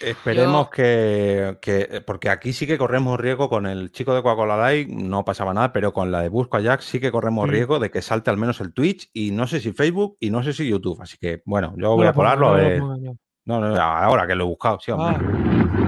esperemos 0.00 0.68
que, 0.70 1.58
que- 1.62 2.02
Porque 2.04 2.28
aquí 2.28 2.52
sí 2.52 2.66
que 2.66 2.76
corremos 2.76 3.20
riesgo 3.20 3.48
con 3.48 3.66
el 3.66 3.92
chico 3.92 4.12
de 4.14 4.22
Coca-Cola 4.22 4.56
Light, 4.56 4.88
no 4.88 5.24
pasaba 5.24 5.54
nada, 5.54 5.72
pero 5.72 5.92
con 5.92 6.10
la 6.10 6.22
de 6.22 6.28
Busco 6.28 6.56
a 6.56 6.60
Jack 6.60 6.80
sí 6.80 6.98
que 6.98 7.12
corremos 7.12 7.44
Sí. 7.46 7.52
riesgo 7.52 7.78
de 7.78 7.90
que 7.90 8.02
salte 8.02 8.30
al 8.30 8.36
menos 8.36 8.60
el 8.60 8.72
Twitch 8.72 9.08
y 9.12 9.30
no 9.30 9.46
sé 9.46 9.60
si 9.60 9.72
Facebook 9.72 10.16
y 10.18 10.30
no 10.30 10.42
sé 10.42 10.52
si 10.54 10.66
YouTube. 10.68 11.00
Así 11.00 11.16
que, 11.18 11.40
bueno, 11.44 11.72
yo 11.76 11.94
voy 11.94 12.04
No 12.04 12.10
a 12.10 12.14
colarlo. 12.14 12.48
no 12.48 12.54
a 12.54 12.58
lo 12.58 12.64
ver. 12.68 12.80
ponga, 12.80 12.96
no. 12.96 13.16
No, 13.44 13.60
no, 13.60 13.76
ahora 13.80 14.26
que 14.26 14.34
lo 14.34 14.42
he 14.42 14.46
buscado, 14.48 14.80
sí, 14.80 14.90
hombre. 14.90 15.16
Ah, 15.20 15.85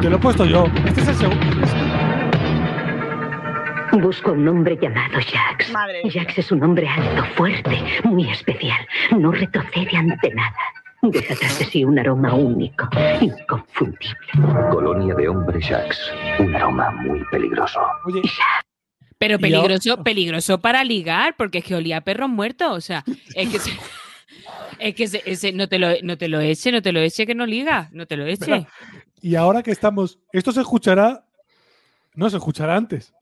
te 0.00 0.10
lo 0.10 0.16
he 0.16 0.18
puesto 0.18 0.44
yo. 0.44 0.64
Este 0.86 1.00
es 1.02 1.08
el 1.08 1.14
segundo. 1.14 1.46
Busco 3.92 4.32
un 4.32 4.46
hombre 4.46 4.78
llamado 4.80 5.18
Jax. 5.18 5.72
Madre 5.72 6.02
Jax 6.08 6.38
es 6.38 6.52
un 6.52 6.62
hombre 6.62 6.88
alto, 6.88 7.24
fuerte, 7.34 7.82
muy 8.04 8.28
especial. 8.30 8.78
No 9.18 9.32
retrocede 9.32 9.96
ante 9.96 10.32
nada. 10.34 10.54
Deja 11.02 11.34
tras 11.34 11.58
de 11.58 11.64
sí 11.64 11.84
un 11.84 11.98
aroma 11.98 12.34
único, 12.34 12.88
inconfundible. 13.20 14.16
Colonia 14.70 15.14
de 15.14 15.28
hombres 15.28 15.66
Jax. 15.66 16.12
Un 16.38 16.54
aroma 16.54 16.90
muy 16.90 17.24
peligroso. 17.30 17.80
Oye, 18.04 18.22
Pero 19.18 19.38
peligroso, 19.38 20.02
peligroso 20.04 20.60
para 20.60 20.84
ligar, 20.84 21.34
porque 21.36 21.58
es 21.58 21.64
que 21.64 21.74
olía 21.74 21.98
a 21.98 22.00
perros 22.02 22.28
muertos. 22.28 22.70
O 22.70 22.80
sea, 22.80 23.02
es 23.34 23.48
que, 23.48 23.58
se- 23.58 23.78
es 24.78 24.94
que 24.94 25.04
ese- 25.04 25.22
ese- 25.26 25.52
no, 25.52 25.68
te 25.68 25.78
lo, 25.80 25.88
no 26.02 26.16
te 26.18 26.28
lo 26.28 26.40
eche, 26.40 26.70
no 26.70 26.82
te 26.82 26.92
lo 26.92 27.00
eche, 27.00 27.26
que 27.26 27.34
no 27.34 27.46
liga, 27.46 27.88
no 27.92 28.06
te 28.06 28.16
lo 28.16 28.26
eche. 28.26 28.66
Y 29.22 29.34
ahora 29.34 29.62
que 29.62 29.70
estamos. 29.70 30.18
Esto 30.32 30.52
se 30.52 30.60
escuchará. 30.60 31.24
No 32.14 32.28
se 32.30 32.36
escuchará 32.36 32.76
antes. 32.76 33.12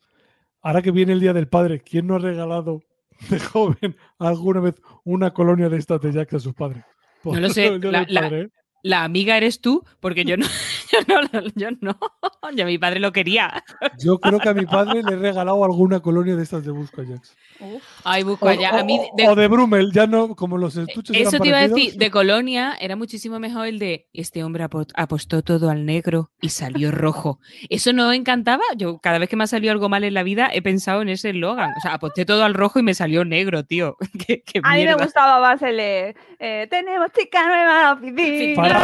Ahora 0.63 0.83
que 0.83 0.91
viene 0.91 1.13
el 1.13 1.21
Día 1.21 1.33
del 1.33 1.49
Padre, 1.49 1.81
¿quién 1.81 2.07
no 2.07 2.17
ha 2.17 2.19
regalado 2.19 2.83
de 3.31 3.39
joven 3.39 3.97
alguna 4.19 4.61
vez 4.61 4.75
una 5.05 5.33
colonia 5.33 5.69
de 5.69 5.77
estas 5.79 6.01
de 6.01 6.13
Jax 6.13 6.35
a 6.35 6.41
sus 6.41 6.55
padres? 6.55 6.85
No 7.25 7.39
lo 7.41 7.49
sé, 7.51 7.79
la- 7.79 8.07
la- 8.09 8.29
¿eh? 8.29 8.49
La 8.83 9.03
amiga 9.05 9.37
eres 9.37 9.61
tú, 9.61 9.85
porque 10.01 10.25
yo 10.25 10.37
no, 10.37 10.47
yo 11.09 11.21
no, 11.33 11.43
yo 11.55 11.69
no, 11.81 11.99
yo 12.55 12.65
mi 12.67 12.79
padre 12.79 13.01
lo 13.01 13.13
quería. 13.13 13.65
Yo 13.99 14.19
creo 14.19 14.39
que 14.41 14.49
a 14.49 14.55
mi 14.55 14.67
padre 14.67 15.03
le 15.03 15.13
he 15.13 15.17
regalado 15.17 15.65
alguna 15.65 16.01
colonia 16.01 16.37
de 16.37 16.43
estas 16.43 16.65
de 16.65 16.71
Busco 16.73 17.01
a 17.03 17.05
Jax. 17.07 17.37
Ay, 18.05 18.23
busco 18.23 18.47
O, 18.47 18.49
allá. 18.51 18.79
A 18.81 18.85
mí, 18.85 18.99
o- 19.01 19.17
de- 19.17 19.29
o 19.29 19.35
de 19.35 19.49
Brummel, 19.49 19.91
ya 19.93 20.07
no, 20.07 20.37
como 20.37 20.59
los 20.59 20.77
estuches 20.77 21.17
Eso 21.17 21.31
eran 21.31 21.43
te 21.43 21.49
iba 21.49 21.59
a 21.59 21.69
decir, 21.69 21.95
de 21.95 22.11
Colonia 22.11 22.77
era 22.81 22.97
muchísimo 22.97 23.39
mejor 23.41 23.67
el 23.67 23.79
de 23.79 24.09
este 24.13 24.45
hombre 24.45 24.65
apo- 24.65 24.87
apostó 24.95 25.43
todo 25.43 25.71
al 25.71 25.87
negro 25.87 26.31
y 26.41 26.51
salió 26.51 26.91
rojo. 26.93 27.41
¿Eso 27.71 27.93
no 27.95 28.13
encantaba? 28.13 28.63
Yo 28.77 28.99
cada 28.99 29.19
vez 29.19 29.29
que 29.31 29.37
me 29.37 29.45
ha 29.45 29.47
salido 29.47 29.73
algo 29.73 29.89
mal 29.89 30.05
en 30.05 30.13
la 30.15 30.23
vida 30.23 30.51
he 30.53 30.61
pensado 30.63 31.01
en 31.03 31.09
ese 31.09 31.31
eslogan. 31.31 31.73
O 31.77 31.81
sea, 31.81 31.95
aposté 31.95 32.25
todo 32.27 32.45
al 32.45 32.53
rojo 32.55 32.79
y 32.79 32.83
me 32.83 32.93
salió 32.95 33.25
negro, 33.25 33.65
tío. 33.65 33.97
qué, 34.27 34.43
qué 34.43 34.61
A 34.63 34.75
mí 34.75 34.85
me 34.85 34.95
gustaba 34.95 35.41
más 35.41 35.63
el 35.63 35.77
de, 35.79 36.17
eh, 36.39 36.67
tenemos 36.71 37.09
chica 37.19 37.47
nueva 37.47 37.77
en 37.79 37.83
la 37.83 37.93
oficina. 37.93 38.75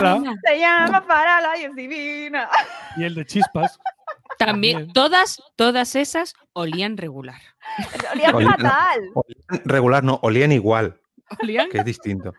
Se 0.44 0.58
llama 0.58 1.04
Parala 1.06 1.58
y 1.60 1.64
es 1.64 1.74
Y 2.96 3.04
el 3.04 3.14
de 3.14 3.24
chispas. 3.26 3.78
También, 4.38 4.92
todas, 4.92 5.40
todas 5.56 5.94
esas 5.94 6.34
olían 6.52 6.96
regular. 6.96 7.40
Olía 8.12 8.30
Olían- 8.30 8.50
fatal. 8.56 9.00
olían 9.14 9.62
regular, 9.64 10.02
no, 10.04 10.18
olían 10.22 10.50
igual, 10.52 10.98
Olían 11.42 11.68
que 11.70 11.78
es 11.78 11.84
distinto. 11.84 12.34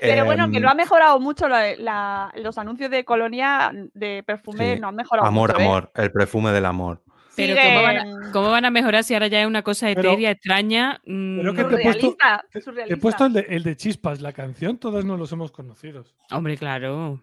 Pero 0.00 0.24
bueno, 0.24 0.50
que 0.50 0.56
Em, 0.56 0.62
lo 0.62 0.70
ha 0.70 0.74
mejorado 0.74 1.20
mucho 1.20 1.48
la- 1.48 1.76
la- 1.76 2.32
los 2.36 2.56
anuncios 2.58 2.90
de 2.90 3.04
Colonia 3.04 3.70
de 3.94 4.22
perfume, 4.24 4.74
Sí. 4.76 4.80
no 4.80 4.88
han 4.88 4.96
mejorado 4.96 5.28
Amor, 5.28 5.50
mucho. 5.50 5.60
¿eh? 5.60 5.64
amor, 5.64 5.92
el 5.94 6.10
perfume 6.12 6.52
del 6.52 6.64
amor. 6.66 7.02
Pero 7.36 7.54
¿cómo 7.62 7.82
van, 7.82 7.96
a, 7.96 8.32
cómo 8.32 8.50
van 8.50 8.64
a 8.66 8.70
mejorar 8.70 9.04
si 9.04 9.14
ahora 9.14 9.26
ya 9.26 9.40
es 9.40 9.46
una 9.46 9.62
cosa 9.62 9.86
Pero- 9.94 10.10
etérea, 10.10 10.30
extraña? 10.32 11.00
Mm, 11.06 11.38
Pero 11.38 11.54
que 11.54 11.64
te 11.64 11.74
he 11.74 11.82
puesto, 11.84 12.16
te- 12.52 12.60
te 12.84 12.92
he 12.92 12.96
puesto 12.96 13.24
el, 13.26 13.32
de, 13.32 13.40
el 13.48 13.62
de 13.62 13.76
chispas, 13.76 14.20
la 14.20 14.32
canción, 14.32 14.76
todos 14.78 15.04
no 15.04 15.16
los 15.16 15.32
hemos 15.32 15.50
conocido. 15.50 16.04
Hombre, 16.30 16.56
claro. 16.58 17.22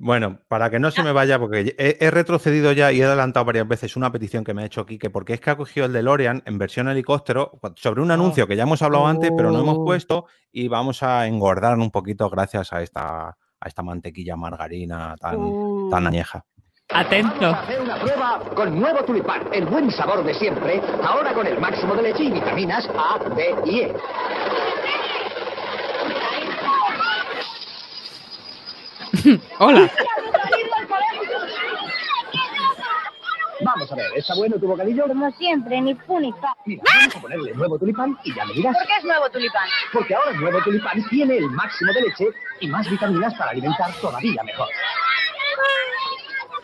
Bueno, 0.00 0.38
para 0.46 0.70
que 0.70 0.78
no 0.78 0.92
se 0.92 1.02
me 1.02 1.10
vaya, 1.10 1.40
porque 1.40 1.74
he, 1.76 1.96
he 2.00 2.10
retrocedido 2.12 2.70
ya 2.70 2.92
y 2.92 3.00
he 3.00 3.04
adelantado 3.04 3.44
varias 3.46 3.66
veces 3.66 3.96
una 3.96 4.12
petición 4.12 4.44
que 4.44 4.54
me 4.54 4.62
ha 4.62 4.66
hecho 4.66 4.86
Quique, 4.86 5.10
porque 5.10 5.34
es 5.34 5.40
que 5.40 5.50
ha 5.50 5.56
cogido 5.56 5.86
el 5.86 5.92
DeLorean 5.92 6.42
en 6.46 6.56
versión 6.56 6.88
helicóptero 6.88 7.58
sobre 7.74 8.00
un 8.00 8.12
anuncio 8.12 8.46
que 8.46 8.54
ya 8.54 8.62
hemos 8.62 8.80
hablado 8.80 9.08
antes, 9.08 9.32
pero 9.36 9.50
no 9.50 9.58
hemos 9.60 9.78
Oh. 9.78 9.84
puesto 9.84 10.26
y 10.52 10.68
vamos 10.68 11.02
a 11.02 11.26
engordar 11.26 11.76
un 11.78 11.90
poquito 11.90 12.30
gracias 12.30 12.72
a 12.72 12.80
esta, 12.80 13.28
a 13.30 13.66
esta 13.66 13.82
mantequilla 13.82 14.36
margarina 14.36 15.16
tan, 15.20 15.90
tan 15.90 16.06
añeja. 16.06 16.44
Atento. 16.90 17.46
Hacer 17.48 17.80
una 17.82 17.96
prueba 18.00 18.40
con 18.54 18.78
nuevo 18.80 19.04
tulipán. 19.04 19.42
El 19.52 19.66
buen 19.66 19.90
sabor 19.90 20.24
de 20.24 20.32
siempre. 20.34 20.80
Ahora 21.04 21.34
con 21.34 21.46
el 21.46 21.60
máximo 21.60 21.94
de 21.96 22.02
leche 22.02 22.22
y 22.24 22.30
vitaminas 22.30 22.88
A, 22.96 23.18
D 23.34 23.54
y 23.66 23.80
E. 23.80 23.94
Hola. 29.58 29.90
Vamos 33.60 33.90
a 33.90 33.96
ver, 33.96 34.06
¿está 34.16 34.34
bueno 34.36 34.56
tu 34.56 34.68
bocadillo? 34.68 35.06
Como 35.08 35.30
siempre, 35.32 35.80
ni 35.80 35.94
fu 35.94 36.20
ni 36.20 36.32
fa. 36.32 36.54
Mira, 36.64 36.82
vamos 36.94 37.16
a 37.16 37.20
ponerle 37.20 37.54
nuevo 37.54 37.78
tulipán 37.78 38.16
y 38.22 38.34
ya 38.34 38.44
me 38.44 38.52
dirás. 38.54 38.76
¿Por 38.76 38.86
qué 38.86 38.92
es 38.98 39.04
nuevo 39.04 39.30
tulipán? 39.30 39.68
Porque 39.92 40.14
ahora 40.14 40.30
el 40.30 40.40
nuevo 40.40 40.62
tulipán 40.62 41.04
tiene 41.08 41.38
el 41.38 41.50
máximo 41.50 41.92
de 41.92 42.02
leche 42.02 42.26
y 42.60 42.68
más 42.68 42.88
vitaminas 42.88 43.34
para 43.34 43.50
alimentar 43.50 43.92
todavía 44.00 44.42
mejor. 44.44 44.68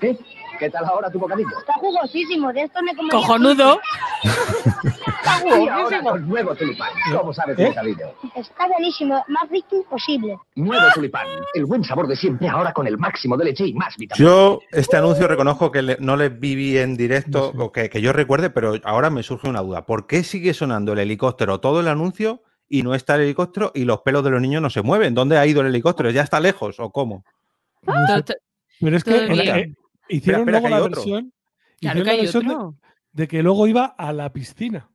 ¿Qué? 0.01 0.17
¿Qué 0.59 0.71
tal 0.71 0.85
ahora 0.85 1.11
tu 1.11 1.19
bocadillo? 1.19 1.59
Está 1.59 1.73
jugosísimo, 1.75 2.53
de 2.53 2.63
esto 2.63 2.81
me 2.83 2.95
comería. 2.95 3.19
Cojonudo. 3.19 3.81
Ahora 5.27 6.03
con 6.03 6.29
nuevo 6.29 6.55
tulipán. 6.55 6.91
¿Cómo 7.17 7.33
sabes 7.33 7.59
¿Eh? 7.59 7.67
bocadillo? 7.69 8.15
Está 8.35 8.69
buenísimo, 8.69 9.25
más 9.29 9.49
rico 9.51 9.77
imposible. 9.77 10.37
Nuevo 10.55 10.85
tulipán. 10.95 11.27
El 11.55 11.65
buen 11.67 11.83
sabor 11.85 12.07
de 12.07 12.17
siempre 12.17 12.49
ahora 12.49 12.73
con 12.73 12.87
el 12.87 12.99
máximo 12.99 13.37
de 13.37 13.47
leche 13.47 13.67
y 13.67 13.75
más 13.75 13.97
vitaminas. 13.97 14.19
Yo 14.19 14.61
este 14.73 14.97
anuncio 14.97 15.27
reconozco 15.29 15.71
que 15.71 15.83
le- 15.83 15.97
no 16.01 16.17
le 16.17 16.29
viví 16.29 16.77
en 16.79 16.97
directo, 16.97 17.53
o 17.57 17.73
que, 17.73 17.89
que 17.89 18.01
yo 18.01 18.13
recuerde, 18.13 18.51
pero 18.51 18.75
ahora 18.85 19.11
me 19.11 19.23
surge 19.23 19.49
una 19.49 19.61
duda. 19.61 19.87
¿Por 19.87 20.07
qué 20.07 20.23
sigue 20.25 20.55
sonando 20.55 20.93
el 20.93 20.99
helicóptero 20.99 21.61
todo 21.61 21.81
el 21.81 21.89
anuncio 21.89 22.43
y 22.69 22.83
no 22.83 22.95
está 22.95 23.15
el 23.17 23.23
helicóptero 23.23 23.73
y 23.75 23.85
los 23.85 24.01
pelos 24.03 24.25
de 24.25 24.31
los 24.31 24.41
niños 24.41 24.61
no 24.63 24.71
se 24.71 24.83
mueven? 24.83 25.15
¿Dónde 25.15 25.39
ha 25.39 25.47
ido 25.47 25.61
el 25.63 25.69
helicóptero? 25.69 26.11
¿Ya 26.11 26.23
está 26.23 26.41
lejos 26.41 26.79
o 26.81 26.91
cómo? 26.91 27.25
No 27.83 27.95
sé, 28.07 28.15
To- 28.15 28.25
to- 28.25 28.35
Pero 28.81 28.97
es 28.97 29.05
que 29.05 29.11
todo 29.13 29.21
en 29.23 29.37
la- 29.37 29.43
bien. 29.43 29.57
eh, 29.57 29.75
hicieron 30.09 30.41
espera, 30.43 30.61
luego 30.61 30.67
que 30.67 30.71
la 30.71 30.83
otro. 30.83 30.97
versión, 31.03 31.33
Claro 31.81 31.99
hicieron 31.99 31.99
que 31.99 32.05
la 32.05 32.13
hay 32.13 32.21
versión 32.21 32.77
de, 33.13 33.23
de 33.23 33.29
que 33.29 33.43
luego 33.43 33.67
iba 33.67 33.85
a 33.85 34.13
la 34.13 34.33
piscina. 34.33 34.89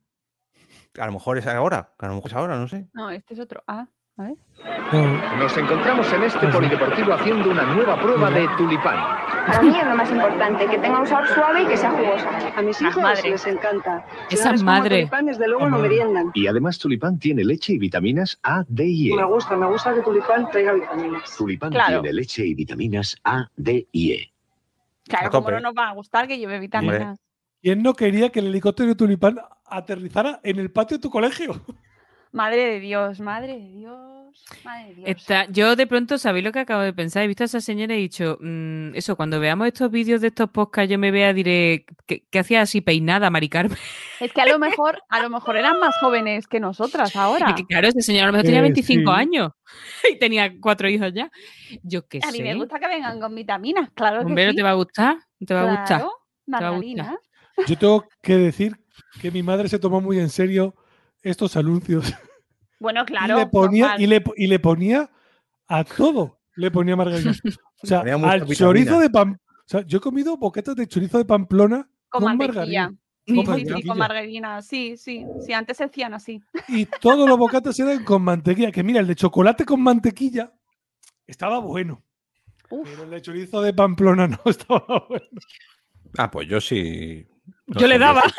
A 0.98 1.06
lo 1.06 1.12
mejor 1.12 1.38
es 1.38 1.46
ahora, 1.46 1.92
a 1.98 2.06
lo 2.08 2.14
mejor 2.16 2.30
es 2.30 2.36
ahora, 2.36 2.56
no 2.58 2.66
sé. 2.68 2.86
No, 2.92 3.10
este 3.10 3.34
es 3.34 3.40
otro. 3.40 3.62
Ah, 3.66 3.86
a 4.16 4.22
ver. 4.22 4.34
No, 4.92 5.36
Nos 5.36 5.56
encontramos 5.56 6.12
en 6.12 6.24
este 6.24 6.48
polideportivo 6.48 7.12
haciendo 7.12 7.50
una 7.50 7.62
nueva 7.62 7.98
prueba 8.00 8.28
de 8.30 8.46
tulipán. 8.58 8.96
Para 9.46 9.62
mí 9.62 9.68
es 9.78 9.86
lo 9.86 9.94
más 9.96 10.10
importante, 10.10 10.66
que 10.66 10.78
tenga 10.78 11.00
un 11.00 11.06
sabor 11.06 11.28
suave 11.28 11.62
y 11.62 11.66
que 11.66 11.76
sea 11.76 11.90
jugoso. 11.92 12.26
A 12.56 12.60
mis 12.62 12.82
hijos 12.82 13.24
les 13.24 13.46
encanta. 13.46 14.04
Esa 14.30 14.52
no 14.52 14.62
madre. 14.64 14.96
tulipán, 14.98 15.26
desde 15.26 15.46
luego 15.46 15.64
La 15.64 15.70
no 15.70 15.76
madre. 15.78 15.88
meriendan. 15.88 16.30
Y 16.34 16.46
además 16.48 16.78
tulipán 16.78 17.18
tiene 17.18 17.44
leche 17.44 17.72
y 17.74 17.78
vitaminas 17.78 18.38
A, 18.42 18.64
D 18.68 18.84
y 18.84 19.12
E. 19.12 19.16
Me 19.16 19.24
gusta, 19.24 19.56
me 19.56 19.66
gusta 19.66 19.94
que 19.94 20.02
tulipán 20.02 20.50
traiga 20.50 20.72
vitaminas. 20.72 21.36
Tulipán 21.36 21.70
Claro. 21.70 22.02
tiene 22.02 22.12
leche 22.12 22.44
y 22.46 22.54
vitaminas 22.54 23.16
A, 23.24 23.46
D 23.56 23.86
y 23.92 24.12
E. 24.12 24.32
Claro, 25.04 25.30
como 25.30 25.50
no 25.52 25.60
nos 25.60 25.74
va 25.74 25.88
a 25.88 25.92
gustar 25.94 26.26
que 26.28 26.36
lleve 26.36 26.58
vitaminas. 26.58 27.18
¿Quién 27.62 27.82
no 27.82 27.94
quería 27.94 28.30
que 28.30 28.40
el 28.40 28.46
helicóptero 28.46 28.88
de 28.90 28.94
tulipán 28.94 29.38
aterrizara 29.66 30.40
en 30.42 30.58
el 30.58 30.70
patio 30.72 30.96
de 30.96 31.02
tu 31.02 31.10
colegio? 31.10 31.52
Madre 32.32 32.64
de 32.64 32.78
Dios, 32.78 33.18
madre 33.18 33.54
de 33.58 33.68
Dios, 33.72 34.44
madre 34.64 34.90
de 34.90 34.94
Dios. 34.94 35.08
Está- 35.08 35.46
yo 35.50 35.74
de 35.74 35.88
pronto, 35.88 36.16
¿sabéis 36.16 36.44
lo 36.44 36.52
que 36.52 36.60
acabo 36.60 36.80
de 36.82 36.92
pensar? 36.92 37.24
He 37.24 37.26
visto 37.26 37.42
a 37.42 37.46
esa 37.46 37.60
señora 37.60 37.94
y 37.94 37.98
he 37.98 38.00
dicho, 38.02 38.38
mm, 38.40 38.94
eso, 38.94 39.16
cuando 39.16 39.40
veamos 39.40 39.66
estos 39.66 39.90
vídeos 39.90 40.20
de 40.20 40.28
estos 40.28 40.48
podcasts, 40.48 40.88
yo 40.92 40.96
me 40.96 41.10
vea, 41.10 41.32
diré, 41.32 41.86
¿qué, 42.06 42.24
qué 42.30 42.38
hacía 42.38 42.60
así 42.60 42.82
peinada, 42.82 43.30
Mari 43.30 43.48
Carmen? 43.48 43.76
Es 44.20 44.32
que 44.32 44.40
a 44.42 44.46
lo 44.46 44.60
mejor, 44.60 45.02
a 45.08 45.20
lo 45.20 45.28
mejor 45.28 45.56
eran 45.56 45.80
más 45.80 45.96
jóvenes 45.96 46.46
que 46.46 46.60
nosotras 46.60 47.16
ahora. 47.16 47.46
Y 47.50 47.54
que, 47.56 47.66
claro, 47.66 47.88
ese 47.88 48.00
señor 48.00 48.22
a 48.22 48.26
lo 48.26 48.32
mejor 48.34 48.44
tenía 48.44 48.60
Eh, 48.60 48.62
25 48.62 49.10
sí. 49.12 49.20
años 49.20 49.50
y 50.12 50.16
tenía 50.16 50.52
cuatro 50.60 50.88
hijos 50.88 51.12
ya. 51.12 51.32
Yo 51.82 52.06
qué 52.06 52.20
A 52.22 52.30
mí 52.30 52.36
sé. 52.38 52.44
me 52.44 52.54
gusta 52.54 52.78
que 52.78 52.86
vengan 52.86 53.18
con 53.18 53.34
vitaminas, 53.34 53.90
claro 53.92 54.20
Hombre, 54.20 54.42
que 54.44 54.46
¿no 54.46 54.50
sí. 54.52 54.56
te 54.56 54.62
va 54.62 54.70
a 54.70 54.74
gustar? 54.74 55.16
¿No 55.40 55.46
te 55.48 55.54
va 55.54 55.62
a 55.62 55.64
gustar? 55.64 55.98
Te 56.46 56.52
va 56.52 56.68
a 56.68 56.70
gustar. 56.78 57.18
Yo 57.66 57.76
tengo 57.78 58.04
que 58.22 58.36
decir 58.36 58.76
que 59.20 59.30
mi 59.30 59.42
madre 59.42 59.68
se 59.68 59.78
tomó 59.78 60.00
muy 60.00 60.18
en 60.18 60.28
serio 60.28 60.74
estos 61.22 61.56
anuncios. 61.56 62.12
Bueno, 62.78 63.02
y, 63.02 63.06
claro. 63.06 63.36
le 63.38 63.46
ponía, 63.46 63.96
y, 63.98 64.06
le, 64.06 64.22
y 64.36 64.46
le 64.46 64.58
ponía 64.58 65.10
a 65.68 65.84
todo. 65.84 66.40
Le 66.56 66.70
ponía 66.70 66.96
margarina. 66.96 67.32
O 67.82 67.86
sea, 67.86 68.00
al 68.00 68.06
vitamina. 68.06 68.54
chorizo 68.54 68.98
de 69.00 69.10
pan. 69.10 69.40
O 69.46 69.68
sea, 69.70 69.82
yo 69.86 69.98
he 69.98 70.00
comido 70.00 70.36
boquetas 70.36 70.74
de 70.76 70.86
chorizo 70.86 71.18
de 71.18 71.24
Pamplona 71.24 71.88
con, 72.08 72.22
con, 72.22 72.36
mantequilla. 72.36 72.90
margarina. 72.90 72.94
Sí, 73.26 73.34
Con 73.34 73.44
sí, 73.44 73.44
sí, 73.44 73.66
mantequilla. 73.66 73.88
con 73.88 73.98
margarina. 73.98 74.62
Sí, 74.62 74.96
sí, 74.96 75.24
sí, 75.46 75.52
antes 75.52 75.76
se 75.76 75.84
hacían 75.84 76.14
así. 76.14 76.42
Y 76.68 76.86
todos 76.86 77.28
los 77.28 77.38
bocatas 77.38 77.78
eran 77.78 78.02
con 78.04 78.22
mantequilla. 78.22 78.72
Que 78.72 78.82
mira, 78.82 79.00
el 79.00 79.06
de 79.06 79.14
chocolate 79.14 79.64
con 79.64 79.80
mantequilla 79.82 80.52
estaba 81.26 81.58
bueno. 81.60 82.02
Pero 82.68 83.02
el 83.04 83.10
de 83.10 83.22
chorizo 83.22 83.62
de 83.62 83.74
Pamplona 83.74 84.26
no 84.26 84.38
estaba 84.46 85.06
bueno. 85.08 85.26
Ah, 86.18 86.30
pues 86.30 86.48
yo 86.48 86.60
sí. 86.60 87.26
No 87.74 87.80
Yo 87.80 87.86
le 87.86 87.98
daba. 87.98 88.22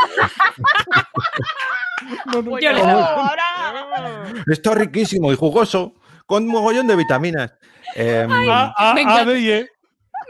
No, 2.26 2.41
no, 2.41 2.49
Pues 2.52 2.64
Yo 2.64 2.72
le 2.74 2.82
daba. 2.82 3.14
ahora. 3.16 4.34
Está 4.48 4.74
riquísimo 4.76 5.32
y 5.32 5.36
jugoso, 5.36 5.94
con 6.26 6.48
mogollón 6.48 6.88
de 6.88 6.95
vitaminas. 6.95 7.53
Em, 7.95 8.30
A, 8.49 8.74
a, 8.76 8.94
me 8.94 9.02
A, 9.02 9.03
encanta. 9.03 9.34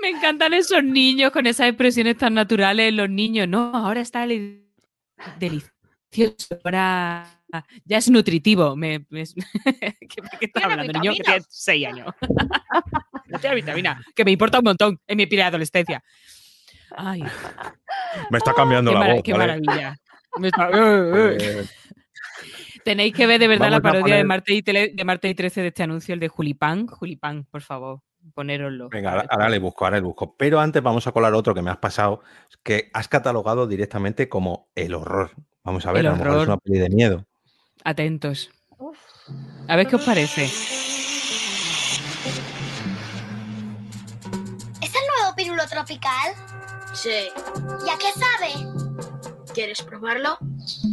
Me 0.01 0.09
encantan 0.09 0.53
esos 0.53 0.83
niños 0.83 1.31
con 1.31 1.45
esas 1.47 1.67
expresiones 1.67 2.17
tan 2.17 2.33
naturales, 2.33 2.93
los 2.93 3.09
niños. 3.09 3.47
No, 3.47 3.71
ahora 3.75 4.01
está 4.01 4.23
el 4.23 4.65
delicioso, 5.39 6.57
ahora 6.65 7.25
ya 7.85 7.97
es 7.97 8.09
nutritivo. 8.09 8.75
Me, 8.75 9.05
me- 9.09 9.23
¿Qué, 9.99 10.21
qué 10.39 10.45
estás 10.45 10.63
hablando, 10.63 10.93
niño? 10.93 11.11
Que 11.13 11.23
tiene 11.23 11.37
vitaminas. 11.39 11.47
6 11.49 11.87
años. 11.87 12.07
no 13.27 13.39
tiene 13.39 13.55
vitamina, 13.55 14.01
que 14.15 14.25
me 14.25 14.31
importa 14.31 14.59
un 14.59 14.65
montón 14.65 14.99
en 15.07 15.17
mi 15.17 15.25
pila 15.27 15.43
de 15.43 15.47
adolescencia. 15.49 16.03
Ay, 16.97 17.23
me 18.29 18.37
está 18.37 18.53
cambiando 18.53 18.91
la 18.91 19.13
voz. 19.13 19.23
qué 19.23 19.31
¿vale? 19.33 19.59
maravilla. 19.61 19.95
Me 20.37 20.47
está- 20.47 20.69
eh, 20.73 21.11
eh. 21.13 21.37
Eh, 21.39 21.65
Tenéis 22.83 23.13
que 23.13 23.27
ver 23.27 23.39
de 23.39 23.47
verdad 23.47 23.69
la 23.69 23.79
Vamos 23.79 23.97
parodia 23.97 24.15
de 24.15 24.21
poner- 24.21 24.27
Marte, 24.27 24.53
y 24.53 24.63
Tele- 24.63 24.91
de 24.95 25.03
Marte 25.05 25.29
y 25.29 25.35
13 25.35 25.61
de 25.61 25.67
este 25.67 25.83
anuncio, 25.83 26.13
el 26.15 26.19
de 26.19 26.29
Julipán. 26.29 26.87
Julipán, 26.87 27.45
por 27.45 27.61
favor, 27.61 27.99
ponéroslo. 28.33 28.89
Venga, 28.89 29.11
ahora, 29.11 29.27
ahora 29.29 29.49
le 29.49 29.59
busco, 29.59 29.85
ahora 29.85 29.97
le 29.97 30.03
busco. 30.03 30.35
Pero 30.35 30.59
antes 30.59 30.81
vamos 30.81 31.05
a 31.05 31.11
colar 31.11 31.33
otro 31.35 31.53
que 31.53 31.61
me 31.61 31.69
has 31.69 31.77
pasado, 31.77 32.21
que 32.63 32.89
has 32.93 33.07
catalogado 33.07 33.67
directamente 33.67 34.27
como 34.29 34.71
el 34.73 34.95
horror. 34.95 35.29
Vamos 35.63 35.85
a 35.85 35.91
ver, 35.91 35.99
El 36.01 36.07
a 36.07 36.09
lo 36.11 36.15
mejor 36.17 36.27
es 36.29 36.33
horror. 36.37 36.47
una 36.47 36.57
peli 36.57 36.79
de 36.79 36.89
miedo. 36.89 37.27
Atentos. 37.83 38.49
A 39.67 39.75
ver 39.75 39.85
qué 39.87 39.95
os 39.97 40.03
parece. 40.03 40.45
¿Es 40.45 40.61
el 44.95 45.01
nuevo 45.19 45.35
pirulo 45.35 45.61
tropical? 45.69 46.31
Sí. 46.93 47.29
¿Y 47.85 47.89
a 47.89 47.97
qué 47.97 48.11
sabe? 48.13 48.53
¿Quieres 49.53 49.81
probarlo? 49.81 50.37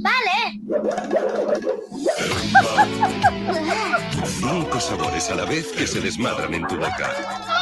Vale. 0.03 0.61
Cinco 4.41 4.81
sabores 4.81 5.31
a 5.31 5.35
la 5.37 5.45
vez 5.45 5.69
que 5.73 5.87
se 5.87 6.01
desmadran 6.01 6.55
en 6.55 6.67
tu 6.67 6.77
boca. 6.77 7.13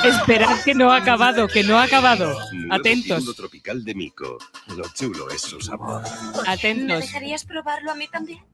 Esperad 0.04 0.58
que 0.64 0.74
no 0.74 0.90
ha 0.92 0.96
acabado, 0.96 1.48
que 1.48 1.62
no 1.64 1.78
ha 1.78 1.82
acabado. 1.84 2.36
Nuevo 2.52 2.74
Atentos, 2.74 3.18
pirulo 3.18 3.34
tropical 3.34 3.84
de 3.84 3.94
Mico. 3.94 4.38
Lo 4.76 4.84
chulo 4.94 5.28
es 5.30 5.42
su 5.42 5.60
sabor. 5.60 6.02
¿Me 6.44 6.52
atentos. 6.52 7.00
dejarías 7.00 7.44
probarlo 7.44 7.92
a 7.92 7.94
mí 7.94 8.08
también? 8.08 8.44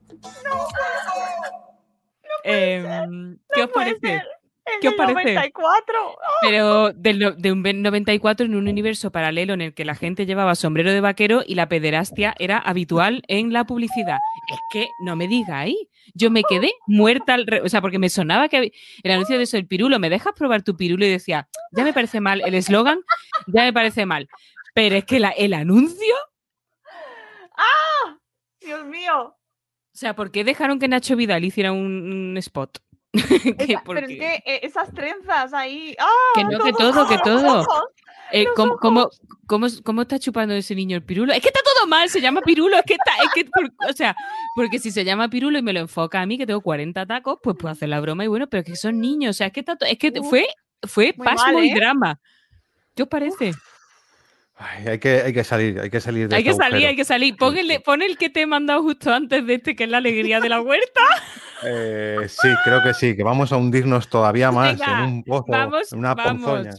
Em, 2.45 3.39
¿Qué 3.53 3.63
os 3.65 3.71
puede 3.71 3.95
parece? 3.97 4.19
ser. 4.19 4.23
El 4.65 4.81
¿Qué 4.81 4.89
os 4.89 4.97
del 4.97 5.07
parece? 5.07 5.35
94. 5.35 6.17
Pero 6.43 6.93
del 6.93 7.19
no- 7.19 7.33
de 7.33 7.51
un 7.53 7.63
94 7.63 8.47
en 8.47 8.55
un 8.55 8.69
universo 8.69 9.11
paralelo 9.11 9.55
en 9.55 9.61
el 9.61 9.75
que 9.75 9.85
la 9.85 9.95
gente 9.97 10.25
llevaba 10.25 10.55
sombrero 10.55 10.93
de 10.93 11.01
vaquero 11.01 11.43
y 11.47 11.57
la 11.57 11.69
pederastia 11.69 12.35
era 12.39 12.59
habitual 12.59 13.23
en 13.27 13.53
la 13.53 13.65
publicidad. 13.65 14.19
Es 14.53 14.59
que 14.73 14.89
no 15.05 15.17
me 15.17 15.27
digáis. 15.27 15.77
Yo 16.15 16.31
me 16.31 16.43
quedé 16.45 16.73
muerta, 16.87 17.35
al 17.35 17.47
re- 17.47 17.61
o 17.63 17.69
sea, 17.69 17.81
porque 17.81 17.99
me 17.99 18.09
sonaba 18.09 18.49
que 18.49 18.73
el 19.03 19.11
anuncio 19.11 19.37
de 19.37 19.45
eso, 19.45 19.57
el 19.57 19.67
pirulo, 19.67 19.99
¿me 19.99 20.11
dejas 20.11 20.33
probar 20.37 20.63
tu 20.63 20.77
pirulo? 20.77 21.05
Y 21.07 21.11
decía, 21.11 21.49
ya 21.73 21.83
me 21.85 21.93
parece 21.93 22.21
mal 22.21 22.41
el 22.45 22.55
eslogan, 22.55 23.01
ya 23.49 23.63
me 23.63 23.73
parece 23.73 24.07
mal. 24.07 24.29
Pero 24.75 24.95
es 24.97 25.05
que 25.05 25.19
la- 25.21 25.31
el 25.31 25.55
anuncio, 25.55 26.15
¡Ah! 27.57 28.17
Dios 28.61 28.85
mío. 28.87 29.25
o 29.25 29.37
sea, 29.93 30.15
¿por 30.15 30.31
qué 30.31 30.45
dejaron 30.45 30.79
que 30.79 30.89
Nacho 30.89 31.17
Vidal 31.17 31.45
hiciera 31.45 31.73
un, 31.73 32.13
un 32.31 32.37
spot? 32.39 32.79
Que 33.13 33.51
Esa- 33.51 33.57
pero 33.59 33.73
es 33.75 33.83
porque- 33.85 34.19
que 34.19 34.35
eh, 34.47 34.61
esas 34.63 34.93
trenzas 34.93 35.53
ahí. 35.53 35.95
¡Ah! 35.99 36.07
Que 36.35 36.45
no, 36.45 36.65
que 36.65 36.73
todo, 36.73 37.07
que 37.09 37.19
todo. 37.19 37.67
Eh, 38.35 38.47
¿cómo, 38.57 38.77
cómo, 38.79 39.11
cómo, 39.47 39.67
cómo 39.85 40.03
está 40.03 40.19
chupando 40.19 40.55
ese 40.55 40.75
niño 40.75 40.97
el 40.97 41.03
pirulo? 41.05 41.35
Es 41.35 41.43
que 41.43 41.49
está 41.49 41.61
todo 41.63 41.87
mal, 41.87 42.09
se 42.09 42.23
llama 42.23 42.41
pirulo, 42.41 42.77
es 42.79 42.85
que 42.87 42.95
está, 42.95 43.13
es 43.23 43.31
que, 43.35 43.45
por- 43.45 43.71
o 43.91 43.93
sea, 43.93 44.17
porque 44.57 44.79
si 44.79 44.91
se 44.91 45.05
llama 45.05 45.29
pirulo 45.29 45.59
y 45.59 45.63
me 45.63 45.75
lo 45.75 45.81
enfoca 45.81 46.23
a 46.23 46.25
mí, 46.27 46.39
que 46.39 46.47
tengo 46.47 46.63
40 46.63 47.05
tacos, 47.05 47.39
pues 47.43 47.57
puedo 47.59 47.71
hacer 47.73 47.91
la 47.91 48.01
broma 48.01 48.25
y 48.25 48.29
bueno, 48.29 48.47
pero 48.49 48.63
es 48.63 48.67
que 48.67 48.77
son 48.77 48.99
niños, 49.01 49.31
o 49.31 49.39
sea, 49.39 49.49
es 49.49 49.53
que, 49.53 49.61
está 49.61 49.77
es 49.87 49.99
que 49.99 50.13
fue, 50.23 50.47
fue 50.83 51.13
muy 51.19 51.27
pasmo 51.27 51.53
mal, 51.53 51.65
y 51.65 51.71
¿eh? 51.71 51.75
drama. 51.75 52.19
¿Qué 52.95 53.03
os 53.03 53.09
parece? 53.11 53.53
Ay, 54.55 54.87
hay, 54.87 54.99
que, 54.99 55.23
hay 55.23 55.33
que 55.33 55.45
salir, 55.45 55.81
hay 55.81 55.91
que 55.91 56.01
salir 56.01 56.29
de 56.29 56.37
Hay 56.37 56.45
que 56.45 56.51
este 56.51 56.63
salir, 56.63 56.87
hay 56.87 56.97
que 56.97 57.05
salir. 57.05 57.37
Pon 57.37 57.57
el, 57.57 57.83
pon 57.83 58.03
el 58.03 58.17
que 58.19 58.31
te 58.31 58.43
he 58.43 58.47
mandado 58.47 58.83
justo 58.83 59.13
antes 59.13 59.47
de 59.47 59.55
este, 59.55 59.75
que 59.75 59.85
es 59.85 59.91
la 59.91 59.99
alegría 59.99 60.41
de 60.41 60.49
la 60.49 60.61
huerta. 60.61 61.01
Eh, 61.65 62.27
sí, 62.29 62.49
creo 62.65 62.83
que 62.83 62.93
sí, 62.93 63.17
que 63.17 63.23
vamos 63.23 63.53
a 63.53 63.57
hundirnos 63.57 64.09
todavía 64.09 64.51
más 64.51 64.79
Venga, 64.79 64.99
en 64.99 65.05
un 65.05 65.25
pozo, 65.25 65.47
vamos, 65.49 65.93
en 65.93 65.99
una 65.99 66.15
vamos. 66.15 66.43
ponzoña. 66.43 66.73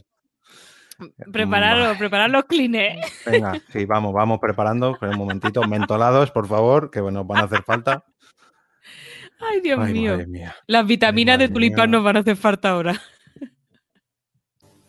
Prepararos, 1.31 1.97
preparad 1.97 2.29
los 2.29 2.45
clines. 2.45 2.97
Venga, 3.25 3.53
sí, 3.71 3.85
vamos, 3.85 4.13
vamos 4.13 4.39
preparando. 4.39 4.91
Espera 4.91 5.11
un 5.13 5.17
momentito, 5.17 5.63
mentolados, 5.63 6.31
por 6.31 6.47
favor, 6.47 6.91
que 6.91 7.01
nos 7.01 7.25
van 7.25 7.41
a 7.41 7.45
hacer 7.45 7.63
falta. 7.63 8.05
Ay, 9.39 9.61
Dios 9.61 9.79
Ay, 9.81 9.93
mío. 9.93 10.17
Las 10.67 10.85
vitaminas 10.85 11.39
de 11.39 11.49
tulipán 11.49 11.91
nos 11.91 12.03
van 12.03 12.17
a 12.17 12.19
hacer 12.19 12.37
falta 12.37 12.69
ahora. 12.69 13.01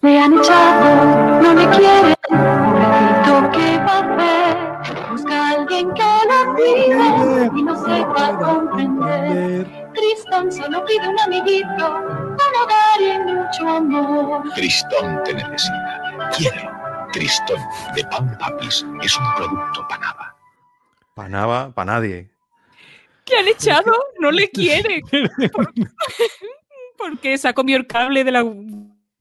Me 0.05 0.21
han 0.21 0.39
echado, 0.39 1.41
no 1.41 1.55
me 1.55 1.67
quiere, 1.71 2.15
pobrecito, 2.29 3.51
¿qué 3.53 3.79
va 3.79 4.01
a 4.01 4.83
hacer? 4.83 5.11
Busca 5.11 5.35
a 5.35 5.51
alguien 5.53 5.95
que 5.95 6.03
lo 6.29 6.55
cuide 6.55 7.51
y 7.57 7.63
no 7.63 7.75
sepa 7.75 8.39
comprender. 8.39 9.67
Tristón 9.95 10.53
solo 10.53 10.85
pide 10.85 11.09
un 11.09 11.19
amiguito, 11.21 11.97
un 11.97 12.39
hogar 12.63 13.01
y 13.01 13.19
mucho 13.33 13.67
amor. 13.67 14.43
Tristón 14.55 15.23
te 15.25 15.33
necesita. 15.33 16.31
Quiérelo. 16.37 17.09
Tristón 17.15 17.61
de 17.95 18.05
Pan 18.05 18.37
Papis 18.39 18.85
es 19.01 19.19
un 19.19 19.35
producto 19.37 19.89
Panava. 19.89 20.37
Para 21.15 21.29
nada, 21.31 21.71
para 21.71 21.93
nadie. 21.95 22.29
¿Qué 23.25 23.39
han 23.39 23.49
echado? 23.49 23.91
No 24.19 24.31
le 24.31 24.51
quiere. 24.51 25.01
¿Por, 25.51 25.73
porque 26.99 27.39
se 27.39 27.49
ha 27.49 27.55
comido 27.55 27.79
el 27.79 27.87
cable 27.87 28.23
de 28.23 28.33
la 28.33 28.45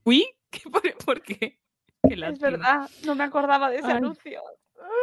Wii. 0.03 0.32
¿Qué- 0.53 0.69
¿Por, 0.71 0.81
por 1.05 1.21
qué? 1.21 1.35
Qué 2.07 2.13
Es 2.13 2.39
verdad, 2.39 2.89
no 3.05 3.15
me 3.15 3.23
acordaba 3.23 3.69
de 3.69 3.77
ese 3.77 3.87
Ay. 3.87 3.97
anuncio. 3.97 4.41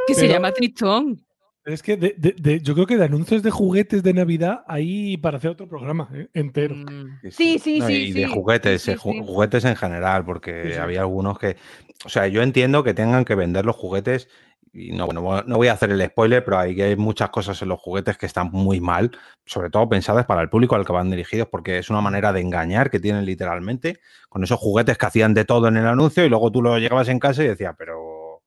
Que 0.06 0.14
se 0.14 0.28
llama 0.28 0.52
Tristón. 0.52 1.20
Es 1.64 1.82
que 1.82 1.96
de- 1.96 2.14
de- 2.16 2.34
de- 2.38 2.60
yo 2.60 2.72
creo 2.74 2.86
que 2.86 2.96
de 2.96 3.04
anuncios 3.04 3.42
de 3.42 3.50
juguetes 3.50 4.02
de 4.02 4.14
Navidad 4.14 4.64
hay 4.66 5.16
para 5.18 5.36
hacer 5.38 5.50
otro 5.50 5.68
programa 5.68 6.08
¿eh? 6.14 6.28
entero. 6.32 6.74
Mm. 6.74 7.18
Sí, 7.30 7.58
sí, 7.58 7.80
No, 7.80 7.86
sí. 7.86 7.92
y 7.94 8.12
de 8.12 8.26
sí, 8.26 8.32
juguetes, 8.32 8.82
sí, 8.82 8.92
eh, 8.92 8.96
sí. 8.96 9.22
juguetes 9.26 9.64
en 9.66 9.76
general, 9.76 10.24
porque 10.24 10.62
Sí, 10.68 10.72
sí. 10.72 10.78
había 10.78 11.00
algunos 11.00 11.38
que. 11.38 11.56
O 12.04 12.08
sea, 12.08 12.26
yo 12.28 12.40
entiendo 12.42 12.82
que 12.82 12.94
tengan 12.94 13.24
que 13.26 13.34
vender 13.34 13.66
los 13.66 13.76
juguetes. 13.76 14.28
Y 14.72 14.92
no, 14.92 15.06
bueno, 15.06 15.42
no 15.46 15.56
voy 15.56 15.68
a 15.68 15.72
hacer 15.72 15.90
el 15.90 16.06
spoiler, 16.06 16.44
pero 16.44 16.58
hay, 16.58 16.76
que 16.76 16.84
hay 16.84 16.96
muchas 16.96 17.30
cosas 17.30 17.60
en 17.60 17.68
los 17.68 17.80
juguetes 17.80 18.16
que 18.16 18.26
están 18.26 18.50
muy 18.52 18.80
mal, 18.80 19.10
sobre 19.44 19.68
todo 19.68 19.88
pensadas 19.88 20.26
para 20.26 20.42
el 20.42 20.48
público 20.48 20.76
al 20.76 20.86
que 20.86 20.92
van 20.92 21.10
dirigidos, 21.10 21.48
porque 21.48 21.78
es 21.78 21.90
una 21.90 22.00
manera 22.00 22.32
de 22.32 22.40
engañar 22.40 22.90
que 22.90 23.00
tienen 23.00 23.24
literalmente, 23.24 23.98
con 24.28 24.44
esos 24.44 24.60
juguetes 24.60 24.96
que 24.96 25.06
hacían 25.06 25.34
de 25.34 25.44
todo 25.44 25.68
en 25.68 25.76
el 25.76 25.86
anuncio, 25.86 26.24
y 26.24 26.28
luego 26.28 26.52
tú 26.52 26.62
lo 26.62 26.78
llegabas 26.78 27.08
en 27.08 27.18
casa 27.18 27.42
y 27.42 27.48
decías, 27.48 27.74
pero. 27.76 28.42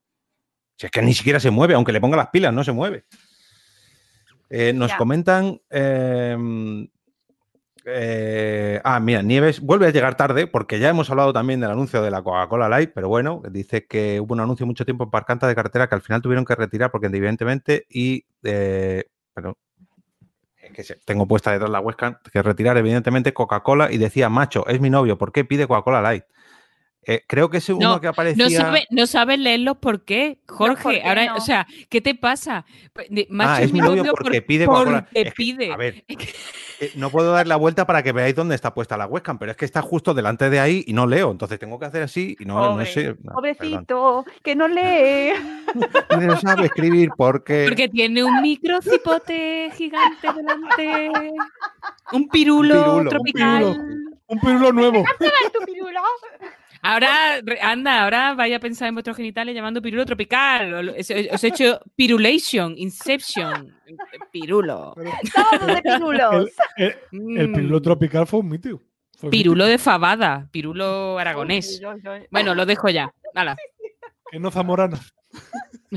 Si 0.75 0.87
es 0.87 0.91
que 0.91 1.01
ni 1.01 1.13
siquiera 1.13 1.39
se 1.39 1.51
mueve, 1.51 1.75
aunque 1.75 1.91
le 1.91 2.01
ponga 2.01 2.17
las 2.17 2.29
pilas, 2.29 2.53
no 2.53 2.63
se 2.63 2.71
mueve. 2.71 3.05
Eh, 4.49 4.73
nos 4.73 4.93
comentan. 4.93 5.61
eh, 5.69 6.87
eh, 7.85 8.81
ah, 8.83 8.99
mira, 8.99 9.21
Nieves 9.21 9.59
vuelve 9.59 9.87
a 9.87 9.91
llegar 9.91 10.15
tarde 10.15 10.47
porque 10.47 10.79
ya 10.79 10.89
hemos 10.89 11.09
hablado 11.09 11.33
también 11.33 11.59
del 11.59 11.71
anuncio 11.71 12.01
de 12.01 12.11
la 12.11 12.21
Coca-Cola 12.21 12.69
Light, 12.69 12.91
pero 12.93 13.09
bueno, 13.09 13.41
dice 13.49 13.85
que 13.85 14.19
hubo 14.19 14.33
un 14.33 14.39
anuncio 14.39 14.65
mucho 14.65 14.85
tiempo 14.85 15.03
en 15.03 15.11
Parcanta 15.11 15.47
de 15.47 15.55
carretera 15.55 15.87
que 15.87 15.95
al 15.95 16.01
final 16.01 16.21
tuvieron 16.21 16.45
que 16.45 16.55
retirar 16.55 16.91
porque 16.91 17.07
evidentemente 17.07 17.85
y... 17.89 18.25
eh, 18.43 19.05
que 20.73 20.83
tengo 21.05 21.27
puesta 21.27 21.51
detrás 21.51 21.69
la 21.69 21.79
webcam, 21.79 22.17
que 22.31 22.41
retirar 22.41 22.77
evidentemente 22.77 23.33
Coca-Cola 23.33 23.91
y 23.91 23.97
decía, 23.97 24.29
macho, 24.29 24.65
es 24.67 24.81
mi 24.81 24.89
novio, 24.89 25.17
¿por 25.17 25.31
qué 25.31 25.45
pide 25.45 25.67
Coca-Cola 25.67 26.01
Light? 26.01 26.23
Eh, 27.05 27.23
creo 27.27 27.49
que 27.49 27.57
es 27.57 27.69
uno 27.69 27.79
No, 27.95 27.99
que 28.01 28.07
no, 28.07 28.11
aparecía... 28.11 28.49
sabe, 28.49 28.87
no 28.89 29.07
sabes 29.07 29.39
leerlos 29.39 29.77
por 29.77 30.03
qué, 30.05 30.39
Jorge. 30.47 30.83
¿por 30.83 30.91
qué 30.93 31.03
Ahora, 31.03 31.25
no? 31.25 31.35
o 31.35 31.41
sea, 31.41 31.67
¿qué 31.89 32.01
te 32.01 32.15
pasa? 32.15 32.65
Macho 33.29 33.49
Ah, 33.51 33.61
es 33.61 33.73
mi 33.73 33.79
novio 33.79 34.05
porque 34.15 34.41
pide 34.41 34.65
porque 34.65 35.03
Es 35.13 35.25
que, 35.25 35.31
pide. 35.31 35.71
a 35.73 35.77
ver, 35.77 36.05
eh, 36.07 36.91
no 36.95 37.09
puedo 37.09 37.31
dar 37.33 37.47
la 37.47 37.55
vuelta 37.57 37.85
para 37.85 38.03
que 38.03 38.11
veáis 38.11 38.35
dónde 38.35 38.55
está 38.55 38.73
puesta 38.73 38.95
la 38.97 39.05
webcam, 39.07 39.37
pero 39.37 39.51
es 39.51 39.57
que 39.57 39.65
está 39.65 39.81
justo 39.81 40.13
delante 40.13 40.49
de 40.49 40.59
ahí 40.59 40.83
y 40.87 40.93
no 40.93 41.05
leo, 41.07 41.31
entonces 41.31 41.59
tengo 41.59 41.79
que 41.79 41.85
hacer 41.85 42.03
así 42.03 42.35
y 42.39 42.45
no, 42.45 42.77
no 42.77 42.85
sé. 42.85 43.09
no, 43.09 43.15
perdón. 43.15 43.33
Pobrecito, 43.33 44.25
que 44.43 44.55
no 44.55 44.67
lee. 44.67 45.33
Y 46.11 46.15
no 46.25 46.39
sabe 46.39 46.65
escribir 46.65 47.09
porque... 47.17 47.65
Porque 47.67 47.89
tiene 47.89 48.23
un 48.23 48.41
microcipote 48.41 49.71
gigante 49.75 50.27
delante. 50.33 51.31
Un 52.11 52.27
pirulo, 52.29 52.73
pirulo, 52.75 52.95
un 52.97 53.09
tropical. 53.09 53.77
Un 54.27 54.39
pirulo 54.39 54.71
nuevo. 54.71 55.03
tu 55.53 55.65
pirulo? 55.65 55.99
Ahora, 56.85 57.39
anda, 57.61 58.03
ahora 58.03 58.33
vaya 58.33 58.57
a 58.57 58.59
pensar 58.59 58.89
en 58.89 58.95
vuestros 58.95 59.15
genitales 59.15 59.55
llamando 59.55 59.81
pirulo 59.81 60.05
tropical. 60.05 60.89
Os, 60.89 61.09
os 61.09 61.43
he 61.43 61.47
hecho 61.47 61.79
pirulation, 61.95 62.73
inception, 62.77 63.73
pirulo. 64.31 64.93
Sábado 65.33 65.65
de 65.75 65.81
pirulos. 65.81 66.51
El, 66.75 66.95
el- 67.11 67.37
el 67.37 67.51
pirulo 67.53 67.81
tropical 67.81 68.27
fue 68.27 68.41
un 68.41 68.49
mito. 68.49 68.81
Pirulo 69.31 69.63
mítico. 69.63 69.71
de 69.71 69.77
fabada, 69.77 70.49
pirulo 70.51 71.17
aragonés. 71.17 71.81
Uy. 71.81 72.27
Bueno, 72.29 72.53
lo 72.53 72.65
dejo 72.65 72.89
ya. 72.89 73.13
Hala. 73.33 73.55
Que 74.29 74.39
no 74.39 74.51
zamorana. 74.51 74.99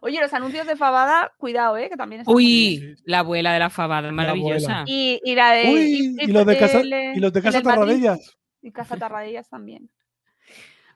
Oye, 0.00 0.20
los 0.20 0.32
anuncios 0.32 0.66
de 0.66 0.76
Fabada, 0.76 1.32
cuidado, 1.38 1.76
¿eh? 1.76 1.88
Que 1.90 1.96
también 1.96 2.22
bien. 2.24 2.34
Uy, 2.34 2.96
la 3.04 3.18
abuela 3.20 3.52
de 3.52 3.58
la 3.58 3.70
fabada, 3.70 4.10
maravillosa. 4.12 4.84
Y, 4.86 5.20
y 5.24 5.34
la 5.34 5.52
de. 5.52 5.68
Uy, 5.70 6.16
y 6.20 6.26
los 6.32 6.46
de 6.46 6.58
casa, 6.58 6.80
el, 6.80 6.92
y 7.16 7.20
los 7.20 7.32
de 7.32 7.42
casa. 7.42 7.62
Tarradellas. 7.62 8.36
Y 8.66 8.72
Casa 8.72 8.96
Tarradellas 9.08 9.48
también. 9.48 9.88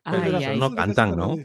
Ay, 0.03 0.59
no 0.59 0.75
cantan, 0.75 1.17
¿no? 1.17 1.37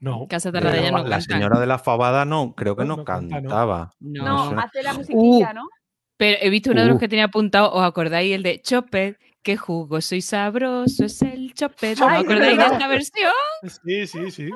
No. 0.00 0.26
Casa 0.28 0.50
La, 0.50 0.60
Tarradella 0.60 0.90
no 0.90 1.04
la 1.04 1.20
señora 1.20 1.60
de 1.60 1.66
la 1.66 1.78
fabada 1.78 2.24
no, 2.24 2.54
creo 2.54 2.74
que 2.74 2.84
No, 2.84 2.88
no, 2.88 2.96
no 2.98 3.04
canta, 3.04 3.36
no. 3.36 3.42
cantaba. 3.42 3.92
No. 4.00 4.52
No, 4.54 4.60
hace 4.60 4.82
la 4.82 4.94
musiquilla, 4.94 5.50
Uh, 5.52 5.54
¿no? 5.54 5.68
Pero 6.16 6.38
he 6.40 6.48
visto 6.50 6.70
uno 6.70 6.80
de 6.80 6.86
los 6.86 6.96
Uh. 6.96 7.00
que 7.00 7.08
tenía 7.08 7.26
apuntado, 7.26 7.70
¿os 7.72 7.82
acordáis? 7.84 8.34
El 8.34 8.42
de 8.42 8.60
Chopet, 8.62 9.18
qué 9.42 9.56
jugoso 9.56 10.14
y 10.14 10.22
sabroso 10.22 11.04
es 11.04 11.20
el 11.22 11.52
Chopet. 11.54 12.00
¿Os 12.00 12.02
Ay, 12.02 12.18
es 12.20 12.24
acordáis 12.24 12.56
de 12.58 12.64
esta 12.64 12.88
versión? 12.88 13.32
Sí, 13.84 14.06
sí, 14.06 14.30
sí. 14.30 14.50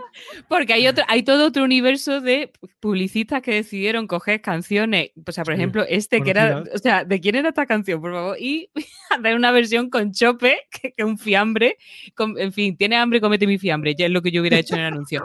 Porque 0.49 0.73
hay 0.75 0.87
otro, 0.87 1.05
hay 1.09 1.23
todo 1.23 1.47
otro 1.47 1.65
universo 1.65 2.21
de 2.21 2.53
publicistas 2.81 3.43
que 3.43 3.55
decidieron 3.55 4.07
coger 4.07 4.41
canciones. 4.41 5.11
O 5.27 5.33
sea, 5.33 5.45
por 5.45 5.55
Sí, 5.55 5.61
ejemplo, 5.61 5.85
este 5.89 6.23
que 6.23 6.31
era. 6.31 6.63
O 6.75 6.79
sea, 6.79 7.05
¿de 7.05 7.21
quién 7.21 7.35
era 7.35 7.49
esta 7.49 7.67
canción, 7.67 8.01
por 8.01 8.13
favor? 8.13 8.37
Y 8.41 8.71
hacer 9.11 9.35
una 9.37 9.51
versión 9.51 9.91
con 9.91 10.13
chope, 10.13 10.57
que 10.71 10.95
es 10.97 11.05
un 11.05 11.19
fiambre. 11.19 11.77
con- 12.15 12.39
en 12.39 12.53
fin, 12.53 12.77
tiene 12.77 12.97
hambre, 12.97 13.21
comete 13.21 13.47
mi 13.47 13.59
fiambre. 13.59 13.95
Ya 13.97 14.07
es 14.07 14.13
lo 14.13 14.23
que 14.23 14.31
yo 14.31 14.41
hubiera 14.41 14.59
hecho 14.59 14.75
en 14.75 14.81
el 14.83 14.87
anuncio. 14.87 15.25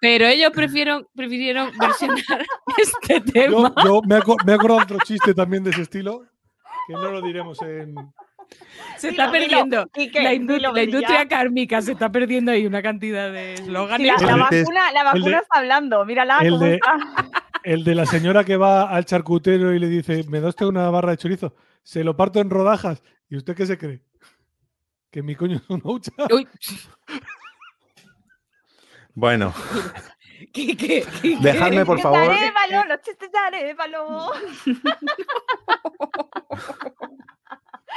Pero 0.00 0.26
ellos 0.26 0.50
prefirieron, 0.52 1.06
prefirieron 1.16 1.70
versionar 1.78 2.18
este 2.78 3.20
Yo, 3.20 3.32
tema. 3.32 3.74
yo 3.84 4.00
me, 4.06 4.16
he 4.16 4.18
aco- 4.18 4.36
me 4.44 4.52
he 4.52 4.54
acordado 4.54 4.80
de 4.80 4.84
otro 4.84 4.98
chiste 5.04 5.32
también 5.34 5.64
de 5.64 5.70
ese 5.70 5.82
estilo, 5.82 6.24
que 6.86 6.92
no 6.92 7.10
lo 7.10 7.22
diremos 7.22 7.60
en... 7.62 7.94
Se 8.96 9.10
está 9.10 9.30
Dilo, 9.30 9.32
dilo, 9.32 9.32
perdiendo. 9.32 9.76
La, 10.22 10.34
indu- 10.34 10.54
dilo, 10.54 10.58
la 10.58 10.70
Brilla. 10.72 10.84
industria 10.84 11.28
kármica 11.28 11.82
se 11.82 11.92
está 11.92 12.10
perdiendo 12.10 12.50
ahí 12.52 12.66
una 12.66 12.82
cantidad 12.82 13.30
de 13.32 13.56
Sí, 13.56 13.62
eslóganes. 13.64 14.20
la, 14.22 14.36
vacuna, 14.36 14.92
la 14.92 15.04
vacuna 15.04 15.36
de- 15.36 15.42
está 15.42 15.58
hablando. 15.58 16.04
Mírala 16.04 16.38
el 16.40 16.50
cómo 16.54 16.64
de- 16.64 16.74
está. 16.74 16.96
El 17.64 17.84
de 17.84 17.94
la 17.94 18.06
señora 18.06 18.44
que 18.44 18.56
va 18.56 18.88
al 18.90 19.04
charcutero 19.04 19.74
y 19.74 19.78
le 19.78 19.88
dice, 19.88 20.24
¿me 20.28 20.40
da 20.40 20.48
usted 20.48 20.66
una 20.66 20.88
barra 20.90 21.10
de 21.10 21.16
chorizo? 21.18 21.54
Se 21.82 22.02
lo 22.04 22.16
parto 22.16 22.40
en 22.40 22.50
rodajas. 22.50 23.02
¿Y 23.28 23.36
usted 23.36 23.54
qué 23.56 23.66
se 23.66 23.76
cree? 23.78 24.02
Que 25.10 25.22
mi 25.22 25.34
coño 25.34 25.56
es 25.56 25.68
una 25.70 25.82
hucha. 25.84 26.12
Bueno, 29.14 29.52
¿qué, 30.52 30.76
qué, 30.76 31.04
qué- 31.22 31.36
dejadme 31.40 31.84
por 31.84 31.96
Chistes 31.98 32.12
favor. 32.12 32.30
de 32.30 32.88
los 32.88 33.00
chistes 33.02 33.30
de 33.32 33.38
Arévalo. 33.38 34.28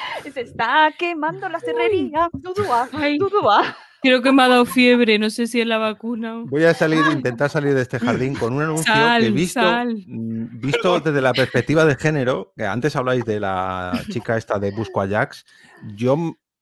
Se 0.33 0.41
está 0.41 0.93
quemando 0.97 1.49
la 1.49 1.59
cerrería. 1.59 2.29
Dudúa, 2.33 2.87
dudúa. 3.19 3.75
Creo 4.03 4.21
que 4.23 4.31
me 4.31 4.41
ha 4.41 4.47
dado 4.47 4.65
fiebre, 4.65 5.19
no 5.19 5.29
sé 5.29 5.45
si 5.45 5.61
es 5.61 5.67
la 5.67 5.77
vacuna. 5.77 6.39
o- 6.39 6.45
Voy 6.47 6.63
a 6.63 6.73
salir, 6.73 7.03
intentar 7.11 7.49
salir 7.51 7.75
de 7.75 7.83
este 7.83 7.99
jardín 7.99 8.33
con 8.35 8.53
un 8.53 8.63
anuncio 8.63 8.91
Sal, 8.91 9.21
que 9.21 9.29
visto, 9.29 9.61
sal. 9.61 9.95
mm, 10.07 10.59
visto 10.59 10.99
desde 10.99 11.21
la 11.21 11.33
perspectiva 11.33 11.85
de 11.85 11.95
género, 11.95 12.51
que 12.57 12.65
antes 12.65 12.95
habláis 12.95 13.23
de 13.25 13.39
la 13.39 14.01
chica 14.09 14.37
esta 14.37 14.57
de 14.57 14.71
Busco 14.71 15.01
a 15.01 15.07
Jax, 15.07 15.45
yo 15.95 16.17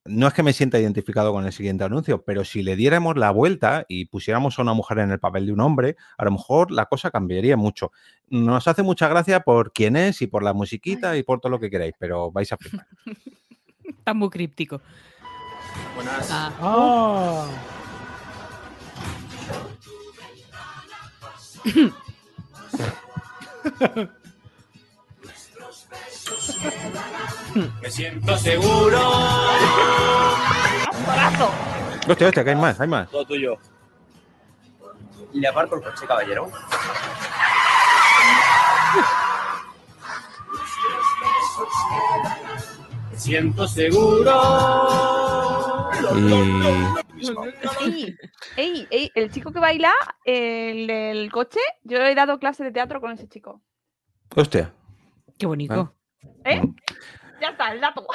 no 0.05 0.27
es 0.27 0.33
que 0.33 0.43
me 0.43 0.53
sienta 0.53 0.79
identificado 0.79 1.33
con 1.33 1.45
el 1.45 1.53
siguiente 1.53 1.83
anuncio, 1.83 2.23
pero 2.23 2.45
si 2.45 2.63
le 2.63 2.75
diéramos 2.75 3.17
la 3.17 3.31
vuelta 3.31 3.85
y 3.87 4.05
pusiéramos 4.05 4.57
a 4.57 4.61
una 4.61 4.73
mujer 4.73 4.99
en 4.99 5.11
el 5.11 5.19
papel 5.19 5.45
de 5.45 5.53
un 5.53 5.61
hombre, 5.61 5.95
a 6.17 6.25
lo 6.25 6.31
mejor 6.31 6.71
la 6.71 6.85
cosa 6.85 7.11
cambiaría 7.11 7.57
mucho. 7.57 7.91
Nos 8.27 8.67
hace 8.67 8.83
mucha 8.83 9.07
gracia 9.07 9.41
por 9.41 9.73
quién 9.73 9.95
es 9.95 10.21
y 10.21 10.27
por 10.27 10.43
la 10.43 10.53
musiquita 10.53 11.17
y 11.17 11.23
por 11.23 11.39
todo 11.39 11.51
lo 11.51 11.59
que 11.59 11.69
queráis, 11.69 11.93
pero 11.99 12.31
vais 12.31 12.51
a 12.51 12.57
flipar. 12.57 12.87
Está 13.83 14.13
muy 14.13 14.29
críptico. 14.29 14.81
Buenas. 15.95 16.29
Ah. 16.31 16.53
Ah, 16.61 17.47
Me 27.81 27.89
siento 27.91 28.37
seguro. 28.37 28.99
Hostia, 32.07 32.27
hostia, 32.27 32.43
que 32.43 32.49
hay 32.51 32.55
más, 32.55 32.79
hay 32.79 32.87
más. 32.87 33.09
Todo 33.09 33.25
tuyo. 33.25 33.57
Le 35.33 35.47
aparco 35.47 35.75
el 35.75 35.83
coche, 35.83 36.07
caballero. 36.07 36.49
Me 43.11 43.17
siento 43.17 43.67
seguro. 43.67 44.31
Y 47.81 47.91
Ey, 47.91 48.15
ey, 48.55 48.87
ey, 48.89 49.11
el 49.15 49.29
chico 49.31 49.51
que 49.51 49.59
baila, 49.59 49.91
el 50.23 50.87
del 50.87 51.31
coche, 51.31 51.59
yo 51.83 51.97
he 51.97 52.15
dado 52.15 52.39
clase 52.39 52.63
de 52.63 52.71
teatro 52.71 53.01
con 53.01 53.11
ese 53.11 53.27
chico. 53.27 53.61
hostia. 54.35 54.73
Qué 55.37 55.45
bonito. 55.45 55.95
¿Eh? 56.45 56.61
Ya 57.41 57.49
está, 57.49 57.73
el 57.73 57.81
dato. 57.81 58.05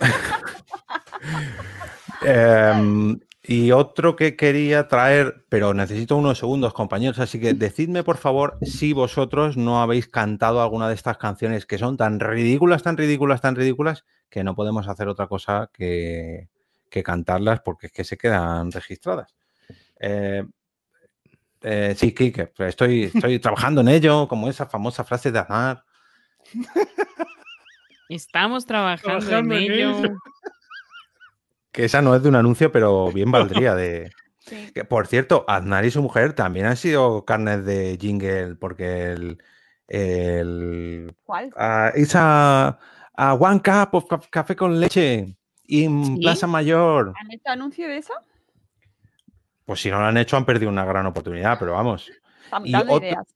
Em, 2.26 3.20
y 3.42 3.72
otro 3.72 4.16
que 4.16 4.34
quería 4.36 4.88
traer, 4.88 5.44
pero 5.50 5.74
necesito 5.74 6.16
unos 6.16 6.38
segundos, 6.38 6.72
compañeros, 6.72 7.18
así 7.18 7.38
que 7.38 7.52
decidme 7.52 8.02
por 8.02 8.16
favor 8.16 8.56
si 8.62 8.94
vosotros 8.94 9.58
no 9.58 9.82
habéis 9.82 10.08
cantado 10.08 10.62
alguna 10.62 10.88
de 10.88 10.94
estas 10.94 11.18
canciones 11.18 11.66
que 11.66 11.76
son 11.76 11.98
tan 11.98 12.20
ridículas, 12.20 12.82
tan 12.82 12.96
ridículas, 12.96 13.42
tan 13.42 13.56
ridículas, 13.56 14.06
que 14.30 14.42
no 14.42 14.54
podemos 14.54 14.88
hacer 14.88 15.08
otra 15.08 15.26
cosa 15.26 15.70
que, 15.74 16.48
que 16.88 17.02
cantarlas 17.02 17.60
porque 17.60 17.88
es 17.88 17.92
que 17.92 18.04
se 18.04 18.16
quedan 18.16 18.72
registradas. 18.72 19.34
Eh, 20.00 20.44
eh, 21.60 21.94
sí, 21.96 22.12
Kike, 22.14 22.52
estoy, 22.58 23.04
estoy 23.04 23.38
trabajando 23.38 23.80
en 23.80 23.88
ello, 23.88 24.28
como 24.28 24.48
esa 24.48 24.66
famosa 24.66 25.04
frase 25.04 25.30
de 25.30 25.38
Aznar. 25.40 25.84
Estamos 28.08 28.66
trabajando, 28.66 29.18
Trabajando 29.26 29.54
en 29.56 29.62
en 29.62 29.72
ello. 29.72 29.98
ello. 29.98 30.16
Que 31.72 31.84
esa 31.86 32.02
no 32.02 32.14
es 32.14 32.22
de 32.22 32.28
un 32.28 32.36
anuncio, 32.36 32.70
pero 32.70 33.10
bien 33.12 33.30
valdría 33.62 33.74
de... 33.74 34.10
Sí. 34.38 34.70
Que, 34.74 34.84
por 34.84 35.06
cierto, 35.06 35.44
Aznar 35.48 35.84
y 35.86 35.90
su 35.90 36.02
mujer 36.02 36.34
también 36.34 36.66
han 36.66 36.76
sido 36.76 37.24
carnes 37.24 37.64
de 37.64 37.96
jingle 38.00 38.56
porque 38.56 39.12
el... 39.12 39.42
el 39.88 41.14
¿Cuál? 41.24 41.50
ah, 41.56 41.90
esa 41.94 42.78
ah, 43.16 43.34
One 43.34 43.62
Cup 43.62 43.88
of 43.94 44.06
ca- 44.06 44.20
Café 44.30 44.54
con 44.54 44.78
Leche 44.78 45.36
en 45.66 46.04
¿Sí? 46.04 46.18
Plaza 46.20 46.46
Mayor. 46.46 47.14
¿Han 47.18 47.32
hecho 47.32 47.48
anuncio 47.48 47.88
de 47.88 47.96
eso? 47.96 48.12
Pues 49.64 49.80
si 49.80 49.90
no 49.90 49.98
lo 49.98 50.04
han 50.06 50.18
hecho 50.18 50.36
han 50.36 50.44
perdido 50.44 50.70
una 50.70 50.84
gran 50.84 51.06
oportunidad, 51.06 51.58
pero 51.58 51.72
vamos. 51.72 52.10
Y 52.64 52.74
otro- 52.76 52.98
ideas. 52.98 53.26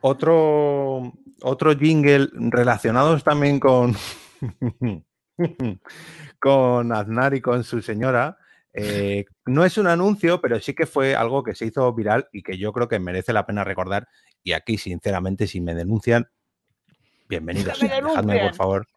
Otro, 0.00 1.12
otro 1.42 1.76
jingle 1.76 2.28
relacionados 2.34 3.22
también 3.24 3.60
con, 3.60 3.94
con 6.38 6.92
Aznar 6.92 7.34
y 7.34 7.40
con 7.40 7.64
su 7.64 7.82
señora. 7.82 8.38
eh, 8.72 9.24
no 9.46 9.64
es 9.64 9.78
un 9.78 9.86
anuncio, 9.86 10.40
pero 10.40 10.58
sí 10.60 10.74
que 10.74 10.86
fue 10.86 11.14
algo 11.14 11.42
que 11.42 11.54
se 11.54 11.66
hizo 11.66 11.92
viral 11.94 12.28
y 12.32 12.42
que 12.42 12.58
yo 12.58 12.72
creo 12.72 12.88
que 12.88 12.98
merece 12.98 13.32
la 13.32 13.46
pena 13.46 13.62
recordar. 13.64 14.08
Y 14.42 14.52
aquí, 14.52 14.78
sinceramente, 14.78 15.46
si 15.46 15.60
me 15.60 15.74
denuncian, 15.74 16.28
bienvenidas. 17.28 17.80
Me 17.82 17.88
Dejadme, 17.88 18.40
por 18.40 18.54
favor. 18.54 18.88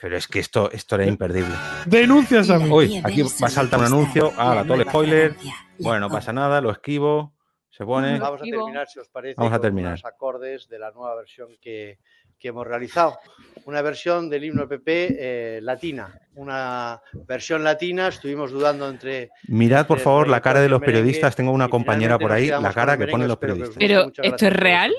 Pero 0.00 0.16
es 0.16 0.26
que 0.28 0.40
esto, 0.40 0.70
esto 0.72 0.96
era 0.96 1.06
imperdible. 1.06 1.54
denuncias 1.86 2.50
a 2.50 2.58
mí. 2.58 2.68
Uy, 2.70 3.00
aquí 3.02 3.22
va 3.22 3.46
a 3.46 3.50
saltar 3.50 3.80
un 3.80 3.86
anuncio. 3.86 4.32
Ah, 4.36 4.54
la 4.56 4.64
todo 4.64 4.74
el 4.74 4.88
spoiler. 4.88 5.36
Bueno, 5.78 6.00
no 6.00 6.10
pasa 6.10 6.32
nada, 6.32 6.60
lo 6.60 6.70
esquivo. 6.70 7.32
Se 7.78 7.84
pone. 7.84 8.18
Vamos 8.18 8.40
a 8.42 8.44
terminar, 8.44 8.88
si 8.88 8.98
os 8.98 9.08
parece, 9.08 9.36
Vamos 9.36 9.52
a 9.52 9.56
con 9.58 9.62
terminar. 9.62 9.92
unos 9.92 10.04
acordes 10.04 10.68
de 10.68 10.80
la 10.80 10.90
nueva 10.90 11.14
versión 11.14 11.50
que, 11.60 12.00
que 12.36 12.48
hemos 12.48 12.66
realizado. 12.66 13.20
Una 13.66 13.82
versión 13.82 14.28
del 14.28 14.42
himno 14.42 14.66
PP 14.66 15.16
eh, 15.16 15.60
latina. 15.62 16.12
Una 16.34 17.00
versión 17.12 17.62
latina, 17.62 18.08
estuvimos 18.08 18.50
dudando 18.50 18.88
entre. 18.88 19.30
Mirad, 19.46 19.86
por 19.86 19.98
entre 19.98 20.04
favor, 20.04 20.26
la 20.28 20.40
cara 20.40 20.60
de 20.60 20.68
los 20.68 20.80
periodistas. 20.80 21.36
Tengo 21.36 21.52
una 21.52 21.68
compañera 21.68 22.18
por 22.18 22.32
ahí, 22.32 22.48
la 22.48 22.56
con 22.60 22.72
cara 22.72 22.98
que 22.98 23.06
ponen 23.06 23.28
los 23.28 23.36
periodistas. 23.36 23.76
guste. 23.76 23.86
Pero, 23.86 24.06
Muchas 24.06 24.24
¿esto 24.26 24.36
gracias 24.36 24.52
es 24.52 24.56
real? 24.58 24.94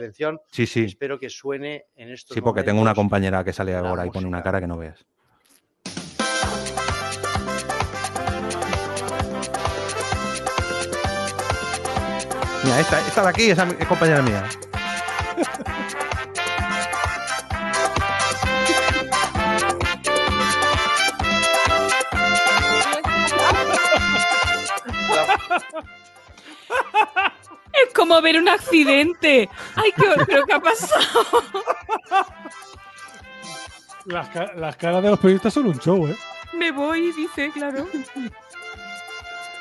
Sí, 0.50 0.66
sí. 0.66 0.86
Espero 0.86 1.20
que 1.20 1.30
suene 1.30 1.88
en 1.98 2.14
estos 2.14 2.34
Sí, 2.34 2.40
porque 2.40 2.64
tengo 2.64 2.82
una 2.82 2.96
compañera 2.96 3.44
que 3.44 3.52
sale 3.52 3.76
ahora 3.76 4.06
y 4.06 4.10
pone 4.10 4.26
una 4.26 4.42
cara 4.42 4.62
que 4.62 4.68
no 4.68 4.78
veas. 4.78 5.06
Mira, 12.64 12.80
esta, 12.80 13.00
esta 13.00 13.22
de 13.24 13.30
aquí 13.30 13.50
esa 13.52 13.68
es 13.80 13.88
compañera 13.88 14.22
mía. 14.22 14.44
Es 27.74 27.94
como 27.94 28.22
ver 28.22 28.38
un 28.38 28.50
accidente. 28.50 29.50
Ay, 29.76 29.92
qué 29.96 30.02
hor- 30.10 30.26
pero 30.26 30.46
¿qué 30.46 30.54
ha 30.54 30.60
pasado? 30.60 31.44
Las, 34.06 34.28
ca- 34.30 34.52
las 34.56 34.76
caras 34.76 35.04
de 35.04 35.10
los 35.12 35.20
periodistas 35.20 35.54
son 35.54 35.68
un 35.68 35.80
show, 35.80 36.08
¿eh? 36.08 36.16
Me 36.54 36.72
voy, 36.72 37.12
dice, 37.12 37.52
claro. 37.54 37.88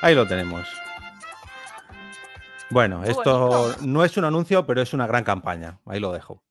Ahí 0.00 0.14
lo 0.14 0.26
tenemos. 0.26 0.66
Bueno, 2.70 3.02
esto 3.04 3.74
no 3.82 4.04
es 4.04 4.16
un 4.16 4.24
anuncio, 4.24 4.66
pero 4.66 4.82
es 4.82 4.92
una 4.92 5.06
gran 5.06 5.24
campaña. 5.24 5.78
Ahí 5.86 6.00
lo 6.00 6.12
dejo. 6.12 6.42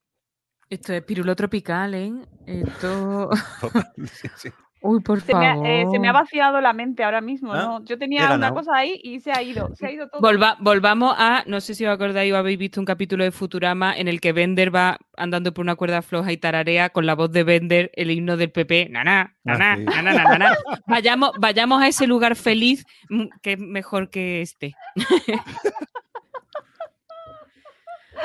Esto 0.70 0.92
es 0.92 1.02
pirulo 1.02 1.34
tropical, 1.36 1.94
¿eh? 1.94 2.12
Esto. 2.46 3.30
Sí, 4.12 4.28
sí. 4.36 4.48
Uy, 4.80 5.00
por 5.00 5.20
Se 5.20 5.34
me, 5.34 5.44
ha, 5.48 5.54
favor. 5.54 5.66
eh, 5.66 5.86
se 5.90 5.98
me 5.98 6.08
ha 6.08 6.12
vaciado 6.12 6.60
la 6.60 6.72
mente 6.72 7.02
ahora 7.02 7.20
mismo, 7.20 7.52
¿Ah? 7.52 7.62
¿no? 7.62 7.84
Yo 7.84 7.98
tenía 7.98 8.32
una 8.32 8.54
cosa 8.54 8.76
ahí 8.76 9.00
y 9.02 9.18
se 9.18 9.32
ha 9.32 9.42
ido, 9.42 9.74
se 9.74 9.86
ha 9.86 9.90
ido 9.90 10.08
todo. 10.08 10.20
Volva- 10.20 10.56
volvamos 10.60 11.16
a, 11.18 11.42
no 11.48 11.60
sé 11.60 11.74
si 11.74 11.84
os 11.84 11.92
acordáis 11.92 12.32
o 12.32 12.36
habéis 12.36 12.60
visto 12.60 12.78
un 12.80 12.86
capítulo 12.86 13.24
de 13.24 13.32
Futurama 13.32 13.92
en 13.96 14.06
el 14.06 14.20
que 14.20 14.32
Bender 14.32 14.72
va 14.72 14.96
andando 15.16 15.52
por 15.52 15.64
una 15.64 15.74
cuerda 15.74 16.00
floja 16.00 16.30
y 16.30 16.36
tararea 16.36 16.90
con 16.90 17.06
la 17.06 17.16
voz 17.16 17.32
de 17.32 17.42
Bender 17.42 17.90
el 17.94 18.12
himno 18.12 18.36
del 18.36 18.52
PP. 18.52 18.88
Naná, 18.90 19.34
naná, 19.42 19.72
Ah, 19.72 19.76
sí. 19.78 19.84
naná, 19.84 20.12
naná, 20.12 20.24
naná. 20.38 20.56
Vayamos, 20.86 21.32
vayamos 21.40 21.82
a 21.82 21.88
ese 21.88 22.06
lugar 22.06 22.36
feliz 22.36 22.86
mm, 23.10 23.24
que 23.42 23.54
es 23.54 23.58
mejor 23.58 24.10
que 24.10 24.42
este. 24.42 24.76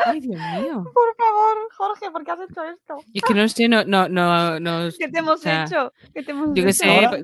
Ay, 0.06 0.20
Dios 0.20 0.40
mío. 0.40 0.84
Por 0.84 1.15
favor, 1.18 1.56
Jorge, 1.78 2.11
¿por 2.11 2.24
qué 2.24 2.32
has 2.32 2.40
hecho 2.49 2.64
esto? 2.64 2.95
Y 3.14 3.20
es 3.20 3.24
que 3.24 3.34
no 3.34 3.48
sé, 3.48 3.68
no, 3.68 3.84
no, 3.86 4.07
no, 4.10 4.60
no. 4.60 4.90
¿Qué 4.99 5.07
te 5.07 5.20
hemos 5.20 5.34
o 5.36 5.38
sea, 5.38 5.65
hecho? 5.65 5.91
¿Qué 6.14 6.24
te 6.24 6.32
hemos 6.32 6.48
Yo 6.49 6.64
qué 6.64 6.70
hecho? 6.70 6.72
sé. 6.84 6.90
Ahora- 6.90 7.10
pues, 7.10 7.24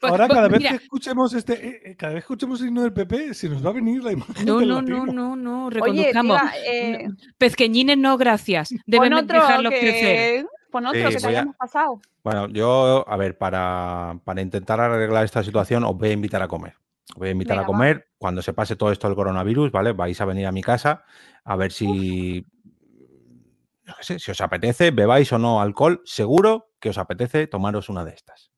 pues- 0.00 0.10
Ahora, 0.12 0.26
pues, 0.26 0.36
cada 0.36 0.48
vez 0.48 0.58
mira, 0.58 0.70
que 0.70 0.76
escuchemos 0.76 1.34
este, 1.34 1.52
eh, 1.66 1.82
eh, 1.84 1.96
cada 1.96 2.14
vez 2.14 2.22
que 2.22 2.32
escuchemos 2.32 2.60
el 2.60 2.68
himno 2.68 2.82
del 2.82 2.92
PP, 2.92 3.34
se 3.34 3.48
nos 3.48 3.64
va 3.64 3.70
a 3.70 3.72
venir 3.74 4.02
la 4.04 4.12
imagen 4.12 4.46
No, 4.46 4.60
no, 4.60 4.82
no, 4.82 5.06
no, 5.06 5.36
no, 5.36 5.66
Oye, 5.66 5.74
reconduzcamos. 5.80 6.40
tía, 6.40 6.52
eh, 6.72 7.08
Pezqueñines 7.38 7.98
no, 7.98 8.16
gracias. 8.18 8.70
pon 8.70 8.78
Deben 8.86 9.12
otro 9.14 9.40
dejarlos 9.40 9.72
que, 9.72 9.80
crecer. 9.80 10.46
pon 10.70 10.86
otro 10.86 11.00
Sí, 11.08 11.14
que 11.14 11.20
te 11.20 11.26
a- 11.26 11.30
hayamos 11.30 11.56
pasado. 11.56 12.00
Bueno, 12.22 12.48
yo, 12.48 13.04
a 13.08 13.16
ver, 13.16 13.38
para, 13.38 14.18
para 14.24 14.42
intentar 14.42 14.78
arreglar 14.78 15.24
esta 15.24 15.42
situación, 15.42 15.84
os 15.84 15.96
voy 15.96 16.10
a 16.10 16.12
invitar 16.12 16.42
a 16.42 16.48
comer. 16.48 16.74
Os 17.10 17.16
voy 17.16 17.28
a 17.28 17.32
invitar 17.32 17.56
Venga, 17.56 17.64
a 17.64 17.66
comer 17.66 18.08
cuando 18.18 18.42
se 18.42 18.52
pase 18.52 18.76
todo 18.76 18.92
esto 18.92 19.08
del 19.08 19.16
coronavirus, 19.16 19.72
¿vale? 19.72 19.92
Vais 19.92 20.20
a 20.20 20.24
venir 20.24 20.46
a 20.46 20.52
mi 20.52 20.62
casa 20.62 21.04
a 21.44 21.56
ver 21.56 21.72
si, 21.72 22.46
qué 23.84 24.02
sé, 24.02 24.18
si 24.18 24.30
os 24.30 24.40
apetece, 24.40 24.90
bebáis 24.90 25.32
o 25.32 25.38
no 25.38 25.60
alcohol, 25.60 26.02
seguro 26.04 26.72
que 26.80 26.90
os 26.90 26.98
apetece 26.98 27.46
tomaros 27.46 27.88
una 27.88 28.04
de 28.04 28.14
estas. 28.14 28.52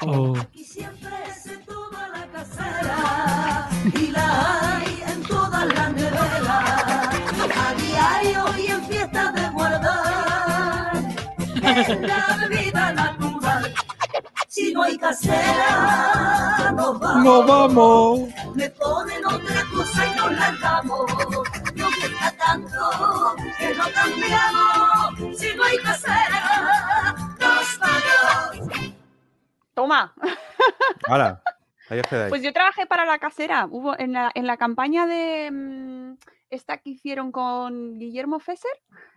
Oh. 0.00 0.34
Y 0.52 0.64
siempre 0.64 1.10
se 1.34 1.56
toma 1.58 2.08
la 2.08 2.26
casera 2.28 3.68
y 3.94 4.10
la 4.10 4.76
hay 4.76 5.02
en 5.06 5.22
todas 5.22 5.66
las 5.74 5.92
neveras, 5.92 7.08
a 7.56 7.74
diario 7.74 8.58
y 8.58 8.66
en 8.66 8.84
fiestas 8.84 9.34
de 9.34 9.48
guardar. 9.50 10.08
Es 11.68 12.00
la 12.00 12.48
bebida. 12.48 12.77
Si 14.58 14.72
no 14.72 14.82
hay 14.82 14.98
casera, 14.98 16.72
nos 16.74 16.98
vamos. 16.98 17.24
¡Nos 17.24 17.46
vamos! 17.46 18.20
Me 18.56 18.68
ponen 18.70 19.24
otra 19.24 19.62
cosa 19.72 20.06
y 20.06 20.16
nos 20.16 20.32
largamos. 20.32 21.06
Nos 21.76 21.96
gusta 21.96 22.34
tanto 22.36 23.36
que 23.56 23.74
no 23.74 23.84
cambiamos. 23.94 25.38
Si 25.38 25.54
no 25.54 25.62
hay 25.62 25.78
casera, 25.78 26.74
nos 27.38 27.78
vamos. 27.78 28.94
Toma. 29.74 30.12
¡Hala! 31.06 31.40
Ahí. 31.90 32.02
Pues 32.28 32.42
yo 32.42 32.52
trabajé 32.52 32.86
para 32.86 33.06
la 33.06 33.18
casera. 33.18 33.66
Hubo 33.70 33.98
en 33.98 34.12
la, 34.12 34.30
en 34.34 34.46
la 34.46 34.56
campaña 34.56 35.06
de 35.06 35.50
mm, 35.50 36.18
esta 36.50 36.78
que 36.78 36.90
hicieron 36.90 37.30
con 37.32 37.96
Guillermo 37.98 38.40
Fesser 38.40 38.72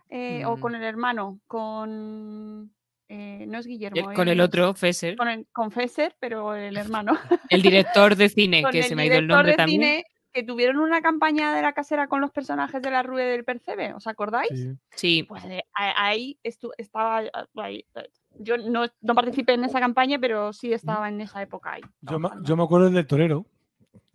eh, 0.08 0.44
o 0.46 0.56
Mm. 0.56 0.60
con 0.60 0.74
el 0.76 0.82
hermano, 0.84 1.40
con 1.48 2.72
eh, 3.14 3.44
no 3.46 3.58
es 3.58 3.66
Guillermo, 3.66 4.10
El- 4.10 4.16
con 4.16 4.26
el 4.28 4.40
otro, 4.40 4.72
Fesser. 4.74 5.16
con, 5.16 5.28
el- 5.28 5.46
con 5.52 5.70
Fesser, 5.70 6.16
pero 6.18 6.54
el 6.54 6.76
hermano. 6.78 7.12
El 7.50 7.60
director 7.62 8.16
de 8.16 8.28
cine, 8.30 8.64
que 8.72 8.82
se 8.82 8.96
me 8.96 9.02
ha 9.02 9.06
ido 9.06 9.16
el 9.16 9.20
director 9.26 9.36
nombre 9.36 9.52
de 9.52 9.56
también. 9.56 9.80
cine 9.82 10.04
que 10.32 10.42
tuvieron 10.42 10.78
una 10.78 11.02
campaña 11.02 11.54
de 11.54 11.60
la 11.60 11.74
casera 11.74 12.06
con 12.06 12.22
los 12.22 12.30
personajes 12.30 12.80
de 12.80 12.90
la 12.90 13.02
Rue 13.02 13.22
del 13.22 13.44
Percebe, 13.44 13.92
¿os 13.92 14.06
acordáis? 14.06 14.48
Sí. 14.48 14.70
Sí. 14.96 15.22
Pues 15.24 15.44
eh, 15.44 15.62
ahí 15.74 16.38
estaba 16.78 17.22
eh, 17.22 17.30
ahí, 17.56 17.84
eh, 17.96 18.08
Yo 18.38 18.56
no, 18.56 18.86
no 19.02 19.14
participé 19.14 19.52
en 19.52 19.64
esa 19.64 19.78
campaña, 19.78 20.18
pero 20.18 20.54
sí 20.54 20.72
estaba 20.72 21.06
en 21.10 21.20
esa 21.20 21.42
época 21.42 21.72
ahí. 21.74 21.82
Yo, 22.00 22.18
me- 22.18 22.30
yo 22.44 22.56
me 22.56 22.62
acuerdo 22.62 22.88
del 22.88 23.06
torero 23.06 23.44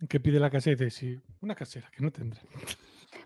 que 0.08 0.18
pide 0.18 0.40
la 0.40 0.50
casera 0.50 0.74
y 0.74 0.84
dice, 0.86 0.90
sí, 0.90 1.20
una 1.40 1.54
casera, 1.54 1.88
que 1.92 2.02
no 2.02 2.10
tendré. 2.10 2.40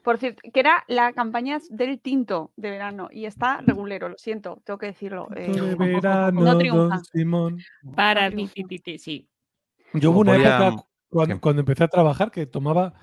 Por 0.03 0.19
cierto, 0.19 0.43
que 0.53 0.59
era 0.61 0.85
la 0.89 1.12
campaña 1.12 1.59
del 1.70 2.01
tinto 2.01 2.53
de 2.57 2.70
verano 2.70 3.09
y 3.12 3.27
está 3.27 3.61
regulero, 3.61 4.09
lo 4.09 4.19
siento, 4.19 4.61
tengo 4.65 4.79
que 4.79 4.87
decirlo. 4.87 5.29
eh, 5.37 5.53
de 5.53 5.74
verano, 6.03 6.41
no 6.41 6.59
triunfa. 6.59 6.97
don 6.97 7.05
Simón. 7.05 7.59
Para 7.95 8.31
ti, 8.31 8.49
ti, 8.49 8.65
ti, 8.65 8.79
ti, 8.81 8.99
sí. 8.99 9.29
Yo 9.95 10.11
hubo 10.11 10.20
una 10.20 10.33
a- 10.33 10.37
época 10.37 10.85
cuando, 11.09 11.41
cuando 11.41 11.61
empecé 11.61 11.85
a 11.85 11.89
trabajar 11.89 12.31
que 12.31 12.47
tomaba 12.47 12.95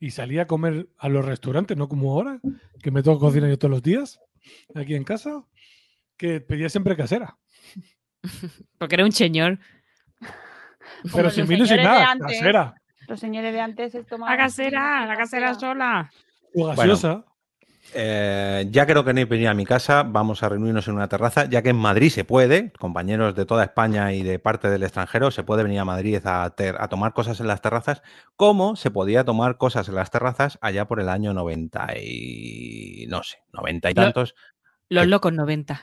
y 0.00 0.10
salía 0.10 0.42
a 0.42 0.46
comer 0.46 0.88
a 0.98 1.08
los 1.08 1.24
restaurantes, 1.24 1.76
no 1.76 1.88
como 1.88 2.12
ahora, 2.12 2.40
que 2.82 2.90
me 2.90 3.02
tengo 3.02 3.18
que 3.18 3.24
cocinar 3.26 3.50
yo 3.50 3.58
todos 3.58 3.72
los 3.72 3.82
días 3.82 4.20
aquí 4.74 4.94
en 4.94 5.04
casa, 5.04 5.42
que 6.16 6.40
pedía 6.40 6.68
siempre 6.68 6.96
casera. 6.96 7.36
Porque 8.78 8.94
era 8.94 9.04
un 9.04 9.12
señor. 9.12 9.58
Pero 11.14 11.30
sin 11.30 11.46
vino 11.46 11.64
y 11.64 11.68
sin 11.68 11.78
nada, 11.82 12.12
antes. 12.12 12.38
casera. 12.38 12.74
Los 13.08 13.20
señores 13.20 13.52
de 13.52 13.60
antes 13.60 13.92
se 13.92 14.02
tomaban. 14.04 14.36
La 14.36 14.44
casera, 14.44 15.06
la 15.06 15.16
casera 15.16 15.54
sola. 15.54 16.10
O 16.56 16.66
gaseosa. 16.66 17.24
Eh, 17.94 18.66
ya 18.72 18.84
creo 18.84 19.04
que 19.04 19.14
no 19.14 19.20
hay 19.20 19.26
que 19.26 19.30
venir 19.30 19.46
a 19.48 19.54
mi 19.54 19.64
casa, 19.64 20.02
vamos 20.02 20.42
a 20.42 20.48
reunirnos 20.48 20.88
en 20.88 20.94
una 20.94 21.08
terraza, 21.08 21.44
ya 21.48 21.62
que 21.62 21.68
en 21.70 21.76
Madrid 21.76 22.10
se 22.10 22.24
puede, 22.24 22.72
compañeros 22.72 23.36
de 23.36 23.46
toda 23.46 23.62
España 23.62 24.12
y 24.12 24.24
de 24.24 24.40
parte 24.40 24.68
del 24.68 24.82
extranjero, 24.82 25.30
se 25.30 25.44
puede 25.44 25.62
venir 25.62 25.78
a 25.78 25.84
Madrid 25.84 26.20
a, 26.24 26.50
ter- 26.50 26.74
a 26.80 26.88
tomar 26.88 27.12
cosas 27.12 27.38
en 27.40 27.46
las 27.46 27.62
terrazas, 27.62 28.02
como 28.34 28.74
se 28.74 28.90
podía 28.90 29.24
tomar 29.24 29.56
cosas 29.56 29.88
en 29.88 29.94
las 29.94 30.10
terrazas 30.10 30.58
allá 30.62 30.86
por 30.88 31.00
el 31.00 31.08
año 31.08 31.32
90 31.32 31.86
y 32.02 33.06
no 33.08 33.22
sé, 33.22 33.38
90 33.52 33.90
y 33.90 33.94
Lo- 33.94 34.02
tantos. 34.02 34.34
Los 34.88 35.06
locos 35.06 35.32
90. 35.32 35.80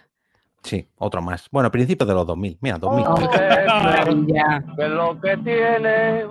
Sí, 0.62 0.90
otro 0.98 1.22
más. 1.22 1.48
Bueno, 1.52 1.72
principios 1.72 2.08
de 2.08 2.14
los 2.16 2.28
2000, 2.28 2.58
mira, 2.62 2.78
2000. 2.78 3.06
Maravilla. 3.06 4.64
¿Qué 4.78 4.84
es 4.86 4.90
lo 4.91 5.20
que 5.22 5.38
tiene? 5.38 6.26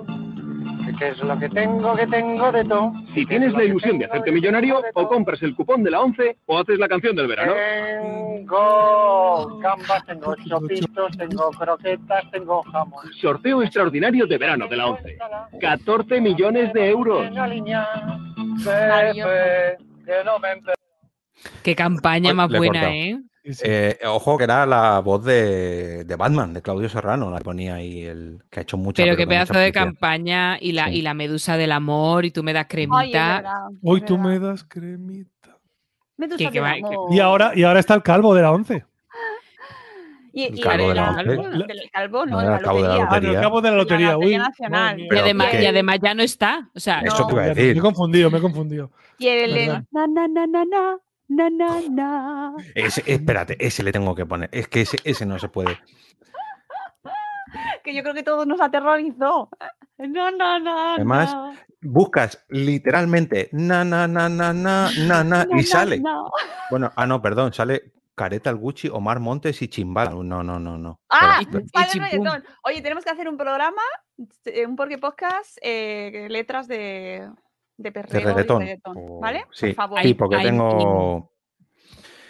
¿Qué 1.03 1.09
es 1.09 1.19
lo 1.19 1.37
que 1.37 1.49
tengo? 1.49 1.97
que 1.97 2.07
tengo 2.07 2.53
de 2.53 2.65
todo? 2.65 2.93
Si 3.13 3.27
tienes 3.27 3.53
la 3.55 3.65
ilusión 3.65 3.99
de 3.99 4.05
hacerte 4.05 4.31
millonario, 4.31 4.81
o 4.95 5.09
compras 5.09 5.43
el 5.43 5.57
cupón 5.57 5.83
de 5.83 5.91
la 5.91 6.01
11 6.01 6.37
o 6.47 6.61
haces 6.61 6.79
la 6.79 6.87
canción 6.87 7.17
del 7.17 7.27
verano. 7.27 7.55
Tengo 7.55 9.59
gambas, 9.59 10.07
tengo 10.07 10.37
chopitos, 10.47 11.17
tengo 11.19 11.51
croquetas, 11.51 12.31
tengo 12.31 12.63
jamón. 12.63 13.05
Sorteo 13.21 13.65
extraordinario 13.65 14.29
de 14.29 14.39
verano 14.39 14.69
de 14.69 14.77
la 14.77 14.87
11. 14.87 15.19
14 15.61 16.21
millones 16.21 16.73
de 16.73 16.91
euros. 16.91 17.25
Que 17.25 17.31
no 20.25 20.39
me 20.39 20.53
empe- 20.53 20.73
Qué 21.65 21.75
campaña 21.75 22.33
más 22.33 22.49
le 22.49 22.59
he 22.59 23.19
¿eh? 23.45 23.99
Ojo, 24.07 24.39
que 24.39 24.45
era 24.45 24.65
la 24.67 25.01
voz 25.01 25.25
de, 25.25 26.05
de 26.05 26.17
Batman, 26.17 26.55
de 26.55 26.63
Claudio 26.63 26.89
Serrano, 26.89 27.31
la 27.31 27.39
que 27.39 27.45
ponía 27.45 27.75
ahí, 27.77 28.03
el 28.05 28.43
que 28.51 28.61
ha 28.61 28.63
hecho 28.63 28.77
mucha 28.77 29.03
Pero 29.03 29.17
qué 29.17 29.27
pedazo 29.27 29.55
de 29.55 29.67
publicidad. 29.71 29.85
campaña 29.85 30.59
y 30.61 30.73
la, 30.73 30.87
Sí. 30.87 30.97
y 30.97 31.03
la 31.03 31.15
medusa 31.15 31.57
del 31.57 31.73
amor 31.73 32.25
y 32.25 32.31
tú 32.31 32.43
me 32.43 32.53
das 32.53 32.67
cremita. 32.69 33.69
Hoy 33.83 34.01
tú 34.03 34.19
me 34.19 34.39
das 34.39 34.65
cremita. 34.65 35.59
Medusa 36.17 36.51
del 36.51 36.65
amor. 36.65 37.13
Y 37.13 37.21
ahora, 37.21 37.53
y 37.55 37.63
ahora 37.65 37.81
está 37.81 37.95
el 37.95 38.03
calvo 38.03 38.35
de 38.35 38.43
la 38.43 38.53
11. 38.53 38.85
Y, 40.35 40.45
El 40.45 40.59
y 40.59 40.63
calvo 40.63 40.89
de 40.89 40.95
la 40.95 41.15
calvo, 41.93 42.25
no, 42.25 42.31
No, 42.33 42.39
de 42.39 42.45
era 42.45 42.53
la 42.53 42.57
el 42.57 42.63
cabo 42.63 42.81
de 42.81 42.89
la 42.89 42.97
lotería. 42.97 43.07
Ah, 43.11 43.21
no, 43.21 43.29
el 43.37 43.41
cabo 43.43 43.61
de 43.61 43.71
la 43.71 43.77
lotería. 43.77 44.07
La 44.07 44.13
lotería 44.15 44.29
Uy, 44.29 44.37
nacional. 44.39 45.01
Y 45.01 45.19
además, 45.19 45.49
que- 45.51 45.63
y 45.63 45.67
además 45.67 45.99
ya 46.03 46.15
no 46.15 46.23
está. 46.23 46.71
O 46.75 46.81
sea, 46.81 47.01
Eso 47.01 47.27
te 47.27 47.33
iba 47.35 47.43
a 47.43 47.49
Me 47.49 47.55
decir. 47.55 47.77
he 47.77 47.81
confundido, 47.81 48.31
me 48.31 48.39
he 48.39 48.41
confundido. 48.41 48.91
Y 49.19 49.27
el 49.29 49.67
na 49.91 50.07
na 50.07 50.27
na 50.29 50.47
na 50.47 50.65
na 50.65 50.99
na 51.37 51.51
na 51.51 51.81
na. 51.91 52.53
Ese- 52.75 53.03
espérate, 53.07 53.57
ese 53.65 53.83
le 53.83 53.93
tengo 53.93 54.15
que 54.15 54.27
poner. 54.27 54.49
Es 54.53 54.69
que 54.69 54.83
ese, 54.83 54.99
ese 55.05 55.27
no 55.27 55.39
se 55.39 55.49
puede. 55.49 55.79
Que 57.85 57.95
yo 57.95 58.03
creo 58.03 58.15
que 58.15 58.23
todos 58.23 58.47
nos 58.47 58.61
aterrorizó. 58.61 59.49
No, 59.99 60.31
no, 60.31 60.59
no. 60.59 60.95
Además, 60.95 61.35
no. 61.35 61.55
Buscas 61.85 62.45
literalmente 62.49 63.49
na 63.53 63.85
na 63.85 64.07
na 64.07 64.29
na 64.29 64.53
na 64.53 64.89
na 65.07 65.25
na 65.25 65.47
y 65.51 65.57
na, 65.57 65.63
sale. 65.65 65.99
no. 66.01 66.31
Bueno, 66.71 66.93
ah, 66.97 67.07
no, 67.07 67.21
perdón, 67.21 67.53
sale 67.53 67.93
Careta 68.15 68.51
el 68.51 68.57
Gucci, 68.57 68.89
Omar 68.89 69.19
Montes 69.21 69.61
y 69.63 69.69
Chimbala. 69.69 70.13
No, 70.13 70.23
no, 70.23 70.59
no, 70.61 70.79
no. 70.79 71.01
Ah, 71.11 71.41
Pero- 71.51 71.65
chimpum. 71.91 72.03
reggaetón. 72.05 72.45
Oye, 72.65 72.81
tenemos 72.83 73.05
que 73.05 73.11
hacer 73.11 73.29
un 73.29 73.37
programa, 73.37 73.83
eh, 74.45 74.65
un 74.67 74.77
porque 74.77 74.99
podcast, 74.99 75.59
eh, 75.61 76.29
letras 76.31 76.69
de, 76.69 77.29
de 77.83 77.93
perreo 77.93 78.21
y 78.21 78.25
reggaetón. 78.25 78.63
reggaetón, 78.63 78.97
O- 78.99 79.21
¿vale? 79.21 79.45
Sí, 79.53 79.67
Por 79.69 79.75
favor. 79.75 80.03
sí, 80.03 80.15
porque 80.15 80.39
tengo. 80.39 81.31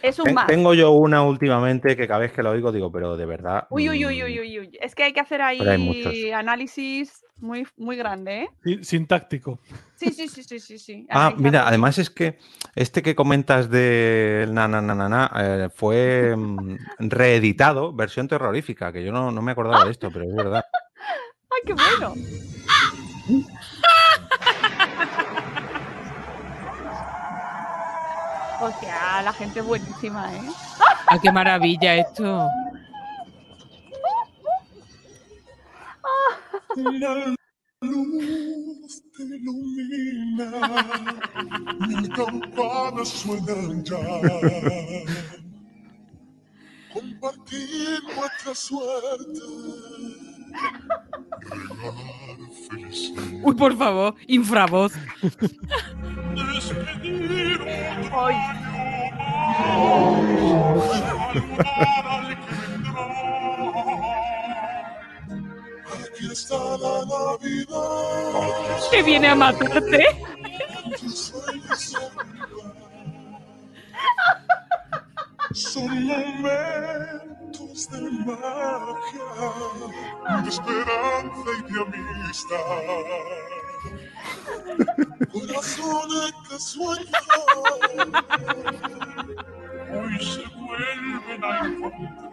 Es 0.02 0.18
un 0.18 0.34
más. 0.34 0.46
Tengo 0.46 0.74
yo 0.74 0.90
una 0.92 1.22
últimamente 1.22 1.96
que 1.96 2.08
cada 2.08 2.20
vez 2.20 2.32
que 2.32 2.42
lo 2.42 2.50
oigo 2.50 2.72
digo, 2.72 2.90
pero 2.90 3.16
de 3.16 3.26
verdad. 3.26 3.66
Uy, 3.70 3.88
uy, 3.88 4.04
uy, 4.04 4.20
mm, 4.20 4.24
uy, 4.24 4.40
uy, 4.40 4.58
uy. 4.60 4.78
Es 4.80 4.94
que 4.94 5.04
hay 5.04 5.12
que 5.12 5.20
hacer 5.20 5.40
ahí 5.42 6.32
análisis 6.32 7.24
muy, 7.38 7.66
muy 7.76 7.96
grande, 7.96 8.48
¿eh? 8.64 8.78
Sintáctico. 8.82 9.60
Sí, 9.94 10.12
sí, 10.12 10.28
sí, 10.28 10.42
sí, 10.42 10.58
sí, 10.58 10.78
sí. 10.78 11.06
Ah, 11.10 11.32
mira, 11.36 11.68
además 11.68 11.98
es 11.98 12.10
que 12.10 12.38
este 12.74 13.02
que 13.02 13.14
comentas 13.14 13.70
de 13.70 14.48
na 14.50 14.66
na 14.66 14.80
na 14.80 14.94
na, 14.94 15.08
na, 15.08 15.30
eh, 15.38 15.68
fue 15.72 16.34
mm, 16.36 16.76
reeditado, 16.98 17.92
versión 17.92 18.26
terrorífica, 18.26 18.92
que 18.92 19.04
yo 19.04 19.12
no, 19.12 19.30
no 19.30 19.42
me 19.42 19.52
acordaba 19.52 19.84
de 19.84 19.92
esto, 19.92 20.10
pero 20.12 20.24
es 20.24 20.34
verdad. 20.34 20.64
¡Ay, 21.50 21.60
qué 21.66 21.74
bueno! 21.74 22.14
O 28.62 28.70
sea, 28.78 29.22
la 29.22 29.32
gente 29.32 29.60
buenísima, 29.60 30.32
¿eh? 30.36 30.40
ah, 31.08 31.18
qué 31.20 31.32
maravilla 31.32 31.96
esto. 31.96 32.48
La 36.76 37.34
luz 37.80 39.02
te 39.16 39.22
ilumina, 39.24 40.50
mil 41.88 42.08
campanas 42.14 43.08
suenan 43.08 43.82
ya. 43.82 43.98
Compartir 46.94 48.00
nuestra 48.14 48.54
suerte. 48.54 49.40
Uy, 53.42 53.54
por 53.54 53.76
favor, 53.76 54.14
infravoz. 54.26 54.92
Ay. 58.12 58.36
Aquí 66.04 66.32
está 66.32 66.56
la 66.56 67.04
Navidad. 67.06 68.90
Que 68.90 69.02
viene 69.02 69.28
a 69.28 69.34
matarte. 69.34 70.04
son 75.54 76.06
momentos 76.06 77.90
de 77.90 78.00
magia, 78.24 79.30
de 80.42 80.48
esperanza 80.48 81.50
y 81.58 81.62
de 81.72 81.80
amistad. 81.80 82.56
Corazones 85.32 86.32
que 86.48 86.56
sueñan, 86.58 87.32
hoy 89.92 90.16
se 90.24 90.44
vuelven 90.56 91.42
a 91.44 91.46
encontrar. 91.66 92.32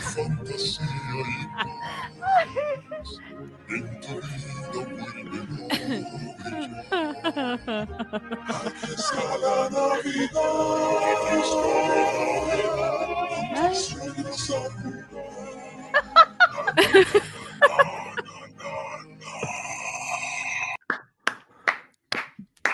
Fantasía 0.00 0.86
y 1.28 1.38
paz, 2.88 3.10
en 3.68 3.84
tu 4.00 4.80
vida 4.80 4.91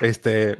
Este, 0.01 0.56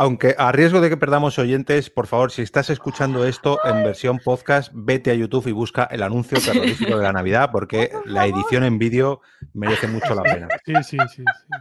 Aunque 0.00 0.34
a 0.38 0.50
riesgo 0.50 0.80
de 0.80 0.88
que 0.88 0.96
perdamos 0.96 1.38
oyentes, 1.38 1.90
por 1.90 2.06
favor, 2.06 2.30
si 2.32 2.40
estás 2.40 2.70
escuchando 2.70 3.26
esto 3.26 3.58
en 3.64 3.84
versión 3.84 4.18
podcast, 4.18 4.70
vete 4.74 5.10
a 5.10 5.14
YouTube 5.14 5.46
y 5.48 5.52
busca 5.52 5.84
el 5.90 6.02
anuncio 6.02 6.38
terrorífico 6.40 6.96
de 6.96 7.02
la 7.02 7.12
Navidad, 7.12 7.50
porque 7.52 7.90
la 8.06 8.24
edición 8.24 8.64
en 8.64 8.78
vídeo 8.78 9.20
merece 9.52 9.88
mucho 9.88 10.14
la 10.14 10.22
pena. 10.22 10.48
Sí, 10.64 10.72
sí, 10.84 10.96
sí. 11.14 11.22
sí. 11.22 11.54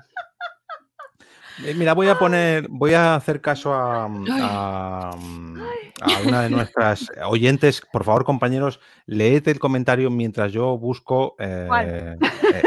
Eh, 1.66 1.74
Mira, 1.76 1.91
voy 1.94 2.07
a 2.07 2.18
poner, 2.18 2.68
voy 2.70 2.94
a 2.94 3.16
hacer 3.16 3.41
caso 3.41 3.74
a, 3.74 4.06
a- 4.06 5.11
a 5.11 6.22
una 6.26 6.41
de 6.44 6.49
nuestras 6.49 7.11
oyentes. 7.26 7.82
Por 7.91 8.06
favor, 8.06 8.24
compañeros, 8.24 8.80
leed 9.06 9.45
el 9.49 9.60
comentario 9.60 10.10
mientras 10.10 10.53
yo 10.53 10.78
busco 10.78 11.36
eh, 11.40 11.68
eh, 11.84 12.18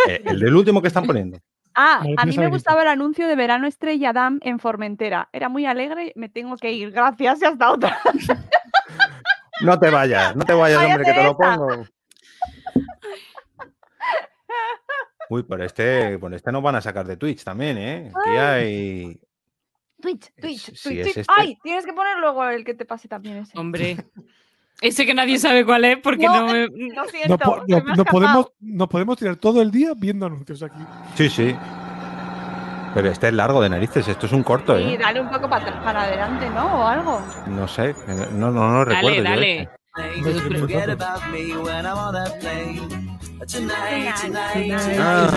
eh, 0.08 0.22
el 0.26 0.38
del 0.38 0.54
último 0.54 0.82
que 0.82 0.88
están 0.88 1.06
poniendo. 1.06 1.38
Ah, 1.74 2.02
a 2.16 2.26
mí 2.26 2.36
me 2.36 2.48
gustaba 2.48 2.82
el 2.82 2.88
anuncio 2.88 3.26
de 3.26 3.36
Verano 3.36 3.66
Estrella 3.66 4.12
Dam 4.12 4.38
en 4.42 4.58
Formentera. 4.58 5.28
Era 5.32 5.48
muy 5.48 5.66
alegre, 5.66 6.12
me 6.16 6.28
tengo 6.28 6.56
que 6.56 6.72
ir. 6.72 6.90
Gracias 6.90 7.42
y 7.42 7.44
hasta 7.44 7.70
otra. 7.72 7.98
No 9.60 9.78
te 9.78 9.90
vayas, 9.90 10.34
no 10.34 10.44
te 10.44 10.54
vayas, 10.54 10.78
Vaya 10.78 10.94
hombre, 10.96 11.04
que 11.12 11.12
te 11.12 11.22
lo 11.22 11.36
pongo. 11.36 11.84
Uy, 15.28 15.42
por 15.44 15.62
este, 15.62 16.18
por 16.18 16.34
este 16.34 16.50
nos 16.50 16.62
van 16.62 16.74
a 16.74 16.80
sacar 16.80 17.06
de 17.06 17.16
Twitch 17.16 17.44
también, 17.44 17.78
¿eh? 17.78 18.10
Aquí 18.14 18.36
hay. 18.36 19.20
Twitch, 20.00 20.32
Twitch, 20.34 20.74
Si 20.76 20.88
Twitch, 20.88 20.98
es 20.98 21.04
Twitch. 21.04 21.16
este- 21.18 21.32
Ay, 21.34 21.56
tienes 21.62 21.86
que 21.86 21.92
poner 21.92 22.18
luego 22.18 22.44
el 22.48 22.64
que 22.64 22.74
te 22.74 22.84
pase 22.84 23.06
también 23.08 23.36
ese. 23.36 23.56
Hombre. 23.58 23.96
Ese 24.80 25.06
que 25.06 25.14
nadie 25.14 25.38
sabe 25.38 25.64
cuál 25.64 25.84
es 25.84 25.98
porque 25.98 26.26
No, 26.26 26.40
no, 26.46 26.52
me... 26.52 26.66
Lo 26.66 27.04
siento, 27.08 27.36
no- 27.38 27.64
me 27.68 27.76
ha 27.76 27.80
no 27.80 27.92
escapado. 27.92 28.04
podemos, 28.10 28.46
no 28.60 28.88
podemos 28.88 29.16
tirar 29.18 29.36
todo 29.36 29.62
el 29.62 29.70
día 29.70 29.92
viendo 29.96 30.26
anuncios 30.26 30.62
aquí. 30.62 30.82
Sí, 31.14 31.28
sí. 31.28 31.56
Pero 32.94 33.08
este 33.10 33.28
es 33.28 33.32
largo 33.34 33.62
de 33.62 33.70
narices, 33.70 34.06
esto 34.08 34.26
es 34.26 34.32
un 34.32 34.42
corto, 34.42 34.76
Sí, 34.76 34.84
¿eh? 34.84 34.98
dale 35.00 35.20
un 35.20 35.30
poco 35.30 35.48
para, 35.48 35.82
para 35.82 36.02
adelante, 36.02 36.50
¿no? 36.50 36.80
O 36.82 36.86
algo. 36.86 37.22
No 37.46 37.66
sé, 37.68 37.94
no, 38.34 38.50
no, 38.50 38.70
no 38.70 38.84
lo 38.84 38.90
Dale, 38.92 39.08
recuerdo. 39.08 39.22
dale. 39.30 39.68
Forget 40.58 40.88
about 40.90 41.22
me 41.30 41.54
when 41.56 41.86
I'm 41.86 41.96
on 41.98 42.12
that 42.14 42.38
plane. 42.40 42.80
Tonight, 43.46 44.14
tonight, 44.20 45.32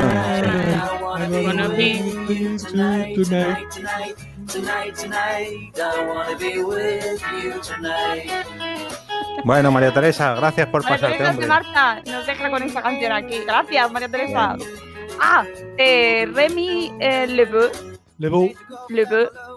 Tonight, 3.16 4.16
tonight, 4.48 4.96
tonight. 4.96 5.80
I 5.80 6.06
wanna 6.08 6.38
be 6.38 6.64
with 6.64 7.22
you 7.44 7.62
tonight. 7.62 8.30
Bueno, 9.44 9.72
María 9.72 9.94
Teresa, 9.94 10.34
gracias 10.36 10.68
por 10.68 10.84
María 10.84 10.98
pasarte, 10.98 11.18
Teresa 11.18 12.02
nos 12.06 12.26
deja 12.26 12.50
con 12.50 12.64
esta 12.64 12.82
canción 12.82 13.12
aquí. 13.12 13.40
Gracias, 13.46 13.92
María 13.92 14.10
Teresa. 14.10 14.56
Ah, 15.20 15.46
eh, 15.78 16.28
Remy 16.34 16.94
eh, 17.00 17.28
Leboeuf 17.28 17.96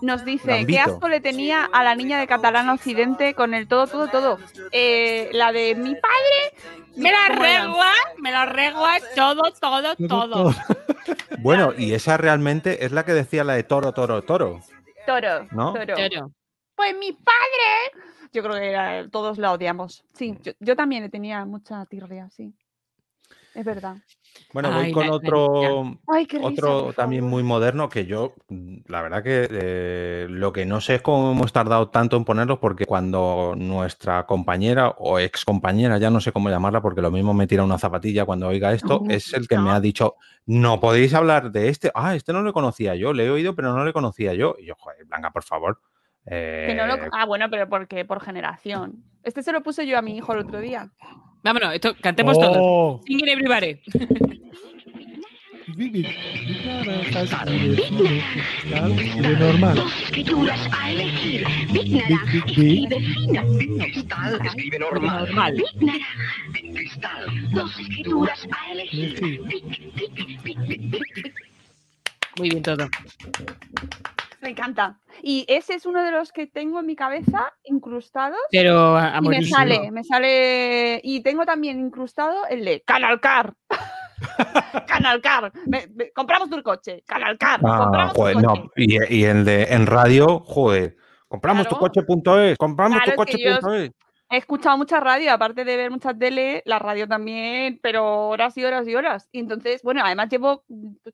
nos 0.03 0.25
dice, 0.25 0.67
¿qué 0.67 0.81
asco 0.81 1.09
le 1.09 1.21
tenía 1.21 1.65
a 1.73 1.85
la 1.85 1.95
niña 1.95 2.19
de 2.19 2.27
Catalán 2.27 2.69
Occidente 2.69 3.35
con 3.35 3.55
el 3.55 3.69
todo, 3.69 3.87
todo, 3.87 4.09
todo? 4.09 4.39
Eh, 4.73 5.31
la 5.33 5.53
de 5.53 5.75
mi 5.75 5.95
padre... 5.95 6.79
Me 6.97 7.13
la 7.13 7.29
regua, 7.29 7.93
me 8.19 8.33
la 8.33 8.45
regua 8.47 8.97
todo, 9.15 9.43
todo, 9.61 9.95
todo. 9.97 10.55
Bueno, 11.39 11.73
y 11.79 11.95
esa 11.95 12.17
realmente 12.17 12.85
es 12.85 12.91
la 12.91 13.05
que 13.05 13.13
decía 13.13 13.45
la 13.45 13.55
de 13.55 13.63
toro, 13.63 13.93
toro, 13.93 14.23
toro. 14.23 14.61
Toro, 15.09 15.49
¿No? 15.53 15.73
toro. 15.73 16.31
Pues 16.77 16.95
mi 16.99 17.13
padre... 17.13 18.29
Yo 18.31 18.43
creo 18.43 18.57
que 18.57 18.69
era- 18.69 19.09
todos 19.09 19.39
la 19.39 19.53
odiamos. 19.53 20.05
Sí, 20.13 20.37
yo, 20.43 20.53
yo 20.61 20.77
también 20.77 21.03
le 21.03 21.09
tenía 21.09 21.47
mucha 21.47 21.87
tirria, 21.87 22.29
sí. 22.29 22.53
Es 23.55 23.65
verdad. 23.65 23.97
Bueno, 24.53 24.71
voy 24.73 24.85
Ay, 24.85 24.93
con 24.93 25.07
la- 25.07 25.13
otro, 25.13 25.99
Ay, 26.09 26.27
risa, 26.27 26.93
también 26.97 27.25
muy 27.25 27.43
moderno 27.43 27.89
que 27.89 28.07
yo, 28.07 28.35
mm, 28.49 28.77
la 28.87 29.03
verdad 29.03 29.23
que 29.23 29.49
eh, 29.51 30.27
lo 30.31 30.53
que 30.53 30.65
no 30.65 30.81
sé 30.81 30.97
es 30.97 31.03
cómo 31.03 31.33
hemos 31.33 31.53
tardado 31.53 31.91
tanto 31.91 32.17
en 32.17 32.25
ponerlos 32.25 32.59
porque 32.59 32.87
cuando 32.87 33.55
nuestra 33.57 34.25
compañera 34.27 34.89
o 34.99 35.19
ex 35.19 35.45
compañera, 35.45 35.99
ya 35.99 36.11
no 36.11 36.21
sé 36.21 36.33
cómo 36.33 36.49
llamarla 36.49 36.81
porque 36.81 37.03
lo 37.03 37.11
mismo 37.11 37.35
me 37.35 37.47
tira 37.47 37.63
una 37.63 37.79
zapatilla 37.79 38.25
cuando 38.25 38.49
oiga 38.49 38.73
esto, 38.73 39.03
es 39.11 39.33
el 39.35 39.47
que 39.49 39.59
me 39.59 39.71
ha 39.71 39.81
dicho, 39.81 40.17
no 40.47 40.81
podéis 40.81 41.13
hablar 41.15 41.53
de 41.53 41.69
este, 41.69 41.91
ah, 41.95 42.15
este 42.15 42.33
no 42.33 42.41
lo 42.43 42.53
conocía 42.53 42.95
yo, 42.95 43.13
le 43.13 43.27
he 43.27 43.31
oído 43.31 43.55
pero 43.55 43.73
no 43.75 43.85
le 43.85 43.93
conocía 43.93 44.33
yo. 44.35 44.57
Y 44.59 44.67
yo, 44.67 44.75
joder, 44.79 45.05
Blanca, 45.05 45.31
por 45.31 45.43
favor. 45.43 45.81
Que 46.25 46.75
no 46.77 46.87
lo- 46.87 46.95
eh, 46.95 47.09
Ah, 47.13 47.25
bueno, 47.27 47.49
pero 47.51 47.69
porque 47.69 48.05
por 48.05 48.21
generación. 48.21 49.05
Este 49.23 49.43
se 49.43 49.53
lo 49.53 49.63
puse 49.63 49.87
yo 49.87 49.99
a 49.99 50.03
mi 50.03 50.17
hijo 50.17 50.33
el 50.33 50.39
otro 50.41 50.61
día. 50.61 50.91
Vámonos, 51.43 51.75
esto, 51.75 51.95
cantemos 52.01 52.37
Oh. 52.39 52.41
todos. 52.41 53.05
Singing 53.07 53.29
everybody. 53.29 53.81
Normal. 59.39 59.79
A 60.73 60.91
elegir. 60.91 61.45
Escribe 62.35 63.01
fino. 63.01 63.43
Cristal 63.79 64.41
escribe 64.47 64.79
normal. 64.79 65.27
Normal. 65.27 65.55
Cristal. 66.75 67.51
dos 67.53 67.79
escrituras 67.79 68.49
a 68.51 68.73
elegir. 68.73 69.43
Big. 69.45 69.65
Muy 72.39 72.51
bien 72.51 72.63
todo. 72.63 72.89
Me 74.41 74.51
encanta. 74.51 75.01
Y 75.23 75.45
ese 75.49 75.75
es 75.75 75.85
uno 75.87 76.03
de 76.05 76.11
los 76.13 76.31
que 76.33 76.47
tengo 76.47 76.81
en 76.81 76.87
mi 76.87 76.95
cabeza 76.97 77.53
incrustados. 77.65 78.39
Pero 78.51 78.97
a, 78.97 79.17
a 79.17 79.19
Y 79.19 79.29
me 79.29 79.43
sale, 79.43 79.91
me 79.91 80.05
sale. 80.05 81.01
Y 81.03 81.23
tengo 81.23 81.45
también 81.45 81.81
incrustado 81.81 82.47
el 82.49 82.65
de 82.65 82.83
Canalcar. 82.83 83.55
Canalcar. 84.87 85.53
Me- 85.67 85.89
me- 85.95 86.11
compramos 86.13 86.51
tu 86.51 86.63
coche. 86.63 87.03
Canalcar. 87.07 87.61
Ah, 87.65 87.79
compramos 87.79 88.13
tu 88.15 88.21
joder, 88.21 88.35
coche. 88.35 88.47
no. 88.47 88.71
Y, 88.77 89.15
y 89.17 89.25
el 89.25 89.45
de 89.45 89.63
en 89.65 89.87
radio, 89.87 90.41
joder. 90.41 90.97
Compramos 91.29 91.67
Claro. 91.67 91.77
tu 91.77 92.03
coche.es, 92.03 92.57
compramos 92.59 92.99
Claro, 93.03 93.17
tu 93.17 93.23
es 93.23 93.37
que 93.37 93.43
yo- 93.43 93.61
coche.es. 93.61 93.91
He 94.31 94.37
escuchado 94.37 94.77
mucha 94.77 95.01
radio, 95.01 95.33
aparte 95.33 95.65
de 95.65 95.77
ver 95.79 95.91
mucha 95.91 96.13
tele, 96.13 96.63
la 96.67 96.79
radio 96.79 97.09
también, 97.09 97.81
pero 97.83 98.29
horas 98.29 98.55
y 98.59 98.65
horas 98.65 98.87
y 98.87 98.95
horas. 98.95 99.27
Y 99.33 99.39
entonces, 99.41 99.81
bueno, 99.83 100.03
además 100.05 100.29
llevo, 100.29 100.65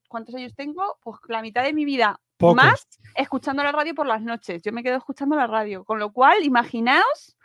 ¿cuántos 0.09 0.35
años 0.35 0.53
tengo? 0.57 0.99
Pues 1.01 1.19
la 1.29 1.41
mitad 1.41 1.63
de 1.63 1.73
mi 1.73 1.85
vida 1.85 2.19
Pocos. 2.37 2.57
más 2.57 2.87
escuchando 3.17 3.63
la 3.63 3.73
radio 3.73 3.95
por 3.95 4.07
las 4.07 4.21
noches. 4.23 4.63
Yo 4.63 4.73
me 4.73 4.83
quedo 4.83 4.97
escuchando 4.97 5.37
la 5.37 5.47
radio. 5.47 5.85
Con 5.85 5.99
lo 5.99 6.13
cual, 6.13 6.43
imaginaos 6.43 7.37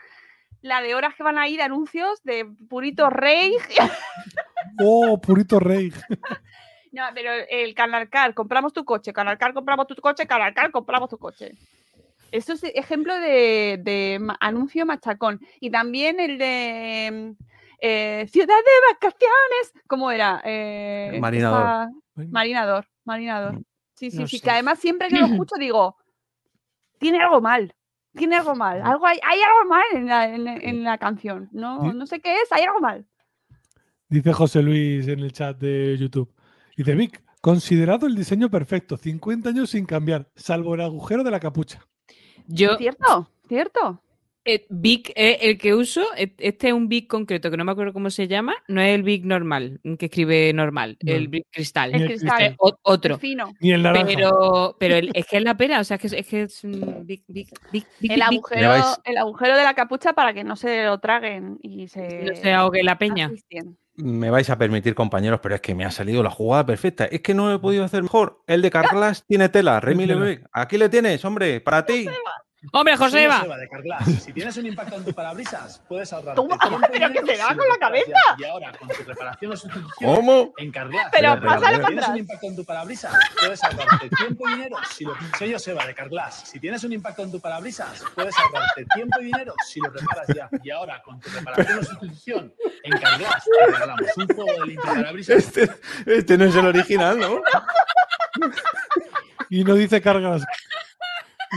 la 0.61 0.81
de 0.81 0.93
horas 0.95 1.15
que 1.15 1.23
van 1.23 1.37
a 1.37 1.47
ir 1.47 1.61
anuncios 1.61 2.21
de 2.23 2.45
Purito 2.69 3.09
Rey. 3.09 3.53
Oh, 4.81 5.19
purito 5.19 5.59
rey. 5.59 5.91
no, 6.91 7.03
pero 7.13 7.31
el 7.49 7.73
Canalcar, 7.73 8.33
compramos 8.33 8.73
tu 8.73 8.83
coche, 8.85 9.13
Canalcar, 9.13 9.53
compramos 9.53 9.87
tu 9.87 9.95
coche, 9.95 10.27
Canalcar, 10.27 10.71
compramos 10.71 11.09
tu 11.09 11.17
coche. 11.17 11.53
Eso 12.31 12.53
es 12.53 12.63
ejemplo 12.63 13.13
de, 13.19 13.79
de 13.81 14.19
anuncio 14.39 14.85
machacón. 14.85 15.39
Y 15.59 15.71
también 15.71 16.19
el 16.19 16.37
de 16.37 17.35
mm, 17.39 17.43
eh, 17.81 18.27
Ciudad 18.31 18.47
de 18.47 18.93
Vacaciones. 18.93 19.73
¿Cómo 19.87 20.11
era? 20.11 20.41
Eh, 20.45 21.17
Marinador. 21.19 21.61
esa- 21.61 21.89
Marinador, 22.29 22.85
Marinador. 23.05 23.59
Sí, 23.99 24.11
sí, 24.11 24.17
No 24.19 24.27
sí. 24.27 24.38
sé. 24.38 24.43
Que 24.43 24.51
además 24.51 24.80
siempre 24.80 25.09
que 25.09 25.17
lo 25.17 25.26
escucho 25.26 25.55
digo, 25.59 25.97
tiene 26.99 27.21
algo 27.21 27.41
mal. 27.41 27.76
Tiene 28.15 28.38
algo 28.38 28.55
mal. 28.55 28.81
Algo 28.81 29.05
hay, 29.05 29.19
hay 29.27 29.39
algo 29.41 29.69
mal 29.69 29.84
en 29.93 30.05
la, 30.07 30.34
en- 30.34 30.47
en 30.47 30.84
la 30.84 30.97
canción. 30.97 31.49
No, 31.51 31.91
no 31.93 32.05
sé 32.07 32.19
qué 32.21 32.34
es, 32.41 32.51
hay 32.51 32.63
algo 32.63 32.80
mal. 32.80 33.05
Dice 34.07 34.34
José 34.34 34.63
Luis 34.63 35.07
en 35.07 35.19
el 35.19 35.31
chat 35.34 35.57
de 35.59 35.97
YouTube. 35.97 36.34
Dice 36.77 36.95
Vic, 36.95 37.21
considerado 37.41 38.07
el 38.07 38.15
diseño 38.15 38.49
perfecto, 38.49 38.95
50 38.97 39.49
años 39.49 39.69
sin 39.69 39.85
cambiar, 39.85 40.30
salvo 40.35 40.73
el 40.76 40.81
agujero 40.81 41.23
de 41.23 41.31
la 41.31 41.39
capucha. 41.39 41.85
Yo, 42.47 42.77
¿Cierto? 42.77 43.30
¿Cierto? 43.47 44.01
Eh, 44.45 44.65
Vic, 44.69 45.11
eh, 45.15 45.37
el 45.41 45.57
que 45.57 45.75
uso, 45.75 46.03
eh, 46.17 46.33
este 46.37 46.67
es 46.69 46.73
un 46.73 46.87
Vic 46.87 47.07
concreto 47.07 47.51
que 47.51 47.57
no 47.57 47.65
me 47.65 47.71
acuerdo 47.71 47.93
cómo 47.93 48.09
se 48.09 48.27
llama, 48.27 48.55
no 48.67 48.81
es 48.81 48.95
el 48.95 49.03
Vic 49.03 49.25
normal, 49.25 49.79
que 49.97 50.05
escribe 50.05 50.51
normal, 50.53 50.97
No. 51.03 51.13
el 51.13 51.27
Vic 51.27 51.45
cristal. 51.51 51.93
El 51.93 52.05
cristal. 52.07 52.55
O- 52.59 52.77
otro. 52.83 53.15
el 53.15 53.19
fino. 53.19 53.53
Ni 53.59 53.71
el 53.71 53.83
naranja. 53.83 54.05
Pero, 54.07 54.75
pero 54.79 54.95
el- 54.95 55.11
es 55.13 55.25
que 55.27 55.37
es 55.37 55.43
la 55.43 55.55
pera, 55.57 55.79
o 55.79 55.83
sea, 55.83 55.95
es 55.95 56.01
que 56.01 56.07
es, 56.07 56.13
es, 56.13 56.27
que 56.27 56.41
es 56.43 56.63
un 56.63 57.05
El 58.01 58.21
agujero, 58.21 58.73
el 59.03 59.17
agujero 59.17 59.55
de 59.57 59.63
la 59.63 59.73
capucha 59.73 60.13
para 60.13 60.33
que 60.33 60.43
no 60.43 60.55
se 60.55 60.85
lo 60.85 60.99
traguen 60.99 61.59
y 61.61 61.87
se, 61.87 62.23
no 62.23 62.35
se 62.35 62.51
ahogue 62.53 62.83
la 62.83 62.97
peña. 62.97 63.31
Me 63.95 64.29
vais 64.29 64.49
a 64.49 64.57
permitir, 64.57 64.95
compañeros, 64.95 65.41
pero 65.43 65.55
es 65.55 65.61
que 65.61 65.75
me 65.75 65.83
ha 65.83 65.91
salido 65.91 66.23
la 66.23 66.29
jugada 66.29 66.65
perfecta. 66.65 67.03
Es 67.05 67.19
que 67.19 67.33
no 67.33 67.49
lo 67.49 67.55
he 67.55 67.59
podido 67.59 67.83
hacer 67.83 68.01
mejor. 68.01 68.41
El 68.47 68.61
de 68.61 68.71
Carglass 68.71 69.25
tiene 69.27 69.49
tela, 69.49 69.81
Remy. 69.81 70.05
Lebrec. 70.05 70.47
Aquí 70.53 70.77
le 70.77 70.87
tienes, 70.87 71.25
hombre, 71.25 71.59
para 71.59 71.85
ti. 71.85 72.07
Hombre, 72.73 72.98
Joseba. 72.98 73.38
Joseba 73.38 73.57
de 73.57 73.69
Carglass. 73.69 74.06
Si 74.23 74.34
tienes 74.34 74.57
un 74.57 74.65
impacto 74.65 74.98
en 74.98 75.06
tu 75.06 75.14
parabrisas, 75.14 75.81
puedes 75.88 76.11
ahorrar. 76.11 76.36
Pero 76.91 77.11
que 77.14 77.26
se 77.26 77.38
da 77.38 77.56
con 77.56 77.68
la 77.69 77.77
cabeza. 77.80 78.19
Y 78.38 78.44
ahora, 78.44 78.73
con 78.73 78.88
tu 78.90 79.03
reparación 79.03 79.53
o 79.53 79.57
sustitución 79.57 80.15
¿Cómo? 80.15 80.53
en 80.57 80.72
Carglass. 80.72 81.07
Pero 81.11 81.34
Espera, 81.36 81.53
pásalo 81.53 81.81
para 81.81 81.88
Si 81.88 81.94
tienes 81.94 82.10
un 82.10 82.18
impacto 82.18 82.48
en 82.48 82.56
tu 82.57 82.65
parabrisas, 82.65 83.14
puedes 83.40 83.64
ahorrarte 83.64 84.10
tiempo 84.10 84.49
y 84.49 84.52
dinero 84.56 84.77
si 84.91 85.06
lo 85.06 85.14
soy 85.38 85.53
Joseba 85.53 85.86
de 85.86 85.95
Carglass. 85.95 86.44
Si 86.52 86.60
tienes 86.60 86.84
un 86.84 86.91
impacto 86.91 87.23
en 87.23 87.31
tu 87.31 87.40
parabrisas, 87.40 88.03
puedes 88.14 88.38
ahorrarte 88.38 88.86
tiempo 88.94 89.22
y 89.22 89.26
dinero 89.26 89.53
si 89.65 89.80
lo 89.80 89.90
reparas 89.90 90.27
ya. 90.36 90.49
Y 90.61 90.69
ahora, 90.69 91.02
con 91.02 91.19
tu 91.22 91.30
reparación 91.30 91.80
o 91.80 91.84
sustitución 91.84 92.53
en 92.84 92.99
Carglass, 92.99 93.45
te 93.45 93.72
regalamos 93.72 94.18
un 94.18 94.27
juego 94.27 94.60
de 94.60 94.68
limpia 94.68 94.94
parabrisas 94.94 95.38
Este, 95.38 95.69
este 96.06 96.38
no 96.38 96.45
es 96.45 96.56
el 96.56 96.68
original, 96.68 97.18
¿no? 97.18 97.41
Y 99.52 99.64
no 99.64 99.73
dice 99.73 99.99
cargas. 99.99 100.44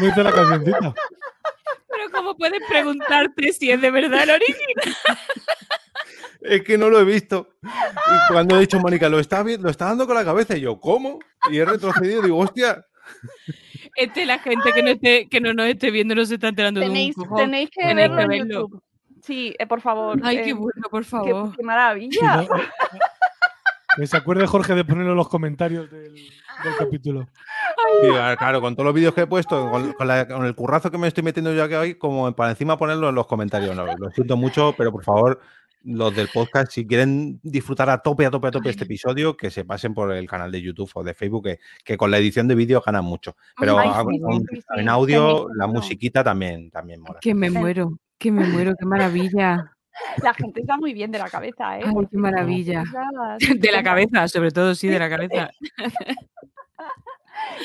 No 0.01 0.07
dice 0.07 0.23
la 0.23 0.33
cancioncita. 0.33 0.79
Pero 1.89 2.11
¿cómo 2.13 2.37
puedes 2.37 2.61
preguntarte 2.69 3.53
si 3.53 3.71
es 3.71 3.81
de 3.81 3.91
verdad 3.91 4.23
el 4.23 4.31
origen? 4.31 4.67
Es 6.41 6.63
que 6.63 6.77
no 6.79 6.89
lo 6.91 6.99
he 6.99 7.05
visto. 7.05 7.51
Y 7.63 8.33
cuando 8.33 8.57
he 8.57 8.61
dicho, 8.61 8.81
Mónica, 8.81 9.09
lo 9.09 9.19
está, 9.21 9.45
lo 9.45 9.69
está 9.71 9.87
dando 9.87 10.07
con 10.07 10.17
la 10.17 10.25
cabeza. 10.25 10.57
Y 10.57 10.63
yo, 10.63 10.81
¿cómo? 10.81 11.19
Y 11.51 11.59
he 11.59 11.65
retrocedido 11.65 12.21
y 12.21 12.25
digo, 12.25 12.39
hostia. 12.39 12.85
Este, 13.95 14.25
la 14.25 14.39
gente 14.39 14.73
que 14.73 14.83
no, 14.83 14.91
esté, 14.91 15.29
que 15.29 15.41
no 15.41 15.53
nos 15.53 15.67
esté 15.67 15.91
viendo 15.91 16.15
no 16.15 16.25
se 16.25 16.35
está 16.35 16.49
enterando 16.49 16.81
Tenéis, 16.81 17.15
de 17.15 17.21
un 17.23 17.29
cojón. 17.29 17.45
tenéis 17.45 17.71
que 17.71 17.83
Tenéis 17.87 17.97
verlo 18.09 18.23
en 18.23 18.29
verlo. 18.29 18.61
YouTube. 18.63 18.83
Sí, 19.23 19.55
eh, 19.59 19.67
por 19.67 19.81
favor. 19.83 20.19
Ay, 20.25 20.39
eh, 20.39 20.43
qué 20.47 20.53
bueno, 20.55 20.83
por 20.91 21.05
favor. 21.05 21.55
qué 21.57 21.63
maravilla. 21.63 22.37
no- 22.43 22.49
que 23.97 24.07
se 24.07 24.17
acuerde 24.17 24.47
Jorge 24.47 24.75
de 24.75 24.85
ponerlo 24.87 25.11
en 25.11 25.19
los 25.19 25.29
comentarios 25.29 25.91
del, 25.91 26.15
del 26.15 26.77
capítulo. 26.79 27.29
Sí, 28.03 28.09
ah, 28.19 28.35
claro, 28.39 28.61
con 28.61 28.75
todos 28.75 28.87
los 28.87 28.95
vídeos 28.95 29.15
que 29.15 29.23
he 29.23 29.27
puesto, 29.27 29.71
con, 29.71 29.93
con 29.93 30.07
la- 30.09 30.27
con 30.27 30.45
el 30.47 30.55
currazo 30.55 30.91
que 30.91 30.99
me 30.99 31.09
estoy 31.09 31.23
metiendo 31.23 31.53
yo 31.53 31.65
aquí 31.65 31.75
hoy, 31.75 31.95
como 31.95 32.33
para 32.35 32.51
encima 32.51 32.77
ponerlo 32.79 33.09
en 33.09 33.15
los 33.15 33.27
comentarios. 33.27 33.75
No, 33.77 33.85
lo 33.87 34.11
siento 34.11 34.37
mucho, 34.37 34.75
pero 34.77 34.91
por 34.93 35.05
favor, 35.05 35.41
los 35.85 36.15
del 36.15 36.29
podcast, 36.29 36.71
si 36.73 36.87
quieren 36.87 37.41
disfrutar 37.43 37.91
a 37.91 37.99
tope, 37.99 38.25
a 38.27 38.31
tope, 38.31 38.49
a 38.49 38.51
tope 38.53 38.71
este 38.71 38.85
episodio, 38.85 39.37
que 39.37 39.51
se 39.51 39.65
pasen 39.65 39.95
por 39.95 40.13
el 40.13 40.29
canal 40.29 40.51
de 40.53 40.63
YouTube 40.63 40.91
o 40.95 41.03
de 41.03 41.13
Facebook, 41.15 41.45
que, 41.45 41.59
que 41.85 41.97
con 41.97 42.11
la 42.11 42.19
edición 42.19 42.47
de 42.49 42.55
vídeo 42.55 42.81
ganan 42.85 43.05
mucho. 43.05 43.37
Pero 43.59 43.79
Ay, 43.79 43.89
ah, 43.93 44.05
sí, 44.09 44.21
con- 44.21 44.41
sí, 44.41 44.47
sí, 44.51 44.57
sí, 44.61 44.81
en 44.81 44.89
audio, 44.89 45.49
la 45.55 45.67
musiquita 45.67 46.23
también, 46.25 46.71
también 46.71 47.01
mola. 47.01 47.19
Que 47.21 47.35
me 47.35 47.51
muero, 47.51 47.99
que 48.19 48.31
me 48.31 48.47
muero, 48.47 48.75
qué 48.79 48.87
maravilla. 48.87 49.73
La 50.23 50.33
gente 50.33 50.61
está 50.63 50.79
muy 50.79 50.95
bien 50.95 51.11
de 51.11 51.19
la 51.19 51.29
cabeza, 51.29 51.79
¿eh? 51.79 51.83
Ay, 51.85 52.07
qué 52.11 52.17
maravilla. 52.17 52.83
De 53.57 53.71
la 53.73 53.83
cabeza, 53.83 54.27
sobre 54.29 54.51
todo, 54.51 54.75
sí, 54.75 54.89
de 54.89 54.99
la 54.99 55.11
cabeza. 55.11 55.51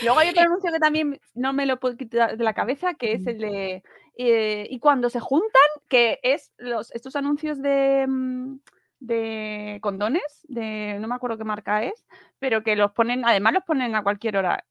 Luego 0.02 0.20
hay 0.20 0.30
otro 0.30 0.42
anuncio 0.52 0.72
que 0.72 0.80
también 0.80 1.20
no 1.36 1.54
me 1.54 1.66
lo 1.66 1.80
puedo 1.80 1.98
quitar 1.98 2.38
de 2.38 2.44
la 2.44 2.54
cabeza, 2.54 2.94
que 2.96 3.14
es 3.14 3.28
el 3.28 3.40
de. 3.40 3.84
eh, 4.18 4.68
y 4.70 4.80
cuando 4.80 5.10
se 5.10 5.20
juntan, 5.20 5.62
que 5.88 6.20
es 6.24 6.52
los, 6.58 6.92
estos 6.92 7.16
anuncios 7.16 7.62
de, 7.62 8.06
mm, 8.08 8.60
de 9.00 9.80
condones, 9.82 10.46
de 10.48 10.98
no 11.00 11.08
me 11.08 11.16
acuerdo 11.16 11.38
qué 11.38 11.44
marca 11.44 11.84
es, 11.84 12.06
pero 12.40 12.64
que 12.64 12.76
los 12.76 12.92
ponen, 12.92 13.26
además 13.26 13.54
los 13.54 13.64
ponen 13.64 13.96
a 13.96 14.04
cualquier 14.04 14.38
hora. 14.38 14.66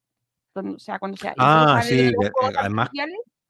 O 0.54 0.78
sea, 0.78 0.98
cuando 0.98 1.16
sea. 1.18 1.34
Ah, 1.36 1.80
sí, 1.82 1.96
que 1.96 2.30
además 2.58 2.90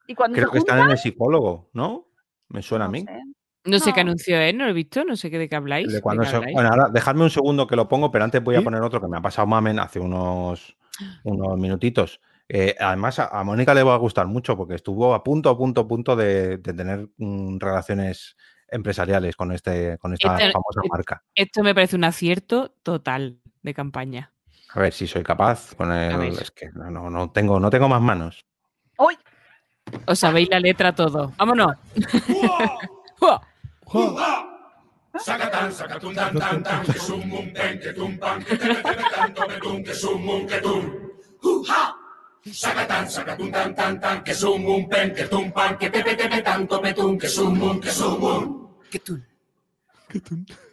y 0.07 0.15
cuando 0.15 0.35
Creo 0.35 0.47
se 0.47 0.51
que 0.53 0.57
están 0.59 0.75
juntan, 0.77 0.87
en 0.87 0.91
el 0.91 0.97
psicólogo, 0.97 1.69
¿no? 1.73 2.07
Me 2.49 2.61
suena 2.61 2.85
a 2.85 2.89
mí. 2.89 3.01
sé. 3.01 3.21
No 3.65 3.79
sé 3.79 3.91
qué 3.91 3.99
anuncio 3.99 4.39
es, 4.39 4.55
no 4.55 4.63
lo 4.63 4.69
he 4.69 4.73
visto, 4.73 5.03
no 5.03 5.17
sé 5.17 5.29
qué 5.29 5.37
de 5.37 5.49
qué 5.49 5.55
habláis. 5.57 5.87
De 5.89 5.95
¿de 5.95 6.01
cuando 6.01 6.23
qué 6.23 6.29
se- 6.29 6.35
habláis? 6.37 6.53
Bueno, 6.53 6.69
ahora 6.69 6.87
dejadme 6.89 7.23
un 7.23 7.29
segundo 7.29 7.67
que 7.67 7.75
lo 7.75 7.89
pongo, 7.89 8.09
pero 8.11 8.23
antes 8.23 8.41
voy 8.41 8.55
a 8.55 8.61
poner 8.61 8.81
otro 8.81 9.01
que 9.01 9.07
me 9.09 9.17
ha 9.17 9.21
pasado 9.21 9.45
Mamen 9.47 9.79
hace 9.79 9.99
unos, 9.99 10.77
unos 11.23 11.57
minutitos. 11.57 12.19
Eh, 12.49 12.75
además, 12.79 13.19
a, 13.19 13.27
a 13.27 13.43
Mónica 13.43 13.73
le 13.73 13.83
va 13.83 13.93
a 13.95 13.97
gustar 13.97 14.25
mucho 14.27 14.55
porque 14.55 14.75
estuvo 14.75 15.13
a 15.13 15.23
punto, 15.23 15.49
a 15.49 15.57
punto, 15.57 15.81
a 15.81 15.87
punto 15.87 16.15
de, 16.15 16.57
de 16.57 16.73
tener 16.73 17.09
mm, 17.17 17.57
relaciones 17.59 18.35
empresariales 18.69 19.35
con, 19.35 19.51
este, 19.51 19.97
con 19.97 20.13
esta 20.13 20.29
famosa 20.37 20.81
este- 20.83 20.89
marca. 20.89 21.23
Esto 21.35 21.63
me 21.63 21.73
parece 21.75 21.95
un 21.95 22.03
acierto 22.03 22.73
total 22.83 23.39
de 23.61 23.73
campaña. 23.73 24.31
A 24.73 24.79
ver 24.79 24.93
si 24.93 25.07
soy 25.07 25.23
capaz 25.23 25.73
con 25.75 25.91
el. 25.91 26.17
ver. 26.17 26.33
Es 26.33 26.51
que 26.51 26.69
no, 26.73 26.89
no, 26.91 27.09
no 27.09 27.31
tengo, 27.31 27.59
no 27.59 27.69
tengo 27.69 27.87
más 27.87 28.01
manos. 28.01 28.45
¡Uy! 28.97 29.17
Os 30.05 30.19
sabéis 30.19 30.49
la 30.49 30.59
letra 30.59 30.93
todo. 30.93 31.31
¡Vámonos! 31.37 31.73
¡Uah! 33.21 33.41
¡Jo! 33.85 34.57
Que 39.67 39.73
sum, 39.73 39.75
un, 39.75 39.83
que 39.83 39.93
tum, 39.93 40.29
un, 40.29 40.47
que 40.47 40.61
tum. 40.61 40.83
¡Uja! 41.43 41.95
Sacatán, 42.51 43.09
sacatún, 43.09 43.51
tan, 43.51 43.75
tan, 43.75 43.99
tan, 43.99 44.23
que 44.23 44.33
sum, 44.33 44.65
un, 44.65 44.87
pen, 44.87 45.13
que 45.13 45.25
tum, 45.25 45.51
pan, 45.51 45.77
sum, 47.27 47.61
un, 47.61 47.81
que 47.81 49.01
un. 49.11 49.27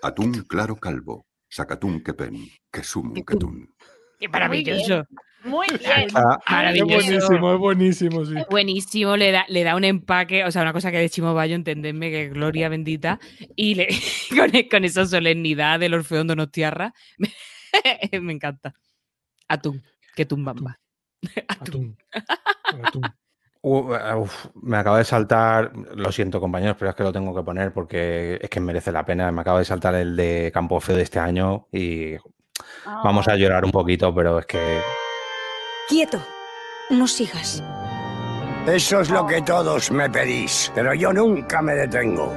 Atún 0.03 0.33
claro 0.45 0.77
calvo. 0.77 1.27
Sacatún 1.49 2.03
que 2.03 2.15
pen. 2.15 2.49
Que 2.71 2.85
sum 2.85 3.13
que 3.15 3.37
tun. 3.37 3.69
Qué 4.19 4.29
maravilloso. 4.29 5.05
Muy 5.45 5.67
bien. 5.79 6.09
Ah, 6.15 6.73
Es 6.73 6.83
buenísimo, 6.83 7.53
es 7.53 7.59
buenísimo, 7.59 8.25
sí. 8.25 8.35
Buenísimo, 8.49 9.17
le 9.17 9.31
da, 9.31 9.45
le 9.49 9.63
da 9.63 9.77
un 9.77 9.85
empaque, 9.85 10.45
o 10.45 10.51
sea, 10.51 10.63
una 10.63 10.73
cosa 10.73 10.91
que 10.91 10.99
de 10.99 11.11
Chimo 11.11 11.35
Bayo, 11.35 11.55
entendedme 11.55 12.11
que 12.11 12.29
gloria 12.31 12.71
bendita, 12.71 13.21
y 13.55 13.75
le, 13.75 13.89
con, 14.31 14.51
con 14.71 14.85
esa 14.85 15.05
solemnidad 15.05 15.79
del 15.81 15.95
Orfeón 15.95 16.27
Donostiarra, 16.29 16.95
me, 17.19 17.31
me 18.23 18.33
encanta. 18.33 18.75
Atún, 19.49 19.83
que 20.15 20.27
tumbamba. 20.27 20.79
Atún. 21.49 21.97
Uh, 23.67 23.95
uf, 24.19 24.49
me 24.57 24.77
acaba 24.77 24.99
de 24.99 25.05
saltar, 25.05 25.73
lo 25.95 26.13
siento 26.13 26.39
compañeros, 26.39 26.77
pero 26.79 26.91
es 26.91 26.97
que 26.97 27.03
lo 27.03 27.15
tengo 27.15 27.35
que 27.35 27.43
poner 27.43 27.73
porque 27.73 28.39
es 28.43 28.51
que 28.51 28.61
merece 28.61 28.93
la 28.93 29.07
pena. 29.07 29.33
Me 29.33 29.41
acaba 29.41 29.59
de 29.59 29.65
saltar 29.65 29.95
el 29.95 30.15
de 30.17 30.51
Campo 30.53 30.79
Feo 30.81 30.95
de 30.95 31.03
este 31.05 31.19
año 31.19 31.67
y 31.73 32.15
vamos 32.85 33.27
a 33.27 33.37
llorar 33.37 33.65
un 33.65 33.71
poquito, 33.71 34.15
pero 34.15 34.39
es 34.39 34.45
que 34.45 34.83
Quieto. 35.89 36.23
No 36.91 37.07
sigas. 37.07 37.63
Eso 38.67 39.01
es 39.01 39.11
lo 39.11 39.27
que 39.27 39.43
todos 39.43 39.91
me 39.91 40.09
pedís, 40.09 40.73
pero 40.75 40.95
yo 40.95 41.13
nunca 41.13 41.61
me 41.61 41.75
detengo. 41.75 42.33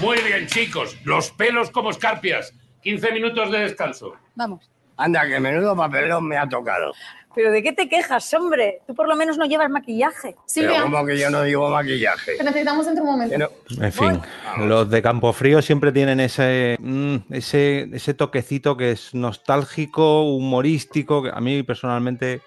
Muy 0.00 0.18
bien, 0.22 0.46
chicos. 0.46 0.96
Los 1.04 1.30
pelos 1.30 1.70
como 1.70 1.90
escarpias. 1.90 2.52
15 2.82 3.12
minutos 3.12 3.50
de 3.50 3.58
descanso. 3.60 4.14
Vamos. 4.34 4.70
Anda, 5.02 5.26
que 5.26 5.40
menudo 5.40 5.74
papelón 5.76 6.26
me 6.28 6.36
ha 6.36 6.48
tocado. 6.48 6.92
¿Pero 7.32 7.52
de 7.52 7.62
qué 7.62 7.72
te 7.72 7.88
quejas, 7.88 8.34
hombre? 8.34 8.80
Tú 8.88 8.94
por 8.94 9.06
lo 9.08 9.14
menos 9.14 9.38
no 9.38 9.44
llevas 9.46 9.70
maquillaje. 9.70 10.34
Pero 10.52 10.82
como 10.82 11.06
que 11.06 11.16
yo 11.16 11.30
no 11.30 11.42
digo 11.42 11.70
maquillaje. 11.70 12.36
Te 12.36 12.42
necesitamos 12.42 12.86
dentro 12.86 13.04
de 13.04 13.08
un 13.10 13.16
momento. 13.18 13.38
No- 13.38 13.84
En 13.84 13.92
fin, 13.92 14.20
los 14.66 14.90
de 14.90 15.00
Campo 15.00 15.32
Frío 15.32 15.62
siempre 15.62 15.92
tienen 15.92 16.18
ese, 16.18 16.76
mm, 16.80 17.16
ese, 17.30 17.88
ese 17.92 18.14
toquecito 18.14 18.76
que 18.76 18.90
es 18.90 19.14
nostálgico, 19.14 20.22
humorístico, 20.24 21.22
que 21.22 21.30
a 21.32 21.40
mí 21.40 21.62
personalmente 21.62 22.40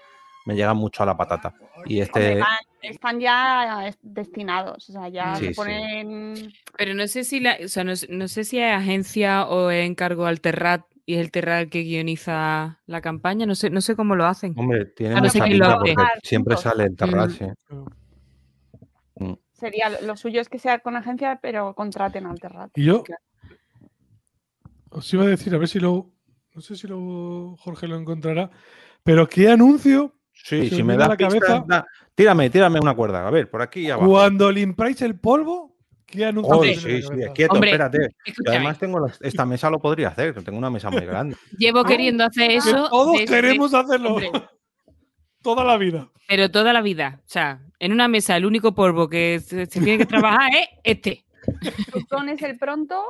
me 0.44 0.54
llega 0.54 0.74
mucho 0.74 1.02
a 1.02 1.06
la 1.06 1.16
patata. 1.16 1.54
Y 1.86 2.00
este, 2.00 2.38
van- 2.38 2.58
están 2.82 3.18
ya 3.20 3.90
destinados, 4.02 4.90
o 4.90 4.92
sea, 4.92 5.08
ya 5.08 5.34
Sí, 5.36 5.46
se 5.46 5.50
sí. 5.52 5.54
ponen... 5.56 6.52
Pero 6.76 6.92
no 6.92 7.06
sé 7.08 7.24
si 7.24 7.40
la, 7.40 7.56
o 7.64 7.68
sea, 7.68 7.84
no, 7.84 7.96
sé- 7.96 8.08
no 8.10 8.28
sé 8.28 8.44
si 8.44 8.58
es 8.60 8.70
agencia 8.74 9.46
o 9.46 9.70
encargo 9.70 10.26
al 10.26 10.42
Terrat 10.42 10.82
y 11.06 11.14
es 11.14 11.20
el 11.20 11.30
Terrat 11.30 11.62
el 11.62 11.70
que 11.70 11.80
guioniza 11.82 12.80
la 12.86 13.00
campaña, 13.00 13.44
no 13.46 13.54
sé, 13.54 13.70
no 13.70 13.80
sé 13.80 13.94
cómo 13.96 14.14
lo 14.16 14.24
hacen. 14.26 14.54
hombre, 14.56 14.86
tiene 14.86 15.20
no 15.20 15.28
sé 15.28 15.40
pinta 15.42 15.76
porque 15.76 15.94
siempre 16.22 16.56
sale 16.56 16.84
el 16.84 16.96
Terrat, 16.96 17.30
Mm. 17.30 17.32
sí. 17.32 17.44
Mm. 19.16 19.32
Sería 19.52 20.00
lo 20.00 20.16
suyo 20.16 20.40
es 20.40 20.48
que 20.48 20.58
sea 20.58 20.78
con 20.80 20.96
agencia, 20.96 21.38
pero 21.40 21.74
contraten 21.74 22.26
al 22.26 22.40
Terrat. 22.40 22.70
Y 22.76 22.84
yo 22.84 23.04
os 24.90 25.12
iba 25.14 25.24
a 25.24 25.28
decir, 25.28 25.54
a 25.54 25.58
ver 25.58 25.68
si 25.68 25.80
lo. 25.80 26.10
No 26.54 26.60
sé 26.60 26.76
si 26.76 26.86
lo 26.86 27.56
Jorge 27.58 27.88
lo 27.88 27.96
encontrará. 27.96 28.50
Pero 29.02 29.28
qué 29.28 29.48
anuncio. 29.50 30.14
Sí, 30.32 30.68
si 30.68 30.82
me 30.82 30.92
viene 30.92 30.94
a 30.94 30.96
das 30.98 31.08
la 31.10 31.16
cabeza 31.16 31.64
da- 31.66 31.86
tírame, 32.14 32.50
tírame 32.50 32.78
una 32.80 32.94
cuerda. 32.94 33.26
A 33.26 33.30
ver, 33.30 33.50
por 33.50 33.62
aquí 33.62 33.90
abajo. 33.90 34.08
cuando 34.10 34.50
limpiáis 34.50 35.00
el 35.02 35.18
polvo. 35.18 35.73
Viene 36.14 36.40
a 36.40 36.62
sí, 36.62 36.74
sí, 37.02 37.08
quieto, 37.34 37.54
Hombre, 37.54 37.70
espérate. 37.70 37.98
Y 38.24 38.30
escúchame. 38.30 38.56
además 38.56 38.78
tengo 38.78 39.00
la- 39.00 39.14
esta 39.20 39.44
mesa 39.44 39.68
lo 39.70 39.80
podría 39.80 40.08
hacer, 40.08 40.42
tengo 40.42 40.58
una 40.58 40.70
mesa 40.70 40.90
muy 40.90 41.04
grande. 41.04 41.36
Llevo 41.58 41.84
queriendo 41.84 42.24
hacer 42.24 42.48
Que 42.48 42.56
eso. 42.56 42.88
todos 42.88 43.12
desde- 43.18 43.26
queremos 43.34 43.74
hacerlo. 43.74 44.10
hombre, 44.10 44.30
Toda 45.42 45.64
la 45.64 45.76
vida. 45.76 46.08
pero 46.26 46.50
toda 46.50 46.72
la 46.72 46.80
vida. 46.80 47.20
O 47.20 47.28
sea, 47.28 47.60
en 47.78 47.92
una 47.92 48.08
mesa 48.08 48.36
el 48.36 48.46
único 48.46 48.74
polvo 48.74 49.08
que 49.08 49.40
se, 49.40 49.66
se 49.66 49.80
tiene 49.80 49.98
que 49.98 50.06
trabajar 50.06 50.48
es 50.54 50.68
este. 50.84 51.24
Tú 51.92 52.00
pones 52.08 52.40
el 52.42 52.56
pronto 52.58 53.02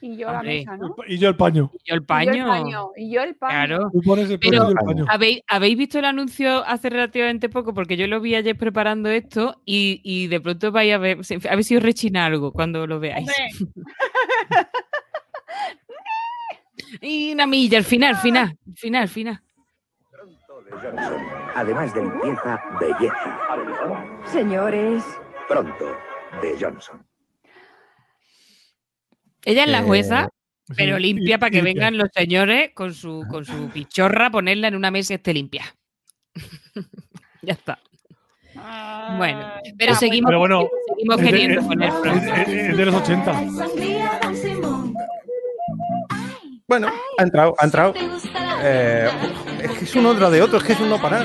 y 0.00 0.16
yo 0.16 0.30
la 0.30 0.38
Hombre. 0.38 0.58
mesa, 0.58 0.76
¿no? 0.76 0.94
Y 1.06 1.18
yo 1.18 1.28
el 1.28 1.36
paño. 1.36 1.70
Y 1.74 1.78
yo 1.88 1.94
el 1.94 2.00
Y 2.00 2.02
yo 2.02 2.06
paño. 2.06 2.32
el 2.32 2.46
paño. 2.48 2.90
Y 2.96 3.10
yo 3.12 3.22
el 3.22 3.34
paño. 3.36 3.50
Claro. 3.52 3.90
Tú 3.92 4.00
pones 4.02 4.30
el 4.30 4.38
Pero 4.38 4.64
yo 4.64 4.68
el 4.70 4.74
paño. 4.76 5.04
¿habéis, 5.08 5.40
habéis 5.48 5.76
visto 5.76 5.98
el 5.98 6.04
anuncio 6.04 6.64
hace 6.66 6.88
relativamente 6.90 7.48
poco? 7.48 7.74
Porque 7.74 7.96
yo 7.96 8.06
lo 8.06 8.20
vi 8.20 8.34
ayer 8.36 8.56
preparando 8.56 9.08
esto 9.08 9.60
y, 9.64 10.00
y 10.04 10.28
de 10.28 10.40
pronto 10.40 10.70
vais 10.72 10.94
a 10.94 10.98
ver, 10.98 11.18
a 11.50 11.54
ver 11.56 11.64
si 11.64 11.76
os 11.76 11.82
rechina 11.82 12.26
algo 12.26 12.52
cuando 12.52 12.86
lo 12.86 13.00
veáis. 13.00 13.28
y 17.00 17.32
una 17.32 17.46
milla, 17.46 17.78
al 17.78 17.84
final, 17.84 18.16
final, 18.16 18.56
final, 18.76 19.08
final. 19.08 19.40
Además 21.54 21.94
de 21.94 22.02
limpieza, 22.02 22.60
belleza. 22.80 23.40
Señores. 24.26 25.02
Pronto, 25.48 25.96
de 26.42 26.56
Johnson. 26.60 27.04
Ella 29.44 29.64
es 29.64 29.70
la 29.70 29.78
Eh, 29.80 29.82
jueza, 29.82 30.28
sí, 30.66 30.74
pero 30.76 30.98
limpia 30.98 31.38
para 31.38 31.50
que 31.50 31.62
limpia. 31.62 31.74
vengan 31.74 31.98
los 31.98 32.08
señores 32.14 32.70
con 32.74 32.92
su, 32.94 33.24
con 33.30 33.44
su 33.44 33.68
pichorra, 33.70 34.30
ponerla 34.30 34.68
en 34.68 34.74
una 34.76 34.90
mesa 34.90 35.14
y 35.14 35.16
esté 35.16 35.32
limpia. 35.34 35.64
ya 37.42 37.52
está. 37.54 37.78
Bueno, 39.16 39.52
pero 39.78 39.92
Ah, 39.92 39.96
seguimos, 39.96 40.28
Pero 40.30 40.38
bueno, 40.40 40.68
seguimos 40.88 41.16
es 41.16 41.22
de- 41.22 41.30
queriendo 41.30 41.60
es- 41.60 41.66
poner 41.66 41.88
es- 41.88 41.94
pronto. 41.94 42.34
es- 42.34 42.48
es 42.48 42.76
de 42.76 42.84
los 42.86 42.94
80. 42.94 43.32
Sangría, 43.32 44.18
Don 44.22 44.36
Simón. 44.36 44.94
Bueno, 46.66 46.88
ha 47.18 47.22
entrado, 47.22 47.54
ha 47.58 47.64
entrado. 47.64 47.94
Eh, 48.62 49.08
es 49.62 49.70
que 49.78 49.84
es 49.84 49.94
uno 49.94 50.14
tras 50.16 50.32
de 50.32 50.42
otro, 50.42 50.58
es 50.58 50.64
que 50.64 50.72
es 50.72 50.80
un 50.80 50.90
no 50.90 51.00
parar. 51.00 51.24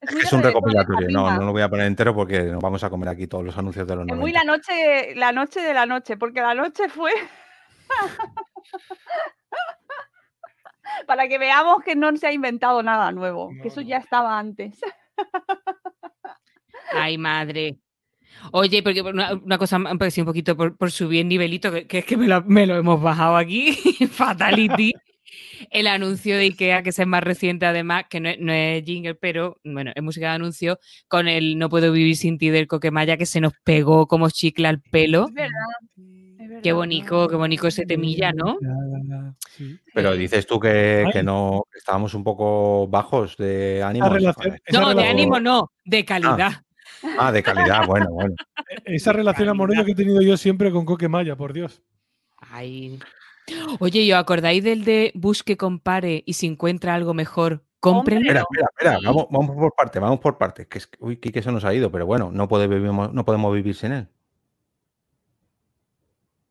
Es 0.00 0.32
un 0.32 0.42
recopilatorio, 0.42 1.08
no, 1.10 1.36
no 1.36 1.46
lo 1.46 1.52
voy 1.52 1.62
a 1.62 1.68
poner 1.68 1.86
entero 1.86 2.14
porque 2.14 2.42
nos 2.44 2.60
vamos 2.60 2.82
a 2.84 2.90
comer 2.90 3.08
aquí 3.08 3.26
todos 3.26 3.44
los 3.44 3.56
anuncios 3.56 3.86
de 3.86 3.96
los 3.96 4.06
Es 4.06 4.16
muy 4.16 4.32
90. 4.32 4.38
la 4.38 4.44
noche, 4.44 5.14
la 5.14 5.32
noche 5.32 5.60
de 5.60 5.74
la 5.74 5.86
noche, 5.86 6.16
porque 6.16 6.40
la 6.40 6.54
noche 6.54 6.88
fue 6.88 7.12
para 11.06 11.28
que 11.28 11.38
veamos 11.38 11.82
que 11.84 11.94
no 11.94 12.16
se 12.16 12.26
ha 12.26 12.32
inventado 12.32 12.82
nada 12.82 13.12
nuevo, 13.12 13.50
que 13.62 13.68
eso 13.68 13.80
ya 13.80 13.98
estaba 13.98 14.38
antes. 14.38 14.78
Ay, 16.92 17.18
madre. 17.18 17.78
Oye, 18.52 18.82
porque 18.82 19.02
una, 19.02 19.34
una 19.34 19.58
cosa 19.58 19.78
me 19.78 19.90
ha 19.90 19.94
parecido 19.94 20.24
un 20.24 20.28
poquito 20.28 20.56
por, 20.56 20.76
por 20.76 20.90
subir 20.90 21.22
el 21.22 21.28
nivelito, 21.28 21.72
que, 21.72 21.86
que 21.86 21.98
es 21.98 22.04
que 22.04 22.16
me 22.16 22.28
lo, 22.28 22.42
me 22.44 22.66
lo 22.66 22.76
hemos 22.76 23.02
bajado 23.02 23.36
aquí, 23.36 23.72
Fatality. 24.10 24.92
El 25.70 25.86
anuncio 25.86 26.36
de 26.36 26.44
IKEA, 26.44 26.82
que 26.82 26.90
es 26.90 26.98
el 26.98 27.06
más 27.06 27.22
reciente, 27.22 27.66
además, 27.66 28.04
que 28.08 28.20
no 28.20 28.28
es, 28.28 28.38
no 28.38 28.52
es 28.52 28.84
jingle, 28.84 29.14
pero 29.14 29.60
bueno, 29.64 29.92
es 29.94 30.02
música 30.02 30.28
de 30.28 30.34
anuncio, 30.36 30.78
con 31.08 31.28
el 31.28 31.58
No 31.58 31.68
puedo 31.68 31.92
vivir 31.92 32.16
sin 32.16 32.38
ti 32.38 32.50
del 32.50 32.66
Coquemaya, 32.66 33.16
que 33.16 33.26
se 33.26 33.40
nos 33.40 33.52
pegó 33.64 34.06
como 34.06 34.30
chicle 34.30 34.68
al 34.68 34.80
pelo. 34.80 35.26
Es 35.28 35.34
verdad. 35.34 36.60
Qué 36.62 36.72
bonito, 36.72 37.28
qué 37.28 37.36
bonito 37.36 37.68
ese 37.68 37.86
temilla, 37.86 38.32
¿no? 38.32 38.58
Pero 39.94 40.14
dices 40.14 40.46
tú 40.46 40.58
que, 40.58 41.06
que 41.12 41.22
no, 41.22 41.64
que 41.70 41.78
estábamos 41.78 42.14
un 42.14 42.24
poco 42.24 42.88
bajos 42.88 43.36
de 43.36 43.82
ánimo. 43.82 44.08
No, 44.72 44.94
de 44.94 45.06
ánimo 45.06 45.40
no, 45.40 45.72
de 45.84 46.04
calidad. 46.04 46.52
Ah, 47.18 47.30
de 47.30 47.42
calidad, 47.42 47.86
bueno, 47.86 48.06
bueno. 48.10 48.34
Esa 48.84 49.12
relación 49.12 49.48
amorosa 49.48 49.84
que 49.84 49.92
he 49.92 49.94
tenido 49.94 50.20
yo 50.20 50.36
siempre 50.36 50.70
con 50.70 50.84
Coque 50.84 51.08
Maya, 51.08 51.36
por 51.36 51.52
Dios. 51.52 51.82
Ay. 52.38 52.98
Oye, 53.80 54.00
¿y 54.02 54.12
os 54.12 54.18
acordáis 54.18 54.62
del 54.64 54.84
de 54.84 55.12
busque, 55.14 55.56
compare 55.56 56.22
y 56.26 56.32
si 56.34 56.46
encuentra 56.46 56.94
algo 56.94 57.14
mejor, 57.14 57.64
cómprelo? 57.80 58.20
Espera, 58.22 58.40
espera, 58.40 58.68
espera, 58.76 58.98
vamos, 59.04 59.26
vamos 59.30 59.56
por 59.56 59.74
parte, 59.74 59.98
vamos 59.98 60.20
por 60.20 60.38
parte. 60.38 60.66
Que 60.66 60.78
es, 60.78 60.88
uy, 61.00 61.16
que 61.16 61.42
se 61.42 61.52
nos 61.52 61.64
ha 61.64 61.72
ido, 61.74 61.90
pero 61.90 62.06
bueno, 62.06 62.30
no, 62.32 62.48
puede 62.48 62.66
vivimos- 62.66 63.12
no 63.12 63.24
podemos 63.24 63.54
vivir 63.54 63.74
sin 63.74 63.92
él. 63.92 64.08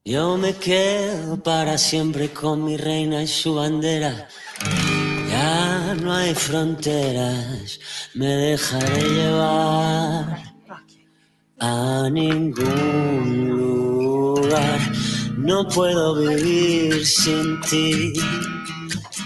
Yo 0.06 0.38
me 0.38 0.54
quedo 0.56 1.44
para 1.44 1.78
siempre 1.78 2.30
con 2.30 2.64
mi 2.64 2.78
reina 2.78 3.22
y 3.22 3.28
su 3.28 3.56
bandera. 3.56 4.30
Ya 5.30 5.96
no 6.02 6.14
hay 6.14 6.34
fronteras, 6.34 7.80
me 8.16 8.28
dejaré 8.28 9.02
llevar 9.02 10.38
a 11.60 12.10
ningún 12.10 13.50
lugar. 13.50 14.80
No 15.38 15.68
puedo 15.68 16.16
vivir 16.16 17.06
sin 17.06 17.62
ti, 17.62 18.12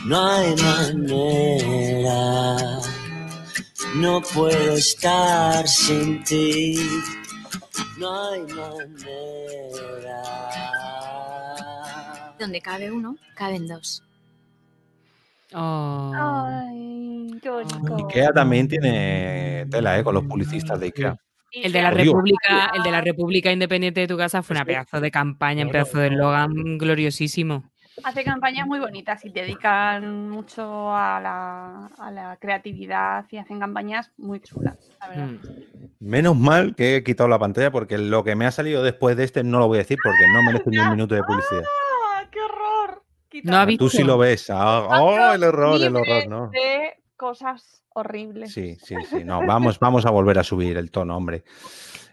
no 0.05 0.27
hay 0.27 0.53
manera. 0.57 2.79
No 3.95 4.21
puedo 4.21 4.73
estar 4.73 5.65
sin 5.65 6.21
ti, 6.25 6.75
no 7.97 8.29
hay 8.29 8.41
manera. 8.41 10.21
Donde 12.37 12.59
cabe 12.59 12.91
uno, 12.91 13.15
caben 13.35 13.67
dos. 13.67 14.03
Oh. 15.53 16.11
Ay, 16.13 17.39
qué 17.41 17.49
bonito. 17.49 17.95
Ikea 17.95 18.33
también 18.33 18.67
tiene 18.67 19.65
tela, 19.71 19.97
¿eh? 19.97 20.03
Con 20.03 20.15
los 20.15 20.25
publicistas 20.25 20.77
de 20.77 20.87
Ikea. 20.87 21.17
El 21.51 21.71
de 21.71 21.81
la. 21.81 21.91
República, 21.91 22.71
el 22.73 22.83
de 22.83 22.91
la 22.91 23.01
República 23.01 23.51
Independiente 23.51 24.01
de 24.01 24.07
tu 24.07 24.17
casa 24.17 24.41
fue 24.41 24.55
una 24.55 24.65
pedazo 24.65 25.01
de 25.01 25.11
campaña, 25.11 25.65
un 25.65 25.71
pedazo 25.71 25.99
de 25.99 26.07
eslogan 26.07 26.77
gloriosísimo. 26.77 27.71
Hace 28.03 28.23
campañas 28.23 28.65
muy 28.67 28.79
bonitas 28.79 29.23
y 29.25 29.29
dedican 29.29 30.29
mucho 30.29 30.95
a 30.95 31.19
la, 31.19 31.87
a 31.99 32.11
la 32.11 32.37
creatividad 32.37 33.25
y 33.29 33.37
hacen 33.37 33.59
campañas 33.59 34.11
muy 34.17 34.39
chulas, 34.39 34.77
la 34.99 35.09
verdad. 35.09 35.27
Mm. 35.27 35.39
Menos 35.99 36.37
mal 36.37 36.73
que 36.75 36.95
he 36.95 37.03
quitado 37.03 37.27
la 37.27 37.37
pantalla 37.37 37.69
porque 37.69 37.97
lo 37.97 38.23
que 38.23 38.35
me 38.35 38.45
ha 38.45 38.51
salido 38.51 38.81
después 38.81 39.17
de 39.17 39.25
este 39.25 39.43
no 39.43 39.59
lo 39.59 39.67
voy 39.67 39.77
a 39.77 39.79
decir 39.79 39.97
porque 40.01 40.25
no 40.33 40.41
merece 40.41 40.69
ni 40.69 40.79
un 40.79 40.91
minuto 40.91 41.15
de 41.15 41.23
publicidad. 41.23 41.63
¡Ah, 41.63 42.23
qué 42.31 42.39
horror! 42.39 43.03
No 43.43 43.57
ha 43.57 43.65
visto. 43.65 43.85
Tú 43.85 43.89
sí 43.89 44.03
lo 44.03 44.17
ves. 44.17 44.49
Ah, 44.49 44.87
¡Oh, 44.89 45.33
el 45.33 45.43
horror, 45.43 45.81
el 45.81 45.95
horror! 45.95 46.27
No. 46.27 46.49
De 46.49 47.00
cosas 47.21 47.83
horribles. 47.93 48.51
Sí, 48.51 48.77
sí, 48.83 48.95
sí. 49.07 49.23
No, 49.23 49.45
vamos, 49.45 49.77
vamos 49.77 50.07
a 50.07 50.09
volver 50.09 50.39
a 50.39 50.43
subir 50.43 50.75
el 50.75 50.89
tono, 50.89 51.15
hombre. 51.15 51.43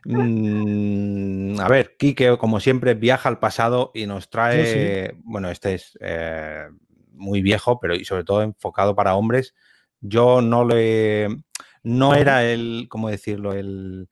Mm, 0.05 1.59
a 1.59 1.67
ver, 1.67 1.97
Quique, 1.97 2.37
como 2.37 2.61
siempre, 2.61 2.93
viaja 2.93 3.31
al 3.31 3.39
pasado 3.39 3.91
y 3.95 4.07
nos 4.07 4.29
trae. 4.29 5.15
Bueno, 5.25 5.51
este 5.51 5.75
es 5.77 5.99
eh, 6.03 6.69
muy 7.13 7.41
viejo, 7.41 7.81
pero 7.81 7.95
y 7.95 8.05
sobre 8.05 8.25
todo 8.25 8.43
enfocado 8.43 8.95
para 8.95 9.15
hombres. 9.15 9.55
Yo 10.03 10.43
no 10.43 10.67
le. 10.67 11.29
No 11.83 12.15
era 12.15 12.45
el. 12.45 12.87
¿Cómo 12.91 13.09
decirlo? 13.09 13.55
El, 13.55 14.11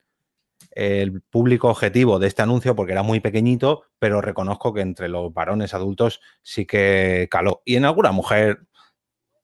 el 0.71 1.21
público 1.21 1.69
objetivo 1.69 2.17
de 2.17 2.25
este 2.25 2.41
anuncio 2.41 2.75
porque 2.75 2.93
era 2.93 3.03
muy 3.03 3.19
pequeñito, 3.19 3.83
pero 3.99 4.19
reconozco 4.21 4.73
que 4.73 4.81
entre 4.81 5.09
los 5.09 5.31
varones 5.31 5.75
adultos 5.75 6.21
sí 6.41 6.65
que 6.65 7.27
caló. 7.29 7.61
Y 7.65 7.75
en 7.75 7.85
alguna 7.85 8.11
mujer 8.11 8.66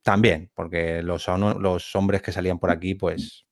también, 0.03 0.51
porque 0.53 1.01
los, 1.01 1.27
los 1.27 1.95
hombres 1.95 2.21
que 2.21 2.31
salían 2.31 2.59
por 2.59 2.69
aquí, 2.69 2.93
pues. 2.93 3.45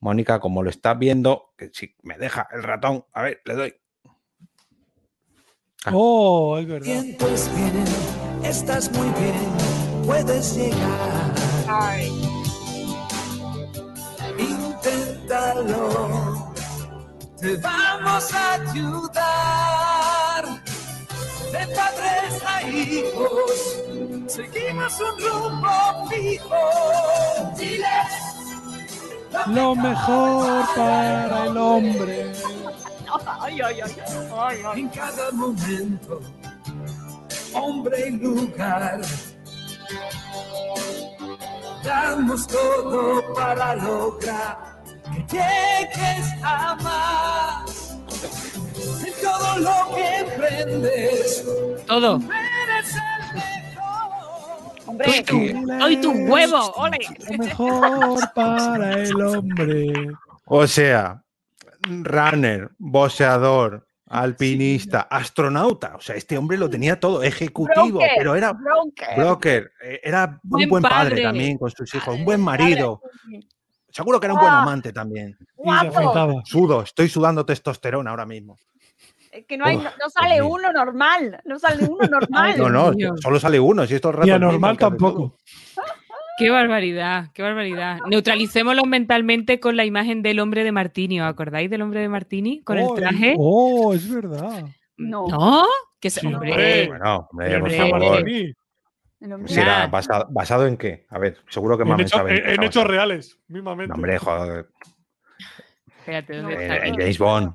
Mónica, 0.00 0.40
como 0.40 0.62
lo 0.62 0.70
estás 0.70 0.98
viendo, 0.98 1.52
que 1.56 1.70
si 1.72 1.94
me 2.02 2.18
deja 2.18 2.48
el 2.52 2.62
ratón, 2.62 3.04
a 3.12 3.22
ver, 3.22 3.40
le 3.44 3.54
doy. 3.54 3.74
Oh, 5.92 6.58
es 6.58 6.66
verdad. 6.66 6.86
Vientos 6.86 7.50
vienen, 7.54 7.86
estás 8.44 8.90
muy 8.92 9.08
bien, 9.20 10.04
puedes 10.04 10.56
llegar. 10.56 11.34
Inténtalo, 14.38 15.74
te 17.40 17.56
vamos 17.56 18.34
a 18.34 18.54
ayudar. 18.54 19.85
De 21.56 21.66
padres 21.74 22.42
a 22.44 22.62
hijos, 22.62 23.78
seguimos 24.26 25.00
un 25.00 25.20
rumbo 25.24 26.08
fijo. 26.10 26.62
Diles 27.56 28.12
Lo 29.46 29.74
mejor 29.74 30.66
para 30.76 31.46
el 31.46 31.56
hombre. 31.56 32.32
Ay, 33.40 33.60
ay, 33.64 33.80
ay. 33.80 34.62
En 34.76 34.88
cada 34.88 35.30
momento, 35.32 36.20
hombre 37.54 38.08
y 38.08 38.10
lugar. 38.10 39.00
Damos 41.82 42.46
todo 42.46 43.32
para 43.34 43.76
lograr 43.76 44.82
que 45.04 45.36
llegues 45.36 46.26
a 46.42 46.74
más. 46.82 47.96
Todo 49.26 49.58
lo 49.58 49.94
que 49.94 50.16
emprendes, 50.18 51.44
Todo. 51.86 52.16
eres 52.16 52.94
el 52.94 53.34
mejor. 53.34 54.86
Hombre, 54.86 55.24
¡Ay, 55.82 56.00
tu 56.00 56.12
huevo! 56.12 56.72
¡Ole! 56.76 56.98
Lo 57.30 57.38
mejor 57.38 58.20
para 58.34 58.92
el 59.02 59.20
hombre. 59.20 59.92
O 60.46 60.66
sea, 60.66 61.22
runner, 61.88 62.70
boxeador, 62.78 63.86
alpinista, 64.08 65.00
astronauta. 65.02 65.96
O 65.96 66.00
sea, 66.00 66.14
este 66.16 66.38
hombre 66.38 66.56
lo 66.58 66.70
tenía 66.70 66.98
todo, 67.00 67.22
ejecutivo, 67.22 67.98
Broker, 67.98 68.10
pero 68.16 68.34
era 68.36 68.52
broker. 68.52 69.16
broker, 69.16 69.72
eh, 69.82 70.00
era 70.04 70.38
un 70.48 70.68
buen 70.68 70.82
padre, 70.82 71.10
padre. 71.10 71.22
también 71.24 71.58
con 71.58 71.70
sus 71.70 71.92
hijos, 71.94 72.14
un 72.14 72.24
buen 72.24 72.40
marido. 72.40 73.00
Seguro 73.90 74.20
que 74.20 74.26
era 74.26 74.34
un 74.34 74.40
buen 74.40 74.52
Ah. 74.52 74.62
amante 74.62 74.92
también. 74.92 75.36
Sudo, 76.44 76.82
estoy 76.82 77.08
sudando 77.08 77.44
testosterona 77.46 78.10
ahora 78.10 78.26
mismo. 78.26 78.56
Es 79.36 79.46
que 79.46 79.56
no, 79.58 79.64
hay, 79.66 79.76
Uf, 79.76 79.84
no, 79.84 79.90
no 80.02 80.10
sale 80.10 80.42
uno 80.42 80.72
normal. 80.72 81.40
No 81.44 81.58
sale 81.58 81.84
uno 81.84 82.06
normal. 82.10 82.54
No, 82.58 82.68
no, 82.70 82.92
solo 83.16 83.38
sale 83.40 83.60
uno, 83.60 83.86
si 83.86 83.94
esto 83.94 84.10
es. 84.22 84.26
Y 84.26 84.30
anormal 84.30 84.76
tampoco. 84.78 85.36
¡Qué 86.38 86.50
barbaridad! 86.50 87.30
¡Qué 87.32 87.42
barbaridad! 87.42 87.98
Neutralicémoslo 88.10 88.84
mentalmente 88.84 89.58
con 89.58 89.74
la 89.76 89.86
imagen 89.86 90.22
del 90.22 90.38
hombre 90.40 90.64
de 90.64 90.72
Martini. 90.72 91.18
¿Os 91.20 91.26
acordáis 91.28 91.70
del 91.70 91.80
hombre 91.80 92.00
de 92.00 92.08
Martini? 92.10 92.62
Con 92.62 92.78
Oh, 92.78 92.94
el 92.94 93.00
traje. 93.00 93.34
Oh, 93.38 93.94
es 93.94 94.12
verdad. 94.12 94.64
No. 94.98 95.26
¿No? 95.28 95.64
Que 95.98 96.10
Sí, 96.10 96.26
hombre. 96.26 96.88
Bueno, 96.88 97.26
hombre, 97.32 97.48
por 97.48 97.56
Hombre. 97.62 97.76
favor. 97.78 98.00
Martini. 98.10 98.52
El 99.18 99.32
hombre- 99.32 99.52
Si 99.54 99.58
era 99.60 99.78
Nah. 99.78 99.86
basado, 99.86 100.26
¿basado 100.30 100.66
en 100.66 100.76
qué? 100.76 101.06
A 101.08 101.18
ver, 101.18 101.38
seguro 101.48 101.78
que 101.78 101.84
En, 101.84 101.88
Mamen 101.88 102.04
hecho- 102.06 102.16
sabe 102.18 102.54
en- 102.54 102.62
hechos 102.62 102.84
reales, 102.86 103.38
mismamente. 103.48 103.88
No, 103.88 103.94
hombre, 103.94 104.18
joder. 104.18 104.68
Espérate, 106.00 106.36
¿dónde 106.36 106.54
eh, 106.54 106.62
está? 106.62 106.86
en 106.86 106.94
James 106.96 107.18
Bond. 107.18 107.54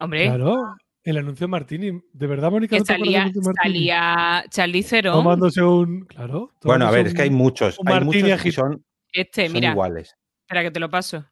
Hombre, 0.00 0.26
Claro, 0.26 0.76
el 1.04 1.18
anuncio 1.18 1.46
de 1.46 1.50
Martini. 1.50 2.02
¿De 2.12 2.26
verdad, 2.26 2.50
Mónica? 2.50 2.74
que 2.76 2.80
no 2.80 2.84
te 2.84 2.92
acuerdas 2.94 3.12
del 3.12 3.14
salía, 3.14 3.22
anuncio 3.22 3.40
de 3.40 3.46
Martini? 3.46 3.74
salía 3.74 4.44
Charlize 4.48 4.88
Theron. 4.90 5.14
Tomándose 5.14 5.62
un. 5.62 6.00
Claro. 6.06 6.52
Bueno, 6.62 6.86
a 6.86 6.90
ver, 6.90 7.06
es 7.08 7.14
que 7.14 7.22
hay 7.22 7.30
muchos. 7.30 7.78
Hay 7.84 8.00
muchos 8.04 8.42
que 8.42 8.52
son, 8.52 8.84
Este, 9.12 9.46
son 9.46 9.52
mira. 9.54 9.70
iguales. 9.72 10.16
Espera 10.42 10.62
que 10.62 10.70
te 10.70 10.80
lo 10.80 10.90
paso. 10.90 11.24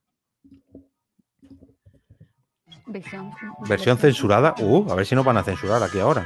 Versión. 2.86 3.30
Versión 3.68 3.96
censurada. 3.98 4.54
Uh, 4.58 4.90
a 4.90 4.94
ver 4.94 5.06
si 5.06 5.14
nos 5.14 5.24
van 5.24 5.36
a 5.38 5.42
censurar 5.44 5.82
aquí 5.82 5.98
ahora. 5.98 6.24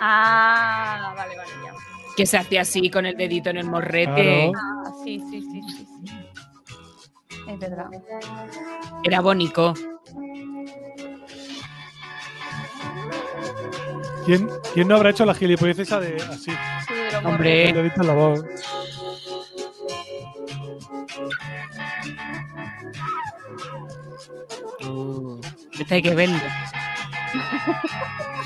Ah, 0.00 1.12
vale, 1.16 1.36
vale, 1.36 1.50
ya. 1.64 1.72
Que 2.16 2.26
se 2.26 2.36
hacía 2.36 2.60
así 2.60 2.90
con 2.90 3.06
el 3.06 3.16
dedito 3.16 3.50
en 3.50 3.56
el 3.56 3.66
morrete. 3.66 4.50
Claro. 4.52 4.52
Ah, 4.86 4.92
sí, 5.02 5.20
sí, 5.30 5.40
sí, 5.42 5.60
sí, 5.62 5.86
sí. 6.06 6.14
Es 7.48 7.58
verdad. 7.58 7.86
Era 9.02 9.20
bonito. 9.20 9.74
¿Quién, 14.24 14.48
¿Quién 14.72 14.88
no 14.88 14.96
habrá 14.96 15.10
hecho 15.10 15.24
la 15.24 15.34
gilipollez 15.34 15.78
esa 15.78 16.00
de 16.00 16.16
así? 16.16 16.50
Sí, 16.50 16.52
Hombre. 17.24 17.68
En 17.70 18.06
la 18.06 18.12
voz. 18.14 18.44
Uh, 24.86 25.40
este 25.78 25.94
hay 25.94 26.02
que 26.02 26.14
verlo. 26.14 26.38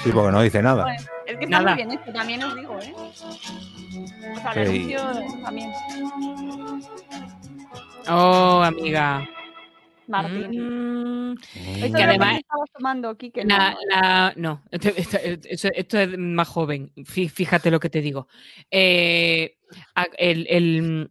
Sí, 0.02 0.10
porque 0.12 0.32
no 0.32 0.40
dice 0.42 0.62
nada. 0.62 0.84
Bueno, 0.84 1.00
es 1.26 1.36
que 1.38 1.44
está 1.44 1.58
Nada. 1.60 1.74
muy 1.74 1.84
bien 1.84 1.98
esto, 1.98 2.12
también 2.12 2.42
os 2.44 2.54
digo, 2.56 2.78
¿eh? 2.80 2.94
O 2.96 4.40
sea, 4.40 4.52
Sí. 4.54 4.92
el 4.92 4.98
anuncio 5.00 5.42
también. 5.42 5.72
Oh, 8.08 8.62
amiga. 8.64 9.28
Martini. 10.08 10.58
Mm, 10.58 11.32
Esto 11.32 11.46
que 11.80 11.84
es 11.86 11.90
lo 11.92 11.98
además- 11.98 12.32
que 12.34 12.38
estabas 12.40 12.70
tomando, 12.72 13.16
Kike. 13.16 13.44
¿no? 13.44 13.56
La, 13.56 13.76
la- 13.90 14.32
no, 14.36 14.62
esto, 14.70 14.88
esto- 14.96 15.18
esto- 15.44 15.68
esto 15.74 15.98
es 16.00 16.18
más 16.18 16.48
joven. 16.48 16.90
Fí- 16.96 17.28
Fíjate 17.28 17.70
lo 17.70 17.80
que 17.80 17.90
te 17.90 18.00
digo. 18.00 18.26
Eh, 18.70 19.56
a- 19.94 20.06
el- 20.18 20.46
el- 20.48 21.10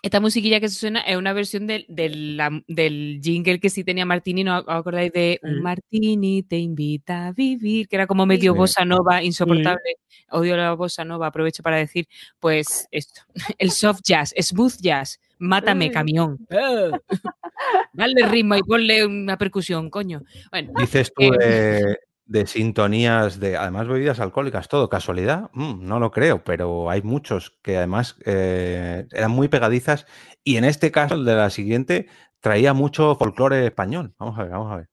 esta 0.00 0.20
musiquilla 0.20 0.60
que 0.60 0.68
se 0.68 0.76
suena 0.78 1.00
es 1.00 1.16
una 1.16 1.32
versión 1.32 1.66
del, 1.66 1.84
del, 1.88 3.20
jingle 3.22 3.58
que 3.58 3.68
sí 3.68 3.82
tenía 3.82 4.06
Martini. 4.06 4.44
¿No 4.44 4.58
os 4.60 4.64
acordáis 4.68 5.12
de 5.12 5.40
Sí. 5.42 5.50
Martini 5.60 6.42
te 6.44 6.56
invita 6.56 7.26
a 7.28 7.32
vivir? 7.32 7.88
Que 7.88 7.96
era 7.96 8.06
como 8.06 8.24
medio 8.24 8.52
Sí. 8.52 8.58
bossa 8.58 8.84
nova, 8.84 9.22
insoportable. 9.24 9.96
Odio 10.30 10.56
la 10.56 10.72
bossa 10.74 11.04
nova, 11.04 11.26
aprovecho 11.26 11.62
para 11.64 11.76
decir, 11.78 12.06
pues 12.38 12.86
esto. 12.92 13.22
El 13.58 13.70
soft 13.72 14.02
jazz, 14.04 14.32
smooth 14.40 14.76
jazz. 14.80 15.18
Mátame, 15.38 15.90
camión. 15.90 16.38
Dale 17.92 18.26
ritmo 18.28 18.54
y 18.56 18.62
ponle 18.62 19.04
una 19.06 19.36
percusión, 19.36 19.90
coño. 19.90 20.22
Bueno, 20.50 20.72
Dices 20.78 21.12
tú 21.14 21.22
Eh, 21.24 21.38
de, 21.38 21.96
de 22.26 22.46
sintonías 22.46 23.40
de, 23.40 23.56
además, 23.56 23.88
bebidas 23.88 24.20
alcohólicas, 24.20 24.68
todo, 24.68 24.88
¿casualidad? 24.88 25.50
Mm, 25.52 25.86
no 25.86 25.98
lo 25.98 26.10
creo, 26.10 26.44
pero 26.44 26.90
hay 26.90 27.02
muchos 27.02 27.58
que 27.62 27.76
además 27.76 28.16
eh, 28.24 29.06
eran 29.12 29.30
muy 29.30 29.48
pegadizas 29.48 30.06
y 30.44 30.56
en 30.56 30.64
este 30.64 30.90
caso, 30.92 31.14
el 31.14 31.24
de 31.24 31.34
la 31.34 31.50
siguiente, 31.50 32.08
traía 32.40 32.72
mucho 32.74 33.16
folclore 33.16 33.66
español. 33.66 34.14
Vamos 34.18 34.38
a 34.38 34.42
ver, 34.42 34.52
vamos 34.52 34.72
a 34.72 34.76
ver. 34.76 34.88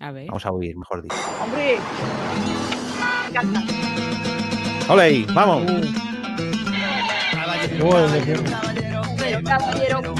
a 0.00 0.10
ver. 0.12 0.26
Vamos 0.26 0.44
a 0.46 0.50
oír, 0.52 0.76
mejor 0.76 1.02
dicho. 1.02 1.14
Hombre. 1.42 1.78
Me 3.22 3.28
encanta. 3.30 3.62
¡Hola 4.88 5.02
ahí! 5.04 5.24
¡Vamos! 5.32 5.62
Qué- 7.68 8.69
Caballero. 9.44 10.14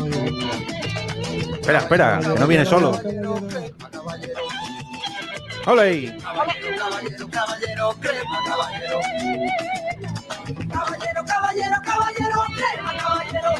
Espera, 1.60 1.78
espera, 1.78 2.20
que 2.20 2.40
no 2.40 2.46
viene 2.46 2.64
solo. 2.64 2.98
¡Hola 5.66 5.82
ahí! 5.82 6.16
Caballero, 10.70 11.24
caballero, 11.26 11.76
caballero, 11.84 12.38
crema, 12.56 12.92
caballero. 12.96 13.50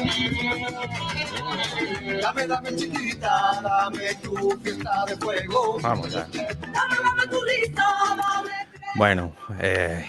Dame, 2.21 2.47
dame 2.47 2.75
chiquita, 2.75 3.61
dame 3.61 4.15
tu 4.15 4.59
fiesta 4.63 5.05
de 5.07 5.17
fuego. 5.17 5.77
Vamos 5.81 6.11
ya. 6.11 6.27
Dame, 6.33 6.95
dame 7.03 7.27
tu 7.29 7.41
risa, 7.43 7.85
dame. 8.17 8.49
Bueno, 8.95 9.33
eh, 9.59 10.05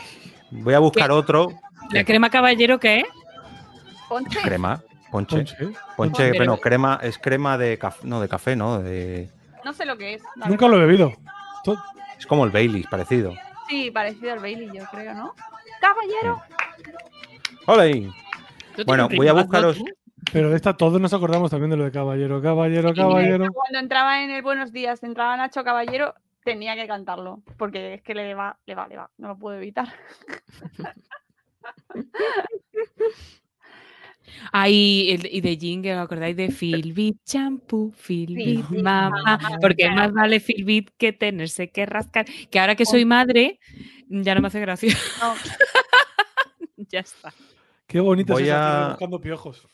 voy 0.51 0.74
a 0.74 0.79
buscar 0.79 1.11
otro. 1.11 1.53
¿La 1.91 2.05
crema 2.05 2.31
caballero 2.31 2.81
qué 2.81 3.01
es? 3.01 3.07
Crema, 4.43 4.83
ponche. 5.13 5.37
Ponche. 5.37 5.57
Ponche, 5.97 6.23
Pero- 6.31 6.37
bueno, 6.39 6.57
crema, 6.59 6.99
es 7.03 7.19
crema 7.19 7.57
de 7.57 7.79
café, 7.79 8.05
no, 8.07 8.21
de 8.21 8.29
café, 8.29 8.57
¿no? 8.57 8.81
De, 8.83 9.31
No 9.65 9.73
sé 9.73 9.85
lo 9.87 9.97
que 9.97 10.15
es. 10.15 10.23
Nunca 10.49 10.67
lo 10.67 10.77
he 10.79 10.81
bebido. 10.81 11.13
Es 12.19 12.27
como 12.27 12.45
el 12.45 12.51
Baileys, 12.51 12.87
parecido. 12.89 13.35
Sí, 13.69 13.91
parecido 13.91 14.33
al 14.33 14.39
Bailey, 14.41 14.71
yo 14.73 14.85
creo, 14.91 15.15
¿no? 15.15 15.35
Caballero. 15.81 16.41
¡Hola! 17.67 17.83
ahí! 17.85 18.11
¿Tú 18.77 18.83
Bueno, 18.87 19.09
voy 19.15 19.29
a 19.29 19.33
buscaros. 19.33 19.77
tú? 19.79 19.85
Pero 20.33 20.51
de 20.51 20.57
esta 20.57 20.77
todos 20.77 21.01
nos 21.01 21.13
acordamos 21.13 21.51
también 21.51 21.71
de 21.71 21.77
lo 21.77 21.85
de 21.85 21.91
caballero, 21.93 22.41
caballero, 22.41 22.95
caballero. 22.95 23.47
Cuando 23.53 23.79
entraba 23.79 24.23
en 24.23 24.31
el 24.31 24.43
Buenos 24.43 24.73
Días, 24.73 25.03
entraba 25.03 25.37
Nacho 25.37 25.65
Caballero, 25.65 26.15
tenía 26.45 26.75
que 26.77 26.87
cantarlo, 26.87 27.43
porque 27.59 27.95
es 27.95 28.03
que 28.03 28.15
le 28.15 28.35
va, 28.35 28.57
le 28.67 28.75
va, 28.77 28.87
le 28.89 28.97
va, 28.97 29.11
no 29.19 29.29
lo 29.29 29.37
puedo 29.39 29.57
evitar. 29.57 29.89
Ay, 34.53 35.11
el- 35.11 35.29
y 35.33 35.41
de 35.41 35.57
Jingle, 35.57 35.95
¿os 35.97 36.05
acordáis 36.05 36.37
de 36.37 36.51
Filbit 36.51 37.17
Shampoo, 37.27 37.93
Filbit 37.97 38.67
sí, 38.69 38.77
Mamá? 38.83 39.23
mamá, 39.25 39.59
Porque 39.61 39.85
claro. 39.85 39.97
más 39.97 40.13
vale 40.13 40.41
Filbit 40.41 40.91
que 40.99 41.13
tenerse 41.13 41.71
que 41.71 41.87
rascar. 41.87 42.27
Que 42.51 42.59
ahora 42.61 42.75
que 42.75 42.87
soy 42.87 43.05
madre, 43.05 43.59
ya 44.09 44.35
no 44.35 44.41
me 44.41 44.49
hace 44.49 44.61
gracia. 44.61 44.95
No, 45.21 45.35
ya 46.91 47.01
está. 47.01 47.33
Qué 47.87 48.01
bonita 48.01 48.33
Voy 48.33 48.45
es 48.45 48.51
a- 48.53 48.89
buscando 48.91 49.21
piojos. 49.21 49.67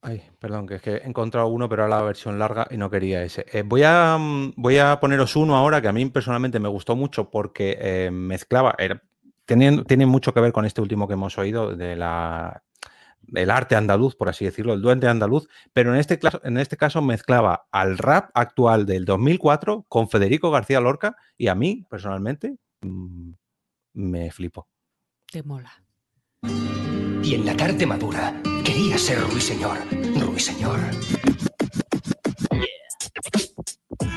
Ay, 0.00 0.22
perdón, 0.38 0.66
que 0.68 0.76
es 0.76 0.82
que 0.82 0.90
he 0.96 1.06
encontrado 1.06 1.48
uno, 1.48 1.68
pero 1.68 1.84
era 1.84 1.96
la 1.96 2.02
versión 2.02 2.38
larga 2.38 2.68
y 2.70 2.76
no 2.76 2.88
quería 2.88 3.22
ese. 3.24 3.44
Eh, 3.52 3.62
voy, 3.66 3.82
a, 3.84 4.16
mm, 4.18 4.52
voy 4.56 4.78
a 4.78 5.00
poneros 5.00 5.34
uno 5.34 5.56
ahora 5.56 5.82
que 5.82 5.88
a 5.88 5.92
mí 5.92 6.06
personalmente 6.06 6.60
me 6.60 6.68
gustó 6.68 6.94
mucho 6.94 7.30
porque 7.30 7.76
eh, 7.80 8.10
mezclaba, 8.12 8.74
era- 8.78 9.02
tiene, 9.44 9.82
tiene 9.84 10.06
mucho 10.06 10.32
que 10.32 10.40
ver 10.40 10.52
con 10.52 10.64
este 10.64 10.80
último 10.80 11.08
que 11.08 11.14
hemos 11.14 11.36
oído 11.36 11.74
de 11.74 11.96
la, 11.96 12.62
del 13.28 13.50
arte 13.50 13.76
andaluz, 13.76 14.16
por 14.16 14.28
así 14.28 14.44
decirlo, 14.44 14.74
el 14.74 14.82
duende 14.82 15.08
andaluz, 15.08 15.48
pero 15.72 15.94
en 15.94 16.00
este, 16.00 16.18
caso, 16.18 16.40
en 16.44 16.58
este 16.58 16.76
caso 16.76 17.02
mezclaba 17.02 17.66
al 17.70 17.98
rap 17.98 18.30
actual 18.34 18.86
del 18.86 19.04
2004 19.04 19.84
con 19.88 20.08
Federico 20.08 20.50
García 20.50 20.80
Lorca 20.80 21.16
y 21.36 21.48
a 21.48 21.54
mí 21.54 21.86
personalmente 21.88 22.56
mm, 22.80 23.30
me 23.94 24.30
flipo. 24.30 24.68
Te 25.30 25.42
mola. 25.42 25.72
Y 27.22 27.34
en 27.34 27.44
la 27.44 27.56
tarde 27.56 27.84
madura 27.84 28.40
quería 28.64 28.96
ser 28.96 29.20
ruiseñor, 29.20 29.78
ruiseñor. 30.18 30.78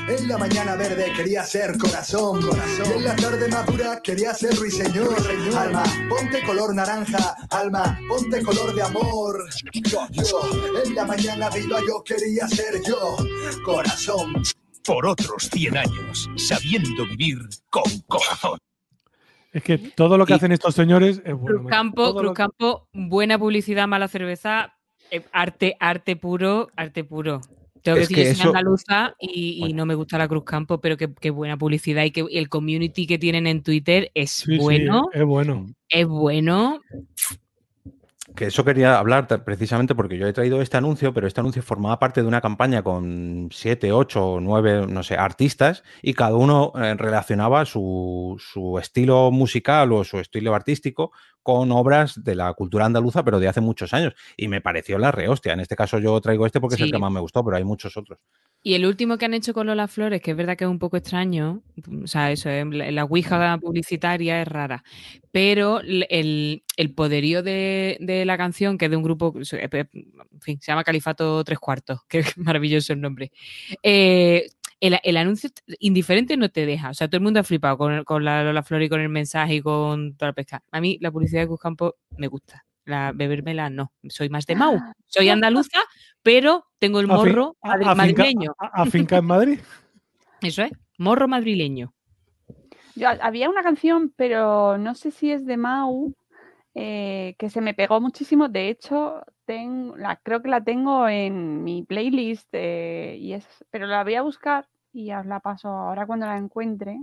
En 0.08 0.28
la 0.28 0.38
mañana 0.38 0.76
verde 0.76 1.12
quería 1.16 1.42
ser 1.44 1.76
corazón, 1.78 2.40
corazón. 2.42 2.86
Y 2.94 2.98
en 2.98 3.04
la 3.04 3.16
tarde 3.16 3.48
madura 3.48 4.00
quería 4.02 4.34
ser 4.34 4.54
ruiseñor, 4.56 5.14
Alma, 5.56 5.82
ponte 6.08 6.42
color 6.44 6.74
naranja, 6.74 7.36
alma, 7.50 7.98
ponte 8.08 8.42
color 8.42 8.74
de 8.74 8.82
amor. 8.82 9.48
Yo, 9.72 10.06
yo, 10.12 10.80
en 10.84 10.94
la 10.94 11.04
mañana 11.04 11.48
viva 11.50 11.78
yo 11.86 12.02
quería 12.04 12.46
ser 12.48 12.80
yo, 12.86 13.16
corazón. 13.64 14.34
Por 14.84 15.06
otros 15.06 15.48
100 15.52 15.76
años, 15.76 16.28
sabiendo 16.36 17.06
vivir 17.06 17.38
con 17.70 17.84
corazón. 18.08 18.58
Es 19.52 19.62
que 19.62 19.78
todo 19.78 20.16
lo 20.18 20.26
que 20.26 20.32
Y- 20.32 20.36
hacen 20.36 20.52
estos 20.52 20.74
señores 20.74 21.22
es 21.24 21.34
bueno. 21.34 21.58
Cruzcampo, 21.60 22.14
Cruzcampo, 22.16 22.88
buena 22.92 23.38
publicidad, 23.38 23.86
mala 23.86 24.08
cerveza, 24.08 24.74
eh, 25.10 25.22
arte, 25.32 25.76
arte 25.78 26.16
puro, 26.16 26.70
arte 26.76 27.04
puro. 27.04 27.40
Tengo 27.82 27.96
que 27.96 28.00
decir, 28.00 28.16
que 28.16 28.24
yo 28.24 28.30
soy 28.30 28.40
eso- 28.40 28.48
andaluza 28.48 29.14
y, 29.18 29.72
no 29.74 29.86
me 29.86 29.94
gusta 29.94 30.18
la 30.18 30.28
Cruzcampo, 30.28 30.80
pero 30.80 30.96
qué, 30.96 31.12
qué 31.20 31.30
buena 31.30 31.56
publicidad 31.56 32.04
y 32.04 32.10
que 32.12 32.24
el 32.30 32.48
community 32.48 33.06
que 33.06 33.18
tienen 33.18 33.46
en 33.46 33.62
Twitter 33.62 34.10
es 34.14 34.30
Sí, 34.30 34.52
sí, 34.52 34.58
bueno, 34.58 35.08
es 35.12 35.24
bueno. 35.24 35.66
es 35.88 36.06
bueno. 36.06 36.80
Que 38.36 38.46
eso 38.46 38.64
quería 38.64 38.98
hablar 38.98 39.26
precisamente 39.44 39.94
porque 39.94 40.16
yo 40.16 40.26
he 40.26 40.32
traído 40.32 40.62
este 40.62 40.76
anuncio, 40.78 41.12
pero 41.12 41.26
este 41.26 41.40
anuncio 41.40 41.60
formaba 41.62 41.98
parte 41.98 42.22
de 42.22 42.28
una 42.28 42.40
campaña 42.40 42.82
con 42.82 43.48
siete, 43.52 43.92
ocho, 43.92 44.38
nueve, 44.40 44.86
no 44.86 45.02
sé, 45.02 45.16
artistas 45.16 45.82
y 46.00 46.14
cada 46.14 46.36
uno 46.36 46.72
eh, 46.76 46.94
relacionaba 46.94 47.66
su, 47.66 48.36
su 48.38 48.78
estilo 48.78 49.30
musical 49.32 49.92
o 49.92 50.04
su 50.04 50.18
estilo 50.18 50.54
artístico 50.54 51.12
con 51.42 51.72
obras 51.72 52.22
de 52.22 52.34
la 52.34 52.52
cultura 52.54 52.86
andaluza, 52.86 53.24
pero 53.24 53.40
de 53.40 53.48
hace 53.48 53.60
muchos 53.60 53.92
años. 53.94 54.14
Y 54.36 54.48
me 54.48 54.60
pareció 54.60 54.98
la 54.98 55.12
rehostia. 55.12 55.52
En 55.52 55.60
este 55.60 55.76
caso 55.76 55.98
yo 55.98 56.20
traigo 56.20 56.46
este 56.46 56.60
porque 56.60 56.76
es 56.76 56.80
el 56.80 56.92
que 56.92 56.98
más 56.98 57.12
me 57.12 57.20
gustó, 57.20 57.44
pero 57.44 57.56
hay 57.56 57.64
muchos 57.64 57.96
otros. 57.96 58.18
Y 58.64 58.74
el 58.74 58.86
último 58.86 59.18
que 59.18 59.24
han 59.24 59.34
hecho 59.34 59.54
con 59.54 59.66
Lola 59.66 59.88
Flores, 59.88 60.22
que 60.22 60.30
es 60.30 60.36
verdad 60.36 60.56
que 60.56 60.62
es 60.62 60.70
un 60.70 60.78
poco 60.78 60.96
extraño, 60.96 61.62
o 62.04 62.06
sea, 62.06 62.30
eso, 62.30 62.48
eh, 62.48 62.64
la, 62.64 63.02
ouija 63.02 63.58
publicitaria 63.58 64.40
es 64.40 64.46
rara, 64.46 64.84
pero 65.32 65.80
el, 65.80 66.62
el 66.76 66.94
poderío 66.94 67.42
de, 67.42 67.96
de 68.00 68.24
la 68.24 68.36
canción, 68.36 68.78
que 68.78 68.84
es 68.84 68.90
de 68.92 68.96
un 68.96 69.02
grupo, 69.02 69.34
eh, 69.36 69.68
en 69.72 70.40
fin, 70.40 70.60
se 70.60 70.70
llama 70.70 70.84
Califato 70.84 71.42
Tres 71.42 71.58
Cuartos, 71.58 72.02
que 72.08 72.20
es 72.20 72.38
maravilloso 72.38 72.92
el 72.92 73.00
nombre, 73.00 73.32
eh, 73.82 74.46
el, 74.82 74.98
el 75.04 75.16
anuncio 75.16 75.48
indiferente 75.78 76.36
no 76.36 76.48
te 76.50 76.66
deja, 76.66 76.90
o 76.90 76.94
sea, 76.94 77.06
todo 77.06 77.18
el 77.18 77.22
mundo 77.22 77.38
ha 77.38 77.44
flipado 77.44 77.78
con, 77.78 78.02
con 78.02 78.24
la 78.24 78.42
Lola 78.42 78.64
Flores 78.64 78.86
y 78.86 78.88
con 78.88 79.00
el 79.00 79.08
mensaje 79.08 79.54
y 79.54 79.62
con 79.62 80.16
toda 80.16 80.30
la 80.30 80.34
pesca. 80.34 80.62
A 80.72 80.80
mí 80.80 80.98
la 81.00 81.12
publicidad 81.12 81.42
de 81.42 81.46
Cruzcampo 81.46 81.94
me 82.16 82.26
gusta. 82.26 82.64
La 82.84 83.12
bebérmela 83.14 83.70
no, 83.70 83.92
soy 84.08 84.28
más 84.28 84.44
de 84.44 84.56
Mau. 84.56 84.76
Soy 85.06 85.28
andaluza, 85.28 85.78
pero 86.20 86.66
tengo 86.80 86.98
el 86.98 87.06
morro 87.06 87.56
a- 87.62 87.94
madrileño. 87.94 88.56
a- 88.58 88.82
afinca 88.82 89.18
en 89.18 89.24
Madrid. 89.24 89.60
Eso 90.42 90.62
es, 90.64 90.72
morro 90.98 91.28
madrileño. 91.28 91.94
Yo, 92.96 93.08
había 93.20 93.48
una 93.48 93.62
canción, 93.62 94.12
pero 94.16 94.78
no 94.78 94.96
sé 94.96 95.12
si 95.12 95.30
es 95.30 95.46
de 95.46 95.56
Mau, 95.56 96.12
eh, 96.74 97.34
que 97.38 97.50
se 97.50 97.60
me 97.60 97.74
pegó 97.74 98.00
muchísimo. 98.00 98.48
De 98.48 98.68
hecho, 98.68 99.22
ten- 99.44 99.92
la, 99.96 100.16
creo 100.22 100.42
que 100.42 100.48
la 100.48 100.62
tengo 100.62 101.08
en 101.08 101.62
mi 101.64 101.82
playlist, 101.82 102.48
eh, 102.52 103.16
y 103.20 103.32
es, 103.34 103.46
pero 103.70 103.86
la 103.86 104.02
voy 104.04 104.14
a 104.14 104.22
buscar 104.22 104.66
y 104.92 105.12
os 105.12 105.24
la 105.26 105.40
paso 105.40 105.68
ahora 105.68 106.06
cuando 106.06 106.26
la 106.26 106.36
encuentre. 106.36 106.98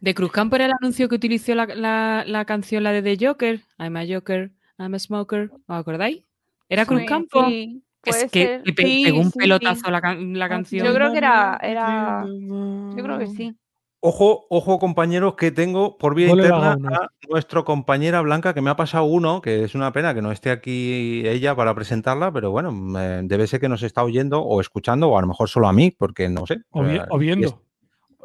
De 0.00 0.14
Cruzcampo 0.14 0.56
era 0.56 0.66
el 0.66 0.72
anuncio 0.80 1.08
que 1.08 1.14
utilizó 1.16 1.54
la, 1.54 1.66
la- 1.66 2.24
la 2.26 2.44
canción, 2.44 2.82
la 2.82 2.92
de 2.92 3.02
The 3.02 3.26
Joker. 3.26 3.60
I'm 3.78 3.96
a 3.96 4.04
Joker, 4.06 4.50
I'm 4.78 4.94
a 4.94 4.98
smoker. 4.98 5.50
¿Os 5.52 5.60
acordáis? 5.76 6.24
¿Era 6.68 6.84
Sí, 6.84 6.88
Cruzcampo? 6.88 7.48
sí, 7.48 7.82
es 8.04 8.16
puede 8.16 8.28
que 8.30 8.46
ser. 8.46 8.62
Sí, 8.76 9.02
pegó 9.04 9.20
un 9.20 9.30
sí, 9.30 9.38
pelotazo 9.38 9.82
sí. 9.86 9.90
La, 9.90 10.00
la 10.18 10.48
canción. 10.48 10.86
Yo 10.86 10.94
creo 10.94 11.12
que 11.12 11.18
era, 11.18 11.58
era, 11.62 12.26
yo 12.26 13.02
creo 13.02 13.18
que 13.18 13.26
sí. 13.28 13.54
Ojo, 14.06 14.44
ojo, 14.50 14.78
compañeros, 14.78 15.34
que 15.34 15.50
tengo 15.50 15.96
por 15.96 16.14
vía 16.14 16.26
No 16.28 16.34
interna 16.34 16.72
a 16.72 17.08
nuestra 17.26 17.62
compañera 17.62 18.20
Blanca, 18.20 18.52
que 18.52 18.60
me 18.60 18.68
ha 18.68 18.76
pasado 18.76 19.04
uno, 19.04 19.40
que 19.40 19.64
es 19.64 19.74
una 19.74 19.94
pena 19.94 20.12
que 20.12 20.20
no 20.20 20.30
esté 20.30 20.50
aquí 20.50 21.26
ella 21.26 21.56
para 21.56 21.74
presentarla, 21.74 22.30
pero 22.30 22.50
bueno, 22.50 22.70
debe 23.22 23.46
ser 23.46 23.60
que 23.60 23.68
nos 23.70 23.82
está 23.82 24.04
oyendo 24.04 24.42
o 24.42 24.60
escuchando, 24.60 25.08
o 25.08 25.16
a 25.16 25.22
lo 25.22 25.26
mejor 25.26 25.48
solo 25.48 25.68
a 25.68 25.72
mí, 25.72 25.90
porque 25.90 26.28
no 26.28 26.46
sé. 26.46 26.58
O, 26.70 26.82
vi- 26.84 26.96
Eh, 26.96 27.02
o 27.08 27.16
viendo. 27.16 27.62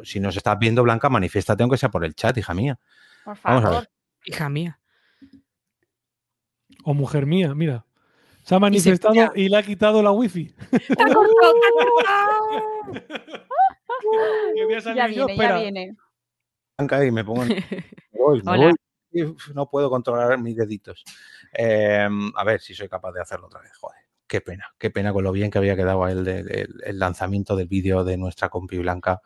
es- 0.01 0.09
si 0.09 0.19
nos 0.19 0.35
estás 0.35 0.59
viendo, 0.59 0.83
Blanca, 0.83 1.07
manifiéstate 1.07 1.63
aunque 1.63 1.77
sea 1.77 1.87
por 1.87 2.03
el 2.03 2.13
chat, 2.13 2.37
hija 2.37 2.53
mía. 2.53 2.77
Por 3.23 3.37
Vamos 3.41 3.63
a 3.63 3.67
favor. 3.67 3.79
ver. 3.79 3.89
Hija 4.25 4.49
mía. 4.49 4.81
O 6.83 6.93
mujer 6.93 7.25
mía, 7.25 7.55
mira. 7.55 7.85
Se 8.43 8.53
ha 8.53 8.59
manifestado 8.59 9.13
y, 9.33 9.47
le 9.47 9.55
ha 9.55 9.63
quitado 9.63 10.03
la 10.03 10.11
wifi. 10.11 10.53
Que 14.55 14.65
voy 14.65 14.73
a 14.75 14.81
salir 14.81 14.97
Ya 14.97 15.07
yo, 15.07 15.25
viene, 15.25 15.37
ya 15.41 15.57
viene. 15.59 15.95
Blanca, 16.77 17.05
y 17.05 17.11
me 17.11 17.23
pongo 17.23 17.43
en... 17.43 17.49
me 18.11 18.19
voy, 18.19 18.41
me 18.43 18.51
Hola. 18.51 18.73
voy. 19.11 19.35
No 19.55 19.69
puedo 19.69 19.89
controlar 19.89 20.37
mis 20.39 20.55
deditos. 20.55 21.03
Eh, 21.57 22.07
a 22.35 22.43
ver 22.43 22.61
si 22.61 22.75
soy 22.75 22.87
capaz 22.87 23.11
de 23.11 23.21
hacerlo 23.21 23.47
otra 23.47 23.59
vez. 23.61 23.75
Joder, 23.77 23.99
qué 24.27 24.39
pena, 24.41 24.71
qué 24.77 24.91
pena 24.91 25.11
con 25.11 25.23
lo 25.23 25.31
bien 25.31 25.49
que 25.49 25.57
había 25.57 25.75
quedado 25.75 26.07
el, 26.07 26.27
el- 26.27 26.81
el 26.85 26.99
lanzamiento 26.99 27.55
del 27.55 27.67
vídeo 27.67 28.03
de 28.03 28.17
nuestra 28.17 28.49
compi 28.49 28.77
Blanca. 28.77 29.21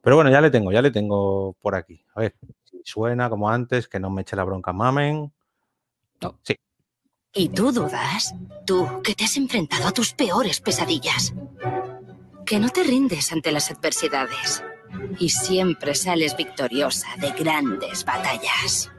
Pero 0.00 0.14
bueno, 0.16 0.30
ya 0.30 0.40
le 0.40 0.50
tengo, 0.50 0.70
ya 0.70 0.80
le 0.80 0.92
tengo 0.92 1.54
por 1.60 1.74
aquí. 1.74 2.04
A 2.14 2.20
ver, 2.20 2.36
si 2.64 2.80
suena 2.84 3.28
como 3.28 3.50
antes, 3.50 3.88
que 3.88 3.98
no 3.98 4.10
me 4.10 4.22
eche 4.22 4.36
la 4.36 4.44
bronca 4.44 4.72
mamen. 4.72 5.32
Sí, 6.44 6.54
¿Y 7.34 7.48
tú 7.48 7.72
dudas? 7.72 8.34
Tú, 8.66 8.86
que 9.02 9.14
te 9.14 9.24
has 9.24 9.36
enfrentado 9.36 9.88
a 9.88 9.92
tus 9.92 10.12
peores 10.12 10.60
pesadillas. 10.60 11.32
Que 12.50 12.58
no 12.58 12.68
te 12.68 12.82
rindes 12.82 13.30
ante 13.30 13.52
las 13.52 13.70
adversidades. 13.70 14.64
Y 15.20 15.28
siempre 15.28 15.94
sales 15.94 16.36
victoriosa 16.36 17.06
de 17.20 17.30
grandes 17.30 18.04
batallas. 18.04 18.90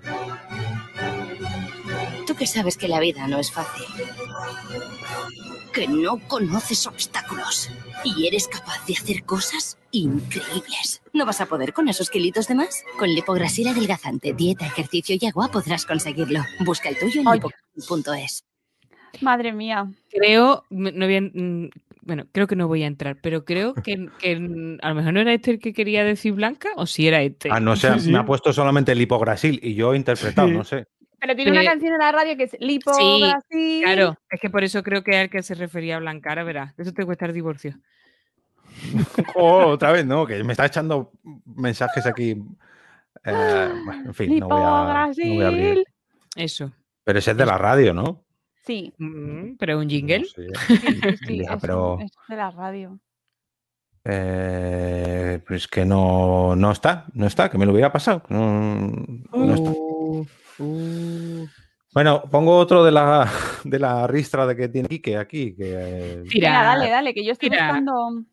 Tú 2.25 2.33
que 2.33 2.47
sabes 2.47 2.77
que 2.77 2.87
la 2.87 3.01
vida 3.01 3.27
no 3.27 3.39
es 3.39 3.51
fácil. 3.51 3.83
Que 5.73 5.85
no 5.85 6.25
conoces 6.29 6.87
obstáculos. 6.87 7.69
Y 8.05 8.25
eres 8.25 8.47
capaz 8.47 8.85
de 8.85 8.93
hacer 8.93 9.25
cosas 9.25 9.77
increíbles. 9.91 11.01
¿No 11.11 11.25
vas 11.25 11.41
a 11.41 11.47
poder 11.47 11.73
con 11.73 11.89
esos 11.89 12.09
kilitos 12.09 12.47
de 12.47 12.55
más? 12.55 12.85
Con 12.97 13.09
Lipograsil 13.09 13.67
adelgazante, 13.67 14.31
dieta, 14.31 14.65
ejercicio 14.65 15.17
y 15.19 15.25
agua 15.25 15.49
podrás 15.51 15.85
conseguirlo. 15.85 16.39
Busca 16.61 16.87
el 16.87 16.97
tuyo 16.97 17.19
en 17.19 17.29
lipograsil.es. 17.29 18.45
Madre 19.19 19.51
mía. 19.51 19.91
Creo, 20.09 20.63
no 20.69 21.05
mm, 21.05 21.69
bueno, 22.01 22.25
creo 22.31 22.47
que 22.47 22.55
no 22.55 22.67
voy 22.67 22.83
a 22.83 22.87
entrar, 22.87 23.17
pero 23.21 23.45
creo 23.45 23.73
que, 23.85 24.07
que, 24.19 24.77
a 24.81 24.89
lo 24.89 24.95
mejor 24.95 25.13
no 25.13 25.19
era 25.21 25.33
este 25.33 25.51
el 25.51 25.59
que 25.59 25.73
quería 25.73 26.03
decir 26.03 26.33
Blanca, 26.33 26.69
o 26.75 26.85
si 26.85 27.07
era 27.07 27.21
este. 27.21 27.49
Ah, 27.51 27.59
no 27.59 27.75
sé, 27.75 27.91
me 28.11 28.17
ha 28.17 28.25
puesto 28.25 28.51
solamente 28.53 28.91
el 28.91 29.01
hipograsil 29.01 29.59
y 29.63 29.75
yo 29.75 29.93
he 29.93 29.97
interpretado, 29.97 30.47
Sí. 30.47 30.53
no 30.53 30.63
sé. 30.63 30.87
Pero 31.19 31.35
tiene 31.35 31.51
una 31.51 31.61
Eh, 31.61 31.65
canción 31.65 31.93
en 31.93 31.99
la 31.99 32.11
radio 32.11 32.35
que 32.35 32.43
es 32.45 32.57
Lipo 32.59 32.91
Sí, 32.95 33.21
Brasil. 33.21 33.83
claro, 33.83 34.17
es 34.29 34.39
que 34.41 34.49
por 34.49 34.63
eso 34.63 34.81
creo 34.81 35.03
que 35.03 35.17
al 35.17 35.29
que 35.29 35.43
se 35.43 35.53
refería 35.53 35.99
Blanca, 35.99 36.29
ahora 36.29 36.43
verás, 36.43 36.73
eso 36.79 36.91
te 36.93 37.05
cuesta 37.05 37.27
el 37.27 37.33
divorcio. 37.33 37.77
Oh, 39.35 39.67
otra 39.67 39.91
vez, 39.91 40.05
no, 40.05 40.25
que 40.25 40.43
me 40.43 40.53
está 40.53 40.65
echando 40.65 41.11
mensajes 41.45 42.05
aquí. 42.05 42.35
Eh, 43.23 43.69
en 44.05 44.13
fin, 44.15 44.39
no 44.39 44.47
voy, 44.47 44.57
a, 44.57 44.61
no 44.61 45.33
voy 45.35 45.43
a 45.43 45.47
abrir. 45.47 45.63
Brasil. 45.73 45.83
Eso. 46.35 46.71
Pero 47.03 47.19
ese 47.19 47.31
es 47.31 47.37
de 47.37 47.45
la 47.45 47.57
radio, 47.57 47.93
¿no? 47.93 48.23
Sí. 48.63 48.93
Mm, 48.97 49.55
pero 49.57 49.79
un 49.79 49.89
jingle. 49.89 50.23
Sí, 51.27 51.37
Ya, 51.43 51.53
es, 51.53 51.61
pero 51.61 51.97
es 51.99 52.11
de 52.27 52.35
la 52.35 52.51
radio. 52.51 52.99
eh, 54.05 55.41
pues 55.47 55.67
que 55.67 55.85
no, 55.85 56.55
no 56.55 56.71
está, 56.71 57.05
no 57.13 57.27
está, 57.27 57.49
que 57.49 57.57
me 57.57 57.65
lo 57.65 57.71
hubiera 57.73 57.91
pasado. 57.91 58.23
No, 58.29 58.91
no 59.33 59.53
está. 59.53 59.71
Uh, 60.59 61.45
Bueno, 61.93 62.23
pongo 62.31 62.57
otro 62.57 62.83
de 62.83 62.91
la, 62.91 63.29
de 63.63 63.79
la 63.79 64.07
ristra 64.07 64.45
de 64.47 64.55
que 64.55 64.69
tiene 64.69 64.87
Quique 64.87 65.17
aquí, 65.17 65.55
que 65.55 65.73
eh, 65.75 66.23
Venga, 66.33 66.63
dale, 66.63 66.89
dale, 66.89 67.13
que 67.13 67.23
yo 67.25 67.31
estoy 67.33 67.49
tira. 67.49 67.67
buscando. 67.67 68.23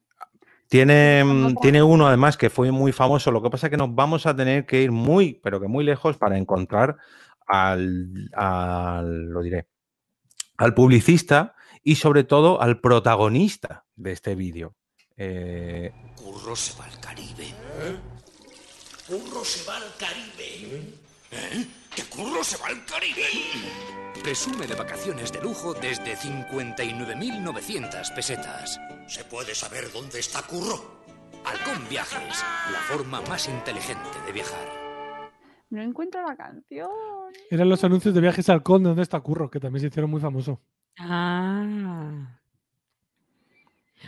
Tiene, 0.68 1.24
mm, 1.24 1.54
tiene 1.62 1.82
uno 1.82 2.06
además 2.06 2.36
que 2.36 2.50
fue 2.50 2.70
muy 2.70 2.92
famoso. 2.92 3.30
Lo 3.30 3.42
que 3.42 3.48
pasa 3.50 3.66
es 3.66 3.70
que 3.70 3.76
nos 3.78 3.94
vamos 3.94 4.26
a 4.26 4.36
tener 4.36 4.66
que 4.66 4.82
ir 4.82 4.90
muy, 4.92 5.40
pero 5.42 5.58
que 5.60 5.66
muy 5.66 5.82
lejos 5.82 6.18
para 6.18 6.36
encontrar 6.36 6.96
al, 7.46 8.28
al- 8.34 9.26
lo 9.30 9.40
diré, 9.42 9.66
al 10.58 10.74
publicista 10.74 11.54
y 11.82 11.96
sobre 11.96 12.24
todo 12.24 12.60
al 12.60 12.80
protagonista 12.80 13.86
de 13.96 14.12
este 14.12 14.34
vídeo. 14.34 14.74
Eh, 15.16 15.92
Curro 16.16 16.54
se 16.54 16.78
va 16.78 16.84
al 16.84 17.00
Caribe. 17.00 17.54
Curro 19.06 19.44
se 19.44 19.64
va 19.64 19.76
al 19.76 19.96
Caribe. 19.96 20.94
¿Eh? 21.30 21.66
¿Que 21.94 22.02
Curro 22.04 22.44
se 22.44 22.56
va 22.58 22.66
al 22.68 22.84
Caribe? 22.84 23.24
Presume 24.22 24.66
de 24.66 24.74
vacaciones 24.74 25.32
de 25.32 25.40
lujo 25.40 25.74
desde 25.74 26.16
59.900 26.16 28.14
pesetas. 28.14 28.78
¿Se 29.06 29.24
puede 29.24 29.54
saber 29.54 29.90
dónde 29.92 30.18
está 30.20 30.42
Curro? 30.42 30.98
Halcón 31.44 31.88
Viajes, 31.88 32.44
la 32.72 32.80
forma 32.88 33.20
más 33.22 33.48
inteligente 33.48 34.20
de 34.26 34.32
viajar. 34.32 34.87
No 35.70 35.82
encuentro 35.82 36.22
la 36.26 36.36
canción. 36.36 36.88
Eran 37.50 37.68
los 37.68 37.84
anuncios 37.84 38.14
de 38.14 38.20
viajes 38.20 38.48
al 38.48 38.62
Conde, 38.62 38.88
donde 38.88 39.02
está 39.02 39.20
Curro, 39.20 39.50
que 39.50 39.60
también 39.60 39.80
se 39.80 39.88
hicieron 39.88 40.10
muy 40.10 40.20
famoso. 40.20 40.60
Ah. 40.98 42.38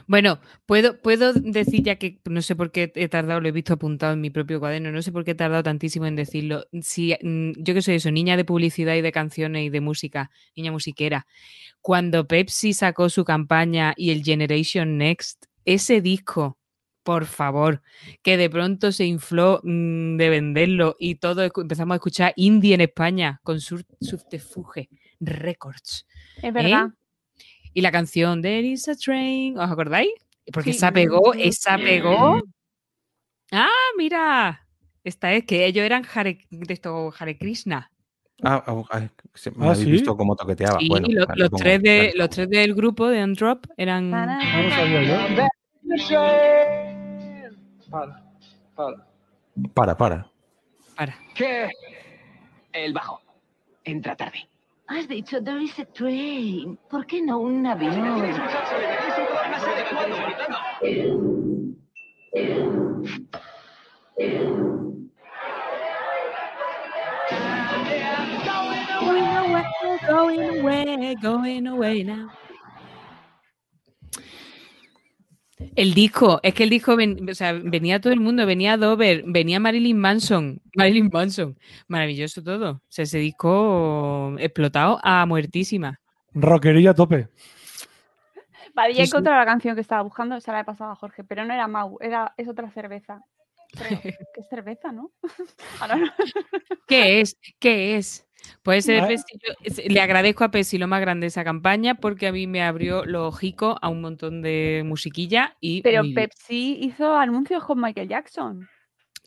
Bueno, 0.06 0.40
puedo, 0.66 1.00
puedo 1.00 1.32
decir 1.32 1.82
ya 1.82 1.96
que 1.96 2.20
no 2.24 2.42
sé 2.42 2.56
por 2.56 2.70
qué 2.70 2.92
he 2.94 3.08
tardado, 3.08 3.40
lo 3.40 3.48
he 3.48 3.52
visto 3.52 3.74
apuntado 3.74 4.14
en 4.14 4.20
mi 4.20 4.30
propio 4.30 4.60
cuaderno, 4.60 4.92
no 4.92 5.02
sé 5.02 5.12
por 5.12 5.24
qué 5.24 5.32
he 5.32 5.34
tardado 5.34 5.62
tantísimo 5.62 6.06
en 6.06 6.16
decirlo. 6.16 6.64
Si, 6.80 7.14
mm, 7.20 7.52
yo 7.58 7.74
que 7.74 7.82
soy 7.82 7.96
eso, 7.96 8.10
niña 8.10 8.36
de 8.36 8.44
publicidad 8.44 8.94
y 8.94 9.02
de 9.02 9.12
canciones 9.12 9.64
y 9.64 9.70
de 9.70 9.80
música, 9.80 10.30
niña 10.56 10.72
musiquera. 10.72 11.26
Cuando 11.80 12.26
Pepsi 12.26 12.72
sacó 12.72 13.08
su 13.08 13.24
campaña 13.24 13.94
y 13.96 14.10
el 14.10 14.22
Generation 14.22 14.98
Next, 14.98 15.46
ese 15.64 16.00
disco, 16.00 16.58
por 17.02 17.24
favor, 17.24 17.82
que 18.22 18.36
de 18.36 18.51
pronto 18.51 18.93
se 18.93 19.05
infló 19.06 19.60
mm, 19.62 20.16
de 20.16 20.28
venderlo 20.31 20.97
y 20.98 21.16
todos 21.16 21.51
empezamos 21.56 21.94
a 21.94 21.97
escuchar 21.97 22.32
indie 22.36 22.74
en 22.74 22.82
España 22.82 23.40
con 23.43 23.60
Sur- 23.60 23.85
Subterfuge 24.01 24.89
Records. 25.20 26.06
Es 26.36 26.44
¿eh? 26.44 26.51
verdad. 26.52 26.89
Y 27.72 27.81
la 27.82 27.93
canción 27.93 28.43
There 28.43 28.66
is 28.66 28.89
a 28.89 28.97
train, 28.97 29.56
¿os 29.59 29.70
acordáis? 29.70 30.10
Porque 30.52 30.72
Sí. 30.72 30.77
esa 30.78 30.93
pegó, 30.93 31.32
esa 31.35 31.77
pegó. 31.78 32.40
Ah, 33.52 33.68
mira. 33.97 34.66
Esta 35.02 35.32
es 35.32 35.44
que 35.44 35.64
ellos 35.66 35.85
eran 35.85 36.05
Hare, 36.12 36.39
de 36.51 36.74
esto, 36.74 37.12
Hare 37.18 37.39
Krishna. 37.39 37.90
ah, 38.43 38.62
ah, 38.66 38.82
ah, 38.90 39.09
se- 39.35 39.51
me 39.52 39.66
Ah, 39.66 39.70
habéis 39.70 39.85
¿sí? 39.85 39.90
visto 39.93 40.16
cómo 40.16 40.36
toqueteaba. 40.36 40.78
Sí, 40.78 40.89
bueno, 40.89 41.09
los, 41.36 41.51
tres 41.52 41.81
de, 41.82 42.12
los 42.16 42.28
tres 42.31 42.48
del 42.51 42.74
grupo 42.74 43.09
de 43.09 43.22
Undrop 43.24 43.64
eran. 43.77 44.10
No 44.10 44.27
lo 44.27 44.70
sabía 44.70 45.02
yo. 45.36 45.47
Para, 47.90 48.22
para. 48.76 49.06
Para, 49.74 49.96
para. 49.96 50.30
Para. 50.96 51.14
¿Qué? 51.34 51.68
El 52.72 52.92
bajo. 52.92 53.20
Entra 53.84 54.14
tarde. 54.14 54.48
Has 54.86 55.08
dicho 55.08 55.42
there 55.42 55.60
is 55.60 55.76
a 55.80 55.84
train. 55.86 56.78
¿Por 56.88 57.06
qué 57.06 57.22
no 57.22 57.38
un 57.38 57.66
avión? 57.66 57.94
Going 69.06 69.26
away, 69.36 69.64
going 70.06 70.60
away, 70.60 71.16
going 71.20 71.66
away 71.66 72.04
now. 72.04 72.30
El 75.76 75.94
disco, 75.94 76.40
es 76.42 76.54
que 76.54 76.64
el 76.64 76.70
disco 76.70 76.96
ven- 76.96 77.28
o 77.28 77.34
sea, 77.34 77.52
venía 77.52 78.00
todo 78.00 78.12
el 78.12 78.20
mundo, 78.20 78.46
venía 78.46 78.76
Dover, 78.76 79.22
venía 79.26 79.60
Marilyn 79.60 79.98
Manson, 79.98 80.60
Marilyn 80.74 81.10
Manson, 81.12 81.58
maravilloso 81.88 82.42
todo. 82.42 82.70
O 82.72 82.82
sea, 82.88 83.04
ese 83.04 83.18
disco 83.18 84.34
explotado 84.38 84.98
a 85.02 85.24
muertísima. 85.26 86.00
Rockerilla 86.34 86.90
a 86.90 86.94
tope. 86.94 87.28
Vale, 88.74 88.94
ya 88.94 89.02
he 89.02 89.06
encontrado 89.06 89.36
la 89.36 89.44
canción 89.44 89.74
que 89.74 89.80
estaba 89.80 90.02
buscando, 90.02 90.40
se 90.40 90.52
la 90.52 90.60
he 90.60 90.64
pasado 90.64 90.92
a 90.92 90.96
Jorge, 90.96 91.24
pero 91.24 91.44
no 91.44 91.52
era 91.52 91.66
Mau, 91.66 91.98
era, 92.00 92.32
es 92.36 92.48
otra 92.48 92.70
cerveza. 92.70 93.20
Creo 93.72 94.00
es 94.02 94.48
cerveza, 94.48 94.92
¿no? 94.92 95.10
Ahora 95.80 95.96
no. 95.96 96.06
¿Qué 96.86 97.20
es? 97.20 97.36
¿Qué 97.58 97.96
es? 97.96 98.26
Puede 98.62 98.82
ser 98.82 99.00
Ah. 99.02 99.08
Pepsi. 99.08 99.38
Yo- 99.46 99.54
es- 99.62 99.90
Le 99.90 100.00
agradezco 100.00 100.44
a 100.44 100.50
Pepsi 100.50 100.78
lo 100.78 100.86
más 100.88 101.00
grande 101.00 101.24
de 101.24 101.28
esa 101.28 101.44
campaña 101.44 101.94
porque 101.94 102.26
a 102.26 102.32
mí 102.32 102.46
me 102.46 102.62
abrió 102.62 103.04
los 103.04 103.34
ojicos 103.34 103.76
a 103.80 103.88
un 103.88 104.00
montón 104.00 104.42
de 104.42 104.82
musiquilla 104.84 105.56
y 105.60 105.82
Pero 105.82 106.02
mi- 106.02 106.12
Pepsi 106.14 106.78
hizo 106.80 107.16
anuncios 107.16 107.64
con 107.64 107.80
Michael 107.80 108.08
Jackson. 108.08 108.68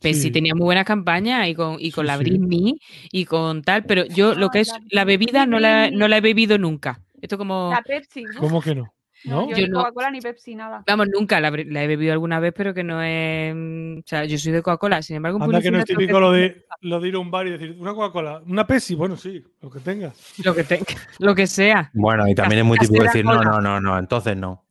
Pepsi 0.01 0.21
Sí. 0.23 0.31
tenía 0.31 0.53
muy 0.53 0.65
buenas 0.65 0.85
campañas 0.85 1.47
y 1.47 1.55
con, 1.55 1.77
y 1.79 1.91
con 1.91 2.03
Sí, 2.05 2.07
la 2.07 2.17
sí. 2.17 2.23
Britney 2.23 2.79
y 3.11 3.25
con 3.25 3.61
tal, 3.61 3.85
pero 3.85 4.05
yo 4.05 4.35
lo 4.35 4.49
que 4.49 4.59
es 4.59 4.67
la 4.67 4.79
la 4.91 5.05
bebida 5.05 5.45
no 5.45 5.59
la, 5.59 5.89
no 5.91 6.07
la 6.09 6.17
he 6.17 6.21
bebido 6.21 6.57
nunca. 6.57 6.99
Esto 7.21 7.37
como... 7.37 7.69
La 7.71 7.81
Pepsi. 7.81 8.23
¿no? 8.23 8.39
¿Cómo 8.41 8.61
que 8.61 8.75
no? 8.75 8.93
No, 9.25 9.41
¿No? 9.41 9.49
yo, 9.49 9.55
Yo 9.55 9.63
ni 9.63 9.69
no. 9.69 9.79
Coca-Cola 9.79 10.11
ni 10.11 10.19
Pepsi, 10.21 10.55
nada. 10.55 10.83
Vamos, 10.85 11.07
nunca 11.09 11.39
la, 11.39 11.47
he 11.49 11.87
bebido 11.87 12.11
alguna 12.13 12.39
vez, 12.39 12.53
pero 12.55 12.73
que 12.73 12.83
no 12.83 13.01
es... 13.01 13.53
mm, 13.55 13.99
O 13.99 14.03
sea, 14.05 14.25
yo 14.25 14.37
soy 14.37 14.51
de 14.51 14.61
Coca-Cola, 14.61 15.01
sin 15.01 15.15
embargo... 15.15 15.41
Anda 15.41 15.61
que 15.61 15.71
no 15.71 15.79
es 15.79 15.85
típico 15.85 16.19
lo 16.19 16.31
de, 16.31 16.65
lo 16.81 16.99
de 16.99 17.07
ir 17.07 17.15
a 17.15 17.19
un 17.19 17.31
bar 17.31 17.47
y 17.47 17.51
decir, 17.51 17.75
una 17.79 17.93
Coca-Cola, 17.93 18.41
una 18.45 18.67
Pepsi, 18.67 18.95
bueno, 18.95 19.15
sí, 19.15 19.43
lo 19.61 19.69
que 19.69 19.79
tengas. 19.79 20.33
Lo 20.43 20.53
que, 20.53 20.63
te- 20.63 20.79
lo 21.19 21.33
que 21.35 21.47
sea. 21.47 21.89
Bueno, 21.93 22.27
y 22.27 22.35
también 22.35 22.59
es 22.59 22.65
muy 22.65 22.77
típico 22.77 23.03
decir, 23.03 23.23
no, 23.23 23.37
cola. 23.37 23.49
no, 23.51 23.61
no, 23.61 23.79
no, 23.79 23.97
entonces 23.97 24.35
no. 24.35 24.65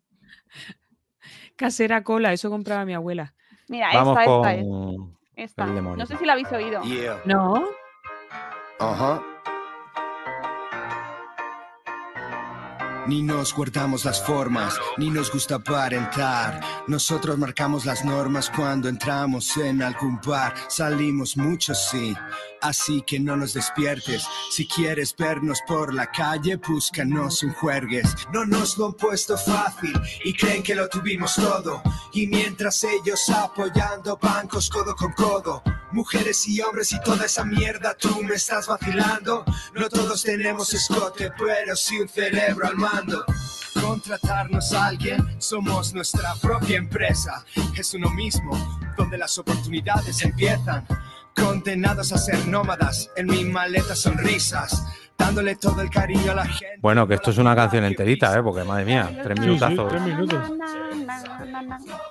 Casera 1.56 2.02
cola, 2.02 2.32
eso 2.32 2.50
compraba 2.50 2.84
mi 2.84 2.94
abuela. 2.94 3.34
Mira, 3.68 3.88
Vamos 3.94 4.18
esta, 4.18 4.30
con 4.30 4.48
esta 4.48 4.54
es. 4.54 4.66
Esta. 5.34 5.66
demonio. 5.66 5.96
No 5.96 6.06
sé 6.06 6.16
si 6.16 6.26
la 6.26 6.32
habéis 6.32 6.50
oído. 6.52 6.82
No. 7.24 7.64
Ajá. 8.78 9.22
Ni 13.06 13.22
nos 13.22 13.52
guardamos 13.54 14.04
las 14.04 14.24
formas, 14.24 14.78
ni 14.96 15.10
nos 15.10 15.32
gusta 15.32 15.56
aparentar. 15.56 16.60
Nosotros 16.86 17.36
marcamos 17.36 17.84
las 17.84 18.04
normas 18.04 18.50
cuando 18.54 18.88
entramos 18.88 19.56
en 19.56 19.82
algún 19.82 20.20
bar. 20.24 20.54
Salimos 20.68 21.36
muchos, 21.36 21.88
sí. 21.90 22.14
Así 22.62 23.02
que 23.02 23.18
no 23.18 23.36
nos 23.36 23.54
despiertes. 23.54 24.24
Si 24.50 24.66
quieres 24.68 25.14
vernos 25.16 25.58
por 25.66 25.92
la 25.92 26.06
calle, 26.06 26.56
búscanos 26.56 27.42
un 27.42 27.52
juergues. 27.52 28.14
No 28.32 28.44
nos 28.44 28.78
lo 28.78 28.86
han 28.86 28.92
puesto 28.94 29.36
fácil 29.36 29.92
y 30.24 30.32
creen 30.32 30.62
que 30.62 30.76
lo 30.76 30.88
tuvimos 30.88 31.34
todo. 31.34 31.82
Y 32.12 32.28
mientras 32.28 32.84
ellos 32.84 33.28
apoyando 33.30 34.16
bancos 34.16 34.70
codo 34.70 34.94
con 34.94 35.12
codo. 35.12 35.62
Mujeres 35.90 36.46
y 36.46 36.60
hombres 36.60 36.92
y 36.92 37.00
toda 37.00 37.26
esa 37.26 37.44
mierda, 37.44 37.94
tú 37.94 38.22
me 38.22 38.36
estás 38.36 38.68
vacilando. 38.68 39.44
No 39.74 39.88
todos 39.88 40.22
tenemos 40.22 40.72
escote, 40.72 41.32
pero 41.36 41.74
sí 41.74 42.00
un 42.00 42.08
cerebro 42.08 42.68
al 42.68 42.76
mando. 42.76 43.24
Contratarnos 43.80 44.72
a 44.72 44.86
alguien, 44.86 45.36
somos 45.38 45.92
nuestra 45.92 46.34
propia 46.36 46.76
empresa. 46.78 47.44
Es 47.76 47.92
uno 47.94 48.10
mismo, 48.10 48.52
donde 48.96 49.18
las 49.18 49.36
oportunidades 49.38 50.22
empiezan. 50.22 50.86
Condenados 51.36 52.12
a 52.12 52.18
ser 52.18 52.46
nómadas, 52.48 53.10
en 53.16 53.26
mi 53.26 53.44
maleta 53.44 53.94
sonrisas. 53.94 54.84
dándole 55.18 55.54
todo 55.54 55.80
el 55.82 55.88
cariño 55.90 56.32
a 56.32 56.34
la 56.34 56.44
gente. 56.46 56.78
Bueno, 56.80 57.06
que 57.06 57.14
esto 57.14 57.30
es 57.30 57.38
una 57.38 57.54
canción 57.54 57.84
enterita, 57.84 58.36
¿eh? 58.36 58.42
Porque 58.42 58.64
madre 58.64 58.84
mía, 58.84 59.08
tres 59.22 59.36
Sí, 59.38 59.42
sí, 59.44 59.48
minutazos. 59.48 59.88
tres 59.88 60.02
minutos. 60.02 60.42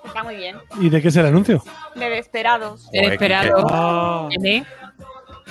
Está 0.05 0.23
muy 0.23 0.35
bien. 0.37 0.55
¿Y 0.79 0.89
de 0.89 1.01
qué 1.01 1.07
es 1.09 1.15
el 1.17 1.25
anuncio? 1.25 1.61
De 1.95 2.09
Desperados. 2.09 2.87
He 2.93 3.05
esperado. 3.07 3.67
Ah, 3.69 4.29
¿Eh? 4.43 4.63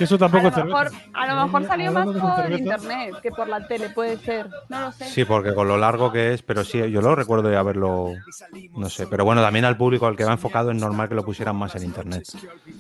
Que 0.01 0.05
eso 0.05 0.15
A 0.15 0.19
tampoco 0.19 0.45
lo 0.45 0.49
es 0.49 0.55
cerveza. 0.55 0.79
mejor, 0.85 1.01
a 1.13 1.27
lo 1.35 1.45
mejor 1.45 1.67
salió 1.67 1.93
más 1.93 2.07
por 2.07 2.51
internet 2.53 3.15
que 3.23 3.31
por 3.31 3.47
la 3.49 3.67
tele, 3.69 3.91
puede 3.91 4.17
ser. 4.17 4.49
No 4.71 4.81
lo 4.81 4.93
sé. 4.93 5.05
Sí, 5.05 5.27
porque 5.27 5.55
con 5.55 5.69
lo 5.69 5.77
largo 5.77 6.11
que 6.11 6.33
es, 6.33 6.43
pero 6.43 6.65
sí, 6.65 6.79
yo 6.91 7.03
lo 7.03 7.15
recuerdo 7.15 7.51
de 7.51 7.57
haberlo, 7.59 8.15
no 8.73 8.89
sé, 8.89 9.07
pero 9.07 9.27
bueno, 9.27 9.43
también 9.43 9.67
al 9.67 9.77
público 9.77 10.07
al 10.07 10.17
que 10.17 10.25
va 10.25 10.33
enfocado 10.33 10.71
es 10.71 10.81
normal 10.81 11.11
que 11.11 11.15
lo 11.15 11.23
pusieran 11.25 11.55
más 11.57 11.75
en 11.77 11.83
internet. 11.85 12.25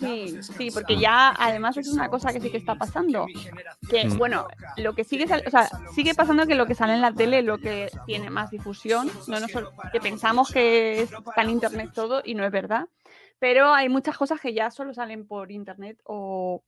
Sí, 0.00 0.38
sí, 0.42 0.70
porque 0.72 0.96
ya 0.98 1.34
además 1.38 1.76
es 1.76 1.88
una 1.88 2.08
cosa 2.08 2.32
que 2.32 2.40
sí 2.40 2.50
que 2.50 2.56
está 2.56 2.74
pasando. 2.74 3.26
Que 3.90 4.06
Mm. 4.06 4.16
bueno, 4.16 4.46
lo 4.78 4.94
que 4.94 5.04
sigue, 5.04 5.24
o 5.46 5.50
sea, 5.50 5.68
sigue 5.94 6.14
pasando 6.14 6.46
que 6.46 6.54
lo 6.54 6.64
que 6.66 6.74
sale 6.74 6.94
en 6.94 7.02
la 7.02 7.12
tele 7.12 7.40
es 7.40 7.44
lo 7.44 7.58
que 7.58 7.90
tiene 8.06 8.30
más 8.30 8.50
difusión. 8.50 9.10
No 9.28 9.38
nos 9.40 9.54
ol- 9.54 9.68
que 9.92 10.00
pensamos 10.00 10.50
que 10.50 11.02
es- 11.02 11.12
está 11.12 11.42
en 11.42 11.50
internet 11.50 11.90
todo 11.94 12.22
y 12.24 12.34
no 12.34 12.44
es 12.46 12.50
verdad. 12.50 12.86
Pero 13.38 13.72
hay 13.72 13.88
muchas 13.88 14.18
cosas 14.18 14.38
que 14.40 14.52
ya 14.52 14.70
solo 14.70 14.92
salen 14.92 15.26
por 15.26 15.50
internet 15.50 15.98
o, 16.04 16.62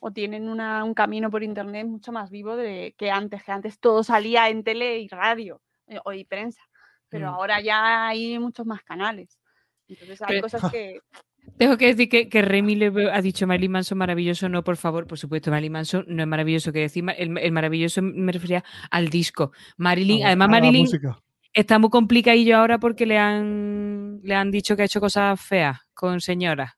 o 0.00 0.10
tienen 0.12 0.48
una- 0.48 0.84
un 0.84 0.94
camino 0.94 1.30
por 1.30 1.42
internet 1.42 1.86
mucho 1.86 2.12
más 2.12 2.30
vivo 2.30 2.56
de, 2.56 2.94
que 2.98 3.10
antes, 3.10 3.42
que 3.44 3.52
antes 3.52 3.78
todo 3.80 4.02
salía 4.04 4.48
en 4.48 4.62
tele 4.64 4.98
y 5.00 5.08
radio 5.08 5.60
eh, 5.88 5.98
o 6.04 6.12
y 6.12 6.24
prensa. 6.24 6.60
Pero 7.08 7.30
Mm. 7.30 7.34
ahora 7.34 7.60
ya 7.60 8.08
hay 8.08 8.38
muchos 8.38 8.66
más 8.66 8.82
canales. 8.82 9.38
Entonces 9.88 10.20
hay 10.22 10.28
Pero- 10.28 10.42
cosas 10.42 10.60
que. 10.74 11.00
Tengo 11.58 11.76
que 11.78 11.86
decir 11.86 12.08
que, 12.08 12.28
que 12.28 12.42
Remy 12.42 12.74
le 12.74 13.10
ha 13.12 13.22
dicho 13.22 13.46
Marilyn 13.46 13.70
Manson 13.70 13.96
maravilloso. 13.96 14.48
No, 14.48 14.64
por 14.64 14.76
favor, 14.76 15.06
por 15.06 15.16
supuesto, 15.16 15.50
Marilyn 15.52 15.72
Manson 15.72 16.04
no 16.08 16.22
es 16.22 16.28
maravilloso. 16.28 16.72
Que 16.72 16.80
decir, 16.80 17.04
el, 17.16 17.38
el 17.38 17.52
maravilloso 17.52 18.02
me 18.02 18.32
refería 18.32 18.64
al 18.90 19.08
disco. 19.10 19.52
Marilyn, 19.76 20.24
A- 20.24 20.26
además, 20.26 20.48
a 20.48 20.50
Marilyn 20.50 20.86
está 21.52 21.78
muy 21.78 21.88
complicadillo 21.90 22.56
ahora 22.58 22.78
porque 22.78 23.06
le 23.06 23.16
han, 23.16 24.20
le 24.24 24.34
han 24.34 24.50
dicho 24.50 24.74
que 24.74 24.82
ha 24.82 24.86
hecho 24.86 25.00
cosas 25.00 25.40
feas 25.40 25.78
con 25.94 26.20
señoras. 26.20 26.72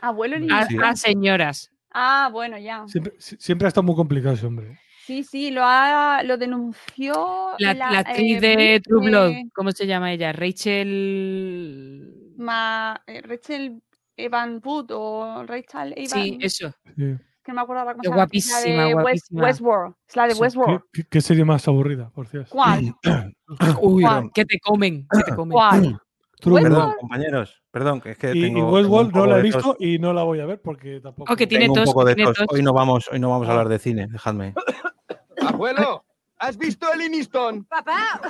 Abuelo 0.00 0.36
en 0.36 0.50
A, 0.50 0.62
Inistón. 0.62 0.84
a 0.84 0.96
señoras. 0.96 1.69
Ah, 1.92 2.28
bueno, 2.32 2.58
ya. 2.58 2.86
Siempre, 2.88 3.14
si- 3.18 3.36
siempre 3.38 3.66
ha 3.66 3.68
estado 3.68 3.84
muy 3.84 3.94
complicado 3.96 4.34
ese 4.34 4.46
hombre. 4.46 4.78
Sí, 5.06 5.24
sí, 5.24 5.50
lo 5.50 5.62
ha, 5.64 6.22
lo 6.22 6.36
denunció 6.36 7.50
La, 7.58 7.74
la, 7.74 7.90
la 7.90 7.98
actriz 8.00 8.36
eh, 8.36 8.40
de 8.56 8.80
True 8.80 9.08
Blood, 9.10 9.32
¿cómo 9.52 9.72
se 9.72 9.86
llama 9.86 10.12
ella? 10.12 10.32
Rachel. 10.32 12.14
Ma- 12.36 13.00
eh, 13.06 13.20
Rachel 13.22 13.82
Evan 14.16 14.60
Wood 14.64 14.90
o 14.92 15.44
Rachel 15.46 15.94
Evan. 15.96 16.22
Sí, 16.22 16.38
eso. 16.40 16.72
Sí. 16.96 17.16
Que 17.42 17.52
no 17.52 17.54
me 17.54 17.60
acuerdo 17.62 17.84
cómo 17.86 18.02
se 18.02 18.08
llama. 18.08 18.16
La 18.16 18.22
guapísima, 18.22 18.60
de 18.60 18.94
West- 18.94 18.94
guapísima. 18.94 19.42
Westworld. 19.42 19.94
Es 20.08 20.16
la 20.16 20.28
de 20.28 20.34
Westworld. 20.34 20.80
¿Qué, 20.92 21.02
qué- 21.02 21.08
qué 21.08 21.20
serie 21.20 21.44
más 21.44 21.66
aburrida, 21.66 22.10
por 22.10 22.28
cierto? 22.28 22.50
¿Cuál? 22.50 22.94
Uy, 23.82 24.02
¿Cuál? 24.02 24.30
que 24.34 24.44
te 24.44 24.60
comen, 24.60 25.06
que 25.10 25.22
te 25.24 25.34
comen. 25.34 25.52
¿Cuál? 25.56 26.00
True 26.40 26.62
Perdón, 26.62 26.94
compañeros, 26.98 27.62
perdón, 27.70 28.00
que 28.00 28.10
es 28.12 28.18
que 28.18 28.32
Y, 28.34 28.40
tengo, 28.42 28.70
Westworld 28.72 29.14
no 29.14 29.26
la 29.26 29.38
he 29.38 29.42
visto 29.42 29.76
y 29.78 29.98
no 29.98 30.12
la 30.12 30.22
voy 30.22 30.40
a 30.40 30.46
ver 30.46 30.60
porque 30.60 31.00
tampoco. 31.00 31.32
Oh, 31.32 31.36
que 31.36 31.46
tiene 31.46 31.64
Tengo 31.66 31.74
un 31.74 31.80
tos, 31.80 31.88
poco 31.94 32.04
de 32.04 32.14
tiene 32.14 32.30
tos. 32.32 32.38
tos. 32.38 32.46
Hoy 32.50 32.62
no 32.62 32.72
vamos, 32.72 33.08
hoy 33.12 33.18
no 33.20 33.28
vamos 33.30 33.46
a 33.46 33.50
Ah. 33.50 33.52
hablar 33.54 33.68
de 33.68 33.78
cine, 33.78 34.06
dejadme. 34.08 34.54
Abuelo, 35.46 36.04
¿has 36.38 36.56
visto 36.56 36.86
el 36.92 37.02
Iniston? 37.02 37.64
Papá, 37.64 38.20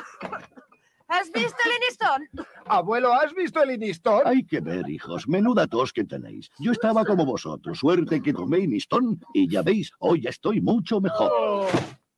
¿has 1.09 1.31
visto 1.33 1.57
el 1.65 1.73
Eniston? 1.83 2.47
Abuelo, 2.67 3.13
¿has 3.13 3.35
visto 3.35 3.63
el 3.63 3.73
Iniston? 3.73 4.23
Hay 4.25 4.45
que 4.45 4.61
ver, 4.61 4.89
hijos, 4.89 5.27
menuda 5.29 5.67
tos 5.67 5.93
que 5.93 6.05
tenéis. 6.05 6.51
Yo 6.59 6.73
estaba 6.73 7.05
como 7.05 7.25
vosotros, 7.27 7.79
suerte 7.79 8.23
que 8.23 8.33
tomé 8.33 8.59
Inistón 8.61 9.21
y 9.35 9.49
ya 9.49 9.63
veis, 9.63 9.93
hoy 9.99 10.23
ya 10.23 10.31
estoy 10.31 10.61
mucho 10.61 11.01
mejor. 11.01 11.67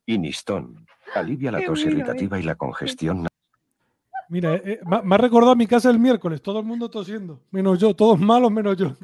Inistón. 0.07 0.87
Alivia 1.15 1.53
la 1.53 1.61
Qué 1.61 1.67
tos 1.67 1.81
irritativa 1.85 2.39
y 2.39 2.43
la 2.43 2.55
congestión 2.55 3.27
Mira, 4.33 4.55
eh, 4.55 4.63
eh, 4.65 4.81
me, 4.87 5.03
me 5.03 5.15
ha 5.15 5.19
recordado 5.19 5.55
mi 5.55 5.67
casa 5.67 5.91
el 5.91 5.99
miércoles, 5.99 6.41
todo 6.41 6.59
el 6.61 6.65
mundo 6.65 6.89
tosiendo, 6.89 7.43
menos 7.51 7.79
yo, 7.79 7.95
todos 7.95 8.19
malos 8.19 8.51
menos 8.51 8.79
yo. 8.79 8.97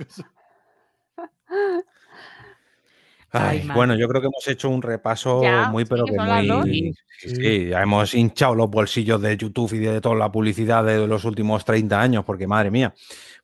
Ay, 3.31 3.69
bueno, 3.75 3.95
yo 3.95 4.09
creo 4.09 4.23
que 4.23 4.29
hemos 4.29 4.49
hecho 4.49 4.71
un 4.71 4.81
repaso 4.81 5.43
Ya, 5.43 5.69
muy, 5.69 5.85
pero 5.85 6.07
que 6.07 6.17
dos. 6.17 6.65
muy. 6.65 6.95
Sí, 7.19 7.29
Sí. 7.29 7.35
sí, 7.37 7.67
ya 7.69 7.83
hemos 7.83 8.15
hinchado 8.15 8.55
los 8.55 8.71
bolsillos 8.71 9.21
de 9.21 9.37
YouTube 9.37 9.71
y 9.75 9.79
de 9.81 10.01
toda 10.01 10.15
la 10.15 10.33
publicidad 10.33 10.83
de 10.83 11.07
los 11.07 11.27
últimos 11.27 11.63
30 11.63 12.01
años, 12.01 12.25
porque 12.25 12.47
madre 12.47 12.71
mía. 12.71 12.95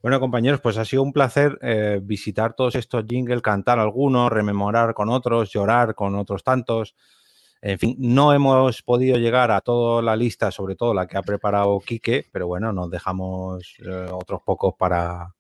Bueno, 0.01 0.19
compañeros, 0.21 0.61
pues 0.63 0.79
ha 0.79 0.87
sido 0.87 1.03
un 1.03 1.13
placer 1.13 1.59
eh, 1.61 2.01
visitar 2.03 2.55
todos 2.55 2.77
estos 2.77 3.05
jingles, 3.07 3.43
cantar 3.43 3.79
algunos, 3.79 4.33
rememorar 4.33 4.95
con 4.95 5.11
otros, 5.11 5.51
llorar 5.53 5.95
con 5.95 6.15
otros 6.15 6.43
tantos. 6.43 6.95
En 7.67 7.79
fin, 7.79 7.97
no 7.99 8.35
hemos 8.35 8.83
podido 8.83 9.17
llegar 9.17 9.51
a 9.51 9.63
toda 9.63 10.03
la 10.03 10.17
lista, 10.17 10.51
sobre 10.51 10.77
todo 10.77 10.93
la 10.93 11.07
que 11.07 11.17
ha 11.17 11.23
preparado 11.23 11.81
Quique, 11.81 12.27
pero 12.31 12.47
bueno, 12.47 12.75
nos 12.75 12.91
dejamos 12.91 13.77
eh, 13.79 14.07
otros 14.13 14.43
pocos 14.43 14.75
para, 14.79 15.35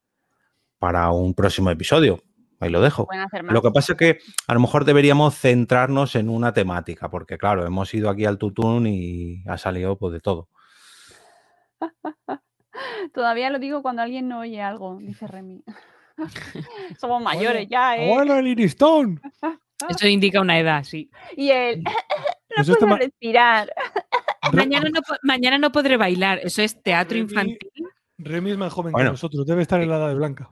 para 0.79 1.11
un 1.11 1.35
próximo 1.35 1.69
episodio. 1.69 2.23
Ahí 2.61 2.71
lo 2.71 2.81
dejo. 2.81 3.07
Lo 3.43 3.61
que 3.61 3.71
pasa 3.71 3.93
es 3.93 3.99
que 3.99 4.19
a 4.47 4.55
lo 4.55 4.61
mejor 4.61 4.87
deberíamos 4.87 5.35
centrarnos 5.35 6.17
en 6.17 6.31
una 6.31 6.55
temática, 6.55 7.11
porque 7.11 7.37
claro, 7.37 7.67
hemos 7.67 7.93
ido 7.93 8.09
aquí 8.09 8.25
al 8.25 8.39
tutún 8.39 8.87
y 8.87 9.45
ha 9.47 9.59
salido 9.59 9.99
pues 9.99 10.15
de 10.15 10.21
todo. 10.21 10.49
Todavía 13.13 13.51
lo 13.51 13.59
digo 13.59 13.83
cuando 13.83 14.01
alguien 14.01 14.29
no 14.29 14.39
oye 14.39 14.63
algo, 14.63 14.97
dice 14.97 15.27
Remy. 15.27 15.63
Somos 16.99 17.23
mayores 17.23 17.69
ya, 17.69 17.99
¿eh? 17.99 18.11
Abuelo, 18.11 18.39
el. 18.39 18.57
Eso 19.89 20.07
indica 20.09 20.41
una 20.41 20.59
edad, 20.59 20.85
sí. 20.85 21.11
Y 21.37 21.51
él, 21.51 21.83
no 21.85 21.93
Pues 22.57 22.69
esto 22.69 22.87
puedo 22.87 22.97
respirar. 22.99 23.73
Mañana 24.53 24.89
no, 24.91 25.01
mañana 25.23 25.59
no 25.59 25.73
podré 25.73 25.97
bailar. 25.97 26.41
Eso 26.43 26.63
es 26.63 26.83
teatro 26.83 27.17
Remy- 27.19 27.21
infantil. 27.23 27.59
Remy 28.19 28.51
es 28.53 28.57
más 28.57 28.73
joven 28.73 28.93
Bueno. 28.93 29.11
que 29.11 29.13
nosotros, 29.13 29.45
debe 29.47 29.63
estar 29.63 29.81
en 29.83 29.91
la 29.91 29.97
edad 29.97 30.09
de 30.09 30.15
Blanca. 30.15 30.49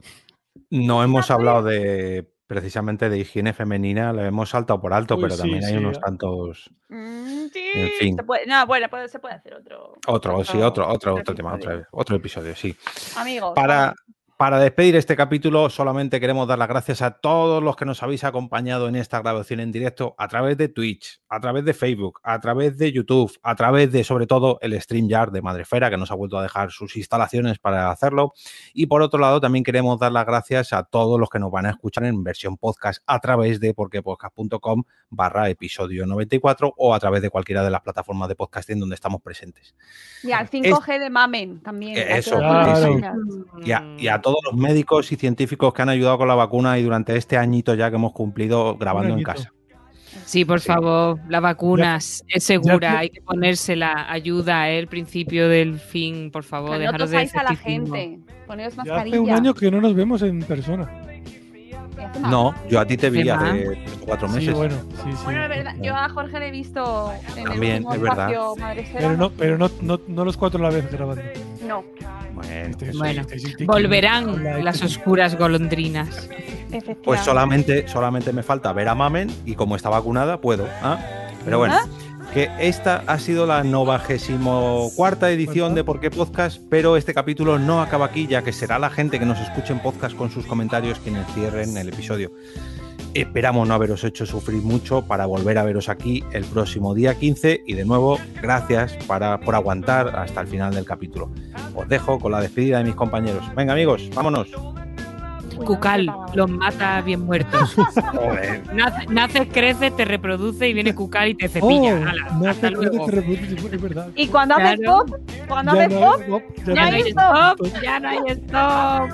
No 0.70 1.02
hemos 1.02 1.30
hablado 1.30 1.62
de 1.62 2.28
precisamente 2.46 3.08
de 3.08 3.18
higiene 3.18 3.54
femenina, 3.54 4.12
lo 4.12 4.22
hemos 4.24 4.50
saltado 4.50 4.78
por 4.78 4.92
alto, 4.92 5.14
Uy, 5.16 5.22
pero 5.22 5.34
sí, 5.36 5.40
también 5.40 5.64
hay 5.64 5.70
sí. 5.70 5.76
unos 5.78 5.98
tantos. 6.00 6.70
Mm, 6.90 7.46
sí, 7.50 7.62
En 7.74 7.88
fin. 7.98 8.16
se 8.16 8.24
puede, 8.24 8.44
no, 8.46 8.66
bueno, 8.66 8.88
puede- 8.90 9.08
se 9.08 9.18
puede 9.20 9.36
hacer 9.36 9.54
otro. 9.54 9.94
Otro, 10.06 10.44
sí, 10.44 10.58
otro, 10.58 10.86
otro, 10.86 11.14
otro 11.14 11.34
tema, 11.34 11.54
otro, 11.54 11.82
otro 11.92 12.16
episodio, 12.16 12.54
sí. 12.54 12.76
Amigos, 13.16 13.52
Para. 13.54 13.94
Para 14.42 14.58
despedir 14.58 14.96
este 14.96 15.14
capítulo, 15.14 15.70
solamente 15.70 16.18
queremos 16.18 16.48
dar 16.48 16.58
las 16.58 16.66
gracias 16.66 17.00
a 17.00 17.12
todos 17.12 17.62
los 17.62 17.76
que 17.76 17.84
nos 17.84 18.02
habéis 18.02 18.24
acompañado 18.24 18.88
en 18.88 18.96
esta 18.96 19.20
grabación 19.20 19.60
en 19.60 19.70
directo 19.70 20.16
a 20.18 20.26
través 20.26 20.58
de 20.58 20.66
Twitch, 20.66 21.22
a 21.28 21.38
través 21.38 21.64
de 21.64 21.72
Facebook, 21.72 22.18
a 22.24 22.40
través 22.40 22.76
de 22.76 22.90
YouTube, 22.90 23.32
a 23.44 23.54
través 23.54 23.92
de, 23.92 24.02
sobre 24.02 24.26
todo, 24.26 24.58
el 24.60 24.72
StreamYard 24.80 25.30
de 25.30 25.42
Madrefera, 25.42 25.90
que 25.90 25.96
nos 25.96 26.10
ha 26.10 26.16
vuelto 26.16 26.38
a 26.38 26.42
dejar 26.42 26.72
sus 26.72 26.96
instalaciones 26.96 27.60
para 27.60 27.88
hacerlo. 27.92 28.32
Y 28.74 28.86
por 28.86 29.02
otro 29.02 29.20
lado, 29.20 29.40
también 29.40 29.62
queremos 29.62 30.00
dar 30.00 30.10
las 30.10 30.26
gracias 30.26 30.72
a 30.72 30.82
todos 30.82 31.20
los 31.20 31.30
que 31.30 31.38
nos 31.38 31.52
van 31.52 31.66
a 31.66 31.70
escuchar 31.70 32.02
en 32.02 32.24
versión 32.24 32.56
podcast 32.56 33.00
a 33.06 33.20
través 33.20 33.60
de 33.60 33.72
porquepodcast.com 33.74 34.82
barra 35.08 35.50
episodio 35.50 36.04
94 36.04 36.74
o 36.78 36.94
a 36.94 36.98
través 36.98 37.22
de 37.22 37.30
cualquiera 37.30 37.62
de 37.62 37.70
las 37.70 37.82
plataformas 37.82 38.28
de 38.28 38.34
podcasting 38.34 38.80
donde 38.80 38.96
estamos 38.96 39.22
presentes. 39.22 39.76
Y 40.24 40.32
al 40.32 40.50
5G 40.50 40.98
de 40.98 41.10
Mamen 41.10 41.62
también. 41.62 41.94
Que 41.94 42.16
eso, 42.16 42.40
a, 42.42 42.74
y 43.98 44.08
a 44.08 44.20
todos 44.20 44.31
los 44.50 44.54
médicos 44.58 45.12
y 45.12 45.16
científicos 45.16 45.72
que 45.74 45.82
han 45.82 45.88
ayudado 45.88 46.18
con 46.18 46.28
la 46.28 46.34
vacuna 46.34 46.78
y 46.78 46.82
durante 46.82 47.16
este 47.16 47.36
añito 47.36 47.74
ya 47.74 47.90
que 47.90 47.96
hemos 47.96 48.12
cumplido 48.12 48.76
grabando 48.76 49.14
en 49.16 49.22
casa. 49.22 49.52
Sí, 50.26 50.44
por 50.44 50.60
favor, 50.60 51.18
la 51.28 51.40
vacuna 51.40 51.96
es 51.96 52.22
segura, 52.38 52.78
ya- 52.92 52.98
hay 52.98 53.10
que 53.10 53.22
ponérsela. 53.22 54.10
Ayuda, 54.12 54.68
es 54.70 54.78
el 54.78 54.86
principio 54.86 55.48
del 55.48 55.78
fin, 55.78 56.30
por 56.30 56.44
favor. 56.44 56.78
Que 56.78 56.84
no 56.84 57.06
de 57.06 57.30
a 57.34 57.42
la 57.42 57.56
gente. 57.56 58.18
Poneos 58.46 58.74
Ya 58.76 58.82
hace 58.82 58.90
mascarilla. 58.90 59.20
un 59.20 59.30
año 59.30 59.54
que 59.54 59.70
no 59.70 59.80
nos 59.80 59.94
vemos 59.94 60.20
en 60.22 60.40
persona. 60.40 60.90
No, 62.20 62.54
yo 62.68 62.80
a 62.80 62.86
ti 62.86 62.96
te 62.96 63.10
vi 63.10 63.28
hace 63.28 63.78
cuatro 64.04 64.28
meses. 64.28 64.44
Sí, 64.50 64.52
bueno, 64.52 64.74
sí, 65.04 65.10
sí. 65.12 65.18
Bueno, 65.24 65.42
es 65.42 65.48
verdad, 65.48 65.74
yo 65.80 65.96
a 65.96 66.08
Jorge 66.08 66.38
le 66.40 66.48
he 66.48 66.50
visto 66.50 67.12
en 67.36 67.44
También, 67.44 67.84
el 67.88 67.94
es 67.94 68.00
verdad. 68.00 68.30
espacio. 68.30 68.54
Pero 68.98 69.16
no, 69.16 69.30
pero 69.30 69.58
no, 69.58 69.70
no, 69.80 70.00
no 70.08 70.24
los 70.24 70.36
cuatro 70.36 70.58
a 70.64 70.70
la 70.70 70.74
vez 70.76 70.90
grabando. 70.90 71.22
No, 71.66 71.84
Bueno, 72.34 72.50
Estáis- 72.70 72.98
Bueno, 72.98 73.20
estáis 73.20 73.44
en 73.44 73.50
TikTok. 73.56 73.66
Volverán 73.76 74.64
las 74.64 74.76
este- 74.76 74.86
oscuras 74.86 75.36
golondrinas. 75.36 76.28
pues 77.04 77.20
solamente, 77.20 77.86
solamente 77.88 78.32
me 78.32 78.42
falta 78.42 78.72
ver 78.72 78.88
a 78.88 78.94
Mamen 78.94 79.30
y 79.44 79.54
como 79.54 79.76
está 79.76 79.88
vacunada, 79.90 80.40
puedo. 80.40 80.66
¿ah? 80.82 80.98
Pero 81.44 81.58
bueno, 81.58 81.76
que 82.32 82.50
esta 82.58 83.04
ha 83.06 83.18
sido 83.18 83.46
la 83.46 83.62
94 83.62 85.28
edición 85.28 85.74
de 85.74 85.84
Por 85.84 86.00
qué 86.00 86.10
Podcast, 86.10 86.62
pero 86.70 86.96
este 86.96 87.12
capítulo 87.12 87.58
no 87.58 87.82
acaba 87.82 88.06
aquí, 88.06 88.26
ya 88.26 88.42
que 88.42 88.52
será 88.52 88.78
la 88.78 88.88
gente 88.88 89.18
que 89.18 89.26
nos 89.26 89.38
escuche 89.38 89.72
en 89.72 89.80
podcast 89.80 90.16
con 90.16 90.30
sus 90.30 90.46
comentarios 90.46 90.98
quienes 91.00 91.26
cierren 91.34 91.76
el 91.76 91.90
episodio. 91.90 92.32
Esperamos 93.12 93.68
no 93.68 93.74
haberos 93.74 94.02
hecho 94.04 94.24
sufrir 94.24 94.62
mucho 94.62 95.02
para 95.02 95.26
volver 95.26 95.58
a 95.58 95.64
veros 95.64 95.90
aquí 95.90 96.24
el 96.32 96.44
próximo 96.44 96.94
día 96.94 97.14
15 97.14 97.64
y 97.66 97.74
de 97.74 97.84
nuevo 97.84 98.18
gracias 98.40 98.96
para, 99.06 99.38
por 99.40 99.54
aguantar 99.54 100.16
hasta 100.16 100.40
el 100.40 100.46
final 100.46 100.74
del 100.74 100.86
capítulo. 100.86 101.30
Os 101.74 101.86
dejo 101.88 102.18
con 102.18 102.32
la 102.32 102.40
despedida 102.40 102.78
de 102.78 102.84
mis 102.84 102.94
compañeros. 102.94 103.44
Venga 103.54 103.74
amigos, 103.74 104.08
vámonos. 104.14 104.48
Cucal, 105.54 106.12
los 106.34 106.50
mata 106.50 107.00
bien 107.02 107.24
muertos. 107.24 107.74
Joder. 107.74 108.62
Nace- 108.74 109.06
Naces, 109.08 109.48
creces, 109.52 109.94
te 109.96 110.04
reproduce 110.04 110.68
y 110.68 110.72
viene 110.72 110.94
Cucal 110.94 111.28
y 111.30 111.34
te 111.34 111.48
cepilla. 111.48 111.94
Oh, 111.94 112.08
Ala, 112.08 112.50
hasta 112.50 112.70
luego. 112.70 113.06
te 113.06 113.12
reproduces, 113.12 113.64
es 113.72 113.82
verdad. 113.82 114.08
Y 114.14 114.26
cuando 114.28 114.54
haces 114.56 114.80
Claro. 114.80 115.06
pop, 115.06 115.18
cuando 115.48 115.72
haces 115.72 115.90
no 115.90 116.12
pop, 116.28 116.42
ya 116.66 116.74
no 116.74 116.80
hay 116.96 117.00
stop. 117.02 117.82
Ya 117.82 118.00
no 118.00 118.08
hay 118.08 118.18
stop. 118.28 119.10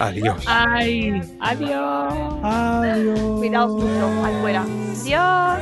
Adiós. 0.00 0.44
Ay, 0.46 1.20
adiós. 1.40 2.14
Adiós. 2.42 3.20
Cuidaos 3.38 3.72
mucho, 3.72 4.24
ahí 4.24 4.34
fuera. 4.40 4.64
Dios. 5.04 5.58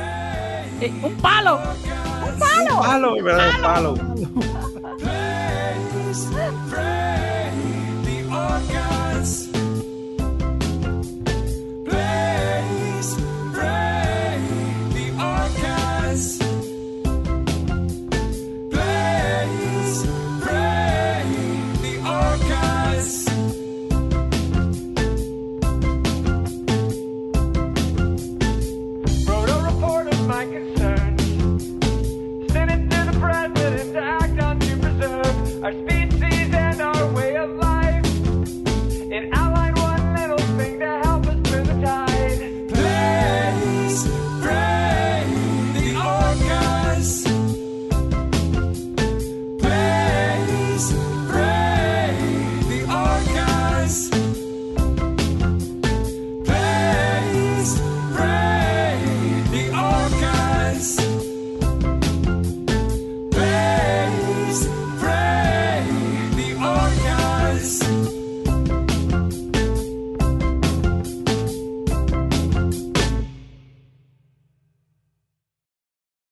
Eh, 0.81 0.93
un 1.01 1.13
palo. 1.15 1.55
Un 1.59 2.39
palo. 2.39 2.81
Palo, 2.81 3.15
es 3.17 3.23
verdad, 3.23 3.49
un 3.55 3.61
palo. 3.61 3.93
Yorkers. 8.47 9.49
Please. 11.85 13.36